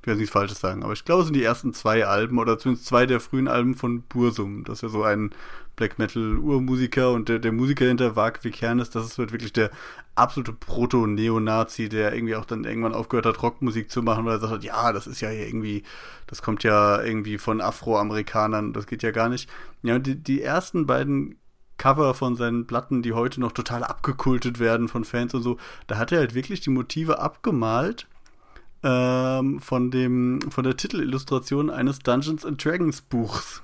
ich 0.02 0.08
will 0.08 0.16
nichts 0.16 0.32
Falsches 0.32 0.60
sagen, 0.60 0.84
aber 0.84 0.94
ich 0.94 1.06
glaube, 1.06 1.22
es 1.22 1.28
sind 1.28 1.36
die 1.36 1.44
ersten 1.44 1.74
zwei 1.74 2.06
Alben 2.06 2.38
oder 2.40 2.58
zumindest 2.58 2.88
zwei 2.88 3.06
der 3.06 3.20
frühen 3.20 3.48
Alben 3.48 3.76
von 3.76 4.02
Bursum. 4.02 4.64
Das 4.64 4.80
ist 4.80 4.82
ja 4.84 4.90
so 4.90 5.04
ein 5.04 5.32
Black 5.76 6.00
Metal 6.00 6.38
Urmusiker 6.38 7.12
und 7.12 7.30
der, 7.30 7.40
der 7.40 7.52
Musiker 7.52 7.86
hinter 7.86 8.16
Vag 8.16 8.44
Vikernes, 8.44 8.90
das 8.90 9.06
ist 9.06 9.18
halt 9.18 9.32
wirklich 9.32 9.54
der 9.54 9.72
absolute 10.16 10.54
Proto-Neonazi, 10.54 11.90
der 11.90 12.14
irgendwie 12.14 12.36
auch 12.36 12.46
dann 12.46 12.64
irgendwann 12.64 12.94
aufgehört 12.94 13.26
hat, 13.26 13.42
Rockmusik 13.44 13.92
zu 13.92 14.02
machen, 14.02 14.26
weil 14.26 14.36
er 14.36 14.40
sagt 14.40 14.54
hat, 14.54 14.64
ja, 14.64 14.94
das 14.94 15.08
ist 15.08 15.22
ja 15.22 15.30
irgendwie, 15.30 15.84
das 16.28 16.42
kommt 16.42 16.64
ja 16.64 17.02
irgendwie 17.02 17.38
von 17.38 17.62
Afroamerikanern, 17.62 18.74
das 18.74 18.88
geht 18.88 19.04
ja 19.04 19.12
gar 19.12 19.30
nicht. 19.30 19.50
Ja, 19.84 20.00
die, 20.00 20.16
die 20.16 20.42
ersten 20.42 20.86
beiden 20.86 21.38
Cover 21.78 22.14
von 22.14 22.38
seinen 22.38 22.68
Platten, 22.68 23.02
die 23.02 23.14
heute 23.14 23.42
noch 23.42 23.52
total 23.52 23.84
abgekultet 23.84 24.60
werden 24.60 24.88
von 24.88 25.04
Fans 25.04 25.34
und 25.34 25.44
so, 25.44 25.58
da 25.88 25.98
hat 25.98 26.14
er 26.14 26.20
halt 26.20 26.34
wirklich 26.34 26.62
die 26.62 26.70
Motive 26.70 27.20
abgemalt 27.20 28.08
ähm, 28.84 29.60
von 29.60 29.92
dem, 29.92 30.40
von 30.50 30.64
der 30.64 30.78
Titelillustration 30.78 31.70
eines 31.70 32.00
Dungeons 32.00 32.46
and 32.46 32.64
Dragons 32.64 33.02
Buchs. 33.02 33.62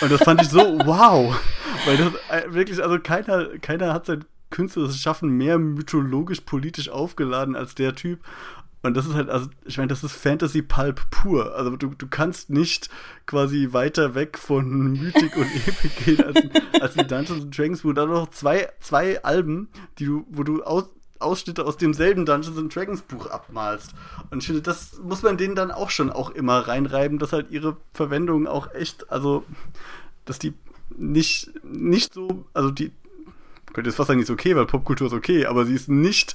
Und 0.00 0.12
das 0.12 0.22
fand 0.22 0.42
ich 0.42 0.48
so 0.48 0.78
wow, 0.84 1.38
weil 1.86 1.96
das 1.96 2.12
äh, 2.30 2.52
wirklich, 2.52 2.82
also 2.82 2.98
keiner, 2.98 3.58
keiner 3.58 3.92
hat 3.92 4.06
sein 4.06 4.24
künstlerisches 4.50 5.00
Schaffen 5.00 5.30
mehr 5.30 5.58
mythologisch 5.58 6.40
politisch 6.40 6.88
aufgeladen 6.88 7.56
als 7.56 7.74
der 7.74 7.94
Typ. 7.94 8.20
Und 8.82 8.96
das 8.96 9.06
ist 9.06 9.14
halt, 9.14 9.28
also 9.28 9.48
ich 9.64 9.76
meine, 9.76 9.88
das 9.88 10.04
ist 10.04 10.12
Fantasy 10.12 10.62
Pulp 10.62 11.10
pur. 11.10 11.54
Also 11.56 11.76
du, 11.76 11.88
du 11.88 12.06
kannst 12.06 12.48
nicht 12.48 12.88
quasi 13.26 13.68
weiter 13.72 14.14
weg 14.14 14.38
von 14.38 14.92
Mythik 14.92 15.36
und 15.36 15.46
Epik 15.66 16.04
gehen 16.04 16.24
als, 16.24 16.40
als 16.80 16.96
in 16.96 17.08
Dungeons 17.08 17.50
Dragons, 17.50 17.84
wo 17.84 17.92
da 17.92 18.06
noch 18.06 18.30
zwei, 18.30 18.68
zwei 18.80 19.22
Alben, 19.24 19.68
die 19.98 20.06
du, 20.06 20.26
wo 20.30 20.44
du 20.44 20.62
aus, 20.62 20.84
Ausschnitte 21.20 21.64
aus 21.64 21.76
demselben 21.76 22.26
Dungeons 22.26 22.72
Dragons 22.72 23.02
Buch 23.02 23.26
abmalst. 23.26 23.94
Und 24.30 24.38
ich 24.38 24.46
finde, 24.46 24.62
das 24.62 24.98
muss 25.02 25.22
man 25.22 25.36
denen 25.36 25.54
dann 25.54 25.70
auch 25.70 25.90
schon 25.90 26.10
auch 26.10 26.30
immer 26.30 26.58
reinreiben, 26.60 27.18
dass 27.18 27.32
halt 27.32 27.50
ihre 27.50 27.76
Verwendung 27.92 28.46
auch 28.46 28.72
echt, 28.74 29.10
also, 29.10 29.44
dass 30.24 30.38
die 30.38 30.54
nicht, 30.96 31.50
nicht 31.64 32.14
so, 32.14 32.44
also 32.54 32.70
die, 32.70 32.92
könnte 33.72 33.90
jetzt 33.90 33.96
fast 33.96 34.08
sagen, 34.08 34.20
ist 34.20 34.30
okay, 34.30 34.56
weil 34.56 34.66
Popkultur 34.66 35.08
ist 35.08 35.12
okay, 35.12 35.46
aber 35.46 35.66
sie 35.66 35.74
ist 35.74 35.88
nicht 35.88 36.34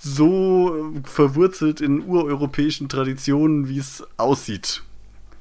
so 0.00 0.92
verwurzelt 1.04 1.80
in 1.80 2.02
ureuropäischen 2.02 2.88
Traditionen, 2.88 3.68
wie 3.68 3.78
es 3.78 4.06
aussieht. 4.16 4.82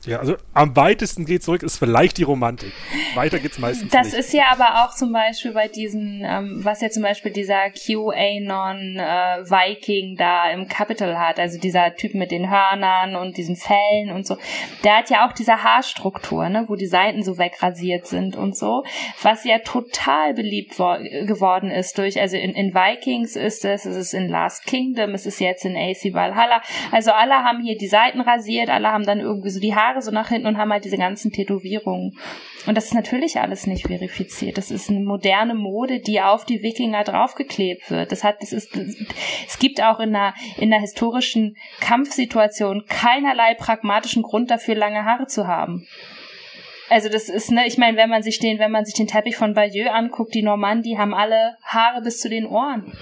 Ja, 0.08 0.20
also 0.20 0.38
am 0.54 0.74
weitesten 0.78 1.26
geht 1.26 1.44
zurück 1.44 1.64
ist 1.64 1.78
vielleicht 1.78 2.18
die 2.18 2.24
Romantik. 2.24 2.72
Weiter 3.14 3.40
geht's 3.40 3.60
meistens 3.60 3.92
das 3.92 4.06
nicht. 4.06 4.18
Das 4.18 4.26
ist 4.26 4.34
ja 4.34 4.46
aber 4.52 4.86
auch 4.86 4.96
zum 4.96 5.12
Beispiel 5.12 5.52
bei 5.52 5.68
diesen, 5.68 6.24
ähm, 6.26 6.62
was 6.64 6.80
ja 6.80 6.90
zum 6.90 7.04
Beispiel 7.04 7.34
dieser 7.34 7.70
QAnon 7.72 8.96
äh, 8.98 9.44
Viking 9.44 10.16
da 10.16 10.50
im 10.52 10.70
Capital 10.70 11.20
hat, 11.20 11.40
also 11.40 11.60
dieser 11.60 11.94
Typ 11.96 12.16
mit 12.16 12.32
den 12.32 12.50
Hörnern 12.50 13.18
und 13.18 13.36
diesen 13.36 13.58
Fellen 13.58 14.12
und 14.14 14.26
so, 14.26 14.38
der 14.86 15.00
hat 15.00 15.10
ja 15.10 15.28
auch 15.28 15.34
diese 15.34 15.62
Haarstruktur, 15.62 16.48
ne, 16.48 16.64
wo 16.70 16.76
die 16.76 16.88
Seiten 16.88 17.22
so 17.22 17.38
wegrasiert 17.38 18.08
sind 18.08 18.38
und 18.38 18.56
so, 18.56 18.86
was 19.22 19.44
ja 19.44 19.60
total 19.60 20.34
beliebt 20.34 20.78
geworden 20.78 21.70
ist 21.70 21.98
durch, 21.98 22.22
also 22.22 22.38
in, 22.38 22.52
in 22.52 22.74
Vikings 22.74 23.36
ist 23.36 23.66
es, 23.66 23.86
es 23.86 23.98
ist 23.98 24.14
in 24.14 24.30
Last 24.30 24.66
Kingdom, 24.66 25.14
es 25.14 25.26
ist 25.26 25.42
jetzt 25.42 25.66
in 25.66 25.76
AC 25.76 26.14
Valhalla, 26.14 26.62
also 26.94 27.12
alle 27.12 27.44
haben 27.44 27.62
hier 27.62 27.78
die 27.78 27.88
Seiten 27.88 28.22
rasiert, 28.22 28.70
alle 28.70 28.88
haben 28.88 29.06
dann 29.06 29.20
irgendwie 29.20 29.50
so 29.50 29.60
die 29.60 29.76
Haare 29.76 29.97
Haare 29.98 30.02
so 30.02 30.12
nach 30.12 30.30
hinten 30.30 30.48
und 30.48 30.58
haben 30.58 30.72
halt 30.72 30.86
diese 30.86 30.98
ganzen 30.98 31.32
Tätowierungen. 31.32 32.18
Und 32.66 32.76
das 32.76 32.86
ist 32.86 32.94
natürlich 32.94 33.40
alles 33.40 33.68
nicht 33.68 33.88
verifiziert. 33.88 34.58
Das 34.58 34.72
ist 34.72 34.90
eine 34.90 35.00
moderne 35.00 35.56
Mode, 35.56 36.00
die 36.00 36.22
auf 36.22 36.46
die 36.46 36.62
Wikinger 36.62 37.04
draufgeklebt 37.04 37.90
wird. 37.90 38.12
Das 38.12 38.24
hat, 38.24 38.42
das 38.42 38.54
ist, 38.54 38.76
es 38.76 39.60
gibt 39.60 39.82
auch 39.82 40.00
in 40.00 40.16
einer, 40.16 40.34
in 40.58 40.72
einer 40.74 40.82
historischen 40.82 41.58
Kampfsituation 41.80 42.86
keinerlei 42.88 43.56
pragmatischen 43.56 44.24
Grund 44.24 44.52
dafür, 44.52 44.76
lange 44.76 45.06
Haare 45.06 45.28
zu 45.28 45.48
haben. 45.48 45.88
Also 46.90 47.10
das 47.10 47.28
ist, 47.28 47.52
ne, 47.52 47.68
ich 47.68 47.78
meine, 47.78 47.98
wenn 47.98 48.10
man 48.10 48.24
sich 48.24 48.40
den, 48.40 48.60
wenn 48.60 48.72
man 48.72 48.86
sich 48.86 48.94
den 48.94 49.08
Teppich 49.08 49.36
von 49.36 49.54
Bayeux 49.54 49.90
anguckt, 49.90 50.34
die 50.34 50.42
Normannen, 50.44 50.84
die 50.84 50.98
haben 50.98 51.14
alle 51.14 51.58
Haare 51.64 52.02
bis 52.02 52.20
zu 52.20 52.30
den 52.30 52.46
Ohren. 52.46 52.94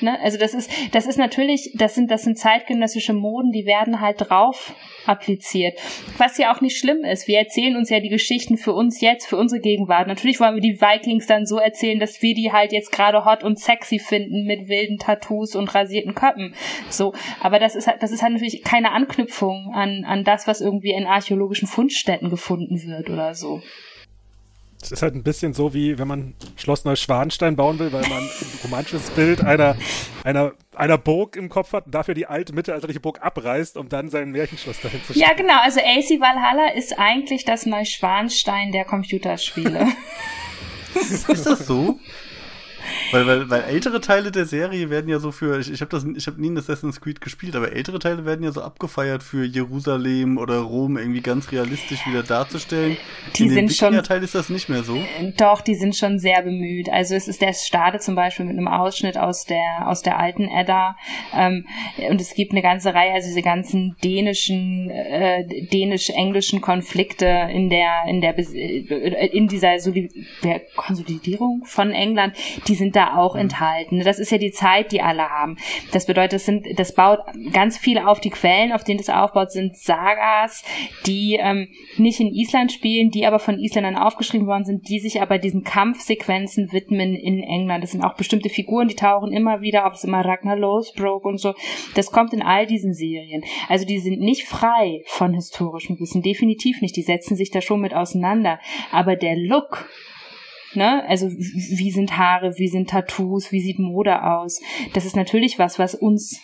Ne? 0.00 0.18
Also 0.20 0.38
das 0.38 0.54
ist, 0.54 0.70
das 0.92 1.06
ist 1.06 1.18
natürlich, 1.18 1.72
das 1.74 1.94
sind, 1.94 2.10
das 2.10 2.22
sind 2.22 2.38
zeitgenössische 2.38 3.12
Moden, 3.12 3.52
die 3.52 3.66
werden 3.66 4.00
halt 4.00 4.16
drauf 4.20 4.74
appliziert. 5.06 5.78
Was 6.18 6.38
ja 6.38 6.54
auch 6.54 6.60
nicht 6.60 6.78
schlimm 6.78 7.04
ist. 7.04 7.28
Wir 7.28 7.38
erzählen 7.38 7.76
uns 7.76 7.90
ja 7.90 8.00
die 8.00 8.08
Geschichten 8.08 8.56
für 8.56 8.72
uns 8.72 9.00
jetzt, 9.00 9.26
für 9.26 9.36
unsere 9.36 9.60
Gegenwart. 9.60 10.08
Natürlich 10.08 10.40
wollen 10.40 10.54
wir 10.54 10.62
die 10.62 10.80
Vikings 10.80 11.26
dann 11.26 11.46
so 11.46 11.58
erzählen, 11.58 12.00
dass 12.00 12.22
wir 12.22 12.34
die 12.34 12.52
halt 12.52 12.72
jetzt 12.72 12.92
gerade 12.92 13.24
hot 13.24 13.44
und 13.44 13.58
sexy 13.58 13.98
finden 13.98 14.44
mit 14.46 14.68
wilden 14.68 14.98
Tattoos 14.98 15.54
und 15.54 15.74
rasierten 15.74 16.14
Köppen. 16.14 16.54
So. 16.88 17.12
Aber 17.40 17.58
das 17.58 17.74
ist 17.74 17.86
halt, 17.86 18.02
das 18.02 18.10
ist 18.10 18.22
halt 18.22 18.32
natürlich 18.32 18.62
keine 18.62 18.92
Anknüpfung 18.92 19.72
an, 19.74 20.04
an 20.04 20.24
das, 20.24 20.46
was 20.46 20.60
irgendwie 20.60 20.92
in 20.92 21.06
archäologischen 21.06 21.68
Fundstätten 21.68 22.30
gefunden 22.30 22.82
wird 22.86 23.10
oder 23.10 23.34
so. 23.34 23.62
Es 24.84 24.92
ist 24.92 25.02
halt 25.02 25.14
ein 25.14 25.22
bisschen 25.22 25.54
so, 25.54 25.72
wie 25.72 25.98
wenn 25.98 26.06
man 26.06 26.34
Schloss 26.56 26.84
Neuschwanstein 26.84 27.56
bauen 27.56 27.78
will, 27.78 27.92
weil 27.92 28.02
man 28.02 28.22
ein 28.22 28.30
romantisches 28.62 29.10
Bild 29.10 29.42
einer, 29.42 29.76
einer 30.24 30.52
einer 30.76 30.98
Burg 30.98 31.36
im 31.36 31.48
Kopf 31.48 31.72
hat 31.72 31.86
und 31.86 31.94
dafür 31.94 32.14
die 32.14 32.26
alte 32.26 32.52
mittelalterliche 32.52 33.00
Burg 33.00 33.22
abreißt, 33.22 33.76
um 33.76 33.88
dann 33.88 34.10
sein 34.10 34.30
Märchenschloss 34.30 34.80
dahin 34.80 35.02
zu 35.04 35.12
stellen. 35.12 35.28
Ja, 35.28 35.34
genau. 35.34 35.60
Also 35.62 35.80
AC 35.80 36.20
Valhalla 36.20 36.74
ist 36.74 36.98
eigentlich 36.98 37.44
das 37.44 37.66
Neuschwanstein 37.66 38.72
der 38.72 38.84
Computerspiele. 38.84 39.86
ist 40.94 41.28
das 41.28 41.66
so? 41.66 41.98
Weil, 43.12 43.26
weil, 43.26 43.50
weil 43.50 43.62
ältere 43.62 44.00
Teile 44.00 44.30
der 44.30 44.46
Serie 44.46 44.90
werden 44.90 45.08
ja 45.08 45.18
so 45.18 45.32
für, 45.32 45.58
ich, 45.58 45.70
ich 45.70 45.80
habe 45.80 45.90
das, 45.90 46.04
ich 46.04 46.26
habe 46.26 46.40
nie 46.40 46.48
in 46.48 46.58
Assassin's 46.58 47.00
Creed 47.00 47.20
gespielt, 47.20 47.56
aber 47.56 47.72
ältere 47.72 47.98
Teile 47.98 48.24
werden 48.24 48.44
ja 48.44 48.52
so 48.52 48.62
abgefeiert 48.62 49.22
für 49.22 49.44
Jerusalem 49.44 50.38
oder 50.38 50.58
Rom 50.58 50.96
irgendwie 50.96 51.20
ganz 51.20 51.52
realistisch 51.52 52.06
wieder 52.06 52.22
darzustellen. 52.22 52.96
Die 53.36 53.44
in 53.44 53.50
sind 53.50 53.72
schon. 53.72 53.94
Teil 54.04 54.22
ist 54.22 54.34
das 54.34 54.50
nicht 54.50 54.68
mehr 54.68 54.82
so. 54.82 54.98
Doch, 55.36 55.60
die 55.60 55.76
sind 55.76 55.96
schon 55.96 56.18
sehr 56.18 56.42
bemüht. 56.42 56.90
Also 56.90 57.14
es 57.14 57.28
ist 57.28 57.40
der 57.40 57.52
startet 57.52 58.02
zum 58.02 58.14
Beispiel 58.14 58.44
mit 58.44 58.56
einem 58.56 58.68
Ausschnitt 58.68 59.16
aus 59.16 59.44
der 59.44 59.88
aus 59.88 60.02
der 60.02 60.18
alten 60.18 60.48
Edda 60.48 60.96
ähm, 61.34 61.66
und 62.10 62.20
es 62.20 62.34
gibt 62.34 62.52
eine 62.52 62.62
ganze 62.62 62.94
Reihe, 62.94 63.12
also 63.12 63.28
diese 63.28 63.42
ganzen 63.42 63.96
dänischen, 64.02 64.90
äh, 64.90 65.44
dänisch-englischen 65.72 66.60
Konflikte 66.60 67.26
in 67.26 67.70
der 67.70 68.04
in 68.08 68.20
der 68.20 68.38
äh, 68.38 69.26
in 69.28 69.48
dieser 69.48 69.78
Solid 69.78 70.12
der 70.42 70.60
Konsolidierung 70.76 71.62
von 71.64 71.92
England, 71.92 72.36
die 72.66 72.73
sind 72.74 72.96
da 72.96 73.16
auch 73.16 73.34
mhm. 73.34 73.42
enthalten. 73.42 74.00
Das 74.00 74.18
ist 74.18 74.30
ja 74.30 74.38
die 74.38 74.52
Zeit, 74.52 74.92
die 74.92 75.00
alle 75.00 75.28
haben. 75.28 75.56
Das 75.92 76.06
bedeutet, 76.06 76.34
das 76.34 76.46
sind, 76.46 76.66
das 76.78 76.94
baut 76.94 77.20
ganz 77.52 77.78
viel 77.78 77.98
auf 77.98 78.20
die 78.20 78.30
Quellen, 78.30 78.72
auf 78.72 78.84
denen 78.84 78.98
das 78.98 79.10
aufbaut, 79.10 79.52
sind 79.52 79.76
Sagas, 79.76 80.64
die 81.06 81.38
ähm, 81.40 81.68
nicht 81.96 82.20
in 82.20 82.32
Island 82.32 82.72
spielen, 82.72 83.10
die 83.10 83.26
aber 83.26 83.38
von 83.38 83.58
Isländern 83.58 83.96
aufgeschrieben 83.96 84.46
worden 84.46 84.64
sind, 84.64 84.88
die 84.88 85.00
sich 85.00 85.20
aber 85.20 85.38
diesen 85.38 85.64
Kampfsequenzen 85.64 86.72
widmen 86.72 87.14
in 87.14 87.42
England. 87.42 87.82
Das 87.82 87.92
sind 87.92 88.02
auch 88.02 88.14
bestimmte 88.14 88.48
Figuren, 88.48 88.88
die 88.88 88.96
tauchen 88.96 89.32
immer 89.32 89.60
wieder, 89.60 89.86
ob 89.86 89.94
es 89.94 90.04
immer 90.04 90.24
Ragnar 90.24 90.56
Lothbrok 90.56 91.24
und 91.24 91.38
so. 91.38 91.54
Das 91.94 92.10
kommt 92.10 92.32
in 92.32 92.42
all 92.42 92.66
diesen 92.66 92.94
Serien. 92.94 93.44
Also 93.68 93.86
die 93.86 93.98
sind 93.98 94.20
nicht 94.20 94.44
frei 94.44 95.02
von 95.06 95.34
historischem 95.34 95.98
Wissen, 96.00 96.22
definitiv 96.22 96.80
nicht. 96.80 96.96
Die 96.96 97.02
setzen 97.02 97.36
sich 97.36 97.50
da 97.50 97.60
schon 97.60 97.80
mit 97.80 97.94
auseinander. 97.94 98.58
Aber 98.90 99.16
der 99.16 99.36
Look 99.36 99.88
Ne? 100.76 101.04
Also 101.08 101.30
wie 101.30 101.90
sind 101.90 102.16
Haare, 102.16 102.58
wie 102.58 102.68
sind 102.68 102.90
Tattoos, 102.90 103.52
wie 103.52 103.60
sieht 103.60 103.78
Mode 103.78 104.22
aus? 104.22 104.60
Das 104.92 105.04
ist 105.04 105.16
natürlich 105.16 105.58
was, 105.58 105.78
was 105.78 105.94
uns 105.94 106.40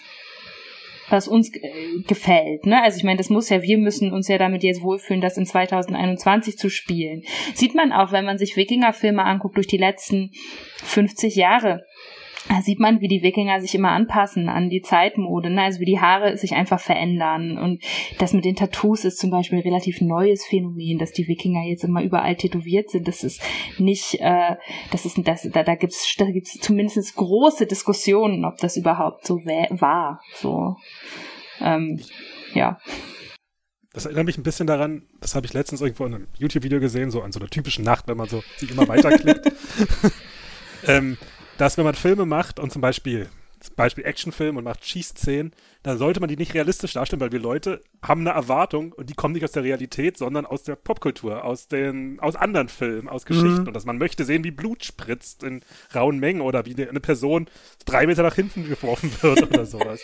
was 1.10 1.28
uns 1.28 1.52
äh, 1.54 2.02
gefällt. 2.06 2.66
Ne? 2.66 2.82
Also 2.82 2.98
ich 2.98 3.04
meine, 3.04 3.18
das 3.18 3.30
muss 3.30 3.48
ja, 3.48 3.62
wir 3.62 3.78
müssen 3.78 4.12
uns 4.12 4.28
ja 4.28 4.38
damit 4.38 4.62
jetzt 4.62 4.82
wohlfühlen, 4.82 5.20
das 5.20 5.36
in 5.36 5.46
2021 5.46 6.56
zu 6.56 6.70
spielen. 6.70 7.22
Sieht 7.54 7.74
man 7.74 7.92
auch, 7.92 8.12
wenn 8.12 8.24
man 8.24 8.38
sich 8.38 8.56
Wikinger-Filme 8.56 9.24
anguckt 9.24 9.56
durch 9.56 9.66
die 9.66 9.76
letzten 9.76 10.30
50 10.84 11.34
Jahre. 11.34 11.84
Da 12.48 12.62
sieht 12.62 12.80
man, 12.80 13.00
wie 13.00 13.08
die 13.08 13.22
Wikinger 13.22 13.60
sich 13.60 13.74
immer 13.74 13.90
anpassen 13.90 14.48
an 14.48 14.70
die 14.70 14.80
Zeitmode, 14.80 15.50
ne? 15.50 15.62
also 15.62 15.80
wie 15.80 15.84
die 15.84 16.00
Haare 16.00 16.36
sich 16.36 16.54
einfach 16.54 16.80
verändern. 16.80 17.58
Und 17.58 17.82
das 18.18 18.32
mit 18.32 18.44
den 18.44 18.56
Tattoos 18.56 19.04
ist 19.04 19.18
zum 19.18 19.30
Beispiel 19.30 19.58
ein 19.58 19.64
relativ 19.64 20.00
neues 20.00 20.46
Phänomen, 20.46 20.98
dass 20.98 21.12
die 21.12 21.28
Wikinger 21.28 21.64
jetzt 21.64 21.84
immer 21.84 22.02
überall 22.02 22.36
tätowiert 22.36 22.90
sind. 22.90 23.06
Das 23.06 23.24
ist 23.24 23.42
nicht, 23.78 24.14
äh, 24.20 24.56
das 24.90 25.04
ist, 25.04 25.18
das, 25.26 25.48
da, 25.52 25.62
da 25.62 25.74
gibt's, 25.74 26.14
da 26.16 26.30
gibt's 26.30 26.58
zumindest 26.58 27.14
große 27.14 27.66
Diskussionen, 27.66 28.44
ob 28.44 28.56
das 28.56 28.76
überhaupt 28.76 29.26
so 29.26 29.36
war. 29.36 30.20
So, 30.34 30.76
ähm, 31.60 32.00
ja. 32.54 32.78
Das 33.92 34.06
erinnert 34.06 34.26
mich 34.26 34.38
ein 34.38 34.44
bisschen 34.44 34.66
daran, 34.66 35.02
das 35.20 35.34
habe 35.34 35.46
ich 35.46 35.52
letztens 35.52 35.80
irgendwo 35.80 36.06
in 36.06 36.14
einem 36.14 36.28
YouTube-Video 36.38 36.80
gesehen, 36.80 37.10
so 37.10 37.22
an 37.22 37.32
so 37.32 37.40
einer 37.40 37.48
typischen 37.48 37.84
Nacht, 37.84 38.06
wenn 38.06 38.16
man 38.16 38.28
so 38.28 38.42
sich 38.56 38.70
immer 38.70 38.86
weiterklickt. 38.86 39.52
ähm, 40.86 41.18
dass 41.60 41.76
wenn 41.76 41.84
man 41.84 41.94
Filme 41.94 42.24
macht 42.24 42.58
und 42.58 42.72
zum 42.72 42.80
Beispiel 42.80 43.28
zum 43.60 43.76
Beispiel 43.76 44.06
Actionfilm 44.06 44.56
und 44.56 44.64
macht 44.64 44.86
Schießszenen, 44.86 45.52
dann 45.82 45.98
sollte 45.98 46.18
man 46.18 46.30
die 46.30 46.36
nicht 46.36 46.54
realistisch 46.54 46.94
darstellen, 46.94 47.20
weil 47.20 47.32
wir 47.32 47.40
Leute 47.40 47.82
haben 48.02 48.22
eine 48.22 48.30
Erwartung 48.30 48.92
und 48.92 49.10
die 49.10 49.14
kommen 49.14 49.34
nicht 49.34 49.44
aus 49.44 49.52
der 49.52 49.64
Realität, 49.64 50.16
sondern 50.16 50.46
aus 50.46 50.62
der 50.62 50.76
Popkultur, 50.76 51.44
aus 51.44 51.68
den, 51.68 52.18
aus 52.20 52.36
anderen 52.36 52.70
Filmen, 52.70 53.06
aus 53.06 53.26
Geschichten. 53.26 53.60
Mhm. 53.60 53.66
Und 53.66 53.74
dass 53.74 53.84
man 53.84 53.98
möchte 53.98 54.24
sehen, 54.24 54.44
wie 54.44 54.50
Blut 54.50 54.86
spritzt 54.86 55.42
in 55.42 55.60
rauen 55.94 56.18
Mengen 56.18 56.40
oder 56.40 56.64
wie 56.64 56.74
eine 56.74 57.00
Person 57.00 57.48
drei 57.84 58.06
Meter 58.06 58.22
nach 58.22 58.34
hinten 58.34 58.64
geworfen 58.68 59.12
wird 59.20 59.42
oder 59.42 59.66
sowas 59.66 60.00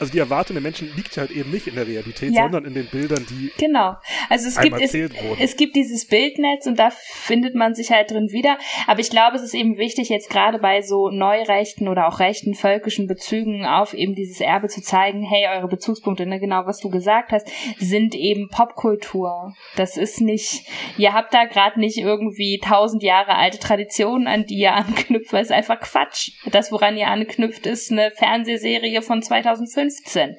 also 0.00 0.12
die 0.12 0.18
Erwartung 0.18 0.54
der 0.54 0.62
Menschen 0.62 0.90
liegt 0.96 1.16
halt 1.18 1.30
eben 1.30 1.50
nicht 1.50 1.66
in 1.66 1.74
der 1.74 1.86
Realität, 1.86 2.32
ja. 2.32 2.44
sondern 2.44 2.64
in 2.64 2.74
den 2.74 2.86
Bildern, 2.86 3.26
die 3.28 3.52
genau. 3.58 3.96
Also 4.28 4.48
es 4.48 4.58
gibt 4.58 4.80
es, 4.80 4.94
es 4.94 5.56
gibt 5.56 5.76
dieses 5.76 6.06
Bildnetz 6.06 6.66
und 6.66 6.78
da 6.78 6.90
findet 6.90 7.54
man 7.54 7.74
sich 7.74 7.90
halt 7.90 8.10
drin 8.10 8.30
wieder. 8.30 8.56
Aber 8.86 9.00
ich 9.00 9.10
glaube, 9.10 9.36
es 9.36 9.42
ist 9.42 9.54
eben 9.54 9.76
wichtig, 9.76 10.08
jetzt 10.08 10.30
gerade 10.30 10.58
bei 10.58 10.80
so 10.80 11.10
neurechten 11.10 11.88
oder 11.88 12.08
auch 12.08 12.18
rechten 12.18 12.54
völkischen 12.54 13.06
Bezügen 13.06 13.66
auf 13.66 13.92
eben 13.92 14.14
dieses 14.14 14.40
Erbe 14.40 14.68
zu 14.68 14.80
zeigen, 14.80 15.22
hey, 15.22 15.46
eure 15.54 15.68
Bezugspunkte, 15.68 16.24
ne, 16.24 16.40
genau 16.40 16.64
was 16.66 16.78
du 16.78 16.88
gesagt 16.88 17.32
hast, 17.32 17.46
sind 17.78 18.14
eben 18.14 18.48
Popkultur. 18.48 19.54
Das 19.76 19.96
ist 19.96 20.20
nicht, 20.20 20.66
ihr 20.96 21.12
habt 21.12 21.34
da 21.34 21.44
gerade 21.44 21.78
nicht 21.78 21.98
irgendwie 21.98 22.58
tausend 22.58 23.02
Jahre 23.02 23.34
alte 23.34 23.58
Traditionen, 23.58 24.26
an 24.26 24.46
die 24.46 24.56
ihr 24.56 24.72
anknüpft, 24.74 25.32
weil 25.32 25.42
es 25.42 25.50
einfach 25.50 25.80
Quatsch. 25.80 26.30
Das, 26.50 26.72
woran 26.72 26.96
ihr 26.96 27.08
anknüpft, 27.08 27.66
ist 27.66 27.92
eine 27.92 28.10
Fernsehserie 28.10 29.02
von 29.02 29.22
2005 29.22 29.89
15. 29.90 30.36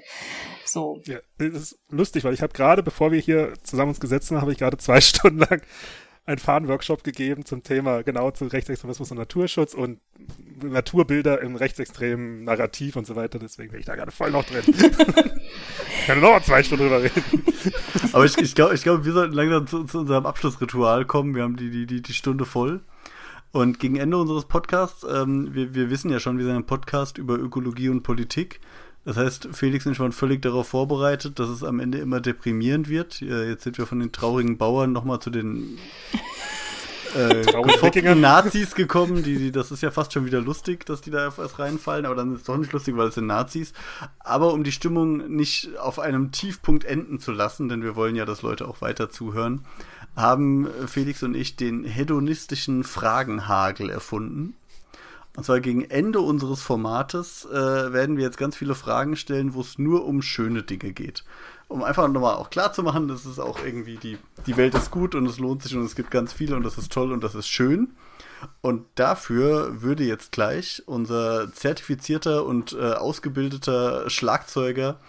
So. 0.65 1.01
Ja, 1.05 1.19
das 1.37 1.49
ist 1.49 1.79
lustig, 1.89 2.23
weil 2.23 2.33
ich 2.33 2.41
habe 2.41 2.53
gerade, 2.53 2.83
bevor 2.83 3.11
wir 3.11 3.19
hier 3.19 3.53
zusammen 3.63 3.89
uns 3.89 3.99
gesetzt 3.99 4.31
haben, 4.31 4.41
habe 4.41 4.51
ich 4.51 4.57
gerade 4.57 4.77
zwei 4.77 5.01
Stunden 5.01 5.39
lang 5.39 5.61
einen 6.25 6.37
Fahnenworkshop 6.37 7.03
gegeben 7.03 7.45
zum 7.45 7.63
Thema 7.63 8.03
genau 8.03 8.31
zu 8.31 8.45
Rechtsextremismus 8.45 9.11
und 9.11 9.17
Naturschutz 9.17 9.73
und 9.73 9.99
Naturbilder 10.63 11.41
im 11.41 11.55
rechtsextremen 11.55 12.43
Narrativ 12.43 12.95
und 12.95 13.07
so 13.07 13.15
weiter. 13.15 13.39
Deswegen 13.39 13.71
bin 13.71 13.79
ich 13.79 13.85
da 13.85 13.95
gerade 13.95 14.11
voll 14.11 14.31
noch 14.31 14.45
drin. 14.45 14.63
ich 14.67 16.05
kann 16.05 16.19
noch 16.19 16.41
zwei 16.43 16.63
Stunden 16.63 16.85
drüber 16.85 17.03
reden. 17.03 17.43
Aber 18.13 18.25
ich, 18.25 18.37
ich 18.37 18.53
glaube, 18.53 18.75
ich 18.75 18.83
glaub, 18.83 19.03
wir 19.03 19.13
sollten 19.13 19.33
langsam 19.33 19.67
zu, 19.67 19.83
zu, 19.85 19.99
unserem 19.99 20.25
Abschlussritual 20.25 21.05
kommen. 21.05 21.33
Wir 21.33 21.43
haben 21.43 21.57
die, 21.57 21.71
die, 21.71 21.87
die, 21.87 22.01
die 22.01 22.13
Stunde 22.13 22.45
voll. 22.45 22.81
Und 23.51 23.79
gegen 23.79 23.97
Ende 23.97 24.17
unseres 24.17 24.45
Podcasts, 24.45 25.03
ähm, 25.03 25.53
wir, 25.53 25.73
wir 25.73 25.89
wissen 25.89 26.11
ja 26.11 26.19
schon, 26.19 26.37
wir 26.37 26.45
sind 26.45 26.55
ein 26.55 26.65
Podcast 26.65 27.17
über 27.17 27.37
Ökologie 27.37 27.89
und 27.89 28.03
Politik. 28.03 28.61
Das 29.03 29.17
heißt, 29.17 29.49
Felix 29.53 29.85
ist 29.85 29.97
schon 29.97 30.11
völlig 30.11 30.41
darauf 30.41 30.69
vorbereitet, 30.69 31.39
dass 31.39 31.49
es 31.49 31.63
am 31.63 31.79
Ende 31.79 31.97
immer 31.97 32.21
deprimierend 32.21 32.87
wird. 32.87 33.19
Jetzt 33.21 33.63
sind 33.63 33.77
wir 33.77 33.87
von 33.87 33.99
den 33.99 34.11
traurigen 34.11 34.57
Bauern 34.57 34.91
nochmal 34.91 35.19
zu 35.19 35.31
den 35.31 35.79
äh, 37.15 38.15
Nazis 38.15 38.75
gekommen. 38.75 39.23
Die, 39.23 39.37
die, 39.37 39.51
das 39.51 39.71
ist 39.71 39.81
ja 39.81 39.89
fast 39.89 40.13
schon 40.13 40.25
wieder 40.25 40.39
lustig, 40.39 40.85
dass 40.85 41.01
die 41.01 41.09
da 41.09 41.23
erst 41.23 41.57
reinfallen, 41.57 42.05
aber 42.05 42.15
dann 42.15 42.33
ist 42.33 42.41
es 42.41 42.45
doch 42.45 42.57
nicht 42.57 42.73
lustig, 42.73 42.95
weil 42.95 43.07
es 43.07 43.15
sind 43.15 43.25
Nazis. 43.25 43.73
Aber 44.19 44.53
um 44.53 44.63
die 44.63 44.71
Stimmung 44.71 45.35
nicht 45.35 45.77
auf 45.79 45.97
einem 45.97 46.31
Tiefpunkt 46.31 46.83
enden 46.83 47.19
zu 47.19 47.31
lassen, 47.31 47.69
denn 47.69 47.81
wir 47.81 47.95
wollen 47.95 48.15
ja, 48.15 48.25
dass 48.25 48.43
Leute 48.43 48.67
auch 48.67 48.81
weiter 48.81 49.09
zuhören, 49.09 49.65
haben 50.15 50.67
Felix 50.87 51.23
und 51.23 51.35
ich 51.35 51.55
den 51.55 51.85
hedonistischen 51.85 52.83
Fragenhagel 52.83 53.89
erfunden. 53.89 54.55
Und 55.37 55.45
zwar 55.45 55.61
gegen 55.61 55.85
Ende 55.85 56.19
unseres 56.19 56.61
Formates 56.61 57.45
äh, 57.45 57.93
werden 57.93 58.17
wir 58.17 58.25
jetzt 58.25 58.37
ganz 58.37 58.57
viele 58.57 58.75
Fragen 58.75 59.15
stellen, 59.15 59.53
wo 59.53 59.61
es 59.61 59.77
nur 59.77 60.05
um 60.05 60.21
schöne 60.21 60.63
Dinge 60.63 60.91
geht. 60.91 61.23
Um 61.69 61.83
einfach 61.83 62.09
nochmal 62.09 62.35
auch 62.35 62.49
klar 62.49 62.73
zu 62.73 62.83
machen, 62.83 63.07
dass 63.07 63.23
es 63.23 63.39
auch 63.39 63.63
irgendwie 63.63 63.95
die, 63.95 64.17
die 64.45 64.57
Welt 64.57 64.75
ist 64.75 64.91
gut 64.91 65.15
und 65.15 65.25
es 65.25 65.39
lohnt 65.39 65.63
sich 65.63 65.73
und 65.75 65.85
es 65.85 65.95
gibt 65.95 66.11
ganz 66.11 66.33
viele 66.33 66.57
und 66.57 66.63
das 66.63 66.77
ist 66.77 66.91
toll 66.91 67.13
und 67.13 67.23
das 67.23 67.33
ist 67.33 67.47
schön. 67.47 67.93
Und 68.59 68.85
dafür 68.95 69.81
würde 69.81 70.03
jetzt 70.03 70.33
gleich 70.33 70.83
unser 70.85 71.53
zertifizierter 71.53 72.45
und 72.45 72.73
äh, 72.73 72.93
ausgebildeter 72.93 74.09
Schlagzeuger 74.09 74.99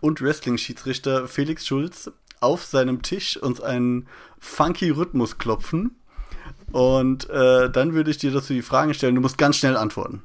und 0.00 0.20
Wrestling-Schiedsrichter 0.22 1.26
Felix 1.26 1.66
Schulz 1.66 2.12
auf 2.40 2.64
seinem 2.64 3.02
Tisch 3.02 3.36
uns 3.36 3.60
einen 3.60 4.06
funky 4.38 4.90
Rhythmus 4.90 5.38
klopfen 5.38 5.96
und 6.72 7.28
äh, 7.30 7.70
dann 7.70 7.94
würde 7.94 8.10
ich 8.10 8.18
dir 8.18 8.30
dazu 8.30 8.52
die 8.52 8.62
Fragen 8.62 8.94
stellen. 8.94 9.14
Du 9.14 9.20
musst 9.20 9.38
ganz 9.38 9.56
schnell 9.56 9.76
antworten. 9.76 10.22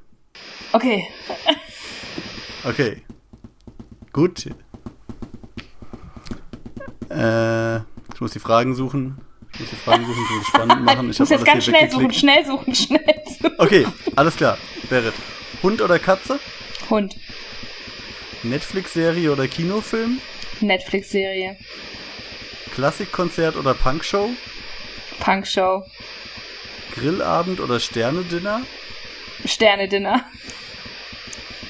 Okay. 0.72 1.08
okay. 2.64 3.02
Gut. 4.14 4.48
Äh, 7.10 7.78
ich 7.78 8.22
muss 8.22 8.32
die 8.32 8.40
Fragen 8.40 8.76
suchen. 8.76 9.18
Ich 9.54 9.60
muss 9.62 9.70
die 9.70 9.76
Fragen 9.76 10.06
suchen, 10.06 10.24
ich 10.24 10.38
muss 10.38 10.48
spannend 10.48 10.84
machen. 10.84 11.10
Ich 11.10 11.20
muss 11.20 11.30
jetzt 11.30 11.46
ganz 11.46 11.66
schnell 11.66 11.90
suchen, 11.90 12.14
schnell 12.14 12.46
suchen, 12.46 12.76
schnell 12.76 13.24
suchen. 13.26 13.56
Okay, 13.58 13.88
alles 14.16 14.36
klar. 14.36 14.58
Berit. 14.90 15.14
Hund 15.64 15.82
oder 15.82 16.00
Katze? 16.00 16.40
Hund. 16.90 17.16
Netflix-Serie 18.44 19.32
oder 19.32 19.48
Kinofilm? 19.48 20.20
Netflix-Serie. 20.62 21.58
Klassikkonzert 22.74 23.56
oder 23.56 23.74
Punkshow? 23.74 24.30
Punkshow. 25.20 25.84
Grillabend 26.94 27.60
oder 27.60 27.80
Sternedinner? 27.80 28.62
Sternedinner. 29.46 30.26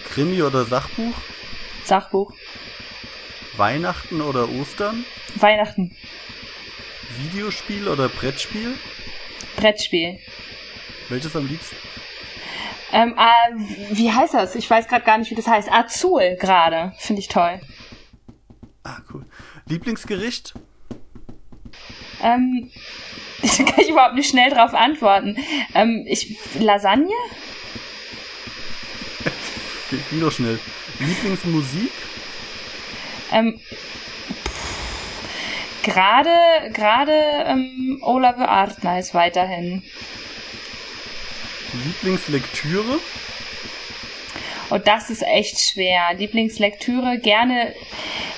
Krimi 0.09 0.41
oder 0.41 0.65
Sachbuch? 0.65 1.13
Sachbuch. 1.83 2.33
Weihnachten 3.57 4.21
oder 4.21 4.49
Ostern? 4.49 5.05
Weihnachten. 5.35 5.95
Videospiel 7.17 7.87
oder 7.87 8.09
Brettspiel? 8.09 8.75
Brettspiel. 9.57 10.19
Welches 11.09 11.35
am 11.35 11.47
liebsten? 11.47 11.75
Ähm, 12.91 13.15
äh, 13.17 13.95
wie 13.95 14.11
heißt 14.11 14.33
das? 14.33 14.55
Ich 14.55 14.69
weiß 14.69 14.87
gerade 14.87 15.03
gar 15.03 15.17
nicht, 15.17 15.31
wie 15.31 15.35
das 15.35 15.47
heißt. 15.47 15.71
Azul 15.71 16.37
gerade. 16.39 16.93
Finde 16.97 17.21
ich 17.21 17.27
toll. 17.27 17.59
Ah, 18.83 18.99
cool. 19.13 19.25
Lieblingsgericht? 19.65 20.53
Ähm, 22.21 22.71
da 23.57 23.63
kann 23.63 23.79
ich 23.79 23.89
überhaupt 23.89 24.15
nicht 24.15 24.29
schnell 24.29 24.49
drauf 24.49 24.73
antworten. 24.73 25.37
Ähm, 25.75 26.05
ich, 26.07 26.35
Lasagne? 26.59 27.13
Ge- 29.89 29.99
Ging 30.09 30.21
doch 30.21 30.31
schnell. 30.31 30.59
Lieblingsmusik? 30.99 31.91
Ähm, 33.31 33.59
gerade, 35.83 36.31
gerade 36.73 37.13
ähm, 37.45 37.99
Olave 38.01 38.47
Artner 38.47 38.99
ist 38.99 39.13
weiterhin. 39.13 39.83
Lieblingslektüre? 41.85 42.99
Und 44.69 44.87
das 44.87 45.09
ist 45.09 45.23
echt 45.23 45.59
schwer. 45.59 46.13
Lieblingslektüre, 46.15 47.19
gerne 47.19 47.73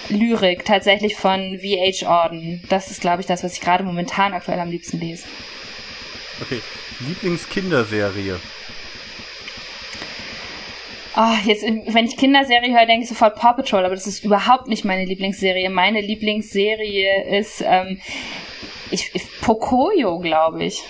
Lyrik, 0.09 0.65
tatsächlich 0.65 1.15
von 1.15 1.59
V.H. 1.59 2.07
Orden. 2.07 2.63
Das 2.69 2.91
ist, 2.91 3.01
glaube 3.01 3.21
ich, 3.21 3.27
das, 3.27 3.43
was 3.43 3.53
ich 3.53 3.61
gerade 3.61 3.83
momentan 3.83 4.33
aktuell 4.33 4.59
am 4.59 4.69
liebsten 4.69 4.99
lese. 4.99 5.25
Okay. 6.41 6.61
Lieblingskinderserie? 6.99 8.39
Ah, 11.15 11.37
jetzt, 11.43 11.63
wenn 11.63 12.05
ich 12.05 12.15
Kinderserie 12.15 12.71
höre, 12.71 12.85
denke 12.85 13.03
ich 13.03 13.09
sofort 13.09 13.35
Paw 13.35 13.53
Patrol, 13.53 13.83
aber 13.83 13.95
das 13.95 14.07
ist 14.07 14.23
überhaupt 14.23 14.67
nicht 14.67 14.85
meine 14.85 15.05
Lieblingsserie. 15.05 15.69
Meine 15.69 16.01
Lieblingsserie 16.01 17.39
ist 17.39 17.61
ähm, 17.65 17.99
ich, 18.91 19.11
ich, 19.13 19.23
Pocoyo, 19.41 20.19
glaube 20.19 20.63
ich. 20.63 20.83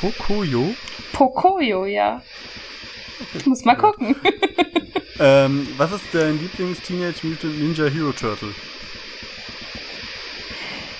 Fokoyo? 0.00 0.74
Pocoyo, 1.12 1.86
ja. 1.86 2.22
Ich 3.34 3.46
muss 3.46 3.64
mal 3.64 3.76
gucken. 3.76 4.16
Ähm, 5.22 5.68
was 5.76 5.92
ist 5.92 6.04
dein 6.12 6.40
Lieblings-Teenage 6.40 7.26
Mutant 7.26 7.60
Ninja 7.60 7.84
Hero 7.84 8.10
Turtle? 8.10 8.54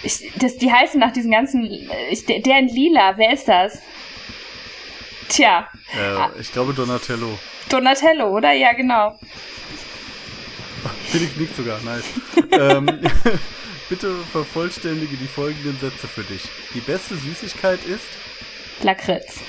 Ich, 0.03 0.31
das, 0.37 0.59
die 0.59 0.71
heißen 0.71 1.01
nach 1.01 1.11
diesen 1.15 1.31
ganzen. 1.31 1.65
Ich, 2.11 2.27
der, 2.27 2.41
der 2.41 2.59
in 2.59 2.69
Lila, 2.69 3.17
wer 3.17 3.33
ist 3.33 3.49
das? 3.49 3.79
Tja, 5.31 5.67
Äh, 5.97 6.39
ich 6.39 6.53
glaube 6.53 6.75
Donatello. 6.75 7.39
Donatello, 7.71 8.29
oder? 8.29 8.53
Ja, 8.53 8.75
genau. 8.75 9.19
Felix 11.07 11.35
nickt 11.37 11.57
sogar, 11.57 11.81
nice. 11.81 12.05
ähm, 12.53 13.01
bitte 13.89 14.15
vervollständige 14.33 15.17
die 15.17 15.29
folgenden 15.29 15.79
Sätze 15.81 16.07
für 16.07 16.25
dich. 16.25 16.43
Die 16.75 16.81
beste 16.81 17.17
Süßigkeit 17.17 17.81
ist. 17.87 18.05
Lakritz. 18.83 19.41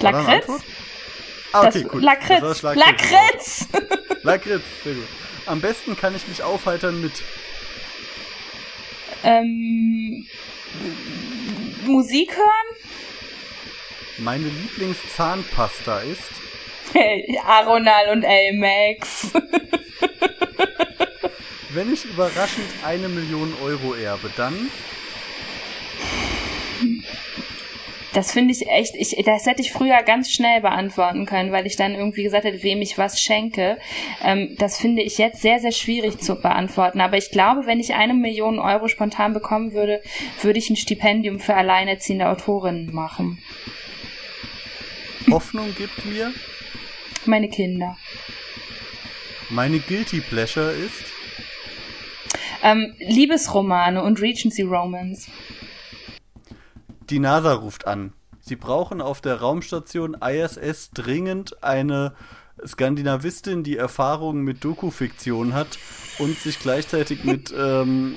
Lakritz? 0.00 0.48
Ah, 1.52 1.66
okay, 1.66 1.82
das, 1.82 1.90
gut. 1.92 2.02
Lakritz. 2.02 2.62
Lakritz! 2.62 3.68
Lakritz, 4.22 4.62
sehr 4.84 4.94
gut. 4.94 5.08
Am 5.46 5.60
besten 5.60 5.96
kann 5.96 6.14
ich 6.14 6.26
mich 6.28 6.42
aufheitern 6.42 7.00
mit. 7.00 7.12
ähm, 9.24 10.26
Musik 11.84 12.36
hören? 12.36 12.76
Meine 14.18 14.44
Lieblingszahnpasta 14.48 16.00
ist. 16.00 16.30
Hey, 16.92 17.38
Aronal 17.46 18.10
und 18.12 18.22
Elmex. 18.22 19.32
Wenn 21.70 21.92
ich 21.92 22.04
überraschend 22.04 22.66
eine 22.84 23.08
Million 23.08 23.54
Euro 23.62 23.94
erbe, 23.94 24.30
dann. 24.36 24.70
Das 28.12 28.32
finde 28.32 28.52
ich 28.52 28.66
echt, 28.68 28.94
ich, 28.96 29.16
das 29.24 29.46
hätte 29.46 29.62
ich 29.62 29.72
früher 29.72 30.02
ganz 30.02 30.30
schnell 30.30 30.60
beantworten 30.60 31.26
können, 31.26 31.52
weil 31.52 31.66
ich 31.66 31.76
dann 31.76 31.94
irgendwie 31.94 32.24
gesagt 32.24 32.44
hätte, 32.44 32.62
wem 32.62 32.82
ich 32.82 32.98
was 32.98 33.20
schenke. 33.20 33.78
Ähm, 34.22 34.56
das 34.58 34.78
finde 34.78 35.02
ich 35.02 35.18
jetzt 35.18 35.40
sehr, 35.40 35.60
sehr 35.60 35.70
schwierig 35.70 36.18
zu 36.18 36.34
beantworten. 36.34 37.00
Aber 37.00 37.16
ich 37.16 37.30
glaube, 37.30 37.66
wenn 37.66 37.78
ich 37.78 37.94
eine 37.94 38.14
Million 38.14 38.58
Euro 38.58 38.88
spontan 38.88 39.32
bekommen 39.32 39.72
würde, 39.72 40.02
würde 40.42 40.58
ich 40.58 40.70
ein 40.70 40.76
Stipendium 40.76 41.38
für 41.38 41.54
alleinerziehende 41.54 42.28
Autorinnen 42.28 42.92
machen. 42.92 43.38
Hoffnung 45.30 45.72
gibt 45.76 46.04
mir. 46.04 46.32
Meine 47.26 47.48
Kinder. 47.48 47.96
Meine 49.50 49.78
Guilty 49.78 50.20
Pleasure 50.20 50.72
ist. 50.72 51.04
Ähm, 52.62 52.94
Liebesromane 52.98 54.02
und 54.02 54.20
Regency 54.20 54.62
Romance. 54.62 55.30
Die 57.10 57.18
NASA 57.18 57.54
ruft 57.54 57.88
an. 57.88 58.12
Sie 58.40 58.54
brauchen 58.54 59.00
auf 59.00 59.20
der 59.20 59.40
Raumstation 59.40 60.14
ISS 60.14 60.92
dringend 60.92 61.62
eine 61.62 62.14
Skandinavistin, 62.64 63.64
die 63.64 63.76
Erfahrungen 63.76 64.42
mit 64.44 64.64
Dokufiktion 64.64 65.52
hat 65.52 65.78
und 66.20 66.38
sich 66.38 66.60
gleichzeitig 66.60 67.24
mit 67.24 67.52
ähm, 67.56 68.16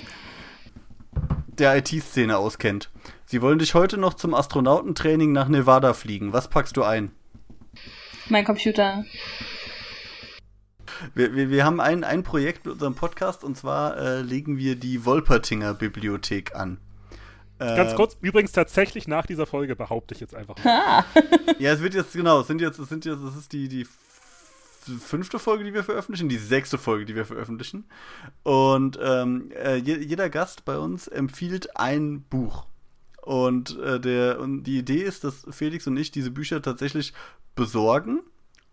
der 1.48 1.76
IT-Szene 1.78 2.38
auskennt. 2.38 2.92
Sie 3.26 3.42
wollen 3.42 3.58
dich 3.58 3.74
heute 3.74 3.98
noch 3.98 4.14
zum 4.14 4.36
Astronautentraining 4.36 5.32
nach 5.32 5.48
Nevada 5.48 5.94
fliegen. 5.94 6.32
Was 6.32 6.48
packst 6.48 6.78
du 6.78 6.84
ein? 6.84 7.12
Mein 8.30 8.46
Computer. 8.46 9.04
Wir, 11.16 11.36
wir, 11.36 11.50
wir 11.50 11.66
haben 11.66 11.82
ein, 11.82 12.04
ein 12.04 12.22
Projekt 12.22 12.66
mit 12.66 12.74
unserem 12.74 12.94
Podcast 12.94 13.44
und 13.44 13.58
zwar 13.58 13.98
äh, 13.98 14.22
legen 14.22 14.58
wir 14.58 14.76
die 14.76 15.04
Wolpertinger 15.04 15.74
Bibliothek 15.74 16.56
an. 16.56 16.78
Ganz 17.76 17.92
Ähm, 17.92 17.98
kurz, 17.98 18.18
übrigens 18.22 18.52
tatsächlich 18.52 19.08
nach 19.08 19.26
dieser 19.26 19.46
Folge 19.46 19.76
behaupte 19.76 20.14
ich 20.14 20.20
jetzt 20.20 20.36
einfach 20.36 20.56
mal. 20.64 21.06
Ja, 21.60 21.72
es 21.72 21.82
wird 21.82 21.94
jetzt, 21.94 22.14
genau, 22.14 22.42
es 22.42 22.48
sind 22.48 22.62
jetzt, 22.62 22.80
es 22.80 22.90
sind 22.90 23.06
jetzt, 23.06 23.22
es 23.22 23.36
ist 23.36 23.54
die, 23.54 23.68
die 23.68 23.88
fünfte 25.00 25.40
Folge, 25.40 25.64
die 25.64 25.74
wir 25.74 25.84
veröffentlichen, 25.84 26.30
die 26.30 26.38
sechste 26.38 26.78
Folge, 26.78 27.06
die 27.06 27.16
wir 27.16 27.26
veröffentlichen. 27.26 27.86
Und 28.44 29.00
ähm, 29.02 29.52
äh, 29.52 29.78
je, 29.78 29.98
jeder 29.98 30.30
Gast 30.30 30.66
bei 30.66 30.78
uns 30.78 31.08
empfiehlt 31.08 31.78
ein 31.78 32.24
Buch. 32.24 32.66
Und, 33.22 33.80
äh, 33.80 34.00
der, 34.02 34.40
und 34.40 34.64
die 34.64 34.80
Idee 34.80 35.02
ist, 35.02 35.24
dass 35.24 35.46
Felix 35.52 35.88
und 35.88 35.96
ich 35.96 36.12
diese 36.12 36.32
Bücher 36.32 36.62
tatsächlich 36.62 37.14
besorgen. 37.56 38.20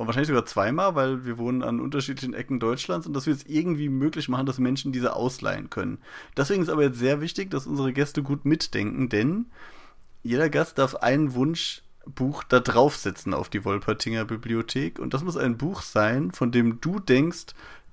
Und 0.00 0.06
wahrscheinlich 0.06 0.28
sogar 0.28 0.46
zweimal, 0.46 0.94
weil 0.94 1.26
wir 1.26 1.36
wohnen 1.36 1.62
an 1.62 1.78
unterschiedlichen 1.78 2.32
Ecken 2.32 2.58
Deutschlands 2.58 3.06
und 3.06 3.12
dass 3.12 3.26
wir 3.26 3.34
es 3.34 3.44
irgendwie 3.44 3.90
möglich 3.90 4.30
machen, 4.30 4.46
dass 4.46 4.58
Menschen 4.58 4.92
diese 4.92 5.14
ausleihen 5.14 5.68
können. 5.68 5.98
Deswegen 6.38 6.62
ist 6.62 6.70
aber 6.70 6.84
jetzt 6.84 6.98
sehr 6.98 7.20
wichtig, 7.20 7.50
dass 7.50 7.66
unsere 7.66 7.92
Gäste 7.92 8.22
gut 8.22 8.46
mitdenken, 8.46 9.10
denn 9.10 9.50
jeder 10.22 10.48
Gast 10.48 10.78
darf 10.78 10.94
ein 10.94 11.34
Wunschbuch 11.34 12.44
da 12.44 12.60
draufsetzen 12.60 13.34
auf 13.34 13.50
die 13.50 13.66
Wolpertinger 13.66 14.24
Bibliothek. 14.24 14.98
Und 14.98 15.12
das 15.12 15.22
muss 15.22 15.36
ein 15.36 15.58
Buch 15.58 15.82
sein, 15.82 16.30
von 16.30 16.50
dem 16.50 16.80
du 16.80 16.98
denkst, 16.98 17.48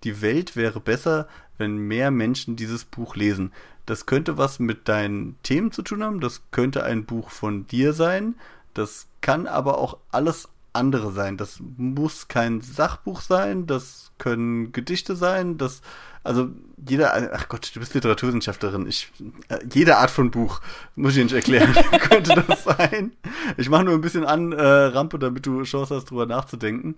die 0.05 0.21
Welt 0.21 0.55
wäre 0.55 0.79
besser, 0.79 1.27
wenn 1.57 1.75
mehr 1.75 2.09
Menschen 2.09 2.55
dieses 2.55 2.85
Buch 2.85 3.17
lesen. 3.17 3.51
Das 3.85 4.05
könnte 4.05 4.38
was 4.38 4.59
mit 4.59 4.88
deinen 4.88 5.35
Themen 5.43 5.73
zu 5.73 5.81
tun 5.81 6.01
haben, 6.01 6.21
das 6.21 6.41
könnte 6.51 6.85
ein 6.85 7.03
Buch 7.03 7.31
von 7.31 7.67
dir 7.67 7.91
sein, 7.91 8.35
das 8.73 9.07
kann 9.19 9.45
aber 9.45 9.77
auch 9.77 9.97
alles 10.09 10.47
andere 10.77 11.11
sein. 11.11 11.37
Das 11.37 11.59
muss 11.77 12.27
kein 12.27 12.61
Sachbuch 12.61 13.21
sein, 13.21 13.65
das 13.67 14.11
können 14.17 14.71
Gedichte 14.71 15.15
sein, 15.15 15.57
das 15.57 15.81
also 16.27 16.49
jeder, 16.87 17.33
ach 17.33 17.49
Gott, 17.49 17.71
du 17.73 17.79
bist 17.79 17.93
Literaturwissenschaftlerin. 17.95 18.87
Ich, 18.87 19.11
äh, 19.49 19.57
jede 19.73 19.97
Art 19.97 20.11
von 20.11 20.29
Buch, 20.31 20.61
muss 20.95 21.11
ich 21.11 21.17
dir 21.17 21.23
nicht 21.23 21.33
erklären, 21.33 21.73
könnte 22.09 22.43
das 22.47 22.63
sein. 22.63 23.11
Ich 23.57 23.69
mache 23.69 23.83
nur 23.83 23.95
ein 23.95 24.01
bisschen 24.01 24.23
an 24.25 24.51
äh, 24.53 24.61
Rampe, 24.63 25.17
damit 25.19 25.45
du 25.45 25.63
Chance 25.63 25.95
hast, 25.95 26.05
drüber 26.11 26.25
nachzudenken. 26.27 26.95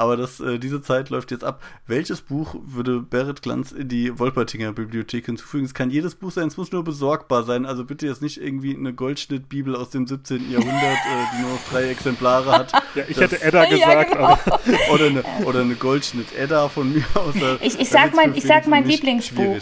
Aber 0.00 0.16
das, 0.16 0.38
äh, 0.38 0.58
diese 0.60 0.80
Zeit 0.80 1.10
läuft 1.10 1.32
jetzt 1.32 1.42
ab. 1.42 1.60
Welches 1.88 2.20
Buch 2.20 2.54
würde 2.64 3.00
Berit 3.00 3.42
Glanz 3.42 3.72
in 3.72 3.88
die 3.88 4.16
Wolpertinger 4.18 4.72
Bibliothek 4.72 5.26
hinzufügen? 5.26 5.64
Es 5.64 5.74
kann 5.74 5.90
jedes 5.90 6.14
Buch 6.14 6.30
sein, 6.30 6.46
es 6.46 6.56
muss 6.56 6.70
nur 6.70 6.84
besorgbar 6.84 7.42
sein. 7.42 7.66
Also 7.66 7.84
bitte 7.84 8.06
jetzt 8.06 8.22
nicht 8.22 8.40
irgendwie 8.40 8.76
eine 8.76 8.92
Goldschnittbibel 8.94 9.74
aus 9.74 9.90
dem 9.90 10.06
17. 10.06 10.52
Jahrhundert, 10.52 10.74
äh, 10.74 11.36
die 11.36 11.42
nur 11.42 11.50
noch 11.50 11.60
drei 11.70 11.88
Exemplare 11.90 12.50
hat. 12.52 12.72
Ja, 12.94 13.04
ich 13.08 13.16
Das- 13.16 13.32
hätte 13.32 13.42
Edda 13.42 13.64
Ja, 13.64 13.70
gesagt, 13.70 14.12
genau. 14.12 14.24
aber 14.24 14.60
oder 14.92 15.06
eine, 15.06 15.22
oder 15.44 15.60
eine 15.60 15.74
Goldschnitt-Edda 15.74 16.68
von 16.68 16.92
mir 16.92 17.04
aus. 17.14 17.34
Da- 17.38 17.58
Ich- 17.60 17.78
ich 17.78 17.88
sag 17.88 18.14
für 18.14 18.30
ich 18.34 18.44
sag 18.44 18.66
mein 18.68 18.84
Lieblingsbuch. 18.84 19.58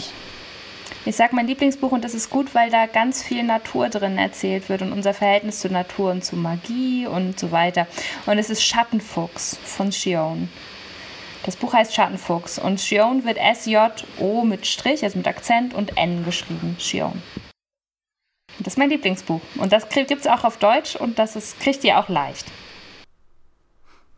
Ich 1.05 1.15
sag 1.15 1.33
mein 1.33 1.47
Lieblingsbuch 1.47 1.93
und 1.93 2.05
das 2.05 2.15
ist 2.15 2.31
gut, 2.31 2.55
weil 2.55 2.69
da 2.71 2.87
ganz 2.87 3.23
viel 3.23 3.45
Natur 3.45 3.89
drin 3.89 4.19
erzählt 4.19 4.69
wird 4.69 4.83
und 4.83 4.93
unser 4.93 5.15
Verhältnis 5.15 5.61
zur 5.61 5.71
Natur 5.71 6.11
und 6.11 6.25
zu 6.25 6.37
Magie 6.37 7.07
und 7.07 7.39
so 7.39 7.53
weiter. 7.53 7.87
Und 8.27 8.39
es 8.39 8.51
ist 8.51 8.63
Schattenfuchs 8.63 9.57
von 9.65 9.93
Shion. 9.93 10.49
Das 11.45 11.55
Buch 11.55 11.75
heißt 11.75 11.95
Schattenfuchs 11.95 12.59
und 12.59 12.81
Shion 12.81 13.25
wird 13.25 13.39
S-J-O 13.39 14.43
mit 14.43 14.67
Strich, 14.67 15.05
also 15.05 15.17
mit 15.17 15.29
Akzent 15.29 15.75
und 15.75 15.97
N 15.97 16.25
geschrieben. 16.25 16.77
Shion. 16.81 17.23
Das 18.59 18.75
ist 18.75 18.79
mein 18.79 18.91
Lieblingsbuch. 18.91 19.41
Und 19.59 19.73
das 19.73 19.89
gibt 19.89 20.11
es 20.11 20.27
auch 20.27 20.43
auf 20.43 20.57
Deutsch 20.57 20.97
und 20.97 21.21
das 21.21 21.37
ist, 21.37 21.61
kriegt 21.61 21.85
ihr 21.85 22.01
auch 22.01 22.09
leicht. 22.09 22.47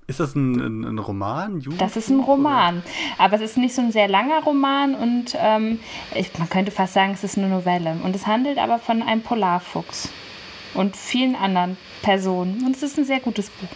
Ist 0.09 0.21
das 0.21 0.35
ein, 0.35 0.59
ein, 0.59 0.85
ein 0.85 0.99
Roman? 0.99 1.61
Jugend 1.61 1.81
Das 1.81 1.97
ist 1.97 2.09
ein 2.09 2.19
Roman. 2.21 2.83
Aber 3.19 3.37
es 3.37 3.43
ist 3.43 3.59
nicht 3.59 3.75
so 3.75 3.83
ein 3.83 3.93
sehr 3.93 4.09
langer 4.09 4.43
Roman 4.43 4.95
und 4.95 5.37
ähm, 5.39 5.79
ich, 6.15 6.37
man 6.39 6.49
könnte 6.49 6.71
fast 6.73 6.95
sagen, 6.95 7.13
es 7.13 7.23
ist 7.23 7.37
eine 7.37 7.49
Novelle. 7.49 8.01
Und 8.03 8.17
es 8.17 8.27
handelt 8.27 8.57
aber 8.59 8.79
von 8.79 9.03
einem 9.03 9.23
Polarfuchs. 9.23 10.09
und 10.75 10.97
vielen 10.97 11.37
anderen 11.37 11.77
Personen. 12.03 12.65
Und 12.65 12.75
es 12.75 12.83
ist 12.83 12.99
ein 12.99 13.05
sehr 13.05 13.21
gutes 13.21 13.51
Buch. 13.51 13.69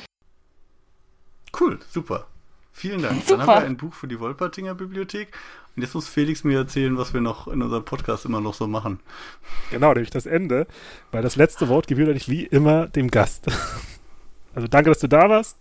Cool, 1.61 1.79
super. 1.91 2.27
Vielen 2.73 3.03
Dank. 3.03 3.23
Super. 3.23 3.37
Dann 3.37 3.47
haben 3.47 3.63
wir 3.63 3.67
ein 3.67 3.77
Buch 3.77 3.93
für 3.93 4.09
die 4.09 4.19
Wolpertinger 4.19 4.75
Bibliothek. 4.75 5.29
Und 5.77 5.83
jetzt 5.83 5.95
muss 5.95 6.09
Felix 6.09 6.45
mir 6.45 6.59
erzählen, 6.59 6.97
was 6.97 7.13
wir 7.13 7.21
noch 7.21 7.47
in 7.47 7.61
unserem 7.63 7.85
Podcast 7.85 8.25
immer 8.25 8.41
noch 8.41 8.55
so 8.55 8.67
machen. 8.67 9.01
Genau, 9.71 9.93
nämlich 9.93 10.11
das 10.11 10.25
Ende, 10.27 10.67
weil 11.11 11.23
das 11.23 11.37
letzte 11.37 11.69
Wort 11.69 11.87
gebührt 11.87 12.09
eigentlich 12.09 12.29
wie 12.29 12.45
immer 12.45 12.87
dem 12.87 13.11
Gast. 13.11 13.47
Also 14.55 14.69
danke, 14.69 14.91
dass 14.91 14.99
du 14.99 15.09
da 15.09 15.31
warst. 15.31 15.57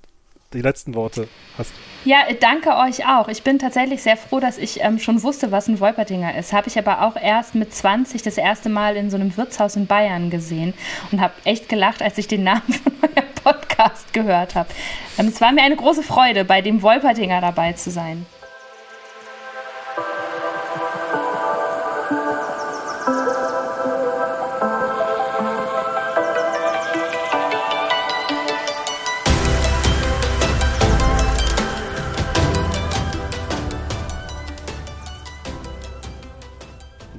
Die 0.54 0.62
letzten 0.62 0.96
Worte 0.96 1.30
hast. 1.58 1.72
Ja, 2.04 2.24
danke 2.40 2.76
euch 2.76 3.08
auch. 3.08 3.30
Ich 3.30 3.44
bin 3.44 3.58
tatsächlich 3.58 4.04
sehr 4.04 4.18
froh, 4.18 4.40
dass 4.40 4.58
ich 4.58 4.82
ähm, 4.82 5.00
schon 5.00 5.24
wusste, 5.24 5.52
was 5.52 5.68
ein 5.68 5.80
Wolpertinger 5.80 6.36
ist. 6.38 6.52
Habe 6.52 6.68
ich 6.68 6.78
aber 6.78 7.04
auch 7.04 7.16
erst 7.16 7.56
mit 7.56 7.74
20 7.74 8.22
das 8.22 8.38
erste 8.38 8.68
Mal 8.68 8.98
in 8.98 9.10
so 9.10 9.16
einem 9.16 9.38
Wirtshaus 9.38 9.76
in 9.76 9.88
Bayern 9.88 10.30
gesehen 10.30 10.74
und 11.12 11.22
habe 11.22 11.34
echt 11.46 11.70
gelacht, 11.70 12.02
als 12.02 12.18
ich 12.18 12.28
den 12.28 12.44
Namen 12.44 12.62
von 12.84 12.94
eurem 13.02 13.30
Podcast 13.44 14.12
gehört 14.14 14.56
habe. 14.56 14.70
Ähm, 15.18 15.28
es 15.28 15.40
war 15.40 15.52
mir 15.54 15.64
eine 15.64 15.76
große 15.78 16.04
Freude, 16.04 16.44
bei 16.44 16.62
dem 16.62 16.82
Wolpertinger 16.82 17.40
dabei 17.40 17.74
zu 17.74 17.90
sein. 17.90 18.26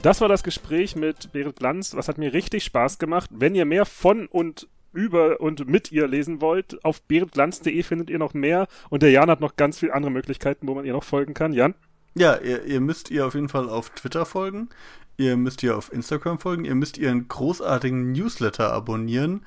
Das 0.03 0.21
war 0.21 0.29
das 0.29 0.43
Gespräch 0.43 0.97
mit 0.97 1.31
Berit 1.33 1.57
Glanz. 1.57 1.95
Was 1.95 2.09
hat 2.09 2.19
mir 2.19 2.33
richtig 2.33 2.65
Spaß 2.65 2.99
gemacht. 2.99 3.31
Wenn 3.33 3.55
ihr 3.55 3.65
mehr 3.65 3.87
von 3.87 4.27
und 4.27 4.67
über 4.93 5.41
und 5.41 5.69
mit 5.69 5.93
ihr 5.93 6.09
lesen 6.09 6.41
wollt, 6.41 6.85
auf 6.85 7.03
beritglanz.de 7.03 7.83
findet 7.85 8.11
ihr 8.11 8.19
noch 8.19 8.35
mehr. 8.35 8.67
Und 8.91 9.05
der 9.05 9.13
Jan 9.13 9.31
hat 9.31 9.41
noch 9.41 9.55
ganz 9.55 9.79
viele 9.79 9.95
andere 9.95 10.11
Möglichkeiten, 10.11 10.67
wo 10.67 10.75
man 10.75 10.85
ihr 10.85 10.93
noch 10.93 11.05
folgen 11.05 11.35
kann. 11.35 11.53
Jan? 11.53 11.75
Ja, 12.15 12.37
ihr, 12.37 12.65
ihr 12.65 12.81
müsst 12.81 13.13
ihr 13.13 13.25
auf 13.25 13.35
jeden 13.35 13.49
Fall 13.49 13.69
auf 13.69 13.91
Twitter 13.91 14.27
folgen. 14.27 14.71
Ihr 15.19 15.37
müsst 15.37 15.63
ihr 15.63 15.77
auf 15.77 15.93
Instagram 15.93 16.41
folgen. 16.41 16.65
Ihr 16.65 16.75
müsst 16.75 16.99
ihren 16.99 17.29
großartigen 17.29 18.11
Newsletter 18.11 18.73
abonnieren. 18.73 19.47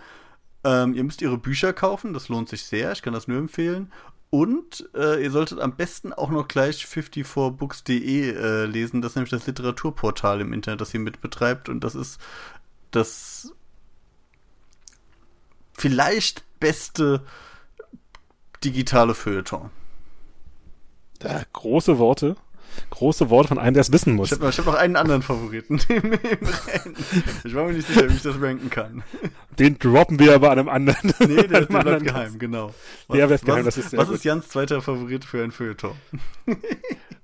Ähm, 0.64 0.94
ihr 0.94 1.04
müsst 1.04 1.22
ihre 1.22 1.38
Bücher 1.38 1.74
kaufen. 1.74 2.14
Das 2.14 2.30
lohnt 2.30 2.48
sich 2.48 2.64
sehr. 2.64 2.94
Ich 2.94 3.02
kann 3.02 3.14
das 3.14 3.28
nur 3.28 3.40
empfehlen. 3.40 3.92
Und 4.36 4.90
äh, 4.94 5.24
ihr 5.24 5.32
solltet 5.32 5.62
am 5.62 5.78
besten 5.78 6.12
auch 6.12 6.30
noch 6.30 6.50
gleich 6.50 6.84
54books.de 6.84 8.32
äh, 8.32 8.66
lesen. 8.66 9.02
Das 9.02 9.14
ist 9.14 9.16
nämlich 9.16 9.32
das 9.32 9.48
Literaturportal 9.48 10.42
im 10.42 10.52
Internet, 10.52 10.82
das 10.82 10.94
ihr 10.94 11.00
mitbetreibt. 11.00 11.70
Und 11.70 11.86
das 11.86 11.96
ist 11.96 12.20
das 12.92 13.54
vielleicht 15.72 16.44
beste 16.60 17.26
digitale 18.62 19.16
Feuilleton. 19.16 19.70
Da, 21.20 21.42
große 21.54 21.98
Worte. 21.98 22.36
Große 22.90 23.30
Worte 23.30 23.50
von 23.50 23.60
einem, 23.60 23.74
der 23.74 23.82
es 23.82 23.92
wissen 23.92 24.14
muss. 24.14 24.32
Ich 24.32 24.40
habe 24.40 24.52
hab 24.52 24.66
noch 24.66 24.76
einen 24.76 24.96
anderen 24.96 25.22
Favoriten 25.22 25.80
im, 25.90 26.04
im 26.04 26.14
Rennen. 26.14 26.96
Ich 27.44 27.54
war 27.54 27.66
mir 27.66 27.74
nicht 27.74 27.88
sicher, 27.88 28.10
wie 28.10 28.14
ich 28.14 28.22
das 28.22 28.40
ranken 28.42 28.70
kann. 28.70 29.04
Den 29.60 29.80
droppen 29.80 30.20
wir 30.20 30.36
aber 30.36 30.52
an 30.52 30.60
einem 30.60 30.70
anderen. 30.70 31.14
Nee, 31.20 31.48
der, 31.48 31.62
der 31.62 31.66
bleibt 31.66 32.04
geheim, 32.04 32.24
Gast. 32.26 32.40
genau. 32.40 32.74
Der 33.10 33.28
bleibt 33.28 33.32
was, 33.32 33.46
geheim, 33.46 33.66
das 33.66 33.78
ist 33.78 33.90
sehr 33.92 34.00
was 34.00 34.08
gut. 34.08 34.18
ist 34.18 34.24
Jans 34.26 34.50
zweiter 34.50 34.82
Favorit 34.82 35.24
für 35.24 35.44
ein 35.44 35.52
Feuilleton? 35.52 35.96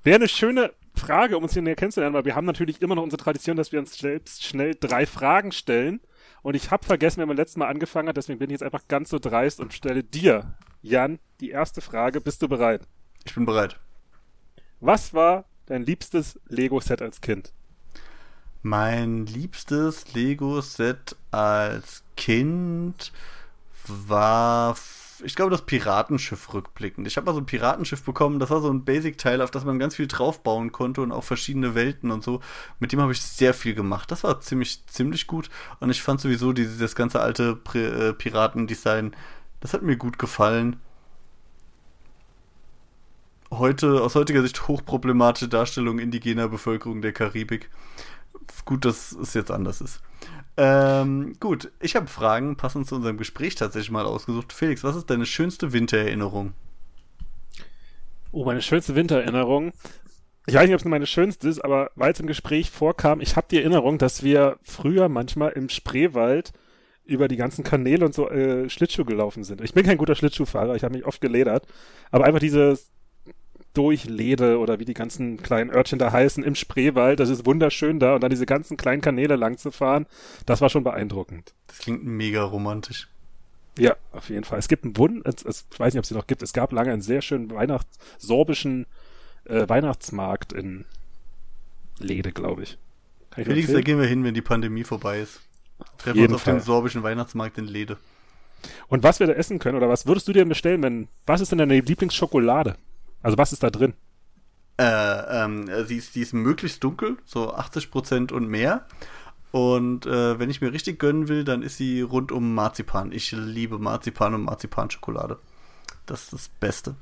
Wäre 0.04 0.16
eine 0.16 0.28
schöne 0.28 0.72
Frage, 0.96 1.38
um 1.38 1.44
uns 1.44 1.54
hier 1.54 1.62
näher 1.62 1.76
kennenzulernen, 1.76 2.14
weil 2.14 2.26
wir 2.26 2.36
haben 2.36 2.46
natürlich 2.46 2.82
immer 2.82 2.96
noch 2.96 3.04
unsere 3.04 3.22
Tradition, 3.22 3.58
dass 3.58 3.72
wir 3.72 3.80
uns 3.80 3.98
selbst 3.98 4.44
schnell 4.44 4.76
drei 4.80 5.06
Fragen 5.06 5.52
stellen. 5.52 6.00
Und 6.42 6.56
ich 6.56 6.72
habe 6.72 6.86
vergessen, 6.86 7.20
wer 7.20 7.28
beim 7.28 7.38
letzten 7.38 7.60
Mal 7.60 7.68
angefangen 7.68 8.08
hat, 8.08 8.18
deswegen 8.18 8.40
bin 8.40 8.50
ich 8.50 8.54
jetzt 8.54 8.64
einfach 8.64 8.88
ganz 8.88 9.10
so 9.10 9.20
dreist 9.20 9.60
und 9.60 9.74
stelle 9.74 10.04
dir, 10.04 10.56
Jan, 10.82 11.20
die 11.40 11.50
erste 11.50 11.82
Frage. 11.82 12.22
Bist 12.22 12.42
du 12.42 12.48
bereit? 12.48 12.82
Ich 13.26 13.36
bin 13.36 13.46
bereit. 13.46 13.80
Was 14.84 15.14
war 15.14 15.46
dein 15.68 15.86
liebstes 15.86 16.40
Lego-Set 16.48 17.04
als 17.04 17.22
Kind? 17.22 17.54
Mein 18.64 19.28
liebstes 19.28 20.16
Lego-Set 20.16 21.16
als 21.30 22.04
Kind 22.18 23.12
war, 23.86 24.76
ich 25.24 25.36
glaube, 25.36 25.52
das 25.52 25.68
Piratenschiff 25.68 26.52
rückblickend. 26.56 27.06
Ich 27.06 27.16
habe 27.16 27.26
mal 27.28 27.34
so 27.34 27.40
ein 27.40 27.46
Piratenschiff 27.46 28.02
bekommen, 28.02 28.40
das 28.40 28.50
war 28.50 28.60
so 28.60 28.72
ein 28.72 28.84
Basic-Teil, 28.84 29.44
auf 29.44 29.52
das 29.52 29.66
man 29.66 29.78
ganz 29.78 29.96
viel 29.96 30.08
draufbauen 30.08 30.72
konnte 30.72 31.02
und 31.02 31.12
auch 31.12 31.24
verschiedene 31.24 31.76
Welten 31.76 32.10
und 32.10 32.24
so. 32.24 32.42
Mit 32.80 32.92
dem 32.92 33.02
habe 33.02 33.12
ich 33.12 33.22
sehr 33.22 33.54
viel 33.54 33.76
gemacht. 33.76 34.10
Das 34.10 34.24
war 34.24 34.42
ziemlich, 34.42 34.84
ziemlich 34.88 35.28
gut. 35.28 35.52
Und 35.80 35.92
ich 35.92 36.02
fand 36.02 36.22
sowieso 36.22 36.54
dieses 36.54 36.96
ganze 36.96 37.22
alte 37.22 37.60
äh, 37.76 38.14
Piratendesign, 38.14 39.16
das 39.60 39.74
hat 39.76 39.84
mir 39.84 39.96
gut 39.96 40.18
gefallen. 40.18 40.80
Heute, 43.54 44.02
aus 44.02 44.16
heutiger 44.16 44.42
Sicht 44.42 44.70
hochproblematische 44.70 45.50
Darstellung 45.50 46.00
indigener 46.00 46.48
Bevölkerung 46.48 47.02
der 47.02 47.12
Karibik. 47.12 47.70
Gut, 48.64 48.86
dass 48.86 49.12
es 49.12 49.34
jetzt 49.34 49.52
anders 49.52 49.82
ist. 49.82 50.02
Ähm, 50.56 51.34
gut, 51.40 51.70
ich 51.82 51.98
habe 51.98 52.08
Fragen 52.08 52.56
passend 52.56 52.88
zu 52.88 52.96
unserem 52.96 53.18
Gespräch 53.18 53.56
tatsächlich 53.56 53.92
mal 53.92 54.06
ausgesucht. 54.06 54.54
Felix, 54.54 54.84
was 54.86 54.96
ist 54.96 55.10
deine 55.10 55.26
schönste 55.26 55.74
Wintererinnerung? 55.74 56.54
Oh, 58.32 58.46
meine 58.46 58.62
schönste 58.62 58.96
Wintererinnerung. 58.96 59.74
Ich 60.48 60.56
weiß 60.56 60.66
nicht, 60.66 60.74
ob 60.74 60.80
es 60.80 60.86
meine 60.86 61.06
schönste 61.06 61.50
ist, 61.50 61.60
aber 61.60 61.92
weil 61.96 62.14
es 62.14 62.20
im 62.22 62.28
Gespräch 62.28 62.72
vorkam, 62.72 63.20
ich 63.20 63.36
habe 63.36 63.48
die 63.52 63.58
Erinnerung, 63.58 63.98
dass 63.98 64.24
wir 64.24 64.58
früher 64.64 65.10
manchmal 65.10 65.52
im 65.52 65.68
Spreewald 65.68 66.54
über 67.04 67.28
die 67.28 67.36
ganzen 67.36 67.66
Kanäle 67.66 68.06
und 68.06 68.14
so 68.14 68.30
äh, 68.30 68.70
Schlittschuh 68.70 69.04
gelaufen 69.04 69.44
sind. 69.44 69.60
Ich 69.62 69.74
bin 69.74 69.86
kein 69.86 69.98
guter 69.98 70.16
Schlittschuhfahrer, 70.16 70.76
ich 70.76 70.84
habe 70.84 70.96
mich 70.96 71.06
oft 71.06 71.20
geledert, 71.20 71.68
aber 72.12 72.26
einfach 72.26 72.40
dieses 72.40 72.92
Durchlede 73.74 74.60
oder 74.60 74.80
wie 74.80 74.86
die 74.86 74.94
ganzen 74.94 75.38
kleinen 75.38 75.70
Örtchen 75.70 76.00
da 76.00 76.12
heißen 76.12 76.44
im 76.44 76.56
Spreewald, 76.56 77.20
das 77.20 77.30
ist 77.30 77.46
wunderschön 77.46 78.00
da 78.00 78.16
und 78.16 78.22
dann 78.22 78.30
diese 78.30 78.46
ganzen 78.46 78.78
kleinen 78.78 79.02
Kanäle 79.02 79.36
lang 79.36 79.58
zu 79.58 79.72
fahren, 79.72 80.08
das 80.46 80.62
war 80.62 80.70
schon 80.70 80.84
beeindruckend. 80.84 81.54
Das 81.68 81.80
klingt 81.80 82.04
mega 82.06 82.44
romantisch. 82.44 83.08
Ja, 83.80 83.96
auf 84.12 84.30
jeden 84.30 84.44
Fall. 84.44 84.60
Es 84.60 84.68
gibt 84.68 84.84
einen 84.84 84.98
Wund, 84.98 85.26
ich 85.26 85.80
weiß 85.80 85.94
nicht, 85.94 86.00
ob 86.00 86.04
es 86.04 86.10
sie 86.10 86.16
noch 86.16 86.28
gibt. 86.28 86.44
Es 86.44 86.52
gab 86.52 86.74
lange 86.74 86.92
einen 86.92 87.02
sehr 87.02 87.22
schönen 87.22 87.50
Weihnachts 87.52 87.98
sorbischen 88.18 88.86
äh, 89.46 89.68
Weihnachtsmarkt 89.68 90.52
in 90.52 90.86
Lede, 91.98 92.32
glaube 92.32 92.64
ich. 92.64 92.78
Kann 93.30 93.44
ich 93.44 93.48
Felix, 93.48 93.72
da 93.72 93.82
gehen 93.82 94.00
wir 94.00 94.08
hin, 94.08 94.24
wenn 94.26 94.34
die 94.34 94.42
Pandemie 94.42 94.84
vorbei 94.84 95.22
ist. 95.22 95.40
Treffen 95.98 96.20
jeden 96.20 96.34
uns 96.34 96.42
auf 96.42 96.44
dem 96.44 96.58
Fall. 96.58 96.62
sorbischen 96.62 97.04
Weihnachtsmarkt 97.04 97.58
in 97.58 97.66
Lede. 97.66 97.98
Und 98.90 99.04
was 99.04 99.20
wir 99.20 99.28
da 99.28 99.34
essen 99.34 99.58
können, 99.58 99.78
oder 99.78 99.90
was 99.90 100.06
würdest 100.06 100.28
du 100.28 100.34
dir 100.34 100.46
bestellen, 100.46 100.84
wenn, 100.84 101.08
was 101.26 101.42
ist 101.42 101.52
denn 101.52 101.58
deine 101.60 101.80
Lieblingsschokolade? 101.80 102.76
Also 103.22 103.38
was 103.38 103.54
ist 103.54 103.64
da 103.64 103.70
drin? 103.70 103.94
Äh, 104.78 105.44
ähm, 105.44 105.70
sie, 105.86 105.98
ist, 105.98 106.16
die 106.16 106.22
ist 106.22 106.34
möglichst 106.34 106.84
dunkel, 106.84 107.18
so 107.26 107.54
80% 107.54 108.32
und 108.32 108.48
mehr. 108.48 108.86
Und 109.52 110.06
äh, 110.06 110.40
wenn 110.40 110.50
ich 110.50 110.62
mir 110.62 110.72
richtig 110.72 110.98
gönnen 110.98 111.28
will, 111.28 111.44
dann 111.44 111.62
ist 111.62 111.78
sie 111.78 112.02
rund 112.02 112.32
um 112.32 112.56
Marzipan. 112.56 113.12
Ich 113.12 113.32
liebe 113.32 113.80
Marzipan 113.80 114.34
und 114.34 114.44
Marzipanschokolade. 114.44 115.38
Das 116.06 116.24
ist 116.24 116.34
das 116.34 116.50
Beste. 116.60 116.96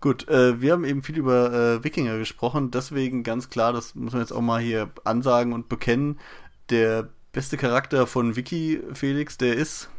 Gut, 0.00 0.28
äh, 0.28 0.60
wir 0.60 0.72
haben 0.72 0.84
eben 0.84 1.02
viel 1.02 1.18
über 1.18 1.52
äh, 1.52 1.84
Wikinger 1.84 2.16
gesprochen, 2.16 2.70
deswegen 2.70 3.22
ganz 3.22 3.50
klar, 3.50 3.74
das 3.74 3.94
muss 3.94 4.14
man 4.14 4.22
jetzt 4.22 4.32
auch 4.32 4.40
mal 4.40 4.60
hier 4.60 4.90
ansagen 5.04 5.52
und 5.52 5.68
bekennen. 5.68 6.18
Der 6.70 7.10
beste 7.32 7.58
Charakter 7.58 8.06
von 8.06 8.36
Wiki, 8.36 8.80
Felix, 8.94 9.36
der 9.36 9.56
ist. 9.56 9.90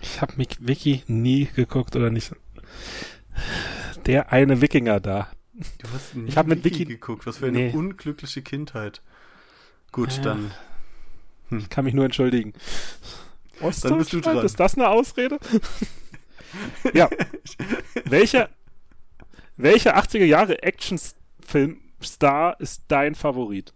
Ich 0.00 0.20
habe 0.20 0.32
mich 0.36 0.66
Wiki 0.66 1.04
nie 1.06 1.48
geguckt 1.54 1.94
oder 1.94 2.10
nicht. 2.10 2.32
Der 4.06 4.32
eine 4.32 4.60
Wikinger 4.60 5.00
da. 5.00 5.28
Du 5.54 5.88
hast 5.92 6.14
nie 6.16 6.28
Ich 6.28 6.36
hab 6.36 6.46
mit 6.46 6.64
Wiki- 6.64 6.84
geguckt, 6.86 7.26
was 7.26 7.38
für 7.38 7.46
eine 7.46 7.58
Nee. 7.58 7.72
unglückliche 7.72 8.42
Kindheit. 8.42 9.00
Gut, 9.92 10.16
Ja. 10.16 10.22
dann. 10.22 10.50
Ich 11.50 11.68
kann 11.68 11.84
mich 11.84 11.94
nur 11.94 12.04
entschuldigen. 12.06 12.54
Dann 13.60 13.98
bist 13.98 14.12
du 14.12 14.20
dran. 14.20 14.38
Ist 14.38 14.58
das 14.58 14.74
eine 14.74 14.88
Ausrede? 14.88 15.38
ja. 16.94 17.08
Welcher, 18.06 18.48
welcher 19.56 19.96
80er 19.96 20.24
Jahre 20.24 20.62
Actionfilmstar 20.62 22.58
ist 22.60 22.82
dein 22.88 23.14
Favorit? 23.14 23.72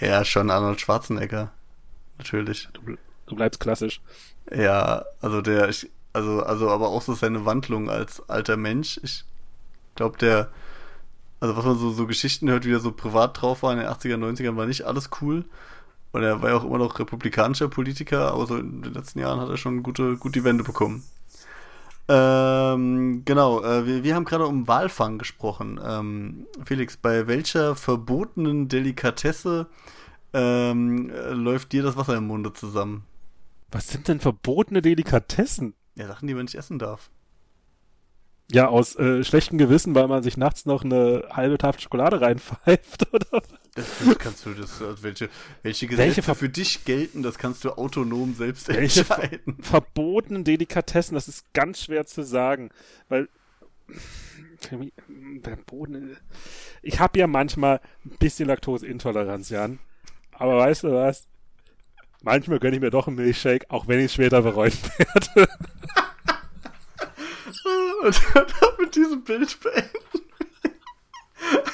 Ja, 0.00 0.24
schon 0.24 0.50
Arnold 0.50 0.80
Schwarzenegger. 0.80 1.50
Natürlich. 2.18 2.68
Du, 2.74 2.96
du 3.26 3.34
bleibst 3.36 3.58
klassisch. 3.60 4.00
Ja, 4.54 5.04
also 5.20 5.40
der, 5.40 5.68
ich, 5.70 5.90
also, 6.12 6.42
also 6.42 6.70
aber 6.70 6.88
auch 6.88 7.02
so 7.02 7.14
seine 7.14 7.44
Wandlung 7.44 7.90
als 7.90 8.28
alter 8.28 8.56
Mensch. 8.56 9.00
Ich 9.02 9.24
glaube, 9.94 10.18
der, 10.18 10.50
also 11.40 11.56
was 11.56 11.64
man 11.64 11.78
so, 11.78 11.90
so 11.90 12.06
Geschichten 12.06 12.48
hört, 12.50 12.64
wie 12.64 12.72
er 12.72 12.80
so 12.80 12.92
privat 12.92 13.40
drauf 13.40 13.62
war 13.62 13.72
in 13.72 13.78
den 13.78 13.88
80er, 13.88 14.16
90ern, 14.16 14.56
war 14.56 14.66
nicht 14.66 14.84
alles 14.84 15.10
cool. 15.20 15.44
Und 16.12 16.22
er 16.22 16.40
war 16.42 16.50
ja 16.50 16.56
auch 16.56 16.64
immer 16.64 16.78
noch 16.78 16.98
republikanischer 16.98 17.68
Politiker, 17.68 18.32
aber 18.32 18.46
so 18.46 18.56
in 18.56 18.82
den 18.82 18.94
letzten 18.94 19.20
Jahren 19.20 19.40
hat 19.40 19.50
er 19.50 19.58
schon 19.58 19.82
gute, 19.82 20.16
gut 20.16 20.34
die 20.34 20.44
Wende 20.44 20.64
bekommen. 20.64 21.04
Ähm, 22.10 23.22
genau, 23.26 23.62
äh, 23.62 23.86
wir, 23.86 24.02
wir 24.02 24.14
haben 24.14 24.24
gerade 24.24 24.46
um 24.46 24.66
Walfang 24.66 25.18
gesprochen. 25.18 25.78
Ähm, 25.84 26.46
Felix, 26.64 26.96
bei 26.96 27.26
welcher 27.26 27.76
verbotenen 27.76 28.68
Delikatesse 28.68 29.66
ähm, 30.32 31.10
äh, 31.10 31.32
läuft 31.32 31.72
dir 31.72 31.82
das 31.82 31.98
Wasser 31.98 32.16
im 32.16 32.26
Munde 32.26 32.54
zusammen? 32.54 33.04
Was 33.70 33.88
sind 33.88 34.08
denn 34.08 34.20
verbotene 34.20 34.80
Delikatessen? 34.80 35.74
Ja, 35.98 36.06
Sachen, 36.06 36.26
die 36.26 36.32
man 36.34 36.44
nicht 36.44 36.54
essen 36.54 36.78
darf. 36.78 37.10
Ja, 38.50 38.68
aus 38.68 38.96
äh, 38.96 39.22
schlechtem 39.24 39.58
Gewissen, 39.58 39.94
weil 39.94 40.08
man 40.08 40.22
sich 40.22 40.38
nachts 40.38 40.64
noch 40.64 40.82
eine 40.82 41.24
halbe 41.30 41.58
Tafel 41.58 41.82
Schokolade 41.82 42.22
reinpfeift, 42.22 43.06
oder? 43.12 43.42
Das, 43.74 43.86
das 44.06 44.18
kannst 44.18 44.46
du, 44.46 44.54
das, 44.54 44.80
welche, 45.02 45.28
welche 45.62 45.86
Gesetze 45.86 46.06
Welche 46.06 46.22
ver- 46.22 46.34
für 46.34 46.48
dich 46.48 46.84
gelten, 46.86 47.22
das 47.22 47.36
kannst 47.36 47.62
du 47.64 47.72
autonom 47.72 48.34
selbst 48.34 48.68
Welche 48.68 49.04
ver 49.04 49.22
entscheiden. 49.22 49.58
verbotenen 49.60 50.44
Delikatessen, 50.44 51.14
das 51.14 51.28
ist 51.28 51.52
ganz 51.52 51.82
schwer 51.82 52.06
zu 52.06 52.22
sagen, 52.24 52.70
weil 53.10 53.28
verboten. 55.42 56.16
Ich 56.82 57.00
habe 57.00 57.18
ja 57.18 57.26
manchmal 57.26 57.80
ein 58.04 58.16
bisschen 58.18 58.48
Laktoseintoleranz, 58.48 59.50
Jan. 59.50 59.78
Aber 60.32 60.56
weißt 60.58 60.84
du 60.84 60.92
was? 60.92 61.26
Manchmal 62.22 62.58
gönne 62.58 62.76
ich 62.76 62.82
mir 62.82 62.90
doch 62.90 63.06
einen 63.06 63.16
Milchshake, 63.16 63.66
auch 63.70 63.86
wenn 63.86 64.00
ich 64.00 64.06
es 64.06 64.14
später 64.14 64.42
bereuen 64.42 64.72
werde. 64.98 65.48
Und 68.02 68.20
dann 68.34 68.46
mit 68.78 68.94
diesem 68.94 69.22
Bild 69.24 69.58
beenden. 69.60 69.90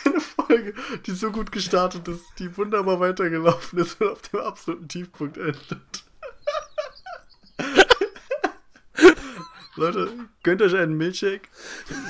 Eine 0.05 0.21
Folge, 0.21 0.75
die 1.07 1.13
so 1.13 1.31
gut 1.31 1.53
gestartet 1.53 2.07
ist, 2.09 2.25
die 2.39 2.57
wunderbar 2.57 3.01
weitergelaufen 3.01 3.79
ist 3.79 4.01
und 4.01 4.09
auf 4.09 4.23
dem 4.23 4.41
absoluten 4.41 4.89
Tiefpunkt 4.89 5.37
endet. 5.39 6.05
Leute, 9.77 10.13
gönnt 10.43 10.63
euch 10.63 10.75
einen 10.77 10.97
Milchshake. 10.97 11.49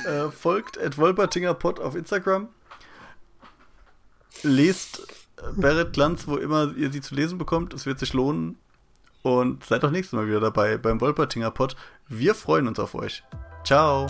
Äh, 0.07 0.31
folgt 0.31 0.79
at 0.79 0.99
Wolpertingerpod 0.99 1.81
auf 1.81 1.95
Instagram. 1.95 2.49
Lest 4.43 5.07
Barrett 5.57 5.93
Glanz, 5.93 6.27
wo 6.27 6.37
immer 6.37 6.75
ihr 6.77 6.91
sie 6.91 7.01
zu 7.01 7.15
lesen 7.15 7.39
bekommt. 7.39 7.75
Es 7.75 7.87
wird 7.87 7.99
sich 7.99 8.13
lohnen. 8.13 8.57
Und 9.23 9.65
seid 9.65 9.83
auch 9.85 9.91
nächstes 9.91 10.13
Mal 10.13 10.27
wieder 10.27 10.41
dabei 10.41 10.77
beim 10.77 11.01
Wolpertinger 11.01 11.51
Pod. 11.51 11.77
Wir 12.09 12.35
freuen 12.35 12.69
uns 12.69 12.79
auf 12.79 12.95
euch. 12.95 13.23
Ciao. 13.65 14.07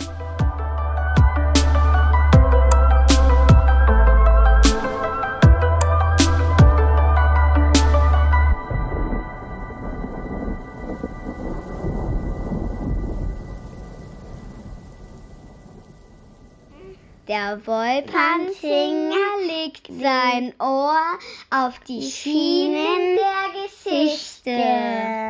Der 17.27 17.59
Wolpertinger 17.65 19.15
legt 19.47 19.87
sein 19.87 20.53
Ohr 20.59 21.17
auf 21.49 21.79
die 21.87 22.03
Schienen 22.03 23.17
der 23.17 23.63
Geschichte. 23.63 25.25